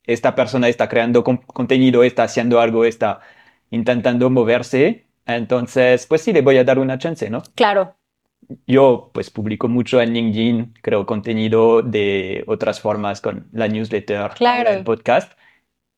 esta 0.04 0.34
persona 0.36 0.68
está 0.68 0.88
creando 0.88 1.24
contenido, 1.24 2.04
está 2.04 2.22
haciendo 2.22 2.60
algo, 2.60 2.84
está 2.84 3.20
intentando 3.70 4.30
moverse, 4.30 5.06
entonces, 5.26 6.06
pues 6.06 6.22
sí, 6.22 6.32
le 6.32 6.40
voy 6.40 6.56
a 6.56 6.64
dar 6.64 6.78
una 6.78 6.98
chance, 6.98 7.28
¿no? 7.28 7.42
Claro. 7.54 7.96
yo 8.66 9.10
pues 9.12 9.30
publico 9.30 9.66
mucho 9.66 10.00
en 10.00 10.14
LinkedIn, 10.14 10.74
creo 10.80 11.04
contenido 11.04 11.82
de 11.82 12.44
otras 12.46 12.80
formas 12.80 13.20
con 13.20 13.48
la 13.52 13.66
newsletter, 13.66 14.30
el 14.40 14.84
podcast. 14.84 15.32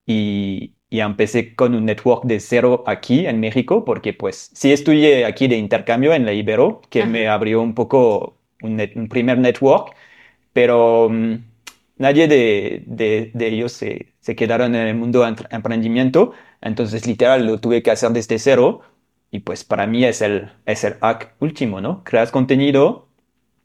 Y, 0.06 0.77
y 0.90 1.00
empecé 1.00 1.54
con 1.54 1.74
un 1.74 1.84
network 1.84 2.24
de 2.24 2.40
cero 2.40 2.84
aquí 2.86 3.26
en 3.26 3.40
México, 3.40 3.84
porque 3.84 4.14
pues 4.14 4.50
sí 4.54 4.72
estudié 4.72 5.24
aquí 5.26 5.46
de 5.48 5.56
intercambio 5.56 6.14
en 6.14 6.24
la 6.24 6.32
Ibero, 6.32 6.80
que 6.90 7.04
me 7.04 7.28
abrió 7.28 7.60
un 7.60 7.74
poco 7.74 8.36
un, 8.62 9.08
primer 9.10 9.38
network, 9.38 9.94
pero 10.52 11.08
mm, 11.10 11.34
nadie 11.98 12.28
de, 12.28 12.82
de, 12.86 13.30
de 13.34 13.46
ellos 13.48 13.72
se, 13.72 14.12
se, 14.20 14.34
quedaron 14.36 14.74
en 14.74 14.86
el 14.86 14.94
mundo 14.96 15.24
de 15.24 15.36
emprendimiento, 15.50 16.32
entonces 16.60 17.06
literal 17.06 17.46
lo 17.46 17.60
tuve 17.60 17.82
que 17.82 17.90
hacer 17.90 18.10
desde 18.10 18.38
cero 18.38 18.80
y 19.30 19.40
pues 19.40 19.64
para 19.64 19.86
mí 19.86 20.04
es 20.04 20.22
el, 20.22 20.50
es 20.66 20.84
el 20.84 20.94
hack 20.94 21.34
último, 21.40 21.80
¿no? 21.80 22.02
Creas 22.04 22.30
contenido 22.30 23.08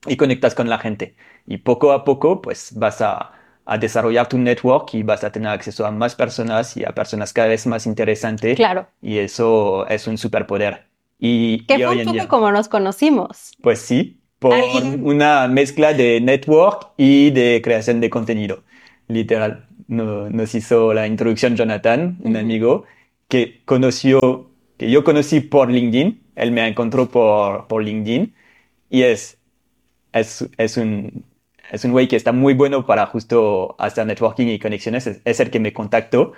y 0.08 0.18
conectas 0.18 0.56
con 0.56 0.70
la 0.70 0.80
gente 0.80 1.16
y 1.48 1.58
poco 1.58 1.92
a 1.94 2.04
poco 2.04 2.42
pues 2.42 2.74
vas 2.76 3.02
a 3.02 3.34
a 3.66 3.78
desarrollar 3.78 4.28
tu 4.28 4.38
network 4.38 4.94
y 4.94 5.04
vas 5.04 5.24
a 5.24 5.32
tener 5.32 5.50
acceso 5.50 5.86
a 5.86 5.92
más 5.92 6.16
personas 6.16 6.76
y 6.76 6.84
a 6.84 6.94
personas 6.94 7.32
cada 7.32 7.48
vez 7.48 7.66
más 7.66 7.86
interesantes. 7.86 8.56
Claro. 8.56 8.88
Y 9.02 9.18
eso 9.18 9.88
es 9.88 10.08
un 10.08 10.18
superpoder. 10.18 10.86
Y, 11.20 11.66
que 11.66 11.76
fue 11.76 12.06
un 12.06 12.18
poco 12.18 12.28
como 12.28 12.52
nos 12.52 12.68
conocimos. 12.68 13.54
Pues 13.62 13.80
sí, 13.80 14.20
por 14.40 14.54
una 15.02 15.48
mezcla 15.48 15.94
de 15.94 16.20
network 16.20 16.90
y 16.98 17.32
de 17.32 17.62
creación 17.64 18.02
de 18.02 18.10
contenido. 18.10 18.64
Literal. 19.08 19.68
nos 19.88 20.56
hizo 20.56 20.94
la 20.94 21.08
introducción 21.08 21.56
Jonathan, 21.56 22.18
un 22.24 22.36
amigo 22.36 22.84
que 23.30 23.62
conoció, 23.64 24.50
que 24.78 24.92
yo 24.92 25.04
conocí 25.04 25.40
por 25.40 25.72
LinkedIn. 25.72 26.22
Él 26.36 26.52
me 26.52 26.68
encontró 26.68 27.10
por, 27.10 27.68
por 27.68 27.84
LinkedIn 27.84 28.34
y 28.90 29.04
es, 29.04 29.38
es, 30.12 30.46
es 30.58 30.78
un 30.78 31.24
es 31.74 31.84
un 31.84 31.92
güey 31.92 32.08
que 32.08 32.16
está 32.16 32.32
muy 32.32 32.54
bueno 32.54 32.86
para 32.86 33.08
justo 33.08 33.76
hacer 33.80 34.06
networking 34.06 34.46
y 34.46 34.60
conexiones. 34.60 35.08
Es, 35.26 35.40
el 35.40 35.50
que 35.50 35.60
me 35.60 35.74
contactó. 35.74 36.34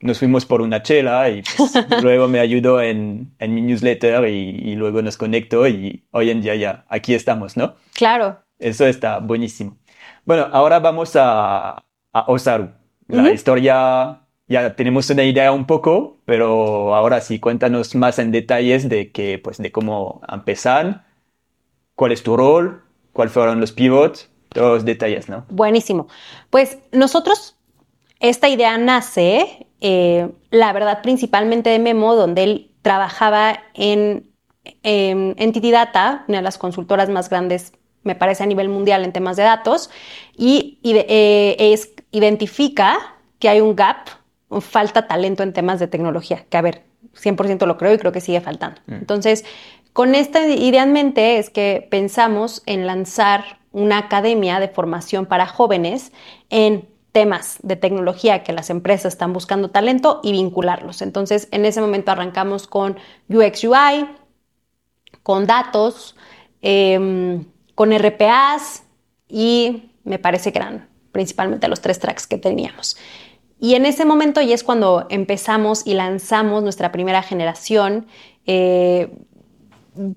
Nos 0.00 0.18
fuimos 0.18 0.44
por 0.44 0.60
una 0.60 0.82
chela 0.82 1.30
y 1.30 1.42
pues, 1.56 1.72
luego 2.02 2.26
me 2.26 2.40
ayudó 2.40 2.82
en, 2.82 3.32
en 3.38 3.54
mi 3.54 3.62
newsletter 3.62 4.28
y, 4.28 4.74
luego 4.74 5.02
nos 5.02 5.16
conectó 5.16 5.68
y 5.68 6.04
hoy 6.10 6.30
en 6.30 6.42
día 6.42 6.56
ya 6.56 6.84
aquí 6.88 7.14
estamos, 7.14 7.56
¿no? 7.56 7.76
Claro. 7.94 8.40
Eso 8.58 8.86
está 8.86 9.20
buenísimo. 9.20 9.78
Bueno, 10.24 10.48
ahora 10.50 10.80
vamos 10.80 11.14
a, 11.14 11.84
a 12.12 12.24
Osaru. 12.26 12.70
La 13.06 13.30
historia 13.30 14.22
ya 14.48 14.74
tenemos 14.74 15.08
una 15.10 15.22
idea 15.22 15.52
un 15.52 15.66
poco, 15.66 16.18
pero 16.24 16.92
ahora 16.92 17.20
sí, 17.20 17.38
cuéntanos 17.38 17.94
más 17.94 18.18
en 18.18 18.32
detalles 18.32 18.88
de 18.88 19.12
que, 19.12 19.38
pues, 19.38 19.58
de 19.58 19.70
cómo 19.70 20.22
empezar, 20.28 21.04
cuál 21.94 22.10
es 22.10 22.24
tu 22.24 22.36
rol, 22.36 22.82
cuáles 23.12 23.32
fueron 23.32 23.60
los 23.60 23.70
pivots 23.70 24.28
todos 24.48 24.84
detalles, 24.84 25.28
¿no? 25.28 25.44
Buenísimo. 25.48 26.08
Pues 26.50 26.78
nosotros, 26.92 27.56
esta 28.20 28.48
idea 28.48 28.78
nace, 28.78 29.66
eh, 29.80 30.28
la 30.50 30.72
verdad, 30.72 31.02
principalmente 31.02 31.70
de 31.70 31.78
Memo, 31.78 32.14
donde 32.14 32.42
él 32.42 32.70
trabajaba 32.82 33.58
en, 33.74 34.30
Entity 34.82 35.70
Data, 35.70 36.24
una 36.26 36.38
de 36.38 36.42
las 36.42 36.58
consultoras 36.58 37.08
más 37.08 37.28
grandes, 37.28 37.72
me 38.02 38.16
parece, 38.16 38.42
a 38.42 38.46
nivel 38.46 38.68
mundial 38.68 39.04
en 39.04 39.12
temas 39.12 39.36
de 39.36 39.44
datos, 39.44 39.90
y, 40.36 40.80
eh, 40.84 41.56
es, 41.58 41.92
identifica 42.10 42.98
que 43.38 43.48
hay 43.48 43.60
un 43.60 43.76
gap, 43.76 44.08
falta 44.60 45.06
talento 45.06 45.42
en 45.42 45.52
temas 45.52 45.78
de 45.78 45.86
tecnología, 45.86 46.46
que 46.48 46.56
a 46.56 46.62
ver, 46.62 46.82
100% 47.14 47.66
lo 47.66 47.78
creo 47.78 47.94
y 47.94 47.98
creo 47.98 48.12
que 48.12 48.20
sigue 48.20 48.40
faltando. 48.40 48.80
Mm. 48.86 48.94
Entonces, 48.94 49.44
con 49.92 50.14
esta 50.14 50.46
idea 50.46 50.82
en 50.82 50.92
mente 50.92 51.38
es 51.38 51.50
que 51.50 51.86
pensamos 51.90 52.62
en 52.66 52.86
lanzar 52.86 53.58
una 53.76 53.98
academia 53.98 54.58
de 54.58 54.68
formación 54.68 55.26
para 55.26 55.46
jóvenes 55.46 56.10
en 56.48 56.88
temas 57.12 57.58
de 57.62 57.76
tecnología 57.76 58.42
que 58.42 58.54
las 58.54 58.70
empresas 58.70 59.12
están 59.12 59.34
buscando 59.34 59.68
talento 59.70 60.20
y 60.22 60.32
vincularlos. 60.32 61.02
Entonces, 61.02 61.46
en 61.50 61.66
ese 61.66 61.82
momento 61.82 62.10
arrancamos 62.10 62.66
con 62.66 62.96
UX 63.28 63.64
UI, 63.64 64.08
con 65.22 65.46
datos, 65.46 66.16
em, 66.62 67.44
con 67.74 67.92
RPAs 67.92 68.84
y 69.28 69.90
me 70.04 70.18
parece 70.18 70.52
que 70.52 70.58
eran 70.58 70.88
principalmente 71.12 71.68
los 71.68 71.82
tres 71.82 71.98
tracks 71.98 72.26
que 72.26 72.38
teníamos. 72.38 72.96
Y 73.60 73.74
en 73.74 73.84
ese 73.84 74.06
momento 74.06 74.40
ya 74.40 74.54
es 74.54 74.64
cuando 74.64 75.06
empezamos 75.10 75.86
y 75.86 75.92
lanzamos 75.92 76.62
nuestra 76.62 76.92
primera 76.92 77.22
generación 77.22 78.06
eh, 78.46 79.10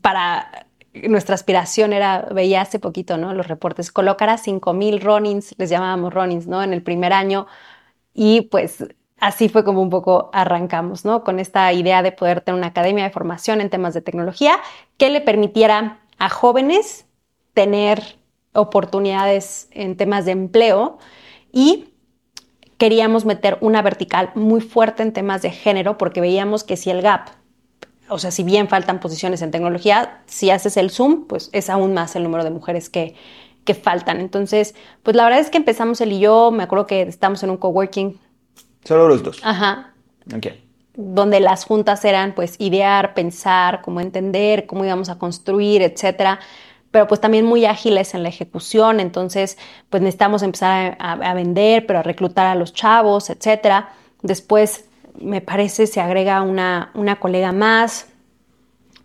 para 0.02 0.68
nuestra 1.07 1.35
aspiración 1.35 1.93
era, 1.93 2.27
veía 2.31 2.61
hace 2.61 2.80
poquito, 2.80 3.17
¿no? 3.17 3.34
Los 3.34 3.47
reportes, 3.47 3.91
colocar 3.91 4.30
a 4.30 4.38
5000 4.38 5.01
Ronins, 5.01 5.55
les 5.57 5.69
llamábamos 5.69 6.13
Ronins, 6.13 6.47
¿no? 6.47 6.63
En 6.63 6.73
el 6.73 6.81
primer 6.84 7.13
año. 7.13 7.47
Y 8.13 8.41
pues 8.41 8.85
así 9.19 9.49
fue 9.49 9.63
como 9.63 9.81
un 9.81 9.89
poco 9.89 10.30
arrancamos, 10.34 11.05
¿no? 11.05 11.23
Con 11.23 11.39
esta 11.39 11.71
idea 11.73 12.01
de 12.01 12.11
poder 12.11 12.41
tener 12.41 12.57
una 12.57 12.67
academia 12.67 13.03
de 13.03 13.09
formación 13.09 13.61
en 13.61 13.69
temas 13.69 13.93
de 13.93 14.01
tecnología 14.01 14.57
que 14.97 15.09
le 15.09 15.21
permitiera 15.21 15.99
a 16.17 16.30
jóvenes 16.30 17.05
tener 17.53 18.17
oportunidades 18.53 19.67
en 19.71 19.95
temas 19.95 20.26
de 20.26 20.31
empleo 20.31 20.97
y 21.51 21.93
queríamos 22.77 23.26
meter 23.26 23.57
una 23.61 23.81
vertical 23.81 24.31
muy 24.35 24.61
fuerte 24.61 25.03
en 25.03 25.13
temas 25.13 25.41
de 25.41 25.51
género 25.51 25.97
porque 25.97 26.21
veíamos 26.21 26.63
que 26.63 26.77
si 26.77 26.89
el 26.89 27.01
gap 27.01 27.30
o 28.10 28.19
sea, 28.19 28.31
si 28.31 28.44
bien 28.44 28.68
faltan 28.68 28.99
posiciones 28.99 29.41
en 29.41 29.52
tecnología, 29.52 30.22
si 30.26 30.49
haces 30.49 30.77
el 30.77 30.90
Zoom, 30.90 31.26
pues 31.26 31.49
es 31.53 31.69
aún 31.69 31.94
más 31.94 32.15
el 32.15 32.23
número 32.23 32.44
de 32.44 32.49
mujeres 32.49 32.90
que, 32.90 33.15
que 33.64 33.73
faltan. 33.76 34.19
Entonces, 34.19 34.76
pues 35.03 35.15
la 35.15 35.23
verdad 35.23 35.40
es 35.40 35.49
que 35.49 35.57
empezamos 35.57 36.02
él 36.02 36.14
y 36.14 36.19
yo, 36.19 36.52
me 36.52 36.64
acuerdo 36.64 36.88
que 36.88 37.03
estamos 37.03 37.44
en 37.44 37.52
un 37.52 37.57
coworking. 37.57 38.19
Solo 38.84 39.07
los 39.07 39.23
dos. 39.23 39.40
Ajá. 39.44 39.94
Ok. 40.36 40.48
Donde 40.95 41.40
las 41.40 41.65
juntas 41.65 42.03
eran 42.03 42.34
pues 42.34 42.56
idear, 42.57 43.14
pensar, 43.14 43.81
cómo 43.81 44.02
entender, 44.02 44.65
cómo 44.65 44.84
íbamos 44.84 45.10
a 45.10 45.18
construir, 45.18 45.81
etcétera. 45.81 46.40
Pero 46.91 47.07
pues 47.07 47.22
también 47.22 47.45
muy 47.45 47.65
ágiles 47.65 48.15
en 48.15 48.23
la 48.23 48.30
ejecución. 48.30 48.99
Entonces, 48.99 49.57
pues 49.90 50.02
necesitamos 50.02 50.41
empezar 50.41 50.98
a, 50.99 51.11
a 51.14 51.34
vender, 51.36 51.86
pero 51.86 51.99
a 51.99 52.03
reclutar 52.03 52.48
a 52.48 52.56
los 52.56 52.73
chavos, 52.73 53.30
etcétera. 53.30 53.94
Después 54.23 54.88
me 55.21 55.41
parece 55.41 55.87
se 55.87 56.01
agrega 56.01 56.41
una, 56.41 56.91
una 56.93 57.19
colega 57.19 57.51
más, 57.51 58.07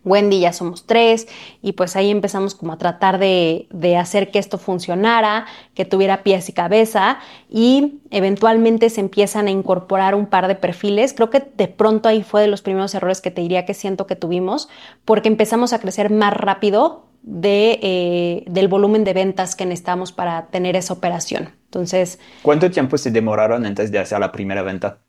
Wendy 0.05 0.39
ya 0.39 0.53
somos 0.53 0.85
tres 0.85 1.27
y 1.61 1.73
pues 1.73 1.95
ahí 1.95 2.11
empezamos 2.11 2.55
como 2.55 2.73
a 2.73 2.77
tratar 2.77 3.17
de, 3.17 3.67
de, 3.71 3.97
hacer 3.97 4.31
que 4.31 4.39
esto 4.39 4.57
funcionara, 4.57 5.47
que 5.73 5.83
tuviera 5.83 6.23
pies 6.23 6.47
y 6.47 6.53
cabeza 6.53 7.17
y 7.49 7.99
eventualmente 8.11 8.89
se 8.89 9.01
empiezan 9.01 9.47
a 9.47 9.51
incorporar 9.51 10.15
un 10.15 10.27
par 10.27 10.47
de 10.47 10.55
perfiles. 10.55 11.13
Creo 11.13 11.31
que 11.31 11.39
de 11.39 11.67
pronto 11.67 12.07
ahí 12.07 12.23
fue 12.23 12.41
de 12.41 12.47
los 12.47 12.61
primeros 12.61 12.93
errores 12.93 13.19
que 13.19 13.31
te 13.31 13.41
diría 13.41 13.65
que 13.65 13.73
siento 13.73 14.05
que 14.05 14.15
tuvimos 14.15 14.69
porque 15.03 15.27
empezamos 15.27 15.73
a 15.73 15.79
crecer 15.79 16.11
más 16.11 16.33
rápido 16.33 17.07
de, 17.23 17.79
eh, 17.81 18.43
del 18.47 18.67
volumen 18.67 19.03
de 19.03 19.13
ventas 19.13 19.55
que 19.55 19.65
necesitamos 19.65 20.11
para 20.11 20.45
tener 20.47 20.75
esa 20.75 20.93
operación. 20.93 21.49
Entonces... 21.65 22.19
¿Cuánto 22.43 22.69
tiempo 22.69 22.99
se 22.99 23.09
demoraron 23.09 23.65
antes 23.65 23.91
de 23.91 23.97
hacer 23.97 24.19
la 24.19 24.31
primera 24.31 24.61
venta? 24.61 24.99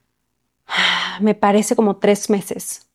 me 1.21 1.35
parece 1.35 1.77
como 1.77 1.97
tres 1.97 2.31
meses. 2.31 2.89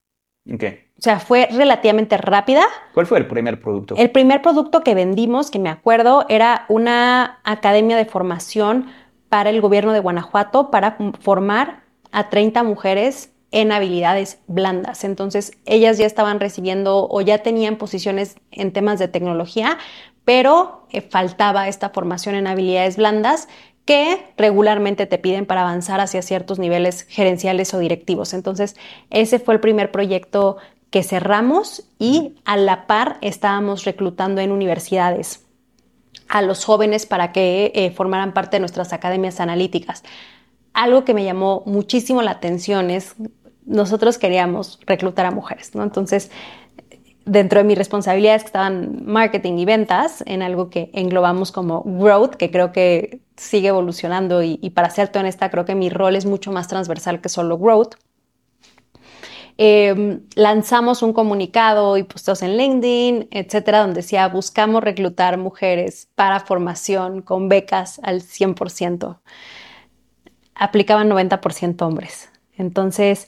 Ok. 0.52 0.64
O 0.98 1.02
sea, 1.02 1.20
fue 1.20 1.48
relativamente 1.52 2.18
rápida. 2.18 2.64
¿Cuál 2.94 3.08
fue 3.08 3.18
el 3.18 3.28
primer 3.28 3.60
producto? 3.60 3.96
El 3.98 4.12
primer 4.12 4.42
producto 4.42 4.82
que 4.82 4.96
vendimos, 4.96 5.50
que 5.50 5.60
me 5.60 5.70
acuerdo, 5.70 6.26
era 6.30 6.66
una 6.70 7.40
academia 7.44 7.98
de 7.98 8.06
formación 8.06 8.88
para 9.30 9.50
el 9.50 9.62
gobierno 9.62 9.94
de 9.94 10.00
Guanajuato 10.00 10.72
para 10.72 10.98
formar 11.20 11.84
a 12.12 12.30
30 12.30 12.64
mujeres 12.64 13.32
en 13.52 13.72
habilidades 13.72 14.40
blandas. 14.48 15.04
Entonces, 15.04 15.54
ellas 15.66 15.98
ya 15.98 16.06
estaban 16.06 16.40
recibiendo 16.40 17.08
o 17.10 17.22
ya 17.22 17.40
tenían 17.40 17.78
posiciones 17.78 18.36
en 18.52 18.72
temas 18.72 19.00
de 19.00 19.08
tecnología, 19.08 19.78
pero 20.24 20.86
eh, 20.92 21.02
faltaba 21.02 21.68
esta 21.68 21.90
formación 21.90 22.36
en 22.36 22.48
habilidades 22.48 22.98
blandas 22.98 23.48
que 23.86 24.34
regularmente 24.38 25.06
te 25.06 25.18
piden 25.18 25.46
para 25.46 25.62
avanzar 25.62 26.00
hacia 26.00 26.22
ciertos 26.22 26.60
niveles 26.60 27.06
gerenciales 27.10 27.74
o 27.74 27.80
directivos. 27.80 28.34
Entonces, 28.34 28.76
ese 29.10 29.40
fue 29.40 29.56
el 29.56 29.60
primer 29.60 29.92
proyecto 29.92 30.58
que 30.92 31.04
cerramos 31.04 31.84
y 32.00 32.36
a 32.46 32.58
la 32.58 32.86
par 32.86 33.18
estábamos 33.22 33.86
reclutando 33.86 34.42
en 34.42 34.52
universidades 34.52 35.46
a 36.28 36.42
los 36.42 36.64
jóvenes 36.64 37.06
para 37.06 37.32
que 37.32 37.72
eh, 37.76 37.92
formaran 37.92 38.34
parte 38.34 38.58
de 38.58 38.62
nuestras 38.62 38.94
academias 38.94 39.40
analíticas. 39.40 40.04
Algo 40.74 41.04
que 41.04 41.14
me 41.14 41.26
llamó 41.26 41.64
muchísimo 41.66 42.22
la 42.22 42.32
atención 42.32 42.90
es, 42.90 43.16
nosotros 43.66 44.18
queríamos 44.18 44.80
reclutar 44.86 45.26
a 45.26 45.32
mujeres, 45.32 45.76
¿no? 45.76 45.84
Entonces, 45.84 46.32
dentro 47.26 47.60
de 47.60 47.66
mis 47.66 47.78
responsabilidades 47.78 48.44
que 48.44 48.48
estaban 48.48 49.04
marketing 49.06 49.58
y 49.58 49.66
ventas, 49.66 50.24
en 50.26 50.42
algo 50.42 50.70
que 50.70 50.90
englobamos 50.94 51.52
como 51.52 51.84
growth, 51.84 52.36
que 52.36 52.52
creo 52.52 52.72
que 52.72 53.22
sigue 53.36 53.70
evolucionando 53.70 54.44
y, 54.44 54.58
para 54.72 54.90
ser 54.90 55.12
honesta, 55.16 55.50
creo 55.50 55.66
que 55.66 55.76
mi 55.76 55.90
rol 55.90 56.16
es 56.16 56.26
mucho 56.26 56.52
más 56.52 56.68
transversal 56.68 57.22
que 57.22 57.30
solo 57.30 57.58
growth. 57.58 57.96
Em, 59.58 60.22
lanzamos 60.36 61.04
un 61.04 61.14
comunicado 61.14 61.98
y 61.98 62.04
puestos 62.04 62.42
en 62.42 62.58
LinkedIn, 62.58 63.28
etcétera, 63.32 63.82
donde 63.82 64.02
decía 64.02 64.28
buscamos 64.28 64.84
reclutar 64.84 65.38
mujeres 65.38 66.10
para 66.16 66.40
formación 66.40 67.22
con 67.22 67.50
becas 67.50 68.00
al 68.04 68.22
100%. 68.22 69.20
Aplicaban 70.56 71.10
90% 71.10 71.86
hombres. 71.86 72.30
Entonces, 72.58 73.28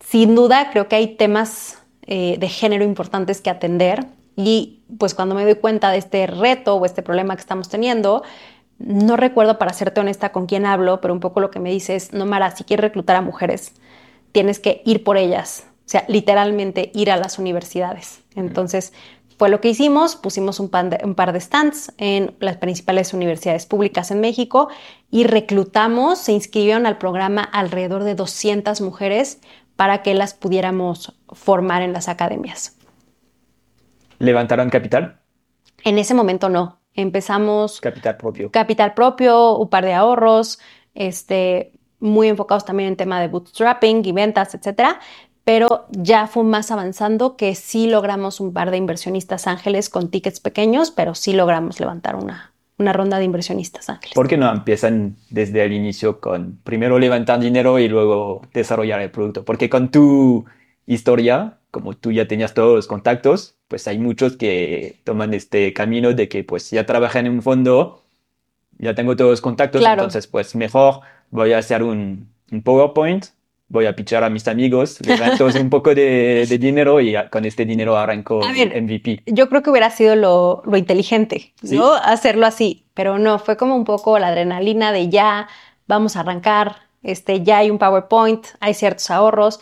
sin 0.00 0.34
duda, 0.34 0.70
creo 0.70 0.88
que 0.88 0.96
hay 0.96 1.16
temas 1.16 1.81
eh, 2.06 2.36
de 2.38 2.48
género 2.48 2.84
importantes 2.84 3.40
que 3.40 3.50
atender 3.50 4.06
y 4.36 4.80
pues 4.98 5.14
cuando 5.14 5.34
me 5.34 5.44
doy 5.44 5.56
cuenta 5.56 5.90
de 5.90 5.98
este 5.98 6.26
reto 6.26 6.76
o 6.76 6.86
este 6.86 7.02
problema 7.02 7.34
que 7.36 7.40
estamos 7.40 7.68
teniendo, 7.68 8.22
no 8.78 9.16
recuerdo 9.16 9.58
para 9.58 9.72
serte 9.72 10.00
honesta 10.00 10.32
con 10.32 10.46
quién 10.46 10.66
hablo, 10.66 11.00
pero 11.00 11.14
un 11.14 11.20
poco 11.20 11.40
lo 11.40 11.50
que 11.50 11.60
me 11.60 11.70
dice 11.70 11.94
es, 11.94 12.12
no 12.12 12.26
Mara, 12.26 12.56
si 12.56 12.64
quieres 12.64 12.82
reclutar 12.82 13.16
a 13.16 13.20
mujeres, 13.20 13.72
tienes 14.32 14.58
que 14.58 14.82
ir 14.84 15.04
por 15.04 15.16
ellas, 15.16 15.66
o 15.86 15.88
sea, 15.88 16.04
literalmente 16.08 16.90
ir 16.94 17.10
a 17.10 17.16
las 17.16 17.38
universidades. 17.38 18.20
Entonces, 18.34 18.92
fue 19.38 19.48
lo 19.48 19.60
que 19.60 19.68
hicimos, 19.68 20.16
pusimos 20.16 20.60
un, 20.60 20.70
un, 21.04 21.14
par 21.14 21.32
de 21.32 21.40
stands 21.40 21.92
en 21.98 22.34
las 22.38 22.56
principales 22.58 23.12
universidades 23.12 23.66
públicas 23.66 24.10
en 24.10 24.20
México 24.20 24.68
y 25.10 25.24
reclutamos, 25.24 26.18
se 26.18 26.32
inscribieron 26.32 26.86
al 26.86 26.98
programa 26.98 27.42
alrededor 27.42 28.04
de 28.04 28.14
200 28.14 28.80
mujeres 28.80 29.38
para 29.82 30.00
que 30.02 30.14
las 30.14 30.32
pudiéramos 30.32 31.12
formar 31.32 31.82
en 31.82 31.92
las 31.92 32.08
academias. 32.08 32.76
¿Levantaron 34.20 34.70
capital? 34.70 35.18
En 35.82 35.98
ese 35.98 36.14
momento 36.14 36.48
no. 36.48 36.78
Empezamos... 36.94 37.80
Capital 37.80 38.16
propio. 38.16 38.52
Capital 38.52 38.94
propio, 38.94 39.56
un 39.56 39.68
par 39.68 39.84
de 39.84 39.92
ahorros, 39.92 40.60
este, 40.94 41.72
muy 41.98 42.28
enfocados 42.28 42.64
también 42.64 42.90
en 42.90 42.96
tema 42.96 43.20
de 43.20 43.26
bootstrapping 43.26 44.04
y 44.04 44.12
ventas, 44.12 44.54
etcétera. 44.54 45.00
Pero 45.42 45.86
ya 45.90 46.28
fue 46.28 46.44
más 46.44 46.70
avanzando 46.70 47.36
que 47.36 47.56
sí 47.56 47.88
logramos 47.88 48.38
un 48.38 48.52
par 48.52 48.70
de 48.70 48.76
inversionistas 48.76 49.48
ángeles 49.48 49.90
con 49.90 50.12
tickets 50.12 50.38
pequeños, 50.38 50.92
pero 50.92 51.16
sí 51.16 51.32
logramos 51.32 51.80
levantar 51.80 52.14
una, 52.14 52.51
una 52.82 52.92
ronda 52.92 53.18
de 53.18 53.24
inversionistas 53.24 53.88
ángeles. 53.88 54.14
¿Por 54.14 54.28
qué 54.28 54.36
no 54.36 54.50
empiezan 54.52 55.16
desde 55.30 55.64
el 55.64 55.72
inicio 55.72 56.20
con 56.20 56.58
primero 56.64 56.98
levantar 56.98 57.40
dinero 57.40 57.78
y 57.78 57.88
luego 57.88 58.42
desarrollar 58.52 59.00
el 59.00 59.10
producto? 59.10 59.44
Porque 59.44 59.70
con 59.70 59.90
tu 59.90 60.44
historia, 60.86 61.58
como 61.70 61.94
tú 61.94 62.12
ya 62.12 62.28
tenías 62.28 62.54
todos 62.54 62.74
los 62.74 62.86
contactos, 62.86 63.54
pues 63.68 63.88
hay 63.88 63.98
muchos 63.98 64.36
que 64.36 65.00
toman 65.04 65.32
este 65.34 65.72
camino 65.72 66.12
de 66.12 66.28
que 66.28 66.44
pues 66.44 66.70
ya 66.70 66.84
trabajan 66.84 67.26
en 67.26 67.32
un 67.32 67.42
fondo, 67.42 68.02
ya 68.78 68.94
tengo 68.94 69.16
todos 69.16 69.30
los 69.30 69.40
contactos, 69.40 69.82
entonces 69.82 70.26
pues 70.26 70.54
mejor 70.54 71.00
voy 71.30 71.52
a 71.52 71.58
hacer 71.58 71.82
un, 71.82 72.28
PowerPoint, 72.64 73.26
voy 73.72 73.86
a 73.86 73.96
pichar 73.96 74.22
a 74.22 74.28
mis 74.28 74.46
amigos, 74.48 74.98
dan 75.00 75.38
un 75.60 75.70
poco 75.70 75.94
de, 75.94 76.46
dinero 76.60 77.00
y 77.00 77.16
con 77.30 77.46
este 77.46 77.64
dinero 77.64 77.96
arranco 77.96 78.40
MVP. 78.40 79.22
Yo 79.26 79.48
creo 79.48 79.62
que 79.62 79.70
hubiera 79.70 79.90
sido 79.90 80.14
lo, 80.14 80.62
inteligente, 80.76 81.54
¿no? 81.62 81.94
Hacerlo 81.94 82.46
así, 82.46 82.84
pero 82.92 83.18
no, 83.18 83.38
fue 83.38 83.56
como 83.56 83.74
un 83.74 83.84
poco 83.84 84.18
la 84.18 84.28
adrenalina 84.28 84.92
de 84.92 85.08
ya, 85.08 85.48
vamos 85.88 86.16
a 86.16 86.20
arrancar, 86.20 86.76
este, 87.02 87.42
ya 87.42 87.58
hay 87.58 87.70
un 87.70 87.78
PowerPoint, 87.78 88.46
hay 88.60 88.74
ciertos 88.74 89.10
ahorros, 89.10 89.60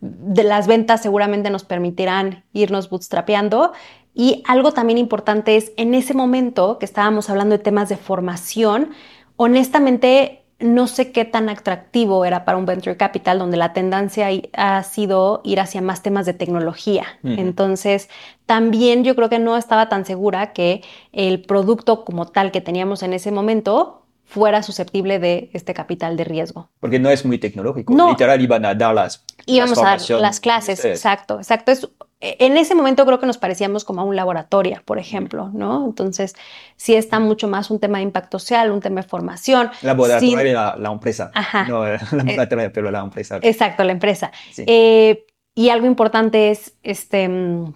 de 0.00 0.44
las 0.44 0.66
ventas 0.66 1.00
seguramente 1.00 1.48
nos 1.48 1.64
permitirán 1.64 2.44
irnos 2.52 2.90
bootstrapeando. 2.90 3.72
Y 4.12 4.42
algo 4.46 4.72
también 4.72 4.98
importante 4.98 5.56
es, 5.56 5.72
en 5.76 5.94
ese 5.94 6.12
momento 6.12 6.78
que 6.78 6.84
estábamos 6.84 7.30
hablando 7.30 7.56
de 7.56 7.62
temas 7.62 7.88
de 7.88 7.96
formación, 7.96 8.90
honestamente 9.36 10.39
no 10.60 10.86
sé 10.86 11.12
qué 11.12 11.24
tan 11.24 11.48
atractivo 11.48 12.24
era 12.24 12.44
para 12.44 12.58
un 12.58 12.66
venture 12.66 12.96
capital 12.96 13.38
donde 13.38 13.56
la 13.56 13.72
tendencia 13.72 14.28
ha 14.54 14.82
sido 14.82 15.40
ir 15.44 15.60
hacia 15.60 15.80
más 15.80 16.02
temas 16.02 16.26
de 16.26 16.34
tecnología. 16.34 17.06
Entonces, 17.22 18.08
también 18.46 19.02
yo 19.04 19.16
creo 19.16 19.28
que 19.28 19.38
no 19.38 19.56
estaba 19.56 19.88
tan 19.88 20.04
segura 20.04 20.52
que 20.52 20.82
el 21.12 21.42
producto 21.42 22.04
como 22.04 22.26
tal 22.26 22.52
que 22.52 22.60
teníamos 22.60 23.02
en 23.02 23.12
ese 23.12 23.32
momento 23.32 24.02
fuera 24.24 24.62
susceptible 24.62 25.18
de 25.18 25.50
este 25.52 25.74
capital 25.74 26.16
de 26.16 26.24
riesgo. 26.24 26.68
Porque 26.78 27.00
no 27.00 27.10
es 27.10 27.24
muy 27.24 27.38
tecnológico. 27.38 27.92
No. 27.92 28.10
Literal 28.10 28.40
iban 28.40 28.64
a 28.64 28.74
dar 28.74 28.94
las 28.94 29.24
Íbamos 29.46 29.78
a 29.78 29.82
dar 29.82 30.10
las 30.20 30.40
clases, 30.40 30.84
exacto, 30.84 31.38
exacto. 31.38 31.72
Es, 31.72 31.88
en 32.20 32.56
ese 32.58 32.74
momento 32.74 33.06
creo 33.06 33.18
que 33.18 33.26
nos 33.26 33.38
parecíamos 33.38 33.84
como 33.84 34.02
a 34.02 34.04
un 34.04 34.14
laboratorio, 34.14 34.82
por 34.84 34.98
ejemplo, 34.98 35.50
¿no? 35.54 35.86
Entonces, 35.86 36.34
sí 36.76 36.94
está 36.94 37.18
mucho 37.18 37.48
más 37.48 37.70
un 37.70 37.80
tema 37.80 37.98
de 37.98 38.04
impacto 38.04 38.38
social, 38.38 38.70
un 38.70 38.80
tema 38.80 39.00
de 39.00 39.08
formación. 39.08 39.70
Laboratorio 39.80 40.38
era 40.38 40.76
la, 40.76 40.92
empresa. 40.92 41.30
Ajá. 41.34 41.64
No, 41.64 41.84
la 41.86 41.98
laboratorio, 42.12 42.72
pero 42.72 42.90
la 42.90 43.00
empresa. 43.00 43.38
Exacto, 43.40 43.84
la 43.84 43.92
empresa. 43.92 44.32
Eh, 44.58 45.24
y 45.54 45.70
algo 45.70 45.86
importante 45.86 46.50
es, 46.50 46.74
este, 46.82 47.28
mm, 47.28 47.72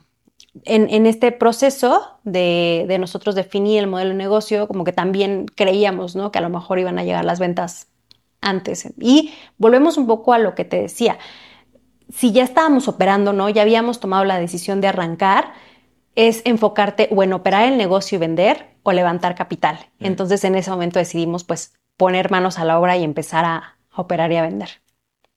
en, 0.65 1.07
este 1.07 1.33
proceso 1.33 2.19
de, 2.23 2.97
nosotros 3.01 3.35
definir 3.35 3.81
el 3.81 3.87
modelo 3.87 4.11
de 4.11 4.17
negocio, 4.17 4.69
como 4.69 4.85
que 4.85 4.93
también 4.93 5.47
creíamos, 5.47 6.15
¿no? 6.17 6.31
Que 6.31 6.39
a 6.39 6.43
lo 6.43 6.51
mejor 6.51 6.79
iban 6.79 6.99
a 6.99 7.05
llegar 7.05 7.25
las 7.25 7.41
ventas 7.41 7.89
antes. 8.41 8.93
Y 9.01 9.33
volvemos 9.59 9.97
un 9.97 10.07
poco 10.07 10.33
a 10.33 10.39
lo 10.39 10.55
que 10.55 10.65
te 10.65 10.81
decía. 10.81 11.19
Si 12.13 12.33
ya 12.33 12.45
estábamos 12.45 12.89
operando, 12.89 13.33
¿no? 13.33 13.49
Ya 13.49 13.63
habíamos 13.63 14.01
tomado 14.01 14.25
la 14.25 14.39
decisión 14.39 14.81
de 14.81 14.89
arrancar, 14.89 15.53
es 16.15 16.43
enfocarte 16.45 17.09
o 17.11 17.23
en 17.23 17.33
operar 17.33 17.67
el 17.71 17.77
negocio 17.77 18.17
y 18.17 18.19
vender 18.21 18.67
o 18.83 18.93
levantar 18.93 19.35
capital. 19.35 19.79
Mm. 19.99 20.07
Entonces, 20.07 20.45
en 20.45 20.55
ese 20.55 20.71
momento 20.71 20.99
decidimos, 20.99 21.45
pues, 21.45 21.75
poner 21.97 22.31
manos 22.31 22.59
a 22.59 22.65
la 22.65 22.79
obra 22.79 22.97
y 22.97 23.05
empezar 23.05 23.45
a, 23.45 23.79
operar 23.97 24.33
y 24.33 24.37
a 24.37 24.43
vender. 24.43 24.69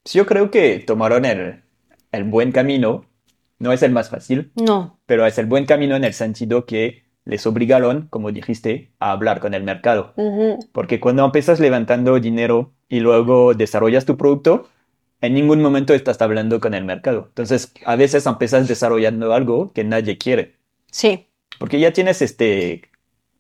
Yo 0.05 0.25
creo 0.25 0.49
que 0.49 0.79
tomaron 0.79 1.25
el, 1.25 1.63
el 2.11 2.23
buen 2.23 2.51
camino 2.51 3.05
no 3.59 3.71
es 3.71 3.83
el 3.83 3.91
más 3.91 4.09
fácil. 4.09 4.51
No. 4.55 4.99
Pero 5.05 5.25
es 5.25 5.37
el 5.37 5.45
buen 5.45 5.65
camino 5.65 5.95
en 5.95 6.03
el 6.03 6.13
sentido 6.13 6.65
que 6.65 7.03
les 7.25 7.45
obligaron, 7.45 8.07
como 8.09 8.31
dijiste, 8.31 8.91
a 8.99 9.11
hablar 9.11 9.39
con 9.39 9.53
el 9.53 9.63
mercado. 9.63 10.13
Porque 10.71 10.99
cuando 10.99 11.25
empiezas 11.25 11.59
levantando 11.59 12.19
dinero 12.19 12.73
y 12.87 12.99
luego 13.01 13.53
desarrollas 13.53 14.05
tu 14.05 14.15
producto, 14.15 14.69
en 15.21 15.33
ningún 15.33 15.61
momento 15.61 15.93
estás 15.93 16.21
hablando 16.21 16.59
con 16.59 16.73
el 16.73 16.85
mercado. 16.85 17.25
Entonces, 17.29 17.73
a 17.85 17.95
veces 17.95 18.25
empiezas 18.25 18.67
desarrollando 18.67 19.33
algo 19.33 19.71
que 19.73 19.83
nadie 19.83 20.17
quiere. 20.17 20.55
Sí. 20.91 21.27
Porque 21.59 21.79
ya 21.79 21.91
tienes 21.91 22.21
este, 22.21 22.83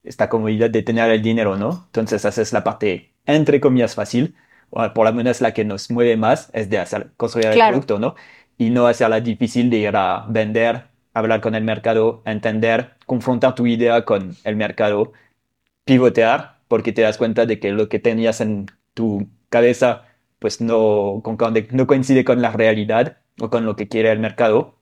esta 0.03 0.29
comodidad 0.29 0.69
de 0.69 0.83
tener 0.83 1.09
el 1.11 1.21
dinero, 1.21 1.57
¿no? 1.57 1.83
Entonces 1.87 2.25
haces 2.25 2.51
la 2.53 2.63
parte, 2.63 3.13
entre 3.25 3.61
comillas, 3.61 3.95
fácil, 3.95 4.35
o 4.69 4.93
por 4.93 5.05
lo 5.05 5.13
menos 5.13 5.39
la 5.41 5.53
que 5.53 5.65
nos 5.65 5.91
mueve 5.91 6.17
más, 6.17 6.49
es 6.53 6.69
de 6.69 6.79
hacer, 6.79 7.11
construir 7.15 7.47
el 7.47 7.59
producto, 7.59 7.99
¿no? 7.99 8.15
y 8.57 8.69
no 8.69 8.87
hacerla 8.87 9.21
difícil 9.21 9.69
de 9.69 9.77
ir 9.77 9.95
a 9.95 10.25
vender, 10.27 10.85
hablar 11.13 11.41
con 11.41 11.55
el 11.55 11.63
mercado, 11.63 12.21
entender, 12.25 12.95
confrontar 13.05 13.55
tu 13.55 13.67
idea 13.67 14.03
con 14.03 14.35
el 14.43 14.55
mercado, 14.55 15.13
pivotear, 15.85 16.57
porque 16.67 16.91
te 16.91 17.03
das 17.03 17.17
cuenta 17.17 17.45
de 17.45 17.59
que 17.59 17.71
lo 17.71 17.87
que 17.89 17.99
tenías 17.99 18.41
en 18.41 18.67
tu 18.93 19.27
cabeza 19.49 20.05
pues 20.39 20.61
no, 20.61 21.21
no 21.71 21.87
coincide 21.87 22.23
con 22.23 22.41
la 22.41 22.51
realidad 22.51 23.17
o 23.39 23.49
con 23.49 23.65
lo 23.65 23.75
que 23.75 23.87
quiere 23.87 24.11
el 24.11 24.19
mercado. 24.19 24.75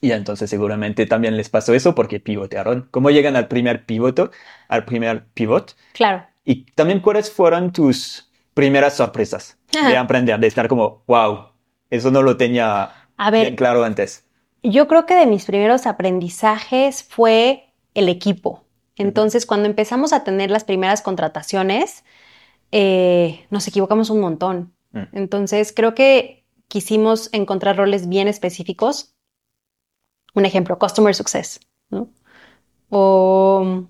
Y 0.00 0.12
entonces 0.12 0.50
seguramente 0.50 1.06
también 1.06 1.36
les 1.36 1.48
pasó 1.48 1.72
eso 1.74 1.94
porque 1.94 2.20
pivotearon. 2.20 2.88
¿Cómo 2.90 3.10
llegan 3.10 3.36
al 3.36 3.48
primer 3.48 3.86
pivoto, 3.86 4.30
al 4.68 4.84
primer 4.84 5.26
pivot? 5.32 5.76
Claro. 5.94 6.26
Y 6.44 6.66
también 6.72 7.00
cuáles 7.00 7.30
fueron 7.30 7.72
tus 7.72 8.30
primeras 8.52 8.94
sorpresas 8.94 9.56
de 9.72 9.96
aprender, 9.96 10.38
de 10.38 10.46
estar 10.46 10.68
como, 10.68 11.02
wow, 11.06 11.48
eso 11.90 12.10
no 12.10 12.22
lo 12.22 12.36
tenía 12.36 12.90
bien 13.32 13.56
claro 13.56 13.82
antes. 13.82 14.26
Yo 14.62 14.88
creo 14.88 15.06
que 15.06 15.14
de 15.14 15.26
mis 15.26 15.44
primeros 15.44 15.86
aprendizajes 15.86 17.02
fue 17.02 17.72
el 17.94 18.08
equipo. 18.08 18.64
Entonces, 18.96 19.46
cuando 19.46 19.68
empezamos 19.68 20.12
a 20.12 20.24
tener 20.24 20.50
las 20.50 20.64
primeras 20.64 21.02
contrataciones, 21.02 22.04
eh, 22.76 23.46
nos 23.50 23.68
equivocamos 23.68 24.10
un 24.10 24.18
montón. 24.18 24.74
Mm. 24.90 25.02
Entonces, 25.12 25.72
creo 25.72 25.94
que 25.94 26.44
quisimos 26.66 27.30
encontrar 27.32 27.76
roles 27.76 28.08
bien 28.08 28.26
específicos. 28.26 29.14
Un 30.34 30.44
ejemplo, 30.44 30.76
Customer 30.76 31.14
Success, 31.14 31.60
O 32.88 33.86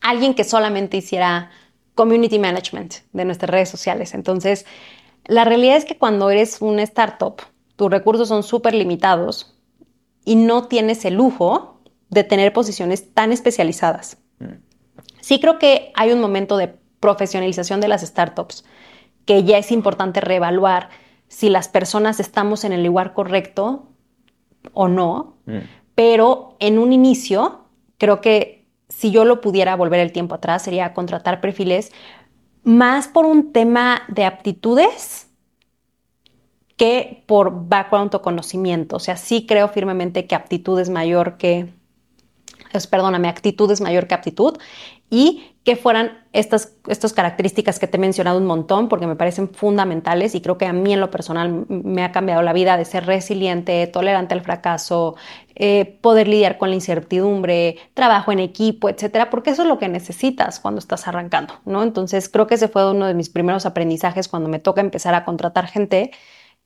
alguien 0.00 0.34
que 0.34 0.44
solamente 0.44 0.96
hiciera 0.98 1.50
Community 1.96 2.38
Management 2.38 2.94
de 3.12 3.24
nuestras 3.24 3.50
redes 3.50 3.68
sociales. 3.68 4.14
Entonces, 4.14 4.64
la 5.24 5.44
realidad 5.44 5.76
es 5.76 5.84
que 5.84 5.98
cuando 5.98 6.30
eres 6.30 6.60
una 6.60 6.84
startup, 6.84 7.42
tus 7.74 7.90
recursos 7.90 8.28
son 8.28 8.44
súper 8.44 8.74
limitados 8.74 9.58
y 10.24 10.36
no 10.36 10.68
tienes 10.68 11.04
el 11.04 11.14
lujo 11.14 11.80
de 12.10 12.22
tener 12.22 12.52
posiciones 12.52 13.12
tan 13.12 13.32
especializadas. 13.32 14.18
Mm. 14.38 14.62
Sí 15.20 15.40
creo 15.40 15.58
que 15.58 15.90
hay 15.96 16.12
un 16.12 16.20
momento 16.20 16.56
de 16.56 16.83
profesionalización 17.04 17.82
de 17.82 17.88
las 17.88 18.00
startups 18.00 18.64
que 19.26 19.44
ya 19.44 19.58
es 19.58 19.70
importante 19.70 20.22
reevaluar 20.22 20.88
si 21.28 21.50
las 21.50 21.68
personas 21.68 22.18
estamos 22.18 22.64
en 22.64 22.72
el 22.72 22.82
lugar 22.82 23.12
correcto 23.12 23.90
o 24.72 24.88
no, 24.88 25.36
mm. 25.44 25.58
pero 25.94 26.56
en 26.60 26.78
un 26.78 26.94
inicio 26.94 27.66
creo 27.98 28.22
que 28.22 28.64
si 28.88 29.10
yo 29.10 29.26
lo 29.26 29.42
pudiera 29.42 29.76
volver 29.76 30.00
el 30.00 30.12
tiempo 30.12 30.34
atrás 30.34 30.62
sería 30.62 30.94
contratar 30.94 31.42
perfiles 31.42 31.92
más 32.62 33.06
por 33.06 33.26
un 33.26 33.52
tema 33.52 34.04
de 34.08 34.24
aptitudes 34.24 35.28
que 36.78 37.22
por 37.26 37.68
background 37.68 38.14
o 38.14 38.22
conocimiento. 38.22 38.96
O 38.96 39.00
sea, 39.00 39.18
sí 39.18 39.44
creo 39.44 39.68
firmemente 39.68 40.26
que 40.26 40.34
aptitud 40.34 40.80
es 40.80 40.88
mayor 40.88 41.36
que, 41.36 41.68
perdóname, 42.90 43.28
actitud 43.28 43.70
es 43.70 43.82
mayor 43.82 44.06
que 44.08 44.14
aptitud 44.14 44.56
y 45.10 45.53
que 45.64 45.76
fueran 45.76 46.24
estas, 46.34 46.76
estas 46.88 47.14
características 47.14 47.78
que 47.78 47.86
te 47.86 47.96
he 47.96 48.00
mencionado 48.00 48.38
un 48.38 48.44
montón 48.44 48.88
porque 48.90 49.06
me 49.06 49.16
parecen 49.16 49.48
fundamentales 49.48 50.34
y 50.34 50.42
creo 50.42 50.58
que 50.58 50.66
a 50.66 50.74
mí 50.74 50.92
en 50.92 51.00
lo 51.00 51.10
personal 51.10 51.64
me 51.68 52.04
ha 52.04 52.12
cambiado 52.12 52.42
la 52.42 52.52
vida 52.52 52.76
de 52.76 52.84
ser 52.84 53.06
resiliente, 53.06 53.86
tolerante 53.86 54.34
al 54.34 54.42
fracaso, 54.42 55.16
eh, 55.54 55.98
poder 56.02 56.28
lidiar 56.28 56.58
con 56.58 56.68
la 56.68 56.74
incertidumbre, 56.74 57.78
trabajo 57.94 58.30
en 58.30 58.40
equipo, 58.40 58.90
etcétera, 58.90 59.30
porque 59.30 59.50
eso 59.50 59.62
es 59.62 59.68
lo 59.68 59.78
que 59.78 59.88
necesitas 59.88 60.60
cuando 60.60 60.80
estás 60.80 61.08
arrancando, 61.08 61.54
¿no? 61.64 61.82
Entonces 61.82 62.28
creo 62.28 62.46
que 62.46 62.56
ese 62.56 62.68
fue 62.68 62.90
uno 62.90 63.06
de 63.06 63.14
mis 63.14 63.30
primeros 63.30 63.64
aprendizajes 63.64 64.28
cuando 64.28 64.50
me 64.50 64.58
toca 64.58 64.82
empezar 64.82 65.14
a 65.14 65.24
contratar 65.24 65.66
gente 65.66 66.10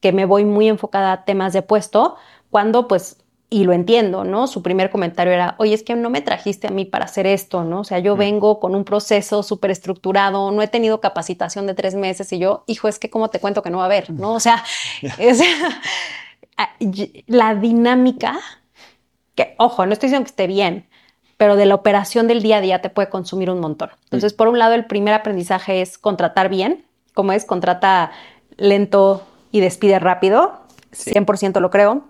que 0.01 0.13
me 0.13 0.25
voy 0.25 0.45
muy 0.45 0.69
enfocada 0.69 1.13
a 1.13 1.25
temas 1.25 1.53
de 1.53 1.63
puesto, 1.63 2.17
cuando 2.51 2.89
pues 2.89 3.19
y 3.51 3.65
lo 3.65 3.73
entiendo, 3.73 4.25
¿no? 4.25 4.47
Su 4.47 4.63
primer 4.63 4.91
comentario 4.91 5.33
era, 5.33 5.55
oye, 5.59 5.73
es 5.73 5.83
que 5.83 5.95
no 5.95 6.11
me 6.11 6.21
trajiste 6.21 6.67
a 6.67 6.71
mí 6.71 6.85
para 6.85 7.07
hacer 7.07 7.27
esto, 7.27 7.65
¿no? 7.65 7.81
O 7.81 7.85
sea, 7.85 7.99
yo 7.99 8.15
vengo 8.15 8.61
con 8.61 8.75
un 8.75 8.85
proceso 8.85 9.43
súper 9.43 9.71
estructurado, 9.71 10.51
no 10.51 10.61
he 10.61 10.69
tenido 10.69 11.01
capacitación 11.01 11.67
de 11.67 11.75
tres 11.75 11.95
meses 11.95 12.31
y 12.33 12.39
yo, 12.39 12.65
hijo, 12.67 12.89
es 12.89 12.99
que 12.99 13.09
cómo 13.09 13.29
te 13.29 13.41
cuento 13.41 13.63
que 13.63 13.71
no 13.71 13.79
va 13.79 13.85
a 13.85 13.87
haber, 13.87 14.11
¿no? 14.11 14.35
O 14.35 14.41
sea, 14.41 14.63
la 17.27 17.55
dinámica, 17.55 18.39
que, 19.35 19.55
ojo, 19.59 19.87
no 19.87 19.93
estoy 19.95 20.09
diciendo 20.09 20.25
que 20.25 20.31
esté 20.31 20.47
bien, 20.47 20.87
pero 21.39 21.57
de 21.57 21.65
la 21.65 21.75
operación 21.75 22.27
del 22.27 22.43
día 22.43 22.59
a 22.59 22.61
día 22.61 22.83
te 22.83 22.91
puede 22.91 23.09
consumir 23.09 23.49
un 23.51 23.61
montón. 23.61 23.91
Entonces, 24.05 24.35
por 24.35 24.49
un 24.49 24.59
lado, 24.59 24.75
el 24.75 24.85
primer 24.85 25.15
aprendizaje 25.15 25.81
es 25.81 25.97
contratar 25.97 26.51
bien, 26.51 26.85
como 27.15 27.33
es, 27.33 27.47
contrata 27.47 28.11
lento 28.59 29.27
y 29.53 29.61
despide 29.61 29.99
rápido, 30.01 30.61
100% 30.93 31.61
lo 31.61 31.71
creo. 31.71 32.05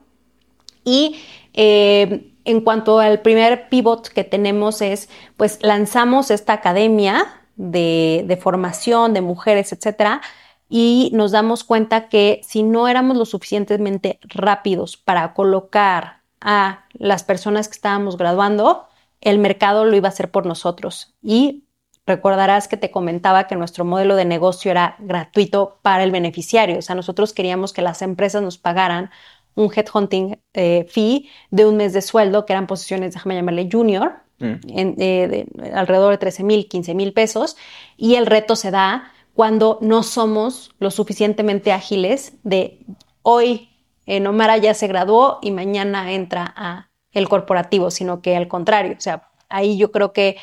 Y 0.89 1.17
eh, 1.53 2.33
en 2.47 2.63
cuanto 2.63 2.99
al 2.99 3.21
primer 3.21 3.69
pivot 3.69 4.09
que 4.09 4.25
tenemos 4.25 4.81
es, 4.81 5.11
pues 5.37 5.59
lanzamos 5.61 6.31
esta 6.31 6.55
academia 6.55 7.27
de, 7.57 8.39
formación 8.41 9.13
de 9.13 9.21
mujeres, 9.21 9.73
etcétera, 9.75 10.23
y 10.71 11.11
nos 11.13 11.33
damos 11.33 11.63
cuenta 11.63 12.09
que 12.09 12.41
si 12.43 12.63
no 12.63 12.89
éramos 12.89 13.19
lo 13.19 13.27
suficientemente 13.27 14.19
rápidos 14.23 14.97
para 14.97 15.35
colocar 15.35 16.23
a 16.41 16.87
las 16.93 17.23
personas 17.23 17.69
que 17.69 17.75
estábamos 17.75 18.17
graduando, 18.17 18.87
el 19.21 19.39
mercado 19.39 19.85
lo 19.85 19.95
iba 19.95 20.09
a 20.09 20.13
hacer 20.13 20.31
por 20.31 20.47
nosotros. 20.47 21.15
Y 21.23 21.65
recordarás 22.07 22.67
que 22.67 22.79
te 22.79 22.91
comentaba 22.91 23.47
que 23.47 23.57
nuestro 23.57 23.85
modelo 23.85 24.17
de 24.17 24.25
negocio 24.25 24.71
era 24.71 24.97
gratuito 25.01 25.81
para 25.83 26.03
el 26.05 26.13
beneficiario. 26.13 26.79
O 26.79 26.83
sea, 26.83 26.95
nosotros 26.95 27.35
queríamos 27.35 27.75
que 27.75 27.83
las 27.83 28.01
empresas 28.01 28.43
nos 28.43 28.57
pagaran 28.57 29.11
un 29.59 29.71
headhunting 29.75 30.39
eh, 30.55 30.87
fee 30.89 31.29
de 31.51 31.67
un 31.67 31.77
mes 31.77 31.93
de 31.93 32.01
sueldo, 32.01 32.47
que 32.47 32.53
eran 32.53 32.67
posiciones, 32.67 33.15
déjame 33.15 33.35
llamarle 33.35 33.69
junior, 33.71 34.21
mm. 34.39 34.53
eh, 34.69 35.29
de 35.29 35.73
alrededor 35.75 36.13
de 36.13 36.19
13 36.19 36.45
mil, 36.45 36.69
15 36.69 36.95
mil 36.95 37.13
pesos, 37.13 37.57
y 37.97 38.15
el 38.15 38.27
reto 38.27 38.55
se 38.57 38.71
da 38.71 39.13
cuando 39.35 39.79
no 39.81 40.03
somos 40.03 40.71
lo 40.79 40.91
suficientemente 40.91 41.73
ágiles 41.73 42.35
de 42.45 42.81
hoy 43.23 43.69
en 44.07 44.27
Omara 44.27 44.57
ya 44.57 44.75
se 44.75 44.87
graduó 44.87 45.39
y 45.43 45.51
mañana 45.51 46.13
entra 46.13 46.55
a 46.57 46.89
el 47.13 47.29
corporativo, 47.29 47.91
sino 47.91 48.23
que 48.23 48.37
al 48.37 48.49
contrario, 48.49 48.95
o 48.97 49.01
sea, 49.01 49.29
ahí 49.49 49.77
yo 49.77 49.91
creo 49.93 50.13
que 50.13 50.37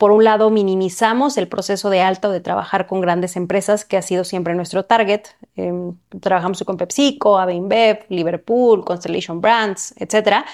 por 0.00 0.12
un 0.12 0.24
lado, 0.24 0.48
minimizamos 0.48 1.36
el 1.36 1.46
proceso 1.46 1.90
de 1.90 2.00
alta 2.00 2.28
o 2.28 2.30
de 2.30 2.40
trabajar 2.40 2.86
con 2.86 3.02
grandes 3.02 3.36
empresas, 3.36 3.84
que 3.84 3.98
ha 3.98 4.02
sido 4.02 4.24
siempre 4.24 4.54
nuestro 4.54 4.86
target. 4.86 5.24
Em, 5.56 5.94
trabajamos 6.20 6.64
con 6.64 6.78
PepsiCo, 6.78 7.38
InBev, 7.50 8.06
Liverpool, 8.08 8.82
Constellation 8.82 9.42
Brands, 9.42 9.92
etc. 9.98 10.46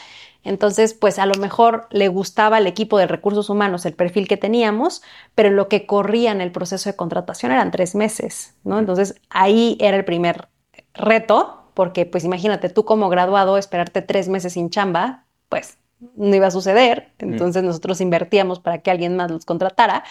Entonces, 0.43 0.95
pues 0.95 1.21
a 1.21 1.27
lo 1.27 1.37
mejor 1.37 1.87
le 1.93 2.09
gustaba 2.09 2.57
al 2.57 2.67
equipo 2.67 2.99
de 2.99 3.07
recursos 3.07 3.49
humanos 3.49 3.87
el 3.87 3.95
perfil 3.95 4.27
que 4.27 4.37
teníamos, 4.37 5.01
pero 5.37 5.51
lo 5.51 5.69
que 5.69 5.87
corría 5.87 6.33
en 6.33 6.41
el 6.41 6.51
proceso 6.51 6.91
de 6.91 6.97
contratación 6.97 7.53
eran 7.53 7.71
tres 7.71 7.95
meses, 7.95 8.57
¿no? 8.65 8.81
Entonces, 8.81 9.15
ahí 9.31 9.79
era 9.79 9.97
el 9.97 10.05
primer 10.05 10.49
reto, 10.93 11.71
porque 11.75 12.05
pues 12.05 12.25
imagínate 12.25 12.69
tú 12.69 12.85
como 12.85 13.09
graduado 13.09 13.59
esperarte 13.59 14.03
tres 14.03 14.29
meses 14.29 14.55
sin 14.55 14.71
chamba, 14.71 15.25
pues 15.49 15.79
no 16.01 16.35
iba 16.35 16.49
a 16.49 16.51
suceder, 16.51 17.13
entonces 17.19 17.63
nosotros 17.63 18.01
invertíamos 18.01 18.61
para 18.61 18.79
que 18.79 18.91
alguien 18.91 19.17
más 19.17 19.31
los 19.31 19.45
contratara. 19.45 20.05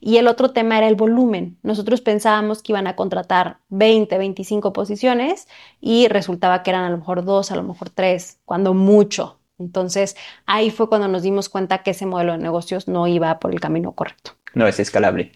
Y 0.00 0.18
el 0.18 0.28
otro 0.28 0.50
tema 0.52 0.78
era 0.78 0.86
el 0.86 0.94
volumen. 0.94 1.58
Nosotros 1.62 2.00
pensábamos 2.00 2.62
que 2.62 2.72
iban 2.72 2.86
a 2.86 2.94
contratar 2.94 3.58
20, 3.68 4.16
25 4.16 4.72
posiciones 4.72 5.48
y 5.80 6.06
resultaba 6.08 6.62
que 6.62 6.70
eran 6.70 6.84
a 6.84 6.90
lo 6.90 6.98
mejor 6.98 7.24
dos, 7.24 7.50
a 7.50 7.56
lo 7.56 7.64
mejor 7.64 7.90
tres, 7.90 8.38
cuando 8.44 8.74
mucho. 8.74 9.40
Entonces 9.58 10.16
ahí 10.46 10.70
fue 10.70 10.88
cuando 10.88 11.08
nos 11.08 11.22
dimos 11.22 11.48
cuenta 11.48 11.82
que 11.82 11.90
ese 11.90 12.06
modelo 12.06 12.32
de 12.32 12.38
negocios 12.38 12.86
no 12.86 13.08
iba 13.08 13.40
por 13.40 13.52
el 13.52 13.60
camino 13.60 13.92
correcto. 13.92 14.32
No 14.54 14.68
es 14.68 14.78
escalable. 14.78 15.32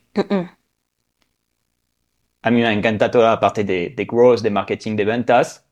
A 2.44 2.50
mí 2.50 2.60
me 2.60 2.72
encanta 2.72 3.10
toda 3.10 3.30
la 3.30 3.40
parte 3.40 3.64
de, 3.64 3.92
de 3.96 4.04
growth, 4.04 4.40
de 4.40 4.50
marketing, 4.50 4.96
de 4.96 5.04
ventas. 5.04 5.66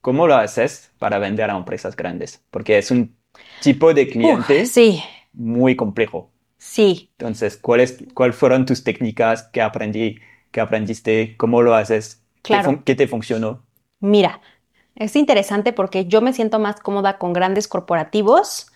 ¿Cómo 0.00 0.26
lo 0.26 0.34
haces 0.34 0.92
para 0.98 1.18
vender 1.18 1.50
a 1.50 1.56
empresas 1.56 1.96
grandes? 1.96 2.42
Porque 2.50 2.76
es 2.78 2.90
un 2.90 3.16
tipo 3.62 3.94
de 3.94 4.08
cliente 4.08 4.66
sí. 4.66 5.02
muy 5.32 5.76
complejo. 5.76 6.30
Sí. 6.58 7.10
Entonces, 7.18 7.56
¿cuáles 7.56 7.98
cuál 8.14 8.32
fueron 8.32 8.66
tus 8.66 8.84
técnicas 8.84 9.44
que 9.52 9.60
aprendí, 9.60 10.18
que 10.50 10.60
aprendiste? 10.60 11.36
¿Cómo 11.36 11.62
lo 11.62 11.74
haces? 11.74 12.22
Claro. 12.42 12.82
¿Qué, 12.84 12.94
te 12.94 13.06
funcionó? 13.06 13.64
Mira, 14.00 14.40
es 14.94 15.16
interesante 15.16 15.72
porque 15.72 16.06
yo 16.06 16.20
me 16.20 16.32
siento 16.32 16.58
más 16.58 16.80
cómoda 16.80 17.18
con 17.18 17.32
grandes 17.32 17.68
corporativos 17.68 18.68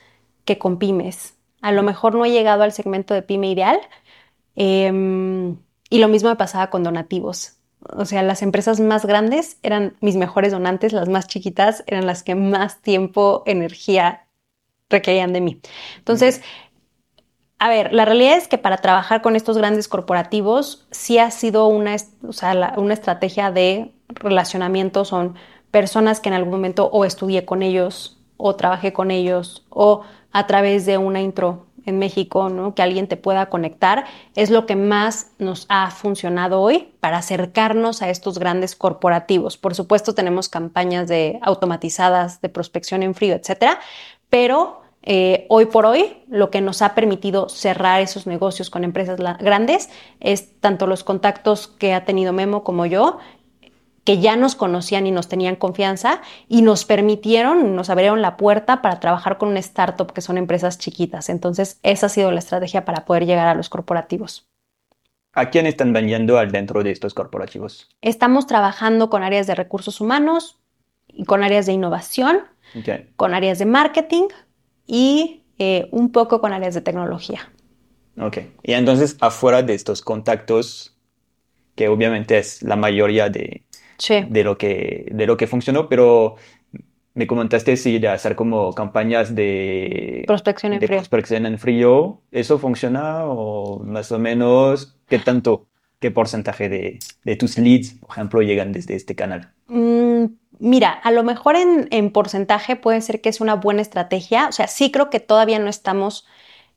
que 0.44 0.58
con 0.58 0.78
pymes. 0.78 1.34
A 1.60 1.72
lo 1.72 1.82
mejor 1.82 2.14
no 2.14 2.24
he 2.24 2.30
llegado 2.30 2.62
al 2.62 2.72
segmento 2.72 3.14
de 3.14 3.22
pyme 3.22 3.50
ideal. 3.50 3.78
Em, 4.54 5.56
y 5.90 5.98
lo 5.98 6.08
mismo 6.08 6.28
me 6.28 6.36
pasaba 6.36 6.70
con 6.70 6.82
donativos. 6.82 7.58
O 7.80 8.04
sea, 8.04 8.22
las 8.22 8.42
empresas 8.42 8.80
más 8.80 9.06
grandes 9.06 9.58
eran 9.62 9.96
mis 10.00 10.16
mejores 10.16 10.52
donantes, 10.52 10.92
las 10.92 11.08
más 11.08 11.28
chiquitas 11.28 11.84
eran 11.86 12.06
las 12.06 12.22
que 12.22 12.34
más 12.34 12.82
tiempo, 12.82 13.44
energía 13.46 14.27
requerían 14.90 15.32
de 15.32 15.40
mí. 15.40 15.60
Entonces, 15.98 16.42
a 17.58 17.68
ver, 17.68 17.92
la 17.92 18.04
realidad 18.04 18.36
es 18.36 18.46
que 18.46 18.58
para 18.58 18.76
trabajar 18.78 19.20
con 19.20 19.34
estos 19.34 19.58
grandes 19.58 19.88
corporativos 19.88 20.86
sí 20.90 21.18
ha 21.18 21.30
sido 21.30 21.66
una, 21.66 21.96
una 22.76 22.94
estrategia 22.94 23.50
de 23.50 23.92
relacionamiento. 24.08 25.04
Son 25.04 25.34
personas 25.70 26.20
que 26.20 26.28
en 26.28 26.34
algún 26.34 26.52
momento 26.52 26.88
o 26.92 27.04
estudié 27.04 27.44
con 27.44 27.62
ellos 27.62 28.18
o 28.36 28.54
trabajé 28.54 28.92
con 28.92 29.10
ellos 29.10 29.66
o 29.70 30.02
a 30.30 30.46
través 30.46 30.86
de 30.86 30.98
una 30.98 31.20
intro 31.20 31.66
en 31.84 31.98
México, 31.98 32.50
¿no? 32.50 32.74
que 32.74 32.82
alguien 32.82 33.08
te 33.08 33.16
pueda 33.16 33.48
conectar, 33.48 34.04
es 34.36 34.50
lo 34.50 34.66
que 34.66 34.76
más 34.76 35.32
nos 35.38 35.64
ha 35.70 35.90
funcionado 35.90 36.60
hoy 36.60 36.92
para 37.00 37.18
acercarnos 37.18 38.02
a 38.02 38.10
estos 38.10 38.38
grandes 38.38 38.76
corporativos. 38.76 39.56
Por 39.56 39.74
supuesto, 39.74 40.14
tenemos 40.14 40.50
campañas 40.50 41.08
de 41.08 41.38
automatizadas 41.42 42.42
de 42.42 42.50
prospección 42.50 43.02
en 43.02 43.14
frío, 43.14 43.34
etcétera, 43.34 43.80
pero 44.30 44.82
eh, 45.02 45.46
hoy 45.48 45.66
por 45.66 45.86
hoy 45.86 46.22
lo 46.28 46.50
que 46.50 46.60
nos 46.60 46.82
ha 46.82 46.94
permitido 46.94 47.48
cerrar 47.48 48.00
esos 48.00 48.26
negocios 48.26 48.68
con 48.68 48.84
empresas 48.84 49.18
grandes 49.38 49.88
es 50.20 50.60
tanto 50.60 50.86
los 50.86 51.04
contactos 51.04 51.68
que 51.68 51.94
ha 51.94 52.04
tenido 52.04 52.32
Memo 52.32 52.64
como 52.64 52.84
yo, 52.84 53.18
que 54.04 54.18
ya 54.18 54.36
nos 54.36 54.54
conocían 54.54 55.06
y 55.06 55.10
nos 55.10 55.28
tenían 55.28 55.56
confianza 55.56 56.22
y 56.48 56.62
nos 56.62 56.84
permitieron, 56.84 57.76
nos 57.76 57.90
abrieron 57.90 58.22
la 58.22 58.36
puerta 58.36 58.80
para 58.80 59.00
trabajar 59.00 59.38
con 59.38 59.50
una 59.50 59.60
startup 59.60 60.12
que 60.12 60.22
son 60.22 60.38
empresas 60.38 60.78
chiquitas. 60.78 61.28
Entonces, 61.28 61.78
esa 61.82 62.06
ha 62.06 62.08
sido 62.08 62.32
la 62.32 62.38
estrategia 62.38 62.84
para 62.84 63.04
poder 63.04 63.26
llegar 63.26 63.48
a 63.48 63.54
los 63.54 63.68
corporativos. 63.68 64.48
¿A 65.34 65.50
quién 65.50 65.66
están 65.66 65.92
vendiendo 65.92 66.38
al 66.38 66.50
dentro 66.50 66.82
de 66.82 66.90
estos 66.90 67.12
corporativos? 67.12 67.88
Estamos 68.00 68.46
trabajando 68.46 69.10
con 69.10 69.22
áreas 69.22 69.46
de 69.46 69.54
recursos 69.54 70.00
humanos 70.00 70.58
y 71.06 71.24
con 71.24 71.44
áreas 71.44 71.66
de 71.66 71.72
innovación 71.72 72.40
con 73.16 73.34
áreas 73.34 73.58
de 73.58 73.66
marketing 73.66 74.28
y 74.86 75.42
eh, 75.58 75.88
un 75.90 76.12
poco 76.12 76.40
con 76.40 76.52
áreas 76.52 76.74
de 76.74 76.80
tecnología. 76.80 77.50
Ok. 78.20 78.38
Y 78.62 78.72
entonces, 78.72 79.16
afuera 79.20 79.62
de 79.62 79.74
estos 79.74 80.02
contactos, 80.02 80.96
que 81.74 81.88
obviamente 81.88 82.38
es 82.38 82.62
la 82.62 82.76
mayoría 82.76 83.28
de, 83.28 83.62
de, 84.28 84.44
lo, 84.44 84.58
que, 84.58 85.06
de 85.10 85.26
lo 85.26 85.36
que 85.36 85.46
funcionó, 85.46 85.88
pero 85.88 86.36
me 87.14 87.26
comentaste 87.26 87.76
si 87.76 87.98
de 87.98 88.08
hacer 88.08 88.36
como 88.36 88.72
campañas 88.72 89.34
de 89.34 90.22
prospección 90.26 90.72
en, 90.72 90.80
frío. 90.80 90.98
prospección 90.98 91.46
en 91.46 91.58
frío. 91.58 92.20
¿Eso 92.30 92.58
funciona 92.58 93.24
o 93.24 93.80
más 93.80 94.12
o 94.12 94.18
menos 94.18 94.96
qué 95.08 95.18
tanto, 95.18 95.66
qué 95.98 96.10
porcentaje 96.10 96.68
de, 96.68 96.98
de 97.24 97.36
tus 97.36 97.58
leads, 97.58 97.94
por 97.94 98.10
ejemplo, 98.10 98.42
llegan 98.42 98.72
desde 98.72 98.94
este 98.94 99.16
canal? 99.16 99.52
Mm, 99.66 100.26
Mira, 100.58 100.90
a 100.90 101.10
lo 101.10 101.22
mejor 101.22 101.56
en, 101.56 102.10
porcentaje 102.10 102.76
puede 102.76 103.00
ser 103.00 103.20
que 103.20 103.28
es 103.28 103.40
una 103.40 103.54
buena 103.54 103.82
estrategia. 103.82 104.48
O 104.48 104.52
sea, 104.52 104.66
sí 104.66 104.90
creo 104.90 105.10
que 105.10 105.20
todavía 105.20 105.58
no 105.58 105.68
estamos 105.68 106.26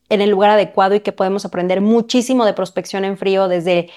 en 0.09 0.21
el 0.21 0.29
lugar 0.29 0.51
adecuado 0.51 0.95
y 0.95 0.99
que 0.99 1.11
podemos 1.11 1.45
aprender 1.45 1.81
muchísimo 1.81 2.45
de 2.45 2.53
prospección 2.53 3.05
en 3.05 3.17
frío 3.17 3.47
desde 3.47 3.89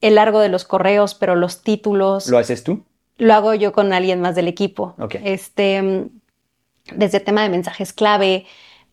el 0.00 0.16
largo 0.16 0.40
de 0.40 0.48
los 0.48 0.64
correos, 0.64 1.14
pero 1.14 1.34
los 1.34 1.62
títulos. 1.62 2.28
¿Lo 2.28 2.38
haces 2.38 2.62
tú? 2.62 2.84
lo 3.22 3.34
hago 3.34 3.54
yo 3.54 3.72
con 3.72 3.92
alguien 3.92 4.20
más 4.20 4.34
del 4.34 4.48
equipo. 4.48 4.94
Ok. 4.98 5.16
Este, 5.22 6.08
desde 6.94 7.20
tema 7.20 7.42
de 7.42 7.48
mensajes 7.48 7.92
clave, 7.92 8.46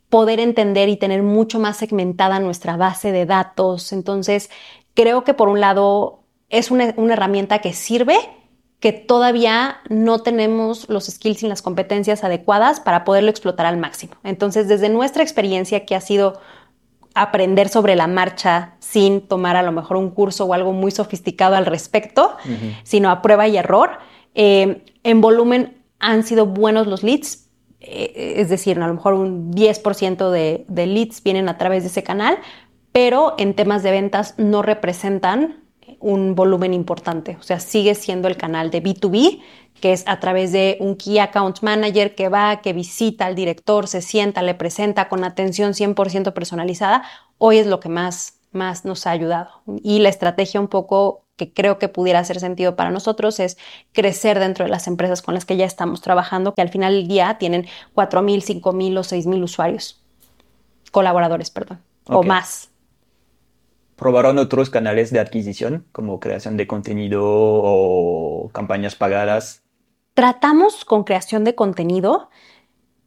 poder 0.10 0.40
entender 0.40 0.90
y 0.90 0.98
tener 0.98 1.24
mucho 1.24 1.60
más 1.60 1.78
segmentada 1.78 2.40
nuestra 2.40 2.78
base 2.78 3.12
de 3.12 3.26
datos. 3.26 3.92
Entonces, 3.92 4.50
creo 4.94 5.24
que 5.24 5.34
por 5.34 5.50
un 5.50 5.60
lado 5.60 6.20
es 6.50 6.72
una, 6.72 6.94
una 6.98 7.14
herramienta 7.14 7.60
que 7.60 7.74
sirve, 7.74 8.18
que 8.80 8.94
todavía 8.94 9.78
no 9.90 10.20
tenemos 10.20 10.88
los 10.90 11.06
skills 11.06 11.44
y 11.44 11.48
las 11.48 11.62
competencias 11.62 12.24
adecuadas 12.24 12.80
para 12.80 13.04
poderlo 13.04 13.30
explotar 13.30 13.66
al 13.66 13.78
máximo. 13.78 14.14
Entonces, 14.24 14.68
desde 14.68 14.90
nuestra 14.90 15.22
experiencia, 15.22 15.86
que 15.86 15.96
ha 15.96 16.02
sido 16.02 16.40
aprender 17.14 17.68
sobre 17.68 17.96
la 17.96 18.08
marcha 18.08 18.76
sin 18.80 19.22
tomar 19.22 19.58
a 19.58 19.64
lo 19.64 19.74
mejor 19.74 19.98
un 19.98 20.12
curso 20.12 20.46
o 20.46 20.54
algo 20.54 20.72
muy 20.72 20.92
sofisticado 20.92 21.56
al 21.56 21.66
respecto, 21.66 22.38
sino 22.84 23.10
a 23.10 23.22
prueba 23.22 23.48
y 23.48 23.58
error, 23.58 23.98
eh, 24.36 24.84
en 25.04 25.22
volumen 25.22 25.84
han 26.00 26.24
sido 26.24 26.46
buenos 26.46 26.88
los 26.88 27.04
leads, 27.04 27.50
eh, 27.82 28.36
es 28.38 28.48
decir, 28.48 28.80
a 28.80 28.88
lo 28.88 28.94
mejor 28.94 29.14
un 29.16 29.52
10% 29.52 30.30
de, 30.30 30.66
de 30.70 30.88
leads 30.88 31.22
vienen 31.24 31.50
a 31.50 31.58
través 31.58 31.84
de 31.84 31.90
ese 31.90 32.04
canal, 32.04 32.38
pero 32.94 33.36
en 33.38 33.54
temas 33.54 33.84
de 33.84 33.92
ventas 33.92 34.36
no 34.38 34.62
representan 34.62 35.64
un 36.00 36.36
volumen 36.36 36.74
importante. 36.74 37.38
O 37.40 37.44
sea, 37.44 37.60
sigue 37.60 37.96
siendo 37.96 38.28
el 38.28 38.38
canal 38.38 38.72
de 38.72 38.82
B2B, 38.82 39.42
que 39.80 39.94
es 39.94 40.04
a 40.08 40.20
través 40.20 40.52
de 40.52 40.78
un 40.80 40.96
Key 40.96 41.20
Account 41.20 41.62
Manager 41.62 42.16
que 42.16 42.30
va, 42.30 42.62
que 42.62 42.74
visita 42.74 43.26
al 43.26 43.36
director, 43.36 43.88
se 43.88 44.02
sienta, 44.02 44.42
le 44.42 44.56
presenta 44.56 45.10
con 45.10 45.24
atención 45.24 45.74
100% 45.74 46.34
personalizada. 46.34 47.04
Hoy 47.38 47.58
es 47.58 47.68
lo 47.68 47.80
que 47.80 47.90
más, 47.90 48.40
más 48.52 48.86
nos 48.86 49.08
ha 49.08 49.12
ayudado. 49.12 49.50
Y 49.84 50.00
la 50.00 50.10
estrategia 50.10 50.60
un 50.60 50.68
poco 50.68 51.26
que 51.40 51.54
creo 51.54 51.80
que 51.80 51.88
pudiera 51.88 52.20
hacer 52.20 52.40
sentido 52.40 52.76
para 52.76 52.92
nosotros 52.92 53.40
es 53.40 53.58
crecer 53.94 54.40
dentro 54.40 54.66
de 54.66 54.72
las 54.72 54.88
empresas 54.88 55.22
con 55.22 55.34
las 55.34 55.46
que 55.46 55.56
ya 55.56 55.66
estamos 55.66 56.02
trabajando, 56.02 56.54
que 56.54 56.62
al 56.62 56.70
final 56.70 56.94
del 56.94 57.08
día 57.08 57.38
tienen 57.40 57.66
4.000, 57.96 58.62
5.000 58.62 58.98
o 58.98 59.04
6.000 59.04 59.44
usuarios, 59.44 60.04
colaboradores, 60.92 61.50
perdón, 61.50 61.82
o 62.08 62.24
más. 62.24 62.69
¿Probaron 64.00 64.38
otros 64.38 64.70
canales 64.70 65.12
de 65.12 65.20
adquisición, 65.20 65.86
como 65.92 66.20
creación 66.20 66.58
de 66.58 66.68
contenido 66.68 67.22
o 67.24 68.50
campañas 68.54 68.96
pagadas? 68.96 69.64
tratamos 70.20 70.84
con 70.84 71.06
creación 71.06 71.46
de 71.46 71.56
contenido. 71.56 72.30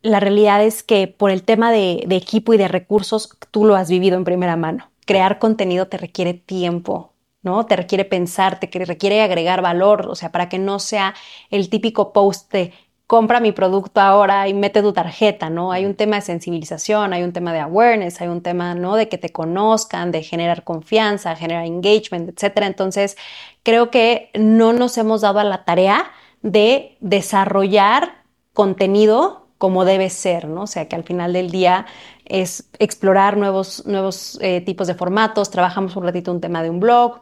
La 0.01 0.19
realidad 0.19 0.65
es 0.65 0.83
que 0.83 1.09
por 1.09 1.31
el 1.31 1.43
tema 1.43 1.71
de, 1.71 2.07
equipo 2.09 2.55
y 2.55 2.57
de 2.57 2.69
recursos, 2.69 3.37
tú 3.51 3.67
lo 3.67 3.77
has 3.77 3.91
vivido 3.91 4.17
en 4.17 4.25
primera 4.25 4.57
mano. 4.57 4.91
Crear 5.05 5.39
contenido 5.39 5.89
te 5.89 5.99
requiere 5.99 6.33
tiempo, 6.33 7.13
¿no? 7.43 7.67
Te 7.67 7.77
requiere 7.77 8.07
pensar, 8.07 8.59
te 8.59 8.67
requiere 8.87 9.21
agregar 9.21 9.61
valor, 9.61 10.07
o 10.09 10.15
sea, 10.15 10.33
para 10.33 10.49
que 10.49 10.59
no 10.59 10.79
sea 10.79 11.15
el 11.51 11.69
típico 11.69 12.15
post 12.15 12.51
de 12.51 12.73
compra 13.13 13.41
mi 13.41 13.53
producto 13.53 14.01
ahora 14.01 14.49
y 14.49 14.55
mete 14.55 14.81
tu 14.81 14.95
tarjeta, 14.95 15.51
¿no? 15.51 15.71
Hay 15.71 15.85
un 15.85 15.95
tema 15.95 16.17
de 16.17 16.23
sensibilización, 16.23 17.13
hay 17.13 17.23
un 17.23 17.35
tema 17.35 17.53
de 17.53 17.61
awareness, 17.61 18.23
hay 18.23 18.29
un 18.29 18.41
tema, 18.41 18.75
¿no? 18.75 18.97
De 18.97 19.11
que 19.11 19.19
te 19.19 19.29
conozcan, 19.29 20.13
de 20.13 20.23
generar 20.23 20.65
confianza, 20.65 21.37
generar 21.37 21.67
engagement, 21.67 22.31
etcétera. 22.31 22.67
Entonces, 22.67 23.19
creo 23.65 23.91
que 23.91 24.31
no 24.33 24.73
nos 24.73 24.97
hemos 24.97 25.21
dado 25.21 25.41
a 25.41 25.45
la 25.45 25.67
tarea 25.67 26.11
de 26.41 26.97
desarrollar 27.01 28.15
contenido 28.55 29.47
como 29.59 29.85
debe 29.85 30.09
ser, 30.09 30.49
¿no? 30.49 30.63
O 30.63 30.67
sea, 30.67 30.89
que 30.89 30.97
al 30.97 31.05
final 31.05 31.35
del 31.35 31.51
día 31.51 31.85
es 32.25 32.71
explorar 32.79 33.37
nuevos, 33.37 33.85
nuevos 33.85 34.39
eh, 34.41 34.63
tipos 34.63 34.87
de 34.87 34.95
formatos, 34.95 35.51
trabajamos 35.51 35.97
un 35.97 36.05
ratito 36.05 36.33
un 36.33 36.41
tema 36.41 36.63
de 36.63 36.71
un 36.71 36.81
blog, 36.81 37.21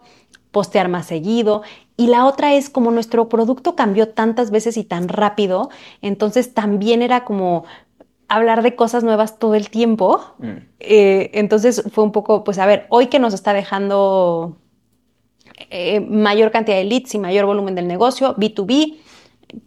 postear 0.52 0.88
más 0.88 1.06
seguido. 1.06 1.62
Y 2.00 2.06
la 2.06 2.24
otra 2.24 2.54
es 2.54 2.70
como 2.70 2.90
nuestro 2.90 3.28
producto 3.28 3.76
cambió 3.76 4.08
tantas 4.08 4.50
veces 4.50 4.78
y 4.78 4.84
tan 4.84 5.06
rápido, 5.06 5.68
entonces 6.00 6.54
también 6.54 7.02
era 7.02 7.26
como 7.26 7.66
hablar 8.26 8.62
de 8.62 8.74
cosas 8.74 9.04
nuevas 9.04 9.38
todo 9.38 9.54
el 9.54 9.68
tiempo. 9.68 10.18
Mm. 10.38 10.50
Eh, 10.78 11.30
entonces 11.34 11.82
fue 11.92 12.02
un 12.02 12.10
poco, 12.10 12.42
pues 12.42 12.56
a 12.56 12.64
ver, 12.64 12.86
hoy 12.88 13.08
que 13.08 13.18
nos 13.18 13.34
está 13.34 13.52
dejando 13.52 14.56
eh, 15.68 16.00
mayor 16.00 16.50
cantidad 16.50 16.78
de 16.78 16.84
leads 16.84 17.14
y 17.14 17.18
mayor 17.18 17.44
volumen 17.44 17.74
del 17.74 17.86
negocio, 17.86 18.34
B2B, 18.36 18.96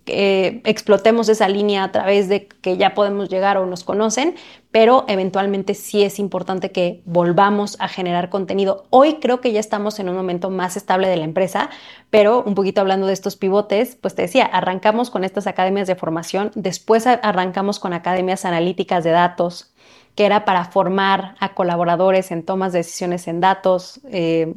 explotemos 0.06 1.30
esa 1.30 1.48
línea 1.48 1.84
a 1.84 1.92
través 1.92 2.30
de 2.30 2.48
que 2.48 2.78
ya 2.78 2.94
podemos 2.94 3.30
llegar 3.30 3.58
o 3.58 3.66
nos 3.66 3.84
conocen, 3.84 4.36
pero 4.72 5.06
eventualmente 5.08 5.74
sí 5.74 6.04
es 6.04 6.20
importante 6.20 6.72
que 6.72 7.02
volvamos 7.06 7.78
a 7.80 7.88
generar 7.88 8.30
contenido. 8.30 8.86
Hoy 8.90 9.16
creo 9.16 9.42
que 9.42 9.52
ya 9.52 9.60
estamos 9.60 10.00
en 10.00 10.10
un 10.10 10.16
momento 10.16 10.50
más 10.50 10.78
estable 10.78 11.08
de 11.08 11.18
la 11.18 11.26
empresa, 11.26 11.70
pero 12.10 12.44
un 12.44 12.56
poquito 12.56 12.82
hablando 12.82 13.08
de 13.08 13.14
estos 13.14 13.36
pivotes, 13.36 13.96
pues 13.96 14.16
te 14.16 14.24
decía, 14.24 14.46
arrancamos 14.46 15.10
con 15.10 15.24
estas 15.24 15.48
academias 15.48 15.88
de 15.88 15.96
formación, 15.96 16.52
después 16.56 17.08
arrancamos 17.08 17.80
con 17.80 17.94
academias 17.94 18.46
analíticas 18.46 19.04
de 19.04 19.12
datos, 19.12 19.74
que 20.16 20.26
era 20.26 20.46
para 20.46 20.66
formar 20.66 21.36
a 21.40 21.54
colaboradores 21.54 22.32
en 22.32 22.44
tomas 22.44 22.72
de 22.74 22.80
decisiones 22.80 23.28
en 23.28 23.42
datos. 23.42 24.02
eh, 24.10 24.54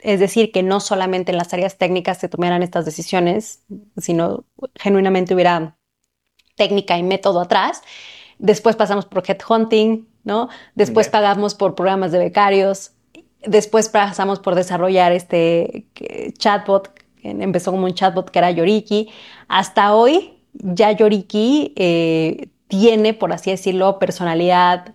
es 0.00 0.20
decir, 0.20 0.52
que 0.52 0.62
no 0.62 0.80
solamente 0.80 1.32
en 1.32 1.38
las 1.38 1.52
áreas 1.52 1.76
técnicas 1.76 2.18
se 2.18 2.28
tomaran 2.28 2.62
estas 2.62 2.84
decisiones, 2.84 3.64
sino 3.96 4.44
genuinamente 4.74 5.34
hubiera 5.34 5.76
técnica 6.56 6.98
y 6.98 7.02
método 7.02 7.40
atrás. 7.40 7.82
Después 8.38 8.76
pasamos 8.76 9.06
por 9.06 9.24
headhunting, 9.28 10.06
¿no? 10.24 10.48
Después 10.74 11.08
pagamos 11.08 11.54
por 11.54 11.74
programas 11.74 12.12
de 12.12 12.18
becarios. 12.18 12.92
Después 13.44 13.88
pasamos 13.88 14.38
por 14.40 14.54
desarrollar 14.54 15.12
este 15.12 15.86
chatbot, 16.38 16.92
que 17.20 17.30
empezó 17.30 17.72
como 17.72 17.86
un 17.86 17.94
chatbot 17.94 18.30
que 18.30 18.38
era 18.38 18.50
Yoriki. 18.50 19.08
Hasta 19.48 19.94
hoy 19.94 20.38
ya 20.52 20.92
Yoriki 20.92 21.72
eh, 21.76 22.48
tiene, 22.68 23.14
por 23.14 23.32
así 23.32 23.50
decirlo, 23.50 23.98
personalidad 23.98 24.94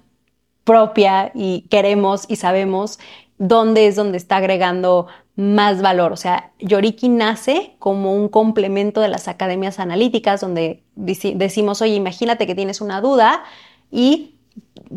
propia 0.64 1.32
y 1.34 1.62
queremos 1.70 2.26
y 2.30 2.38
sabemos 2.38 3.00
dónde 3.48 3.88
es 3.88 3.96
donde 3.96 4.18
está 4.18 4.38
agregando 4.38 5.08
más 5.36 5.82
valor. 5.82 6.14
O 6.14 6.16
sea, 6.16 6.52
Yoriki 6.60 7.10
nace 7.10 7.76
como 7.80 8.14
un 8.14 8.30
complemento 8.30 9.02
de 9.02 9.10
las 9.10 9.28
academias 9.28 9.80
analíticas 9.80 10.42
donde 10.42 10.84
decimos, 10.96 11.82
oye, 11.82 11.96
imagínate 11.96 12.48
que 12.48 12.56
tienes 12.56 12.82
una 12.82 13.02
duda 13.02 13.44
y 13.92 14.36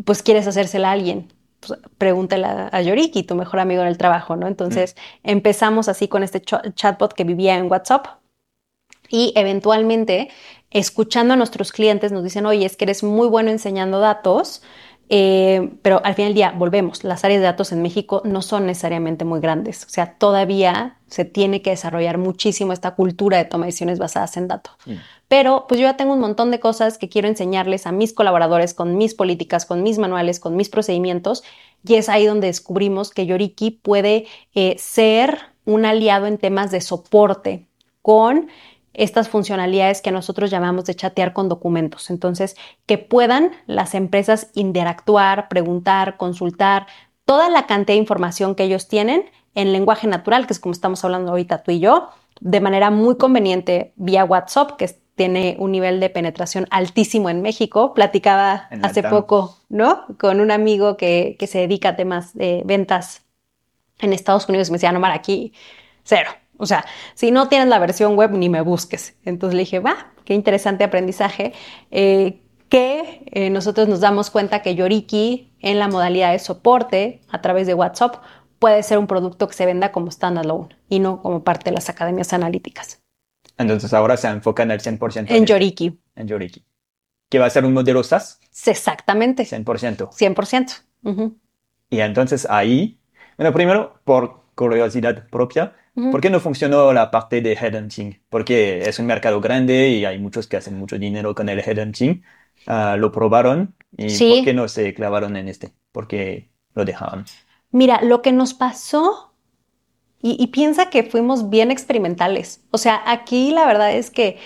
pues 0.05 0.23
quieres 0.23 0.47
hacérsela 0.47 0.91
a 0.91 0.93
alguien. 0.93 1.33
Pues, 1.61 1.81
pregúntale 1.99 2.47
a 2.47 2.83
Yoriki, 2.83 3.23
tu 3.23 3.35
mejor 3.35 3.61
amigo 3.61 3.83
en 3.83 3.89
el 3.89 3.99
trabajo, 3.99 4.37
¿no? 4.37 4.47
Entonces 4.47 4.95
empezamos 5.25 5.89
así 5.89 6.07
con 6.07 6.23
este 6.23 6.43
ch- 6.43 6.75
chatbot 6.75 7.15
que 7.15 7.25
vivía 7.25 7.57
en 7.57 7.71
WhatsApp 7.71 8.07
y 9.09 9.33
eventualmente, 9.37 10.29
escuchando 10.71 11.35
a 11.35 11.37
nuestros 11.37 11.73
clientes, 11.73 12.13
nos 12.13 12.25
dicen, 12.25 12.45
oye, 12.47 12.67
es 12.67 12.77
que 12.77 12.85
eres 12.85 13.03
muy 13.03 13.29
bueno 13.29 13.51
enseñando 13.51 14.01
datos, 14.01 14.63
eh, 15.09 15.71
pero 15.83 16.01
al 16.05 16.15
final 16.15 16.31
del 16.31 16.35
día, 16.35 16.55
volvemos, 16.57 17.05
las 17.05 17.25
áreas 17.25 17.41
de 17.41 17.45
datos 17.45 17.71
en 17.73 17.83
México 17.83 18.23
no 18.25 18.43
son 18.43 18.67
necesariamente 18.67 19.25
muy 19.25 19.41
grandes, 19.41 19.85
o 19.85 19.89
sea, 19.89 20.15
todavía 20.15 20.97
se 21.07 21.25
tiene 21.25 21.63
que 21.63 21.71
desarrollar 21.71 22.19
muchísimo 22.19 22.73
esta 22.73 22.95
cultura 22.95 23.39
de 23.39 23.45
toma 23.45 23.67
de 23.67 23.69
decisiones 23.69 23.99
basadas 23.99 24.37
en 24.37 24.49
datos. 24.49 24.75
Mm. 24.87 24.95
Pero 25.29 25.67
pues 25.69 25.81
yo 25.81 25.87
ya 25.87 25.97
tengo 25.97 26.13
un 26.13 26.21
montón 26.21 26.51
de 26.51 26.61
cosas 26.61 26.99
que 26.99 27.09
quiero 27.09 27.29
enseñarles 27.29 27.87
a 27.87 27.93
mis 27.93 28.13
colaboradores 28.13 28.75
con 28.75 28.97
mis 28.97 29.15
políticas, 29.15 29.67
con 29.67 29.83
mis 29.83 29.99
manuales, 29.99 30.41
con 30.41 30.57
mis 30.57 30.69
procedimientos, 30.69 31.43
y 31.87 31.95
es 31.95 32.09
ahí 32.09 32.27
donde 32.27 32.49
descubrimos 32.49 33.11
que 33.11 33.27
Yoriki 33.27 33.71
puede 33.71 34.27
eh, 34.55 34.77
ser 34.79 35.39
un 35.65 35.85
aliado 35.85 36.27
en 36.27 36.39
temas 36.39 36.71
de 36.71 36.81
soporte 36.81 37.67
con 38.03 38.49
estas 38.97 39.29
funcionalidades 39.29 40.01
que 40.01 40.11
nosotros 40.11 40.51
llamamos 40.51 40.87
de 40.87 40.95
chatear 40.95 41.33
con 41.33 41.49
documentos. 41.49 42.11
Entonces, 42.11 42.57
que 42.87 42.99
puedan 42.99 43.53
las 43.67 43.95
empresas 43.95 44.51
interactuar, 44.55 45.49
preguntar, 45.49 46.17
consultar 46.17 46.87
toda 47.25 47.49
la 47.49 47.67
cantidad 47.67 47.95
de 47.95 48.01
información 48.01 48.55
que 48.55 48.65
ellos 48.65 48.89
tienen 48.89 49.25
en 49.55 49.73
lenguaje 49.73 50.07
natural, 50.07 50.47
que 50.47 50.53
es 50.53 50.61
como 50.61 50.73
estamos 50.73 51.05
hablando 51.05 51.31
ahorita 51.31 51.63
tú 51.63 51.73
y 51.73 51.81
yo, 51.81 52.09
de 52.41 52.61
manera 52.61 52.91
muy 52.91 53.17
conveniente 53.17 53.93
vía 53.97 54.25
WhatsApp, 54.25 54.73
que 54.77 54.91
tiene 55.15 55.57
un 55.59 55.73
nivel 55.73 55.99
de 55.99 56.11
penetración 56.11 56.67
altísimo 56.71 57.31
en 57.31 57.43
México. 57.43 57.95
Platicaba 57.95 58.69
En 58.71 58.85
hace 58.85 59.03
poco, 59.03 59.57
¿no? 59.69 60.05
Con 60.19 60.41
un 60.41 60.51
amigo 60.51 60.97
que, 60.97 61.37
que 61.39 61.47
se 61.47 61.59
dedica 61.59 61.91
a 61.91 61.97
temas 61.97 62.35
de 62.35 62.63
ventas 62.67 63.23
en 63.99 64.13
Estados 64.13 64.49
Unidos 64.49 64.69
y 64.69 64.73
me 64.73 64.77
decía, 64.77 64.93
no, 64.93 65.01
Mar, 65.01 65.13
aquí 65.13 65.53
cero. 66.05 66.31
O 66.59 66.67
sea, 66.67 66.85
si 67.15 67.31
no 67.31 67.49
tienes 67.49 67.69
la 67.69 67.79
versión 67.79 68.17
web, 68.17 68.33
ni 68.33 68.49
me 68.49 68.61
busques. 68.61 69.17
Entonces 69.25 69.55
le 69.55 69.61
dije, 69.61 69.79
va, 69.81 70.13
qué 70.25 70.35
interesante 70.35 70.85
aprendizaje. 70.85 71.53
eh, 71.91 72.43
que 72.69 73.23
eh, 73.31 73.51
nosotros 73.51 73.89
nos 73.89 74.01
damos 74.01 74.31
cuenta 74.31 74.61
que 74.63 74.75
Yoriki 74.75 75.53
en 75.61 75.79
la 75.79 75.89
modalidad 75.89 76.33
de 76.33 76.39
soporte 76.39 77.21
a 77.29 77.41
través 77.41 77.67
de 77.67 77.75
WhatsApp 77.75 78.17
puede 78.59 78.83
ser 78.83 78.99
un 78.99 79.07
producto 79.07 79.47
que 79.49 79.55
se 79.55 79.67
venda 79.67 79.93
como 79.93 80.11
standalone 80.11 80.77
y 80.89 80.99
no 80.99 81.23
como 81.23 81.45
parte 81.45 81.71
de 81.71 81.75
las 81.75 81.89
academias 81.89 82.33
analíticas. 82.33 83.03
Entonces 83.59 83.93
ahora 83.95 84.17
se 84.17 84.29
enfocan 84.29 84.71
al 84.71 84.81
100% 84.81 85.27
En 85.29 85.47
Yoriki, 85.47 85.99
en 86.15 86.29
Yoriki. 86.29 86.65
Que 87.29 87.39
va 87.39 87.47
a 87.47 87.51
ser 87.51 87.65
un 87.65 87.73
modelo 87.73 88.03
SaaS, 88.03 88.41
exactamente, 88.67 89.45
100%. 89.45 90.11
100%. 90.11 90.83
Ujú. 91.05 91.39
Y 91.91 92.01
entonces 92.01 92.47
ahí, 92.51 93.01
bueno, 93.37 93.53
primero, 93.53 94.01
por 94.05 94.43
curiosidad 94.55 95.29
propia, 95.31 95.75
¿Por 96.11 96.21
qué 96.21 96.31
no 96.31 96.41
funcionó 96.41 96.93
la 96.93 97.11
parte 97.11 97.41
de 97.41 97.53
headhunting? 97.55 98.23
Porque 98.29 98.81
es 98.89 98.99
un 98.99 99.07
mercado 99.07 99.41
grande 99.41 99.89
y 99.89 100.05
hay 100.05 100.19
muchos 100.19 100.47
que 100.47 100.57
hacen 100.57 100.79
mucho 100.79 100.99
dinero 100.99 101.35
con 101.35 101.49
el 101.49 101.61
headhunting. 101.61 102.23
Uh, 102.67 102.97
lo 102.99 103.13
probaron 103.13 103.75
y 103.97 104.21
¿por 104.21 104.43
qué 104.43 104.55
no 104.55 104.69
se 104.69 104.93
clavaron 104.95 105.37
en 105.37 105.49
este? 105.49 105.73
¿Por 105.93 106.09
qué 106.09 106.51
lo 106.75 106.85
dejaron? 106.85 107.25
Mira, 107.71 108.01
lo 108.03 108.23
que 108.23 108.33
nos 108.33 108.55
pasó, 108.55 109.35
y, 110.23 110.37
y 110.43 110.49
piensa 110.49 110.91
que 110.91 111.05
fuimos 111.05 111.51
bien 111.51 111.71
experimentales. 111.71 112.65
O 112.71 112.79
sea, 112.79 113.03
aquí 113.07 113.53
la 113.53 113.67
verdad 113.67 113.93
es 113.93 114.11
que 114.11 114.39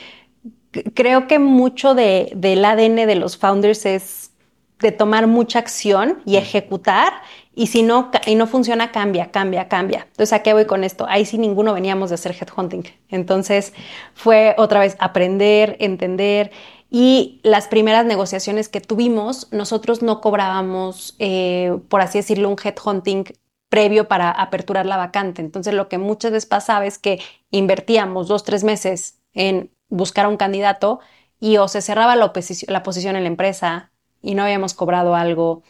creo 0.94 1.26
que 1.26 1.38
mucho 1.38 1.94
de, 1.94 2.32
del 2.34 2.64
ADN 2.64 3.06
de 3.06 3.14
los 3.16 3.36
founders 3.36 3.86
es 3.86 4.32
de 4.80 4.92
tomar 4.92 5.26
mucha 5.26 5.58
acción 5.58 6.22
y 6.24 6.36
ejecutar 6.36 7.12
y 7.54 7.66
si 7.66 7.82
no, 7.82 8.10
y 8.26 8.36
no 8.36 8.46
funciona, 8.46 8.92
cambia, 8.92 9.30
cambia, 9.30 9.68
cambia. 9.68 10.06
Entonces, 10.10 10.32
¿a 10.32 10.42
qué 10.42 10.52
voy 10.52 10.66
con 10.66 10.84
esto? 10.84 11.06
Ahí 11.08 11.24
sí 11.24 11.36
ninguno 11.36 11.74
veníamos 11.74 12.10
de 12.10 12.14
hacer 12.14 12.34
headhunting. 12.40 12.84
Entonces, 13.08 13.72
fue 14.14 14.54
otra 14.56 14.80
vez 14.80 14.96
aprender, 15.00 15.76
entender. 15.80 16.52
Y 16.90 17.40
las 17.42 17.68
primeras 17.68 18.06
negociaciones 18.06 18.68
que 18.68 18.80
tuvimos, 18.80 19.48
nosotros 19.52 20.02
no 20.02 20.20
cobrábamos, 20.20 21.16
eh, 21.18 21.76
por 21.88 22.00
así 22.00 22.18
decirlo, 22.18 22.48
un 22.48 22.56
headhunting 22.62 23.24
previo 23.68 24.08
para 24.08 24.30
aperturar 24.30 24.86
la 24.86 24.96
vacante. 24.96 25.42
Entonces, 25.42 25.74
lo 25.74 25.88
que 25.88 25.98
muchas 25.98 26.32
veces 26.32 26.46
pasaba 26.46 26.86
es 26.86 26.98
que 26.98 27.20
invertíamos 27.50 28.28
dos, 28.28 28.44
tres 28.44 28.64
meses 28.64 29.20
en 29.32 29.70
buscar 29.88 30.26
a 30.26 30.28
un 30.28 30.36
candidato 30.36 31.00
y 31.40 31.56
o 31.56 31.68
se 31.68 31.82
cerraba 31.82 32.16
la, 32.16 32.32
la 32.68 32.82
posición 32.82 33.16
en 33.16 33.24
la 33.24 33.28
empresa 33.28 33.90
y 34.22 34.34
no 34.34 34.42
habíamos 34.44 34.74
cobrado 34.74 35.14
algo 35.14 35.62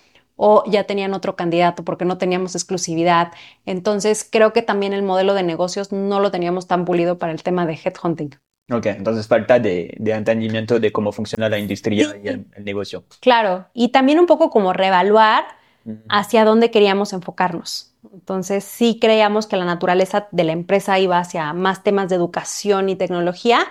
o 0.42 0.64
ya 0.66 0.84
tenían 0.84 1.12
otro 1.12 1.36
candidato 1.36 1.84
porque 1.84 2.06
no 2.06 2.16
teníamos 2.16 2.54
exclusividad. 2.54 3.30
Entonces, 3.66 4.26
creo 4.28 4.54
que 4.54 4.62
también 4.62 4.94
el 4.94 5.02
modelo 5.02 5.34
de 5.34 5.42
negocios 5.42 5.92
no 5.92 6.18
lo 6.18 6.30
teníamos 6.30 6.66
tan 6.66 6.86
pulido 6.86 7.18
para 7.18 7.32
el 7.32 7.42
tema 7.42 7.66
de 7.66 7.74
headhunting. 7.74 8.34
Ok, 8.72 8.86
entonces 8.86 9.28
falta 9.28 9.58
de, 9.58 9.94
entendimiento 10.02 10.80
de 10.80 10.92
cómo 10.92 11.12
funciona 11.12 11.50
la 11.50 11.58
industria 11.58 12.16
y 12.24 12.28
el, 12.28 12.46
negocio. 12.64 13.04
Claro, 13.20 13.66
y 13.74 13.88
también 13.88 14.18
un 14.18 14.24
poco 14.26 14.48
como 14.48 14.72
reevaluar 14.72 15.44
hacia 16.08 16.46
dónde 16.46 16.70
queríamos 16.70 17.12
enfocarnos. 17.12 17.92
Entonces, 18.10 18.64
sí 18.64 18.98
creíamos 18.98 19.46
que 19.46 19.58
la 19.58 19.66
naturaleza 19.66 20.28
de 20.30 20.44
la 20.44 20.52
empresa 20.52 20.98
iba 20.98 21.18
hacia 21.18 21.52
más 21.52 21.82
temas 21.82 22.08
de 22.08 22.16
educación 22.16 22.88
y 22.88 22.96
tecnología 22.96 23.66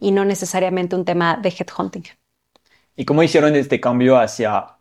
y 0.00 0.12
no 0.12 0.24
necesariamente 0.24 0.96
un 0.96 1.04
tema 1.04 1.36
de 1.36 1.50
headhunting. 1.50 2.04
¿Y 2.96 3.04
cómo 3.04 3.22
hicieron 3.22 3.54
este 3.56 3.78
cambio 3.78 4.16
hacia 4.16 4.74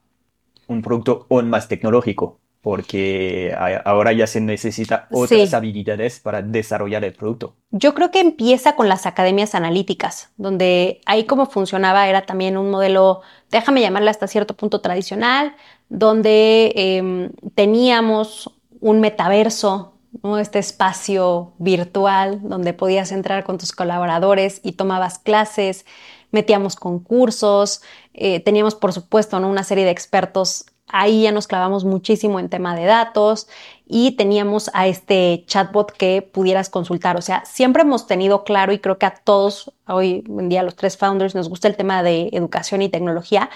un 0.67 0.81
producto 0.81 1.27
aún 1.29 1.49
más 1.49 1.67
tecnológico, 1.67 2.39
porque 2.61 3.53
ahora 3.85 4.13
ya 4.13 4.25
se 4.25 4.39
necesita 4.39 5.07
otras 5.11 5.53
habilidades 5.53 6.19
para 6.19 6.41
desarrollar 6.41 7.03
el 7.03 7.13
producto. 7.13 7.55
Yo 7.71 7.93
creo 7.93 8.09
que 8.09 8.21
empieza 8.21 8.75
con 8.75 8.87
las 8.87 9.05
academias 9.05 9.53
analíticas, 9.53 10.31
donde 10.37 11.01
ahí 11.05 11.25
como 11.25 11.45
funcionaba 11.45 12.07
era 12.07 12.25
también 12.25 12.57
un 12.57 12.71
modelo, 12.71 13.21
déjame 13.51 13.81
llamarle 13.81 14.09
hasta 14.09 14.27
cierto 14.27 14.55
punto 14.55 14.79
tradicional, 14.79 15.55
donde 15.89 16.71
em, 16.75 17.31
teníamos 17.53 18.49
un 18.79 19.01
metaverso 19.01 19.93
este 20.39 20.59
espacio 20.59 21.53
virtual 21.57 22.39
donde 22.43 22.73
podías 22.73 23.11
entrar 23.11 23.43
con 23.43 23.57
tus 23.57 23.71
colaboradores 23.71 24.61
y 24.63 24.73
tomabas 24.73 25.19
clases, 25.19 25.85
metíamos 26.33 26.75
concursos, 26.75 27.81
eh, 28.13 28.41
teníamos 28.41 28.75
por 28.75 28.91
supuesto 28.91 29.37
una 29.37 29.63
serie 29.63 29.85
de 29.85 29.91
expertos. 29.91 30.65
Ahí 30.87 31.23
ya 31.23 31.31
nos 31.31 31.47
clavamos 31.47 31.85
muchísimo 31.85 32.39
en 32.39 32.49
tema 32.49 32.75
de 32.75 32.85
datos 32.85 33.47
y 33.87 34.11
teníamos 34.17 34.69
a 34.73 34.87
este 34.87 35.43
chatbot 35.47 35.91
que 35.91 36.21
pudieras 36.21 36.69
consultar. 36.69 37.17
O 37.17 37.21
sea, 37.21 37.45
siempre 37.45 37.83
hemos 37.83 38.05
tenido 38.05 38.43
claro 38.43 38.73
y 38.73 38.79
creo 38.79 38.97
que 38.97 39.05
a 39.05 39.13
todos 39.13 39.71
hoy 39.87 40.23
en 40.27 40.49
día 40.49 40.61
los 40.63 40.75
tres 40.75 40.97
founders 40.97 41.35
nos 41.35 41.47
gusta 41.47 41.67
el 41.67 41.77
tema 41.77 42.03
de 42.03 42.29
educación 42.33 42.81
y 42.81 42.89
tecnología, 42.89 43.49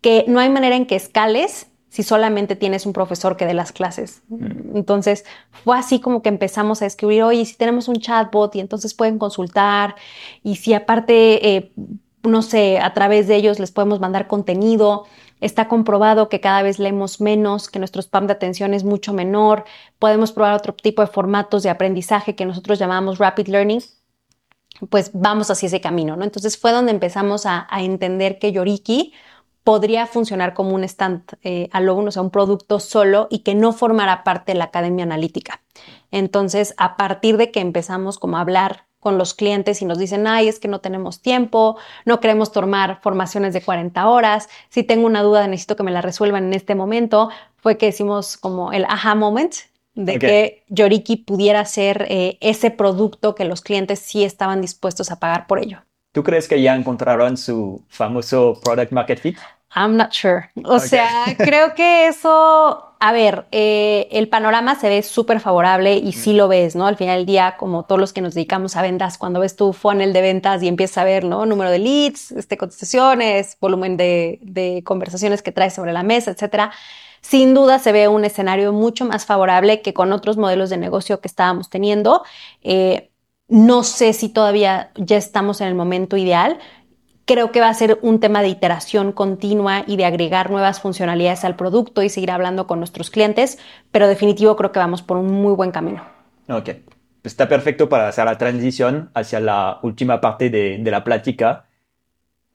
que 0.00 0.24
no 0.26 0.40
hay 0.40 0.50
manera 0.50 0.74
en 0.74 0.86
que 0.86 0.96
escales 0.96 1.68
si 1.92 2.02
solamente 2.02 2.56
tienes 2.56 2.86
un 2.86 2.94
profesor 2.94 3.36
que 3.36 3.44
dé 3.44 3.52
las 3.52 3.70
clases. 3.70 4.22
Mm. 4.28 4.78
Entonces, 4.78 5.26
fue 5.62 5.76
así 5.76 6.00
como 6.00 6.22
que 6.22 6.30
empezamos 6.30 6.80
a 6.80 6.86
escribir, 6.86 7.22
oye, 7.22 7.44
si 7.44 7.54
tenemos 7.54 7.86
un 7.86 7.96
chatbot 7.96 8.56
y 8.56 8.60
entonces 8.60 8.94
pueden 8.94 9.18
consultar, 9.18 9.94
y 10.42 10.56
si 10.56 10.72
aparte 10.72 11.46
eh, 11.54 11.72
no 12.22 12.42
sé, 12.42 12.78
a 12.78 12.94
través 12.94 13.26
de 13.26 13.36
ellos 13.36 13.58
les 13.58 13.72
podemos 13.72 14.00
mandar 14.00 14.26
contenido. 14.28 15.06
Está 15.40 15.66
comprobado 15.66 16.28
que 16.28 16.40
cada 16.40 16.62
vez 16.62 16.78
leemos 16.78 17.20
menos, 17.20 17.68
que 17.68 17.78
nuestro 17.78 18.00
spam 18.00 18.26
de 18.26 18.34
atención 18.34 18.74
es 18.74 18.84
mucho 18.84 19.12
menor. 19.12 19.64
Podemos 19.98 20.32
probar 20.32 20.54
otro 20.54 20.72
tipo 20.72 21.02
de 21.02 21.08
formatos 21.08 21.62
de 21.64 21.70
aprendizaje 21.70 22.36
que 22.36 22.46
nosotros 22.46 22.78
llamamos 22.78 23.18
rapid 23.18 23.48
learning. 23.48 23.82
Pues 24.88 25.10
vamos 25.12 25.50
hacia 25.50 25.66
ese 25.66 25.80
camino, 25.80 26.16
¿no? 26.16 26.24
Entonces 26.24 26.56
fue 26.58 26.72
donde 26.72 26.92
empezamos 26.92 27.44
a, 27.46 27.66
entender 27.78 28.38
que 28.38 28.52
Yoriki 28.52 29.12
podría 29.64 30.06
funcionar 30.06 30.54
como 30.54 30.74
un 30.74 30.84
stand 30.84 31.22
eh, 31.42 31.68
alone, 31.72 32.08
o 32.08 32.10
sea, 32.10 32.22
un 32.22 32.30
producto 32.30 32.80
solo 32.80 33.28
y 33.30 33.40
que 33.40 33.54
no 33.54 33.72
formara 33.72 34.24
parte 34.24 34.52
de 34.52 34.58
la 34.58 34.64
academia 34.64 35.04
analítica. 35.04 35.62
Entonces, 36.10 36.74
a 36.78 36.96
partir 36.96 37.36
de 37.36 37.50
que 37.50 37.60
empezamos 37.60 38.18
como 38.18 38.36
a 38.36 38.40
hablar 38.40 38.86
con 39.02 39.18
los 39.18 39.34
clientes 39.34 39.82
y 39.82 39.84
nos 39.84 39.98
dicen, 39.98 40.28
ay, 40.28 40.46
es 40.46 40.60
que 40.60 40.68
no 40.68 40.80
tenemos 40.80 41.20
tiempo, 41.20 41.76
no 42.04 42.20
queremos 42.20 42.52
tomar 42.52 43.00
formaciones 43.02 43.52
de 43.52 43.60
40 43.60 44.06
horas, 44.06 44.48
si 44.68 44.84
tengo 44.84 45.06
una 45.06 45.22
duda 45.22 45.48
necesito 45.48 45.74
que 45.74 45.82
me 45.82 45.90
la 45.90 46.02
resuelvan 46.02 46.44
en 46.44 46.54
este 46.54 46.76
momento, 46.76 47.28
fue 47.56 47.76
que 47.76 47.88
hicimos 47.88 48.36
como 48.36 48.72
el 48.72 48.84
aha 48.84 49.16
moment 49.16 49.54
de 49.96 50.20
que 50.20 50.62
Yoriki 50.68 51.16
pudiera 51.16 51.64
ser 51.64 52.06
eh, 52.08 52.38
ese 52.40 52.70
producto 52.70 53.34
que 53.34 53.44
los 53.44 53.60
clientes 53.60 53.98
sí 53.98 54.22
estaban 54.22 54.60
dispuestos 54.60 55.10
a 55.10 55.18
pagar 55.18 55.48
por 55.48 55.58
ello. 55.58 55.80
¿Tú 56.12 56.22
crees 56.22 56.46
que 56.46 56.62
ya 56.62 56.76
encontraron 56.76 57.36
su 57.36 57.82
famoso 57.88 58.60
product 58.62 58.92
market 58.92 59.18
fit? 59.18 59.36
I'm 59.74 59.96
not 59.96 60.12
sure. 60.12 60.48
O 60.64 60.78
sea, 60.78 61.24
creo 61.36 61.74
que 61.74 62.06
eso, 62.06 62.91
a 63.04 63.10
ver, 63.10 63.46
eh, 63.50 64.06
el 64.12 64.28
panorama 64.28 64.76
se 64.76 64.88
ve 64.88 65.02
súper 65.02 65.40
favorable 65.40 65.96
y 65.96 66.12
sí 66.12 66.34
lo 66.34 66.46
ves, 66.46 66.76
¿no? 66.76 66.86
Al 66.86 66.96
final 66.96 67.16
del 67.16 67.26
día, 67.26 67.56
como 67.58 67.82
todos 67.84 68.00
los 68.00 68.12
que 68.12 68.20
nos 68.20 68.34
dedicamos 68.34 68.76
a 68.76 68.82
ventas, 68.82 69.18
cuando 69.18 69.40
ves 69.40 69.56
tu 69.56 69.72
funnel 69.72 70.12
de 70.12 70.20
ventas 70.20 70.62
y 70.62 70.68
empiezas 70.68 70.98
a 70.98 71.04
ver, 71.04 71.24
¿no? 71.24 71.44
Número 71.44 71.72
de 71.72 71.80
leads, 71.80 72.30
este, 72.30 72.56
contestaciones, 72.56 73.56
volumen 73.60 73.96
de, 73.96 74.38
de 74.42 74.84
conversaciones 74.84 75.42
que 75.42 75.50
traes 75.50 75.74
sobre 75.74 75.92
la 75.92 76.04
mesa, 76.04 76.30
etcétera. 76.30 76.70
Sin 77.20 77.54
duda 77.54 77.80
se 77.80 77.90
ve 77.90 78.06
un 78.06 78.24
escenario 78.24 78.72
mucho 78.72 79.04
más 79.04 79.26
favorable 79.26 79.82
que 79.82 79.92
con 79.92 80.12
otros 80.12 80.36
modelos 80.36 80.70
de 80.70 80.76
negocio 80.76 81.20
que 81.20 81.26
estábamos 81.26 81.70
teniendo. 81.70 82.22
Eh, 82.62 83.10
no 83.48 83.82
sé 83.82 84.12
si 84.12 84.28
todavía 84.28 84.92
ya 84.94 85.16
estamos 85.16 85.60
en 85.60 85.66
el 85.66 85.74
momento 85.74 86.16
ideal. 86.16 86.60
Creo 87.24 87.52
que 87.52 87.60
va 87.60 87.68
a 87.68 87.74
ser 87.74 87.98
un 88.02 88.18
tema 88.18 88.42
de 88.42 88.48
iteración 88.48 89.12
continua 89.12 89.84
y 89.86 89.96
de 89.96 90.04
agregar 90.04 90.50
nuevas 90.50 90.80
funcionalidades 90.80 91.44
al 91.44 91.54
producto 91.54 92.02
y 92.02 92.08
seguir 92.08 92.30
hablando 92.30 92.66
con 92.66 92.78
nuestros 92.78 93.10
clientes, 93.10 93.58
pero 93.92 94.08
definitivo 94.08 94.56
creo 94.56 94.72
que 94.72 94.80
vamos 94.80 95.02
por 95.02 95.16
un 95.16 95.30
muy 95.30 95.54
buen 95.54 95.70
camino. 95.70 96.04
Ok, 96.48 96.70
está 97.22 97.48
perfecto 97.48 97.88
para 97.88 98.08
hacer 98.08 98.24
la 98.24 98.38
transición 98.38 99.10
hacia 99.14 99.38
la 99.38 99.78
última 99.82 100.20
parte 100.20 100.50
de, 100.50 100.78
la 100.84 101.04
plática. 101.04 101.66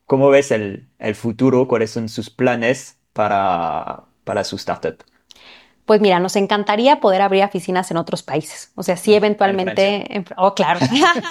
¿Cómo 0.06 0.30
ves 0.30 0.52
el, 0.52 0.88
el, 1.00 1.16
futuro? 1.16 1.68
¿Cuáles 1.68 1.92
son 1.92 2.10
sus 2.10 2.30
planes 2.30 3.00
para, 3.14 4.04
para 4.26 4.44
su 4.44 4.58
startup? 4.58 4.98
Pues 5.88 6.02
mira, 6.02 6.20
nos 6.20 6.36
encantaría 6.36 7.00
poder 7.00 7.22
abrir 7.22 7.46
oficinas 7.46 7.90
en 7.92 7.98
otros 7.98 8.22
países. 8.22 8.74
O 8.76 8.84
sea, 8.84 8.98
sí, 8.98 9.14
eventualmente. 9.16 10.26
oh, 10.36 10.54
claro. 10.54 10.82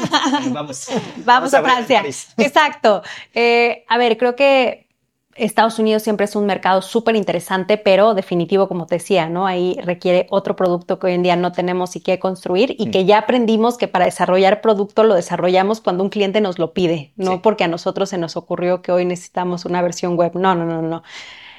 vamos. 0.51 0.89
vamos. 1.27 1.53
a, 1.53 1.62
Francia. 1.62 2.03
Exacto. 2.39 3.03
Eh, 3.35 3.85
a 3.87 3.99
ver, 3.99 4.16
creo 4.16 4.35
que 4.35 4.87
Estados 5.35 5.78
Unidos 5.78 6.03
siempre 6.03 6.24
es 6.24 6.35
un 6.37 6.47
mercado 6.47 6.81
súper 6.81 7.16
interesante, 7.16 7.77
pero 7.77 8.15
definitivo, 8.15 8.66
como 8.66 8.87
te 8.87 8.95
decía, 8.95 9.28
¿no? 9.28 9.47
Ahí 9.47 9.77
requiere 9.85 10.27
otro 10.31 10.57
producto 10.57 10.99
que 10.99 11.09
hoy 11.09 11.12
en 11.12 11.23
día 11.23 11.37
no 11.37 11.53
tenemos 11.53 11.95
y 11.95 12.01
que 12.01 12.19
construir 12.19 12.74
y 12.78 12.91
que 12.91 13.05
ya 13.05 13.19
aprendimos 13.19 13.77
que 13.77 13.89
para 13.89 14.07
desarrollar 14.07 14.62
producto 14.62 15.05
lo 15.05 15.15
desarrollamos 15.15 15.83
cuando 15.83 16.03
un 16.03 16.09
cliente 16.09 16.41
nos 16.41 16.59
lo 16.59 16.73
pide, 16.73 17.12
no 17.16 17.43
porque 17.43 17.65
a 17.65 17.69
nosotros 17.69 18.09
se 18.09 18.16
nos 18.16 18.39
ocurrió 18.39 18.81
que 18.81 18.91
hoy 18.91 19.05
necesitamos 19.05 19.66
una 19.66 19.83
versión 19.83 20.16
web. 20.16 20.33
No, 20.35 20.55
no, 20.55 20.65
no, 20.65 20.81
no. 20.81 21.03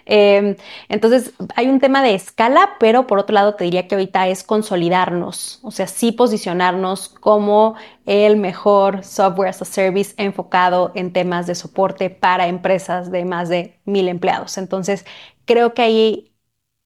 Em, 0.10 0.56
entonces, 0.88 1.34
hay 1.56 1.68
un 1.68 1.80
tema 1.82 2.02
de 2.02 2.16
escala, 2.16 2.78
pero 2.80 3.08
por 3.08 3.20
otro 3.20 3.34
lado 3.34 3.56
te 3.56 3.66
diría 3.66 3.88
que 3.88 3.96
ahorita 3.96 4.28
es 4.30 4.44
consolidarnos, 4.44 5.60
o 5.64 5.72
sea, 5.72 5.86
sí 5.88 6.14
posicionarnos 6.14 7.10
como 7.10 7.76
el 8.06 8.38
mejor 8.38 9.04
software 9.04 9.50
as 9.50 9.62
a 9.62 9.66
service 9.66 10.14
enfocado 10.18 10.94
en 10.96 11.12
temas 11.12 11.46
de 11.46 11.56
soporte 11.56 12.10
para 12.10 12.48
empresas 12.48 13.12
de 13.12 13.26
más 13.26 13.50
de 13.50 13.80
mil 13.84 14.08
empleados. 14.08 14.58
Entonces, 14.58 15.06
creo 15.46 15.74
que 15.74 15.82
ahí 15.82 16.34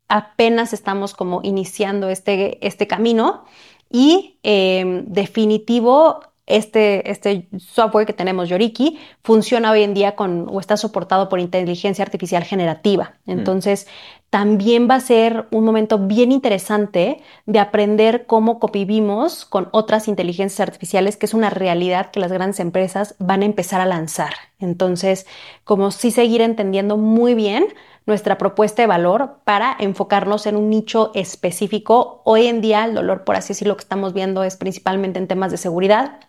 apenas 0.07 0.73
estamos 0.73 1.13
como 1.13 1.41
iniciando 1.43 2.09
este, 2.09 2.65
este 2.65 2.87
camino 2.87 3.45
y 3.89 4.39
em, 4.43 5.05
definitivo 5.07 6.21
este, 6.57 7.09
este 7.09 7.47
software 7.57 8.05
que 8.05 8.13
tenemos, 8.13 8.49
Yoriki, 8.49 8.99
funciona 9.23 9.71
hoy 9.71 9.83
en 9.83 9.93
día 9.93 10.15
con 10.15 10.47
o 10.49 10.59
está 10.59 10.77
soportado 10.77 11.29
por 11.29 11.39
inteligencia 11.39 12.03
artificial 12.03 12.43
generativa. 12.43 13.15
Mm. 13.25 13.31
Entonces, 13.31 13.87
también 14.29 14.87
va 14.89 14.95
a 14.95 14.99
ser 15.01 15.47
un 15.51 15.65
momento 15.65 15.99
bien 15.99 16.31
interesante 16.31 17.21
de 17.45 17.59
aprender 17.59 18.25
cómo 18.25 18.59
convivimos 18.59 19.43
con 19.43 19.67
otras 19.71 20.07
inteligencias 20.07 20.61
artificiales, 20.61 21.17
que 21.17 21.25
es 21.25 21.33
una 21.33 21.49
realidad 21.49 22.11
que 22.11 22.21
las 22.21 22.31
grandes 22.31 22.61
empresas 22.61 23.15
van 23.19 23.41
a 23.41 23.45
empezar 23.45 23.81
a 23.81 23.85
lanzar. 23.85 24.33
Entonces, 24.59 25.27
como 25.65 25.91
sí 25.91 26.11
seguir 26.11 26.39
entendiendo 26.39 26.95
muy 26.95 27.33
bien 27.33 27.65
nuestra 28.05 28.37
propuesta 28.37 28.81
de 28.81 28.87
valor 28.87 29.39
para 29.43 29.75
enfocarnos 29.79 30.45
en 30.45 30.55
un 30.55 30.69
nicho 30.69 31.11
específico. 31.13 32.21
Hoy 32.25 32.47
en 32.47 32.61
día 32.61 32.85
el 32.85 32.95
dolor, 32.95 33.23
por 33.23 33.35
así 33.35 33.49
decirlo, 33.49 33.75
que 33.75 33.83
estamos 33.83 34.13
viendo 34.13 34.43
es 34.43 34.57
principalmente 34.57 35.19
en 35.19 35.27
temas 35.27 35.51
de 35.51 35.57
seguridad, 35.57 36.19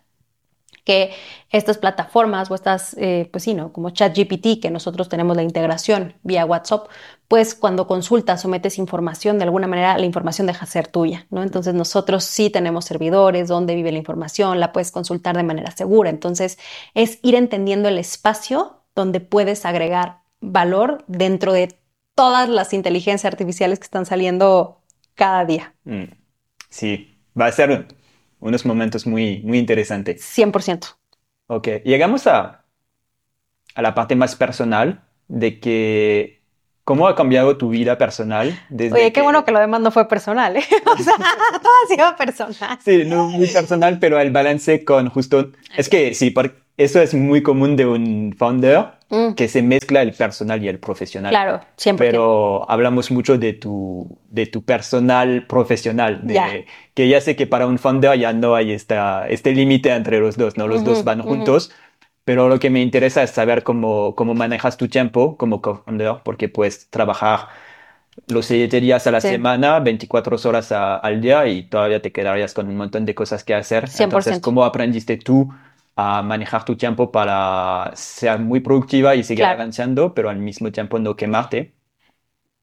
que 0.83 1.11
estas 1.49 1.77
plataformas 1.77 2.51
o 2.51 2.55
estas, 2.55 2.95
eh, 2.99 3.29
pues 3.31 3.43
sí, 3.43 3.53
¿no? 3.53 3.71
Como 3.71 3.91
ChatGPT, 3.91 4.61
que 4.61 4.69
nosotros 4.69 5.07
tenemos 5.07 5.35
la 5.35 5.43
integración 5.43 6.15
vía 6.23 6.45
WhatsApp, 6.45 6.87
pues 7.27 7.55
cuando 7.55 7.87
consultas 7.87 8.43
o 8.43 8.49
metes 8.49 8.77
información, 8.77 9.37
de 9.37 9.45
alguna 9.45 9.67
manera 9.67 9.97
la 9.97 10.05
información 10.05 10.47
deja 10.47 10.65
de 10.65 10.71
ser 10.71 10.87
tuya, 10.87 11.25
¿no? 11.29 11.41
Entonces 11.41 11.73
nosotros 11.73 12.25
sí 12.25 12.49
tenemos 12.49 12.85
servidores 12.85 13.47
donde 13.47 13.75
vive 13.75 13.91
la 13.91 13.97
información, 13.97 14.59
la 14.59 14.71
puedes 14.73 14.91
consultar 14.91 15.37
de 15.37 15.43
manera 15.43 15.71
segura. 15.71 16.09
Entonces 16.09 16.57
es 16.93 17.19
ir 17.21 17.35
entendiendo 17.35 17.87
el 17.87 17.97
espacio 17.97 18.81
donde 18.95 19.19
puedes 19.21 19.65
agregar 19.65 20.19
valor 20.41 21.03
dentro 21.07 21.53
de 21.53 21.77
todas 22.15 22.49
las 22.49 22.73
inteligencias 22.73 23.31
artificiales 23.31 23.79
que 23.79 23.85
están 23.85 24.05
saliendo 24.05 24.81
cada 25.15 25.45
día. 25.45 25.73
Mm. 25.85 26.03
Sí, 26.69 27.17
va 27.39 27.47
a 27.47 27.51
ser 27.51 27.87
unos 28.43 28.65
momentos 28.65 29.07
muy, 29.07 29.41
muy 29.43 29.57
interesantes. 29.57 30.21
100%. 30.37 30.95
Ok, 31.47 31.67
llegamos 31.83 32.27
a, 32.27 32.63
a 33.75 33.81
la 33.81 33.93
parte 33.93 34.15
más 34.15 34.35
personal 34.35 35.03
de 35.27 35.59
que 35.59 36.43
¿Cómo 36.83 37.07
ha 37.07 37.15
cambiado 37.15 37.55
tu 37.55 37.69
vida 37.69 37.97
personal? 37.97 38.59
Desde 38.69 38.95
Oye, 38.95 39.13
qué 39.13 39.21
bueno 39.21 39.45
que 39.45 39.51
lo 39.51 39.59
demás 39.59 39.79
no 39.79 39.89
fue 39.89 40.07
personal, 40.09 40.57
¿eh? 40.57 40.63
O 40.85 40.97
sea, 40.97 41.13
todo 41.61 41.71
ha 41.85 41.87
sido 41.87 42.15
personal. 42.17 42.77
Sí, 42.83 43.03
no 43.05 43.29
muy 43.29 43.47
personal, 43.47 43.99
pero 43.99 44.19
el 44.19 44.31
balance 44.31 44.83
con 44.83 45.09
justo... 45.09 45.51
Es 45.77 45.87
que 45.87 46.13
sí, 46.13 46.29
porque 46.29 46.57
eso 46.75 47.01
es 47.01 47.13
muy 47.13 47.41
común 47.41 47.77
de 47.77 47.85
un 47.85 48.35
founder, 48.37 48.85
mm. 49.13 49.35
que 49.35 49.47
se 49.47 49.61
mezcla 49.61 50.01
el 50.01 50.13
personal 50.13 50.63
y 50.63 50.67
el 50.67 50.79
profesional. 50.79 51.31
Claro, 51.31 51.61
siempre. 51.77 52.07
Pero 52.07 52.69
hablamos 52.69 53.11
mucho 53.11 53.37
de 53.37 53.53
tu, 53.53 54.17
de 54.29 54.47
tu 54.47 54.63
personal 54.63 55.45
profesional, 55.47 56.21
de, 56.23 56.65
que 56.93 57.07
ya 57.07 57.21
sé 57.21 57.35
que 57.35 57.47
para 57.47 57.67
un 57.67 57.77
founder 57.77 58.19
ya 58.19 58.33
no 58.33 58.55
hay 58.55 58.71
esta, 58.71 59.27
este 59.29 59.53
límite 59.53 59.93
entre 59.93 60.19
los 60.19 60.35
dos, 60.35 60.57
¿no? 60.57 60.67
Los 60.67 60.83
dos 60.83 61.03
van 61.03 61.21
juntos 61.21 61.71
pero 62.25 62.47
lo 62.47 62.59
que 62.59 62.69
me 62.69 62.81
interesa 62.81 63.21
es 63.23 63.31
saber 63.31 63.63
cómo, 63.63 64.15
cómo 64.15 64.33
manejas 64.33 64.77
tu 64.77 64.87
tiempo 64.87 65.37
como 65.37 65.61
co-founder, 65.61 66.21
porque 66.23 66.47
puedes 66.47 66.89
trabajar 66.89 67.49
los 68.27 68.45
siete 68.45 68.79
días 68.79 69.07
a 69.07 69.11
la 69.11 69.21
semana, 69.21 69.79
24 69.79 70.37
horas 70.45 70.71
al 70.71 71.21
día 71.21 71.47
y 71.47 71.63
todavía 71.63 72.01
te 72.01 72.11
quedarías 72.11 72.53
con 72.53 72.67
un 72.67 72.77
montón 72.77 73.05
de 73.05 73.15
cosas 73.15 73.43
que 73.43 73.53
hacer. 73.53 73.85
100%. 73.89 74.03
Entonces, 74.03 74.39
¿cómo 74.39 74.63
aprendiste 74.63 75.17
tú 75.17 75.53
a 75.95 76.23
manejar 76.23 76.65
tu 76.65 76.75
tiempo 76.75 77.11
para 77.11 77.91
ser 77.95 78.39
muy 78.39 78.59
productiva 78.59 79.15
y 79.15 79.23
seguir 79.23 79.45
avanzando, 79.45 80.13
pero 80.13 80.29
al 80.29 80.37
mismo 80.39 80.71
tiempo 80.71 80.99
no 80.99 81.15
quemarte? 81.15 81.75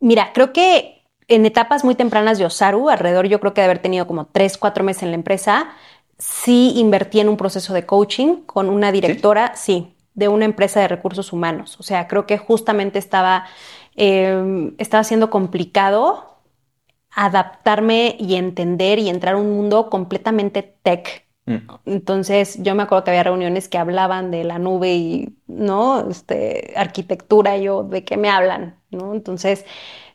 Mira, 0.00 0.32
creo 0.32 0.52
que 0.52 1.04
en 1.28 1.46
etapas 1.46 1.84
muy 1.84 1.94
tempranas 1.94 2.38
de 2.38 2.44
Osaru, 2.46 2.88
alrededor 2.88 3.26
yo 3.26 3.38
creo 3.40 3.54
que 3.54 3.60
de 3.60 3.66
haber 3.66 3.78
tenido 3.80 4.06
como 4.06 4.26
3, 4.26 4.58
4 4.58 4.82
meses 4.82 5.04
en 5.04 5.10
la 5.10 5.14
empresa, 5.16 5.70
sí 6.18 6.72
invertí 6.76 7.20
en 7.20 7.28
un 7.28 7.36
proceso 7.36 7.72
de 7.72 7.86
coaching 7.86 8.42
con 8.46 8.68
una 8.68 8.92
directora, 8.92 9.54
sí, 9.54 9.94
de 10.14 10.28
una 10.28 10.44
empresa 10.44 10.80
de 10.80 10.88
recursos 10.88 11.32
humanos. 11.32 11.78
O 11.78 11.82
sea, 11.82 12.08
creo 12.08 12.26
que 12.26 12.36
justamente 12.38 12.98
estaba, 12.98 13.46
em, 13.94 14.74
estaba 14.78 15.04
siendo 15.04 15.30
complicado 15.30 16.38
adaptarme 17.12 18.16
y 18.18 18.36
entender 18.36 18.98
y 18.98 19.08
entrar 19.08 19.34
a 19.34 19.38
un 19.38 19.50
mundo 19.50 19.90
completamente 19.90 20.62
tech. 20.82 21.26
Mm. 21.46 21.56
Entonces, 21.86 22.58
yo 22.62 22.74
me 22.74 22.82
acuerdo 22.82 23.04
que 23.04 23.10
había 23.10 23.22
reuniones 23.24 23.68
que 23.68 23.78
hablaban 23.78 24.30
de 24.30 24.44
la 24.44 24.58
nube 24.58 24.94
y, 24.94 25.36
¿no? 25.46 26.08
Este, 26.10 26.72
arquitectura, 26.76 27.56
yo, 27.58 27.82
¿de 27.84 28.04
qué 28.04 28.16
me 28.16 28.28
hablan? 28.30 28.78
¿No? 28.90 29.14
Entonces, 29.14 29.64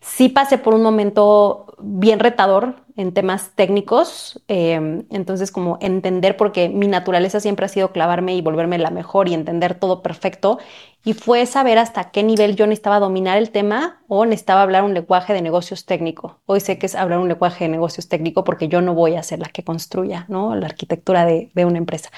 sí 0.06 0.30
pasé 0.30 0.57
por 0.57 0.76
un 0.76 0.84
momento 0.84 1.65
bien 1.80 2.19
retador 2.19 2.76
en 2.95 3.14
temas 3.14 3.52
técnicos, 3.56 4.41
em, 4.48 5.03
entonces 5.10 5.52
como 5.52 5.77
entender, 5.82 6.38
porque 6.38 6.69
mi 6.69 6.88
naturaleza 6.88 7.40
siempre 7.40 7.65
ha 7.65 7.69
sido 7.69 7.91
clavarme 7.91 8.36
y 8.36 8.41
volverme 8.41 8.77
la 8.77 8.91
mejor 8.91 9.27
y 9.27 9.34
entender 9.34 9.76
todo 9.76 10.02
perfecto, 10.02 10.60
y 11.03 11.14
fue 11.14 11.45
saber 11.45 11.77
hasta 11.77 12.11
qué 12.11 12.23
nivel 12.23 12.56
yo 12.56 12.68
necesitaba 12.68 12.99
dominar 12.99 13.38
el 13.38 13.49
tema 13.52 14.02
o 14.07 14.26
necesitaba 14.26 14.61
hablar 14.61 14.84
un 14.84 14.94
lenguaje 14.94 15.34
de 15.34 15.41
negocios 15.41 15.86
técnico. 15.86 16.40
Hoy 16.45 16.60
sé 16.61 16.77
que 16.80 16.86
es 16.86 16.95
hablar 16.95 17.19
un 17.19 17.27
lenguaje 17.27 17.65
de 17.65 17.69
negocios 17.69 18.07
técnico 18.07 18.44
porque 18.44 18.69
yo 18.69 18.82
no 18.82 18.94
voy 18.94 19.15
a 19.15 19.23
ser 19.23 19.40
la 19.40 19.49
que 19.49 19.64
construya 19.64 20.26
¿no? 20.30 20.56
la 20.56 20.68
arquitectura 20.68 21.26
de 21.26 21.65
una 21.65 21.77
empresa. 21.77 22.10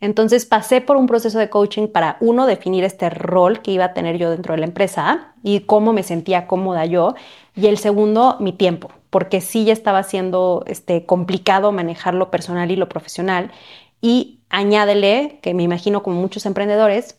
Entonces 0.00 0.46
pasé 0.46 0.80
por 0.80 0.96
un 0.96 1.06
proceso 1.06 1.38
de 1.38 1.50
coaching 1.50 1.88
para, 1.88 2.16
uno, 2.20 2.46
definir 2.46 2.84
este 2.84 3.10
rol 3.10 3.62
que 3.62 3.72
iba 3.72 3.86
a 3.86 3.94
tener 3.94 4.18
yo 4.18 4.30
dentro 4.30 4.54
de 4.54 4.60
la 4.60 4.66
empresa 4.66 5.34
y 5.42 5.60
cómo 5.60 5.92
me 5.92 6.02
sentía 6.02 6.46
cómoda 6.46 6.84
yo, 6.84 7.14
y 7.56 7.66
el 7.66 7.78
segundo, 7.78 8.36
mi 8.40 8.52
tiempo 8.52 8.90
porque 9.10 9.40
sí 9.40 9.64
ya 9.64 9.72
estaba 9.72 10.02
siendo 10.02 10.64
este, 10.66 11.06
complicado 11.06 11.72
manejar 11.72 12.14
lo 12.14 12.30
personal 12.30 12.70
y 12.70 12.76
lo 12.76 12.88
profesional. 12.88 13.50
Y 14.00 14.40
añádele, 14.50 15.38
que 15.42 15.54
me 15.54 15.62
imagino 15.62 16.02
como 16.02 16.20
muchos 16.20 16.46
emprendedores, 16.46 17.17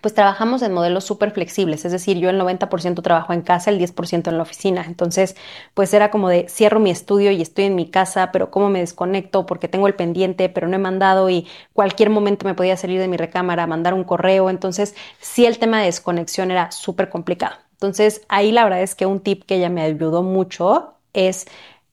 pues 0.00 0.14
trabajamos 0.14 0.62
en 0.62 0.72
modelos 0.72 1.04
súper 1.04 1.30
flexibles, 1.30 1.84
es 1.84 1.92
decir, 1.92 2.18
yo 2.18 2.30
el 2.30 2.38
90% 2.38 3.02
trabajo 3.02 3.32
en 3.32 3.42
casa, 3.42 3.70
el 3.70 3.78
10% 3.78 4.30
en 4.30 4.36
la 4.36 4.42
oficina. 4.42 4.84
Entonces, 4.86 5.36
pues 5.74 5.92
era 5.94 6.10
como 6.10 6.28
de 6.28 6.48
cierro 6.48 6.80
mi 6.80 6.90
estudio 6.90 7.30
y 7.30 7.42
estoy 7.42 7.64
en 7.64 7.74
mi 7.74 7.90
casa, 7.90 8.32
pero 8.32 8.50
cómo 8.50 8.68
me 8.70 8.80
desconecto 8.80 9.46
porque 9.46 9.68
tengo 9.68 9.86
el 9.86 9.94
pendiente, 9.94 10.48
pero 10.48 10.68
no 10.68 10.76
he 10.76 10.78
mandado 10.78 11.30
y 11.30 11.46
cualquier 11.72 12.10
momento 12.10 12.46
me 12.46 12.54
podía 12.54 12.76
salir 12.76 13.00
de 13.00 13.08
mi 13.08 13.16
recámara, 13.16 13.66
mandar 13.66 13.94
un 13.94 14.04
correo. 14.04 14.50
Entonces, 14.50 14.94
sí 15.20 15.46
el 15.46 15.58
tema 15.58 15.80
de 15.80 15.86
desconexión 15.86 16.50
era 16.50 16.70
súper 16.72 17.08
complicado. 17.08 17.56
Entonces, 17.72 18.22
ahí 18.28 18.52
la 18.52 18.64
verdad 18.64 18.82
es 18.82 18.94
que 18.94 19.06
un 19.06 19.20
tip 19.20 19.44
que 19.44 19.56
ella 19.56 19.68
me 19.68 19.82
ayudó 19.82 20.22
mucho 20.22 20.94
es 21.12 21.46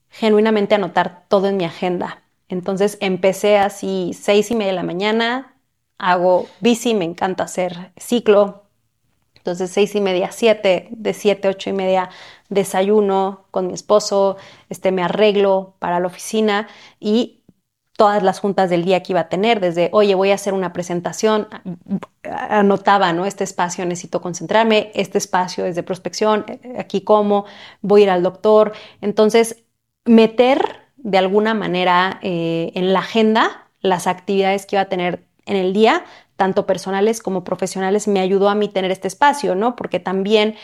genuinamente 0.10 0.76
anotar 0.76 1.26
todo 1.28 1.48
en 1.48 1.58
mi 1.58 1.66
agenda. 1.66 2.24
Entonces 2.50 2.98
empecé 3.02 3.58
así 3.58 4.12
seis 4.14 4.52
y 4.52 4.56
media 4.56 4.72
de 4.72 4.76
la 4.76 4.84
mañana, 4.84 5.53
hago 6.04 6.48
bici, 6.60 6.94
me 6.94 7.06
encanta 7.06 7.44
hacer 7.44 7.92
ciclo. 7.98 8.64
Entonces 9.36 9.72
seis 9.72 9.96
y 9.96 10.02
media, 10.02 10.32
siete, 10.32 10.88
de 10.92 11.14
siete, 11.14 11.48
ocho 11.48 11.70
y 11.70 11.74
media 11.74 12.10
desayuno 12.50 13.46
con 13.52 13.68
mi 13.68 13.74
esposo, 13.74 14.38
este, 14.70 14.92
me 14.92 15.04
arreglo 15.04 15.76
para 15.80 16.00
la 16.00 16.08
oficina 16.08 16.68
y 17.00 17.44
todas 17.98 18.24
las 18.24 18.40
juntas 18.40 18.70
del 18.70 18.86
día 18.86 19.04
que 19.04 19.14
iba 19.14 19.22
a 19.22 19.30
tener, 19.30 19.60
desde, 19.60 19.90
oye, 19.92 20.16
voy 20.16 20.32
a 20.32 20.36
hacer 20.36 20.54
una 20.54 20.74
presentación, 20.74 21.48
anotaba, 22.24 23.14
¿no? 23.14 23.26
Este 23.26 23.44
espacio 23.44 23.86
necesito 23.86 24.22
concentrarme, 24.22 24.92
este 24.96 25.18
espacio 25.18 25.66
es 25.66 25.76
de 25.76 25.84
prospección, 25.84 26.46
aquí 26.78 27.02
como, 27.02 27.46
voy 27.82 28.02
a 28.02 28.04
ir 28.06 28.10
al 28.10 28.24
doctor. 28.24 28.74
Entonces, 29.02 29.64
meter 30.06 30.80
de 30.98 31.18
alguna 31.18 31.54
manera 31.54 32.20
eh, 32.24 32.72
en 32.76 32.94
la 32.94 33.00
agenda 33.00 33.70
las 33.82 34.08
actividades 34.08 34.66
que 34.66 34.78
iba 34.78 34.84
a 34.84 34.90
tener 34.90 35.26
en 35.46 35.56
el 35.56 35.74
día, 35.74 36.06
tanto 36.36 36.66
personales 36.66 37.22
como 37.22 37.44
profesionales, 37.44 38.08
me 38.08 38.20
ayudó 38.20 38.50
a 38.50 38.56
mí 38.56 38.68
tener 38.68 38.92
este 38.92 39.08
espacio, 39.08 39.56
¿no? 39.56 39.76
Porque 39.76 40.00
también 40.00 40.56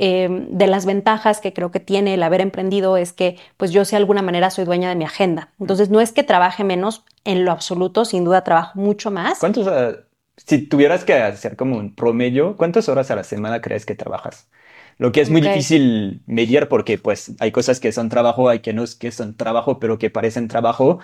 Em, 0.00 0.46
de 0.50 0.68
las 0.68 0.86
ventajas 0.86 1.40
que 1.40 1.52
creo 1.52 1.72
que 1.72 1.80
tiene 1.80 2.14
el 2.14 2.22
haber 2.22 2.40
emprendido 2.40 2.96
es 2.96 3.12
que 3.12 3.36
pues 3.56 3.72
yo 3.72 3.82
de 3.82 3.96
alguna 3.96 4.22
manera 4.22 4.48
soy 4.48 4.64
dueña 4.64 4.88
de 4.88 4.94
mi 4.94 5.04
agenda. 5.04 5.52
Entonces 5.58 5.90
no 5.90 6.00
es 6.00 6.12
que 6.12 6.22
trabaje 6.22 6.62
menos 6.62 7.04
en 7.24 7.44
lo 7.44 7.50
absoluto, 7.50 8.04
sin 8.04 8.24
duda 8.24 8.44
trabajo 8.44 8.78
mucho 8.78 9.10
más. 9.10 9.40
¿Cuántos, 9.40 9.66
eh, 9.66 9.96
si 10.36 10.62
tuvieras 10.62 11.04
que 11.04 11.14
hacer 11.14 11.56
como 11.56 11.76
un 11.76 11.96
promedio, 11.96 12.56
cuántas 12.56 12.88
horas 12.88 13.10
a 13.10 13.16
la 13.16 13.24
semana 13.24 13.60
crees 13.60 13.84
que 13.84 13.96
trabajas? 13.96 14.46
Lo 14.98 15.10
que 15.10 15.20
es 15.20 15.30
muy 15.30 15.40
difícil 15.40 16.22
medir 16.26 16.68
porque 16.68 16.96
pues 16.96 17.32
hay 17.40 17.50
cosas 17.50 17.80
que 17.80 17.90
son 17.90 18.08
trabajo, 18.08 18.48
hay 18.48 18.60
que 18.60 18.72
no 18.72 18.84
que 19.00 19.10
son 19.10 19.36
trabajo, 19.36 19.80
pero 19.80 19.98
que 19.98 20.10
parecen 20.10 20.46
trabajo, 20.46 21.00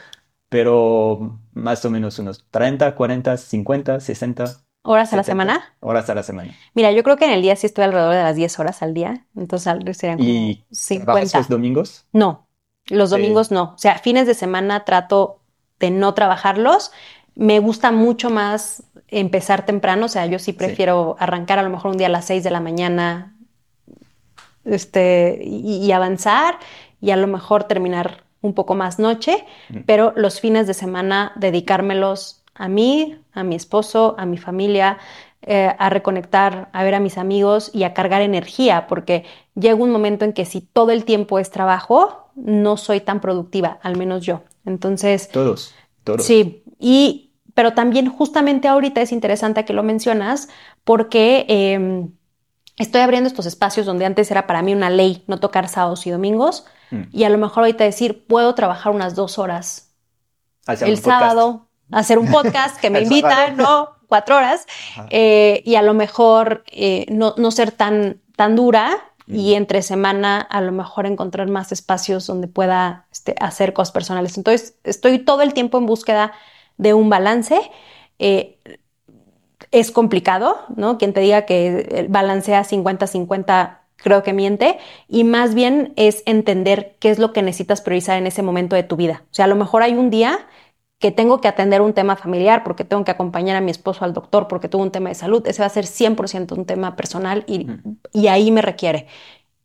pero 0.54 1.40
más 1.52 1.84
o 1.84 1.90
menos 1.90 2.16
unos 2.20 2.44
30, 2.52 2.94
40, 2.94 3.36
50, 3.36 3.98
60. 3.98 4.44
¿Horas 4.82 5.12
a 5.12 5.16
la 5.16 5.24
semana? 5.24 5.74
Horas 5.80 6.08
a 6.08 6.14
la 6.14 6.22
semana. 6.22 6.54
Mira, 6.74 6.92
yo 6.92 7.02
creo 7.02 7.16
que 7.16 7.24
en 7.24 7.32
el 7.32 7.42
día 7.42 7.56
sí 7.56 7.66
estoy 7.66 7.82
alrededor 7.82 8.14
de 8.14 8.22
las 8.22 8.36
10 8.36 8.60
horas 8.60 8.80
al 8.80 8.94
día. 8.94 9.26
Entonces 9.34 9.96
serían 9.96 10.18
como 10.18 10.30
¿Y 10.30 10.64
50. 10.70 11.38
los 11.38 11.48
domingos? 11.48 12.06
No, 12.12 12.46
los 12.86 13.10
domingos 13.10 13.50
no. 13.50 13.72
O 13.74 13.78
sea, 13.78 13.98
fines 13.98 14.28
de 14.28 14.34
semana 14.34 14.84
trato 14.84 15.40
de 15.80 15.90
no 15.90 16.14
trabajarlos. 16.14 16.92
Me 17.34 17.58
gusta 17.58 17.90
mucho 17.90 18.30
más 18.30 18.84
empezar 19.08 19.66
temprano. 19.66 20.06
O 20.06 20.08
sea, 20.08 20.24
yo 20.26 20.38
sí 20.38 20.52
prefiero 20.52 21.16
arrancar 21.18 21.58
a 21.58 21.64
lo 21.64 21.70
mejor 21.70 21.90
un 21.90 21.96
día 21.96 22.06
a 22.06 22.10
las 22.10 22.26
6 22.26 22.44
de 22.44 22.50
la 22.52 22.60
mañana 22.60 23.36
este, 24.64 25.40
y, 25.42 25.90
avanzar 25.90 26.60
y 27.00 27.10
a 27.10 27.16
lo 27.16 27.26
mejor 27.26 27.64
terminar 27.64 28.23
un 28.44 28.52
poco 28.52 28.74
más 28.74 28.98
noche, 28.98 29.44
pero 29.86 30.12
los 30.16 30.38
fines 30.38 30.66
de 30.66 30.74
semana 30.74 31.32
dedicármelos 31.36 32.42
a 32.54 32.68
mí, 32.68 33.18
a 33.32 33.42
mi 33.42 33.54
esposo, 33.54 34.14
a 34.18 34.26
mi 34.26 34.36
familia, 34.36 34.98
eh, 35.40 35.74
a 35.78 35.88
reconectar, 35.88 36.68
a 36.72 36.84
ver 36.84 36.94
a 36.94 37.00
mis 37.00 37.16
amigos 37.16 37.70
y 37.72 37.84
a 37.84 37.94
cargar 37.94 38.20
energía, 38.20 38.86
porque 38.86 39.24
llega 39.54 39.74
un 39.76 39.90
momento 39.90 40.26
en 40.26 40.34
que 40.34 40.44
si 40.44 40.60
todo 40.60 40.90
el 40.90 41.06
tiempo 41.06 41.38
es 41.38 41.50
trabajo, 41.50 42.28
no 42.36 42.76
soy 42.76 43.00
tan 43.00 43.20
productiva, 43.20 43.78
al 43.82 43.96
menos 43.96 44.24
yo. 44.26 44.42
Entonces... 44.66 45.30
Todos, 45.30 45.74
todos. 46.04 46.22
Sí, 46.22 46.62
y, 46.78 47.32
pero 47.54 47.72
también 47.72 48.10
justamente 48.10 48.68
ahorita 48.68 49.00
es 49.00 49.10
interesante 49.10 49.64
que 49.64 49.72
lo 49.72 49.82
mencionas 49.82 50.48
porque 50.84 51.46
em, 51.48 52.10
estoy 52.76 53.00
abriendo 53.00 53.26
estos 53.26 53.46
espacios 53.46 53.86
donde 53.86 54.04
antes 54.04 54.30
era 54.30 54.46
para 54.46 54.60
mí 54.60 54.74
una 54.74 54.90
ley 54.90 55.24
no 55.28 55.40
tocar 55.40 55.68
sábados 55.68 56.06
y 56.06 56.10
domingos 56.10 56.66
mm. 56.90 57.02
y 57.12 57.24
a 57.24 57.28
lo 57.28 57.38
mejor 57.38 57.64
ahorita 57.64 57.84
decir, 57.84 58.26
puedo 58.26 58.54
trabajar 58.54 58.92
unas 58.92 59.14
dos 59.14 59.38
horas 59.38 59.92
el 60.66 60.98
sábado, 60.98 61.68
hacer 61.90 62.18
un 62.18 62.30
podcast 62.30 62.80
que 62.80 62.90
me 62.90 63.02
invitan, 63.02 63.56
¿no? 63.56 63.94
cuatro 64.14 64.36
horas 64.36 64.66
eh, 65.10 65.60
y 65.64 65.74
a 65.74 65.82
lo 65.82 65.94
mejor 65.94 66.62
eh, 66.70 67.04
no, 67.08 67.34
ser 67.50 67.72
tan, 67.72 68.20
tan 68.36 68.54
dura 68.54 68.96
y 69.26 69.54
entre 69.54 69.82
semana 69.82 70.40
a 70.40 70.60
lo 70.60 70.70
mejor 70.70 71.06
encontrar 71.06 71.48
más 71.48 71.72
espacios 71.72 72.26
donde 72.26 72.46
pueda 72.46 73.06
este, 73.10 73.34
hacer 73.40 73.72
cosas 73.72 73.90
personales. 73.90 74.36
Entonces, 74.36 74.76
estoy 74.84 75.18
todo 75.18 75.42
el 75.42 75.54
tiempo 75.54 75.78
en 75.78 75.86
búsqueda 75.86 76.32
de 76.76 76.94
un 76.94 77.08
balance. 77.08 77.58
Eh, 78.18 78.60
es 79.70 79.90
complicado, 79.90 80.58
¿no? 80.76 80.98
Quien 80.98 81.12
te 81.12 81.20
diga 81.20 81.46
que 81.46 82.06
balancea 82.08 82.62
50-50 82.62 83.78
creo 83.96 84.22
que 84.22 84.32
miente, 84.32 84.78
y 85.08 85.24
más 85.24 85.54
bien 85.54 85.92
es 85.96 86.22
entender 86.26 86.96
qué 87.00 87.10
es 87.10 87.18
lo 87.18 87.32
que 87.32 87.42
necesitas 87.42 87.80
priorizar 87.80 88.18
en 88.18 88.26
ese 88.26 88.42
momento 88.42 88.76
de 88.76 88.82
tu 88.82 88.96
vida. 88.96 89.24
O 89.30 89.34
sea, 89.34 89.46
a 89.46 89.48
lo 89.48 89.56
mejor 89.56 89.82
hay 89.82 89.94
un 89.94 90.10
día 90.10 90.46
que 90.98 91.10
tengo 91.10 91.40
que 91.40 91.48
atender 91.48 91.82
un 91.82 91.92
tema 91.92 92.16
familiar, 92.16 92.64
porque 92.64 92.84
tengo 92.84 93.04
que 93.04 93.10
acompañar 93.10 93.56
a 93.56 93.60
mi 93.60 93.70
esposo 93.70 94.04
al 94.04 94.14
doctor, 94.14 94.48
porque 94.48 94.68
tuvo 94.68 94.82
un 94.82 94.90
tema 94.90 95.10
de 95.10 95.14
salud, 95.14 95.46
ese 95.46 95.60
va 95.62 95.66
a 95.66 95.68
ser 95.70 95.86
100% 95.86 96.52
un 96.56 96.64
tema 96.64 96.96
personal 96.96 97.44
y, 97.46 97.66
y 98.12 98.28
ahí 98.28 98.50
me 98.50 98.62
requiere. 98.62 99.06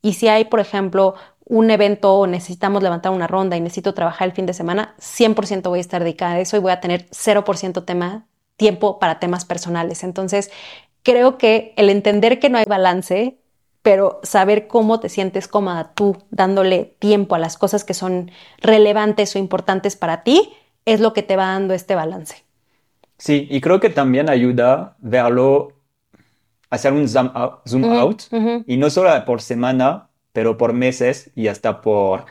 Y 0.02 0.14
si 0.14 0.28
hay, 0.28 0.46
por 0.46 0.60
ejemplo, 0.60 1.16
un 1.46 1.72
evento 1.72 2.14
o 2.14 2.28
necesitamos 2.28 2.84
levantar 2.84 3.12
una 3.12 3.28
ronda 3.28 3.58
y 3.58 3.62
necesito 3.62 3.94
trabajar 3.94 4.28
el 4.28 4.34
fin 4.36 4.46
de 4.46 4.54
semana, 4.54 4.96
100% 5.00 5.70
voy 5.70 5.80
a 5.80 5.82
estar 5.82 6.04
dedicada 6.04 6.34
a 6.36 6.40
eso 6.40 6.58
y 6.58 6.60
voy 6.60 6.72
a 6.72 6.80
tener 6.80 7.08
0% 7.12 7.86
tema, 7.86 8.28
tiempo 8.56 9.00
para 9.00 9.20
temas 9.20 9.46
personales. 9.46 10.04
Entonces, 10.04 10.52
creo 11.04 11.38
que 11.38 11.74
el 11.78 11.90
entender 11.90 12.40
que 12.40 12.50
no 12.50 12.58
hay 12.60 12.66
balance, 12.66 13.40
pero 13.90 14.20
saber 14.22 14.68
cómo 14.68 14.99
te 14.99 15.10
sientes 15.10 15.48
cómoda 15.48 15.94
tú 15.95 16.16
dándole 16.30 16.94
tiempo 16.99 17.34
a 17.34 17.40
las 17.40 17.57
cosas 17.57 17.84
que 17.84 17.95
son 17.95 18.30
relevantes 18.60 19.36
o 19.36 19.40
importantes 19.40 19.95
para 19.95 20.22
ti, 20.22 20.53
es 20.86 20.99
lo 20.99 21.11
que 21.11 21.24
te 21.24 21.36
va 21.36 21.48
dando 21.48 21.74
este 21.74 21.95
balance. 21.95 22.44
Sí, 23.18 23.48
y 23.49 23.60
creo 23.61 23.80
que 23.80 23.90
también 23.90 24.30
ayuda 24.30 24.95
verlo, 24.99 25.74
hacer 26.70 26.94
un 26.94 27.10
zoom 27.10 27.32
out, 27.34 28.22
y 28.68 28.78
no 28.78 28.91
solo 28.91 29.10
por 29.26 29.41
semana, 29.41 30.10
pero 30.34 30.56
por 30.56 30.74
meses 30.74 31.32
y 31.34 31.48
hasta 31.48 31.82
por 31.82 32.26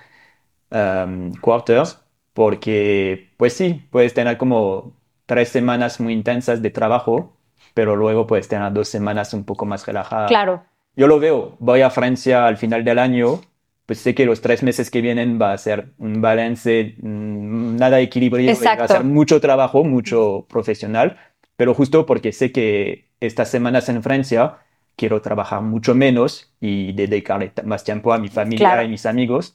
um, 0.70 1.32
quarters, 1.40 1.98
porque 2.34 3.32
pues 3.36 3.54
sí, 3.54 3.84
puedes 3.90 4.14
tener 4.14 4.38
como 4.38 4.92
tres 5.26 5.48
semanas 5.48 5.98
muy 5.98 6.12
intensas 6.12 6.62
de 6.62 6.70
trabajo, 6.70 7.36
pero 7.74 7.96
luego 7.96 8.28
puedes 8.28 8.46
tener 8.46 8.72
dos 8.72 8.86
semanas 8.86 9.34
un 9.34 9.42
poco 9.42 9.66
más 9.66 9.84
relajadas. 9.84 10.28
Claro. 10.28 10.62
Yo 10.98 11.06
lo 11.06 11.18
veo, 11.18 11.56
voy 11.60 11.80
a 11.80 11.88
Francia 11.88 12.46
al 12.46 12.58
final 12.58 12.84
del 12.84 12.98
año 12.98 13.40
pues 13.88 14.00
sé 14.00 14.14
que 14.14 14.26
los 14.26 14.42
tres 14.42 14.62
meses 14.62 14.90
que 14.90 15.00
vienen 15.00 15.38
va 15.40 15.54
a 15.54 15.56
ser 15.56 15.94
un 15.96 16.20
balance 16.20 16.94
mm, 17.00 17.76
nada 17.76 18.00
equilibrado, 18.00 18.60
va 18.62 18.84
a 18.84 18.86
ser 18.86 19.02
mucho 19.02 19.40
trabajo, 19.40 19.82
mucho 19.82 20.44
profesional, 20.46 21.16
pero 21.56 21.72
justo 21.72 22.04
porque 22.04 22.32
sé 22.32 22.52
que 22.52 23.06
estas 23.20 23.50
semanas 23.50 23.88
en 23.88 24.02
Francia 24.02 24.58
quiero 24.94 25.22
trabajar 25.22 25.62
mucho 25.62 25.94
menos 25.94 26.52
y 26.60 26.92
dedicarle 26.92 27.50
más 27.64 27.82
tiempo 27.82 28.12
a 28.12 28.18
mi 28.18 28.28
familia 28.28 28.84
y 28.84 28.88
mis 28.88 29.06
amigos. 29.06 29.54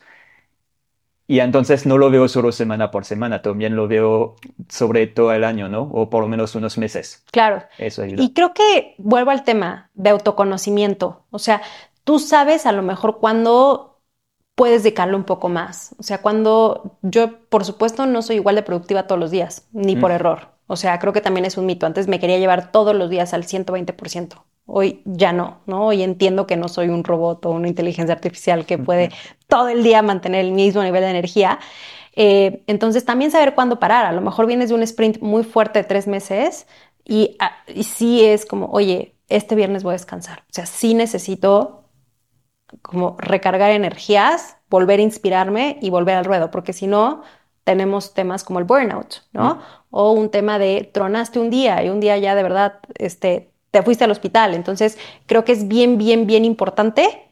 Y 1.26 1.40
entonces 1.40 1.86
no 1.86 1.98
lo 1.98 2.10
veo 2.10 2.28
solo 2.28 2.52
semana 2.52 2.92
por 2.92 3.06
semana, 3.06 3.42
también 3.42 3.76
lo 3.76 3.88
veo 3.88 4.36
sobre 4.68 5.08
todo 5.08 5.32
el 5.32 5.44
año, 5.44 5.70
¿no? 5.70 5.84
O 5.84 6.10
por 6.10 6.22
lo 6.22 6.28
menos 6.28 6.54
unos 6.56 6.78
meses. 6.78 7.24
Claro. 7.32 7.64
Eso 7.78 8.04
ayuda. 8.04 8.22
Y 8.22 8.34
creo 8.34 8.54
que 8.54 8.96
vuelvo 8.98 9.32
al 9.32 9.44
tema 9.44 9.90
de 9.94 10.10
autoconocimiento. 10.10 11.26
O 11.32 11.40
sea, 11.40 11.62
tú 12.04 12.20
sabes 12.20 12.66
a 12.66 12.74
lo 12.74 12.82
mejor 12.82 13.20
cuando 13.20 14.02
puedes 14.56 14.84
dedicarlo 14.84 15.18
un 15.18 15.24
poco 15.24 15.50
más. 15.50 15.96
O 15.98 16.04
sea, 16.04 16.22
cuando 16.22 16.98
yo, 17.02 17.48
por 17.50 17.66
supuesto, 17.66 18.06
no 18.06 18.22
soy 18.22 18.38
igual 18.38 18.56
de 18.56 18.64
productiva 18.64 19.08
todos 19.08 19.20
los 19.20 19.32
días, 19.32 19.68
ni 19.72 19.96
por 19.96 20.12
mm. 20.12 20.16
error. 20.16 20.48
O 20.68 20.76
sea, 20.76 21.00
creo 21.00 21.14
que 21.14 21.22
también 21.22 21.46
es 21.46 21.58
un 21.58 21.66
mito. 21.66 21.86
Antes 21.86 22.08
me 22.08 22.20
quería 22.20 22.38
llevar 22.38 22.72
todos 22.72 22.96
los 22.96 23.10
días 23.10 23.34
al 23.34 23.44
120%. 23.44 24.44
Hoy 24.66 25.02
ya 25.06 25.34
no, 25.34 25.62
¿no? 25.66 25.88
Hoy 25.88 26.04
entiendo 26.04 26.48
que 26.48 26.56
no 26.56 26.68
soy 26.70 26.90
un 26.90 27.04
robot 27.04 27.46
o 27.46 27.52
una 27.52 27.68
inteligencia 27.68 28.16
artificial 28.16 28.66
que 28.66 28.78
puede 28.78 29.12
todo 29.48 29.68
el 29.68 29.84
día 29.84 30.02
mantener 30.02 30.46
el 30.46 30.52
mismo 30.54 30.84
nivel 30.84 31.02
de 31.02 31.10
energía. 31.10 31.60
Eh, 32.16 32.64
entonces, 32.68 33.06
también 33.06 33.32
saber 33.32 33.56
cuándo 33.56 33.80
parar. 33.80 34.06
A 34.06 34.14
lo 34.14 34.22
mejor 34.22 34.46
vienes 34.46 34.70
de 34.70 34.76
un 34.76 34.84
sprint 34.84 35.20
muy 35.22 35.44
fuerte 35.44 35.80
de 35.80 35.86
tres 35.86 36.08
meses 36.08 36.68
y, 37.04 37.36
ah, 37.40 37.52
y 37.68 37.84
sí 37.84 38.24
es 38.24 38.46
como, 38.46 38.68
oye, 38.68 39.16
este 39.30 39.56
viernes 39.56 39.84
voy 39.84 39.92
a 39.92 39.94
descansar. 39.94 40.40
O 40.50 40.54
sea, 40.54 40.66
sí 40.66 40.94
necesito 40.94 41.90
como 42.82 43.16
recargar 43.20 43.72
energías, 43.72 44.58
volver 44.70 45.00
a 45.00 45.04
inspirarme 45.04 45.78
y 45.82 45.90
volver 45.90 46.16
al 46.16 46.26
ruedo, 46.26 46.52
porque 46.52 46.74
si 46.74 46.88
no, 46.88 47.24
tenemos 47.64 48.14
temas 48.14 48.44
como 48.44 48.60
el 48.60 48.66
burnout, 48.66 49.24
¿no? 49.32 49.62
O 49.90 50.12
un 50.12 50.30
tema 50.30 50.60
de 50.60 50.90
tronaste 50.94 51.40
un 51.40 51.50
día 51.50 51.84
y 51.84 51.90
un 51.90 52.00
día 52.00 52.18
ya 52.18 52.36
de 52.36 52.44
verdad 52.44 52.80
este, 52.96 53.53
te 53.74 53.82
fuiste 53.82 54.04
al 54.04 54.12
hospital. 54.12 54.54
Entonces, 54.54 55.00
creo 55.26 55.44
que 55.44 55.52
es 55.52 55.68
bien, 55.68 55.98
bien, 55.98 56.28
bien 56.28 56.46
importante 56.46 57.24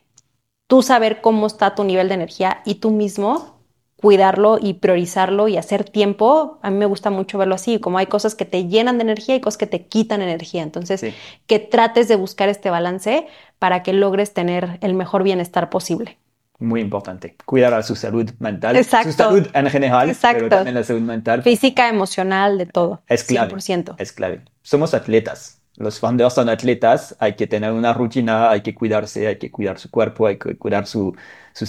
tú 0.65 0.81
saber 0.81 1.21
cómo 1.21 1.45
está 1.45 1.75
tu 1.75 1.83
nivel 1.83 2.07
de 2.07 2.15
energía 2.15 2.61
y 2.65 2.75
tú 2.75 2.89
mismo 2.89 3.59
cuidarlo 3.95 4.57
y 4.59 4.73
priorizarlo 4.73 5.47
y 5.47 5.57
hacer 5.57 5.83
tiempo. 5.83 6.57
A 6.63 6.71
mí 6.71 6.77
me 6.77 6.87
gusta 6.87 7.11
mucho 7.11 7.37
verlo 7.37 7.53
así, 7.53 7.79
como 7.79 7.99
hay 7.99 8.07
cosas 8.07 8.33
que 8.33 8.45
te 8.45 8.67
llenan 8.67 8.97
de 8.97 9.03
energía 9.03 9.35
y 9.35 9.41
cosas 9.41 9.59
que 9.59 9.67
te 9.67 9.85
quitan 9.85 10.23
energía. 10.23 10.63
Entonces, 10.63 11.05
que 11.45 11.59
trates 11.59 12.07
de 12.07 12.15
buscar 12.15 12.49
este 12.49 12.71
balance 12.71 13.27
para 13.59 13.83
que 13.83 13.93
logres 13.93 14.33
tener 14.33 14.79
el 14.81 14.95
mejor 14.95 15.21
bienestar 15.21 15.69
posible. 15.69 16.17
Muy 16.57 16.81
importante. 16.81 17.35
Cuidar 17.45 17.75
a 17.75 17.83
su 17.83 17.95
salud 17.95 18.31
mental. 18.39 18.75
Exacto. 18.75 19.11
Su 19.11 19.17
salud 19.17 19.47
en 19.53 19.69
general, 19.69 20.09
Exacto. 20.09 20.37
pero 20.39 20.49
también 20.49 20.73
la 20.73 20.83
salud 20.83 21.01
mental. 21.01 21.43
Física, 21.43 21.87
emocional, 21.87 22.57
de 22.57 22.65
todo. 22.65 23.03
Es 23.07 23.23
clave. 23.23 23.53
100%. 23.53 23.95
Es 23.99 24.11
clave. 24.11 24.41
Somos 24.63 24.95
atletas. 24.95 25.60
Los 25.81 25.99
founders 25.99 26.33
son 26.33 26.49
atletas. 26.49 27.15
Hay 27.19 27.35
que 27.35 27.47
tener 27.47 27.71
una 27.71 27.93
rutina, 27.93 28.49
hay 28.51 28.61
que 28.61 28.73
cuidarse, 28.73 29.27
hay 29.27 29.37
que 29.37 29.51
cuidar 29.51 29.79
su 29.79 29.89
cuerpo, 29.89 30.27
hay 30.27 30.37
que 30.37 30.57
cuidar 30.57 30.87
sus 30.87 31.15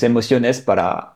emociones 0.02 0.60
para, 0.60 1.14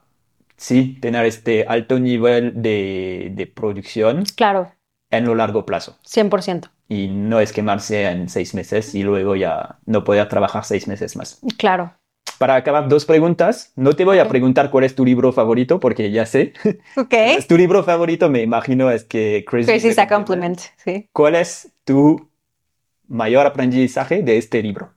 sí, 0.57 0.99
tener 1.01 1.27
este 1.27 1.65
alto 1.67 1.99
nivel 1.99 2.63
de, 2.63 3.33
de 3.35 3.47
producción. 3.47 4.25
Claro. 4.37 4.73
En 5.11 5.25
lo 5.25 5.35
largo 5.35 5.65
plazo. 5.65 5.97
100% 6.05 6.71
y 6.89 7.09
no 7.09 7.41
es 7.41 7.53
quemarse 7.53 8.05
en 8.05 8.29
seis 8.29 8.55
meses 8.55 8.95
y 8.95 9.03
luego 9.03 9.37
ya 9.37 9.79
no 9.87 10.05
poder 10.05 10.29
trabajar 10.29 10.65
seis 10.65 10.87
meses 10.87 11.17
más. 11.17 11.41
Claro. 11.59 11.93
Para 12.39 12.57
acabar, 12.57 12.89
dos 12.89 13.07
preguntas. 13.07 13.73
No 13.77 13.95
te 13.95 14.05
voy 14.05 14.19
a 14.19 14.29
preguntar 14.29 14.71
cuál 14.71 14.85
es 14.85 14.95
tu 14.95 15.05
libro 15.05 15.33
favorito 15.33 15.81
porque 15.81 16.11
ya 16.11 16.27
sé. 16.27 16.53
Ok. 16.97 17.15
tu 17.49 17.57
libro 17.57 17.83
favorito, 17.83 18.29
me 18.29 18.43
imagino, 18.43 18.91
es 18.91 19.05
que 19.05 19.45
Crazy, 19.49 19.89
is 19.89 19.99
a 19.99 20.07
Compliment. 20.07 20.61
Sí. 20.77 21.09
¿Cuál 21.13 21.37
es 21.37 21.73
tu 21.85 22.29
mayor 23.09 23.47
aprendizaje 23.47 24.23
de 24.23 24.39
este 24.39 24.63
libro? 24.63 24.95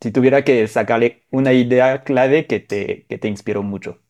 Si 0.00 0.12
tuviera 0.12 0.44
que 0.44 0.68
sacarle 0.68 1.24
una 1.32 1.52
idea 1.52 2.04
clave 2.04 2.46
que 2.46 2.60
te, 2.60 3.06
que 3.08 3.18
te 3.18 3.26
inspiró 3.28 3.62
mucho. 3.64 4.00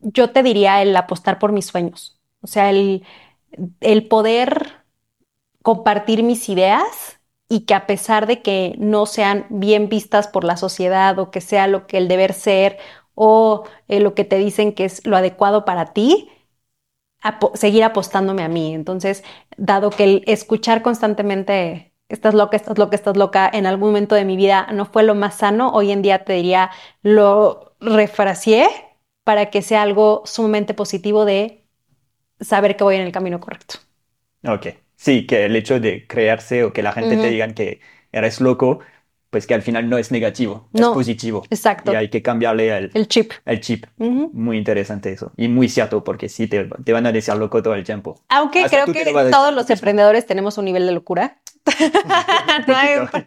Yo 0.00 0.30
te 0.32 0.42
diría 0.42 0.82
el 0.82 0.96
apostar 0.96 1.38
por 1.38 1.52
mis 1.52 1.66
sueños. 1.66 2.20
O 2.40 2.46
sea, 2.46 2.70
el, 2.70 3.04
el 3.80 4.08
poder 4.08 4.84
compartir 5.62 6.22
mis 6.22 6.48
ideas 6.48 7.20
y 7.48 7.62
que 7.66 7.74
a 7.74 7.86
pesar 7.86 8.26
de 8.26 8.42
que 8.42 8.76
no 8.78 9.06
sean 9.06 9.46
bien 9.50 9.88
vistas 9.88 10.28
por 10.28 10.44
la 10.44 10.56
sociedad 10.58 11.18
o 11.18 11.30
que 11.32 11.40
sea 11.40 11.68
lo 11.68 11.86
que 11.86 11.98
el 11.98 12.08
deber 12.08 12.34
ser 12.34 12.78
o 13.14 13.64
eh, 13.88 14.00
lo 14.00 14.14
que 14.14 14.24
te 14.24 14.38
dicen 14.38 14.74
que 14.74 14.86
es 14.86 15.06
lo 15.06 15.16
adecuado 15.16 15.64
para 15.64 15.94
ti, 15.94 16.30
seguir 17.54 17.84
apostándome 17.84 18.42
a 18.44 18.48
mí. 18.48 18.74
Entonces, 18.74 19.24
dado 19.56 19.90
que 19.90 20.04
el 20.04 20.24
escuchar 20.26 20.82
constantemente 20.82 21.93
estás 22.14 22.34
loca, 22.34 22.56
estás 22.56 22.78
loca, 22.78 22.96
estás 22.96 23.16
loca, 23.16 23.50
en 23.52 23.66
algún 23.66 23.88
momento 23.90 24.14
de 24.14 24.24
mi 24.24 24.36
vida 24.36 24.66
no 24.72 24.86
fue 24.86 25.02
lo 25.02 25.14
más 25.14 25.36
sano, 25.36 25.70
hoy 25.72 25.90
en 25.92 26.02
día 26.02 26.24
te 26.24 26.32
diría, 26.34 26.70
lo 27.02 27.74
refraseé 27.80 28.68
para 29.24 29.50
que 29.50 29.62
sea 29.62 29.82
algo 29.82 30.22
sumamente 30.26 30.74
positivo 30.74 31.24
de 31.24 31.64
saber 32.40 32.76
que 32.76 32.84
voy 32.84 32.96
en 32.96 33.02
el 33.02 33.12
camino 33.12 33.40
correcto. 33.40 33.76
Ok. 34.46 34.66
Sí, 34.96 35.26
que 35.26 35.44
el 35.44 35.56
hecho 35.56 35.80
de 35.80 36.06
crearse 36.06 36.64
o 36.64 36.72
que 36.72 36.82
la 36.82 36.92
gente 36.92 37.16
te 37.16 37.28
diga 37.28 37.48
que 37.54 37.80
eres 38.12 38.40
loco, 38.40 38.78
pues 39.30 39.46
que 39.46 39.54
al 39.54 39.62
final 39.62 39.88
no 39.90 39.98
es 39.98 40.12
negativo, 40.12 40.68
No, 40.72 40.80
es 40.90 40.94
positivo. 40.94 41.42
exacto. 41.50 41.92
Y 41.92 41.96
hay 41.96 42.08
que 42.08 42.22
cambiarle 42.22 42.76
el, 42.76 42.90
El 42.94 43.08
chip. 43.08 43.32
el 43.44 43.60
chip. 43.60 43.86
Muy 43.98 44.56
interesante 44.56 45.12
eso. 45.12 45.32
Y 45.36 45.48
muy 45.48 45.68
cierto, 45.68 46.04
porque 46.04 46.28
sí, 46.28 46.46
te, 46.46 46.64
te 46.84 46.92
van 46.92 47.06
a 47.06 47.12
decir 47.12 47.34
loco 47.34 47.62
todo 47.62 47.74
el 47.74 47.82
tiempo. 47.82 48.20
Aunque 48.28 48.62
Hasta 48.64 48.84
creo 48.84 48.94
que 48.94 49.04
todos 49.30 49.52
los 49.52 49.68
emprendedores 49.68 50.26
tenemos 50.26 50.56
un 50.56 50.66
nivel 50.66 50.86
de 50.86 50.92
locura. 50.92 51.38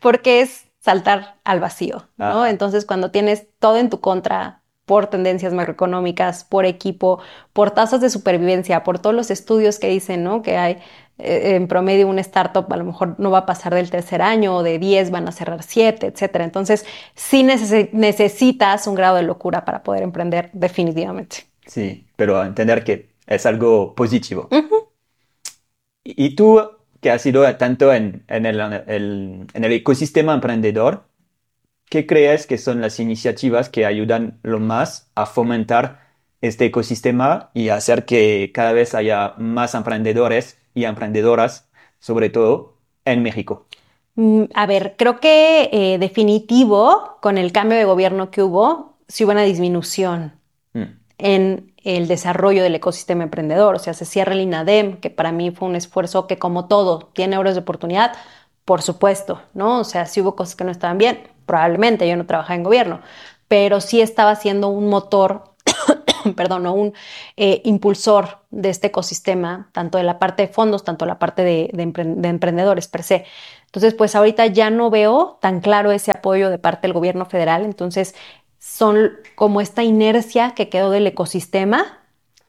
Porque 0.00 0.40
es 0.40 0.66
saltar 0.80 1.36
al 1.44 1.60
vacío, 1.60 2.08
¿no? 2.16 2.26
Ajá. 2.26 2.50
Entonces, 2.50 2.84
cuando 2.84 3.10
tienes 3.10 3.46
todo 3.58 3.76
en 3.78 3.90
tu 3.90 4.00
contra 4.00 4.62
por 4.86 5.08
tendencias 5.08 5.52
macroeconómicas, 5.52 6.44
por 6.44 6.64
equipo, 6.64 7.20
por 7.52 7.72
tasas 7.72 8.00
de 8.00 8.08
supervivencia, 8.08 8.84
por 8.84 8.98
todos 8.98 9.14
los 9.14 9.30
estudios 9.30 9.78
que 9.78 9.88
dicen, 9.88 10.24
¿no? 10.24 10.40
Que 10.40 10.56
hay 10.56 10.78
eh, 11.18 11.56
en 11.56 11.68
promedio 11.68 12.08
una 12.08 12.22
startup 12.22 12.72
a 12.72 12.76
lo 12.76 12.84
mejor 12.84 13.16
no 13.18 13.30
va 13.30 13.38
a 13.38 13.46
pasar 13.46 13.74
del 13.74 13.90
tercer 13.90 14.22
año 14.22 14.56
o 14.56 14.62
de 14.62 14.78
10 14.78 15.10
van 15.10 15.28
a 15.28 15.32
cerrar 15.32 15.62
7, 15.62 16.06
etcétera. 16.06 16.44
Entonces, 16.44 16.86
sí 17.14 17.42
neces- 17.42 17.90
necesitas 17.92 18.86
un 18.86 18.94
grado 18.94 19.16
de 19.16 19.24
locura 19.24 19.64
para 19.66 19.82
poder 19.82 20.02
emprender 20.02 20.48
definitivamente. 20.54 21.44
Sí, 21.66 22.06
pero 22.16 22.42
entender 22.42 22.82
que 22.82 23.10
es 23.26 23.44
algo 23.44 23.94
positivo. 23.94 24.48
Y 26.04 26.34
tú, 26.34 26.60
que 27.00 27.10
has 27.10 27.22
sido 27.22 27.56
tanto 27.56 27.92
en, 27.92 28.24
en 28.28 28.46
el, 28.46 28.60
el- 28.60 29.46
en 29.54 29.64
el 29.64 29.72
ecosistema 29.72 30.34
emprendedor, 30.34 31.04
¿qué 31.90 32.06
crees 32.06 32.46
que 32.46 32.58
son 32.58 32.80
las 32.80 33.00
iniciativas 33.00 33.68
que 33.68 33.86
ayudan 33.86 34.38
lo 34.42 34.60
más 34.60 35.10
a 35.14 35.26
fomentar 35.26 36.00
este 36.40 36.66
ecosistema 36.66 37.50
y 37.54 37.70
hacer 37.70 38.04
que 38.06 38.50
cada 38.54 38.72
vez 38.72 38.94
haya 38.94 39.34
más 39.38 39.74
emprendedores 39.74 40.58
y 40.74 40.84
emprendedoras, 40.84 41.68
sobre 41.98 42.30
todo 42.30 42.76
en 43.04 43.22
México? 43.22 43.66
Mm, 44.14 44.44
A 44.54 44.66
ver, 44.66 44.94
creo 44.98 45.20
que 45.20 45.70
eh, 45.72 45.98
definitivo, 45.98 47.18
con 47.22 47.38
el 47.38 47.52
cambio 47.52 47.78
de 47.78 47.84
gobierno 47.84 48.30
que 48.30 48.42
hubo, 48.42 48.96
sí 49.08 49.24
hubo 49.24 49.32
una 49.32 49.42
disminución 49.42 50.32
Mm, 50.74 50.98
en 51.18 51.74
el 51.84 52.08
desarrollo 52.08 52.62
del 52.62 52.74
ecosistema 52.74 53.24
emprendedor. 53.24 53.74
O 53.76 53.78
sea, 53.78 53.94
se 53.94 54.04
cierra 54.04 54.32
el 54.34 54.40
INADEM, 54.40 54.98
que 54.98 55.10
para 55.10 55.32
mí 55.32 55.50
fue 55.50 55.68
un 55.68 55.76
esfuerzo 55.76 56.26
que, 56.26 56.38
como 56.38 56.66
todo, 56.66 57.10
tiene 57.14 57.38
horas 57.38 57.54
de 57.54 57.60
oportunidad, 57.60 58.12
por 58.64 58.82
supuesto, 58.82 59.40
¿no? 59.54 59.80
O 59.80 59.84
sea, 59.84 60.06
si 60.06 60.20
hubo 60.20 60.36
cosas 60.36 60.54
que 60.56 60.64
no 60.64 60.70
estaban 60.70 60.98
bien, 60.98 61.28
probablemente 61.46 62.06
yo 62.08 62.16
no 62.16 62.26
trabajaba 62.26 62.54
en 62.56 62.62
gobierno, 62.64 63.00
pero 63.48 63.80
sí 63.80 64.00
estaba 64.00 64.34
siendo 64.36 64.68
un 64.68 64.88
motor, 64.88 65.44
perdón, 66.36 66.66
o 66.66 66.72
un 66.74 66.92
eh, 67.36 67.62
impulsor 67.64 68.40
de 68.50 68.70
este 68.70 68.88
ecosistema, 68.88 69.70
tanto 69.72 69.98
de 69.98 70.04
la 70.04 70.18
parte 70.18 70.42
de 70.46 70.48
fondos, 70.52 70.84
tanto 70.84 71.04
de 71.04 71.08
la 71.10 71.18
parte 71.18 71.44
de, 71.44 71.70
de 71.72 71.82
empre- 71.86 72.14
de 72.16 72.28
emprendedores 72.28 72.88
per 72.88 73.02
se. 73.02 73.24
Entonces, 73.66 73.94
pues 73.94 74.14
ahorita 74.14 74.46
ya 74.46 74.70
no 74.70 74.90
veo 74.90 75.38
tan 75.40 75.60
claro 75.60 75.92
ese 75.92 76.10
apoyo 76.10 76.50
de 76.50 76.58
parte 76.58 76.82
del 76.86 76.92
gobierno 76.94 77.26
federal, 77.26 77.64
entonces 77.64 78.14
son 78.78 79.10
como 79.34 79.60
esta 79.60 79.82
inercia 79.82 80.52
que 80.54 80.68
quedó 80.68 80.90
del 80.90 81.08
ecosistema 81.08 81.98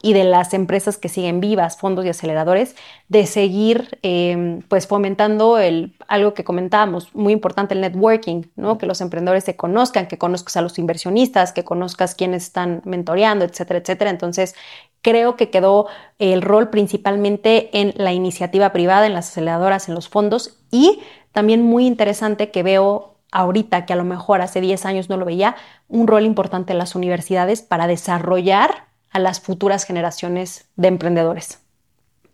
y 0.01 0.13
de 0.13 0.23
las 0.23 0.53
empresas 0.53 0.97
que 0.97 1.09
siguen 1.09 1.41
vivas, 1.41 1.77
fondos 1.77 2.05
y 2.05 2.09
aceleradores, 2.09 2.75
de 3.07 3.25
seguir 3.25 3.97
eh, 4.03 4.61
pues 4.67 4.85
fomentando 4.85 5.57
el, 5.57 5.97
algo 6.07 6.35
que 6.35 6.43
comentábamos, 6.43 7.13
muy 7.15 7.33
importante, 7.33 7.73
el 7.73 7.81
networking, 7.81 8.43
¿no? 8.55 8.77
Que 8.77 8.85
los 8.85 9.01
emprendedores 9.01 9.43
se 9.43 9.55
conozcan, 9.55 10.07
que 10.07 10.19
conozcas 10.19 10.55
a 10.55 10.61
los 10.61 10.77
inversionistas, 10.77 11.51
que 11.51 11.65
conozcas 11.65 12.13
quiénes 12.13 12.43
están 12.43 12.81
mentoreando, 12.85 13.43
etcétera, 13.43 13.79
etcétera. 13.79 14.11
Entonces, 14.11 14.55
creo 15.01 15.35
que 15.35 15.49
quedó 15.49 15.87
el 16.19 16.43
rol 16.43 16.69
principalmente 16.69 17.69
en 17.73 17.93
la 17.97 18.13
iniciativa 18.13 18.71
privada, 18.71 19.07
en 19.07 19.13
las 19.13 19.29
aceleradoras, 19.29 19.89
en 19.89 19.95
los 19.95 20.07
fondos 20.07 20.59
y 20.69 20.99
también 21.31 21.63
muy 21.63 21.87
interesante 21.87 22.51
que 22.51 22.63
veo 22.63 23.18
ahorita, 23.31 23.85
que 23.85 23.93
a 23.93 23.95
lo 23.95 24.05
mejor 24.05 24.41
hace 24.41 24.61
10 24.61 24.85
años 24.85 25.09
no 25.09 25.17
lo 25.17 25.25
veía, 25.25 25.55
un 25.87 26.07
rol 26.07 26.25
importante 26.25 26.73
en 26.73 26.79
las 26.79 26.95
universidades 26.95 27.61
para 27.61 27.87
desarrollar 27.87 28.87
a 29.11 29.19
las 29.19 29.39
futuras 29.39 29.85
generaciones 29.85 30.69
de 30.75 30.87
emprendedores. 30.87 31.59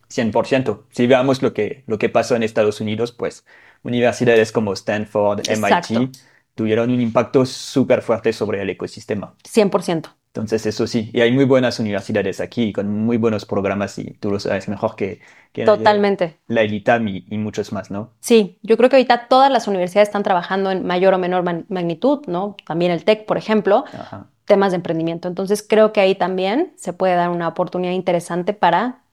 100%. 0.09 0.83
Si 0.91 1.07
veamos 1.07 1.41
lo 1.41 1.53
que, 1.53 1.83
lo 1.87 1.97
que 1.97 2.09
pasó 2.09 2.35
en 2.35 2.43
Estados 2.43 2.79
Unidos, 2.81 3.11
pues 3.11 3.45
universidades 3.83 4.51
como 4.51 4.73
Stanford, 4.73 5.39
Exacto. 5.49 5.99
MIT, 5.99 6.17
tuvieron 6.53 6.91
un 6.91 7.01
impacto 7.01 7.45
súper 7.45 8.01
fuerte 8.01 8.33
sobre 8.33 8.61
el 8.61 8.69
ecosistema. 8.69 9.35
100%. 9.43 10.09
Entonces, 10.35 10.65
eso 10.65 10.85
sí, 10.85 11.09
y 11.13 11.21
hay 11.21 11.31
muy 11.31 11.45
buenas 11.45 11.79
universidades 11.79 12.41
aquí 12.41 12.73
con 12.73 12.89
muy 13.05 13.15
buenos 13.15 13.45
programas 13.45 13.97
y 13.99 14.15
tú 14.19 14.31
lo 14.31 14.39
sabes 14.41 14.67
mejor 14.67 14.97
que, 14.97 15.21
que 15.53 15.63
Totalmente. 15.63 16.39
la 16.47 16.61
ELITAM 16.61 17.07
y, 17.07 17.25
y 17.29 17.37
muchos 17.37 17.71
más, 17.71 17.89
¿no? 17.89 18.11
Sí, 18.19 18.59
yo 18.61 18.75
creo 18.75 18.89
que 18.89 18.97
ahorita 18.97 19.29
todas 19.29 19.49
las 19.49 19.69
universidades 19.69 20.09
están 20.09 20.23
trabajando 20.23 20.71
en 20.71 20.85
mayor 20.85 21.13
o 21.13 21.17
menor 21.19 21.43
man- 21.43 21.65
magnitud, 21.69 22.19
¿no? 22.27 22.57
También 22.67 22.91
el 22.91 23.05
TEC, 23.05 23.25
por 23.25 23.37
ejemplo, 23.37 23.85
Ajá. 23.93 24.27
temas 24.43 24.73
de 24.73 24.75
emprendimiento. 24.75 25.29
Entonces 25.29 25.65
creo 25.65 25.93
que 25.93 26.01
ahí 26.01 26.15
también 26.15 26.73
se 26.75 26.91
puede 26.91 27.15
dar 27.15 27.29
una 27.29 27.47
oportunidad 27.47 27.93
interesante 27.93 28.51
para 28.51 29.03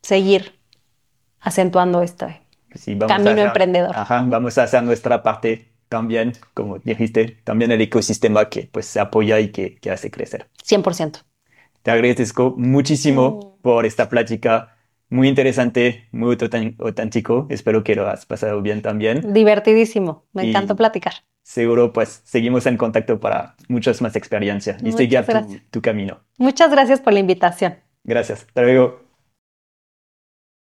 seguir 0.00 0.58
acentuando 1.40 2.00
este 2.00 2.40
Sí, 2.74 2.94
vamos 2.94 3.12
a 3.12 3.16
camino 3.18 3.32
hacer- 3.32 3.46
emprendedor. 3.48 3.94
Ajá, 3.94 4.24
vamos 4.26 4.56
a 4.56 4.62
hacer 4.62 4.82
nuestra 4.84 5.22
parte 5.22 5.71
también, 5.92 6.32
como 6.54 6.78
dijiste, 6.78 7.36
también 7.44 7.70
el 7.70 7.80
ecosistema 7.82 8.48
que 8.48 8.68
pues 8.72 8.86
se 8.86 8.98
apoya 8.98 9.38
y 9.40 9.50
que, 9.52 9.76
que 9.76 9.90
hace 9.90 10.10
crecer. 10.10 10.48
100%. 10.64 11.22
Te 11.82 11.90
agradezco 11.90 12.54
muchísimo 12.56 13.56
Mm. 13.58 13.62
por 13.62 13.84
esta 13.86 14.08
plática, 14.08 14.76
muy 15.10 15.28
interesante, 15.28 16.08
muy 16.12 16.36
auténtico. 16.78 17.46
Espero 17.50 17.84
que 17.84 17.94
lo 17.94 18.06
has 18.08 18.24
pasado 18.24 18.62
bien 18.62 18.80
también. 18.80 19.32
Divertidísimo. 19.34 20.24
Me 20.32 20.48
encantó 20.48 20.74
platicar. 20.74 21.12
Seguro 21.42 21.92
pues 21.92 22.22
seguimos 22.24 22.66
en 22.66 22.76
contacto 22.76 23.20
para 23.20 23.54
muchas 23.68 24.00
más 24.00 24.16
experiencias 24.16 24.80
y 24.80 24.86
Muchas 24.86 24.96
seguir 24.96 25.24
tu, 25.26 25.58
tu 25.70 25.82
camino. 25.82 26.20
Muchas 26.38 26.70
gracias 26.70 27.00
por 27.00 27.12
la 27.12 27.18
invitación. 27.20 27.74
Gracias. 28.04 28.44
Hasta 28.48 28.62
luego. 28.62 29.01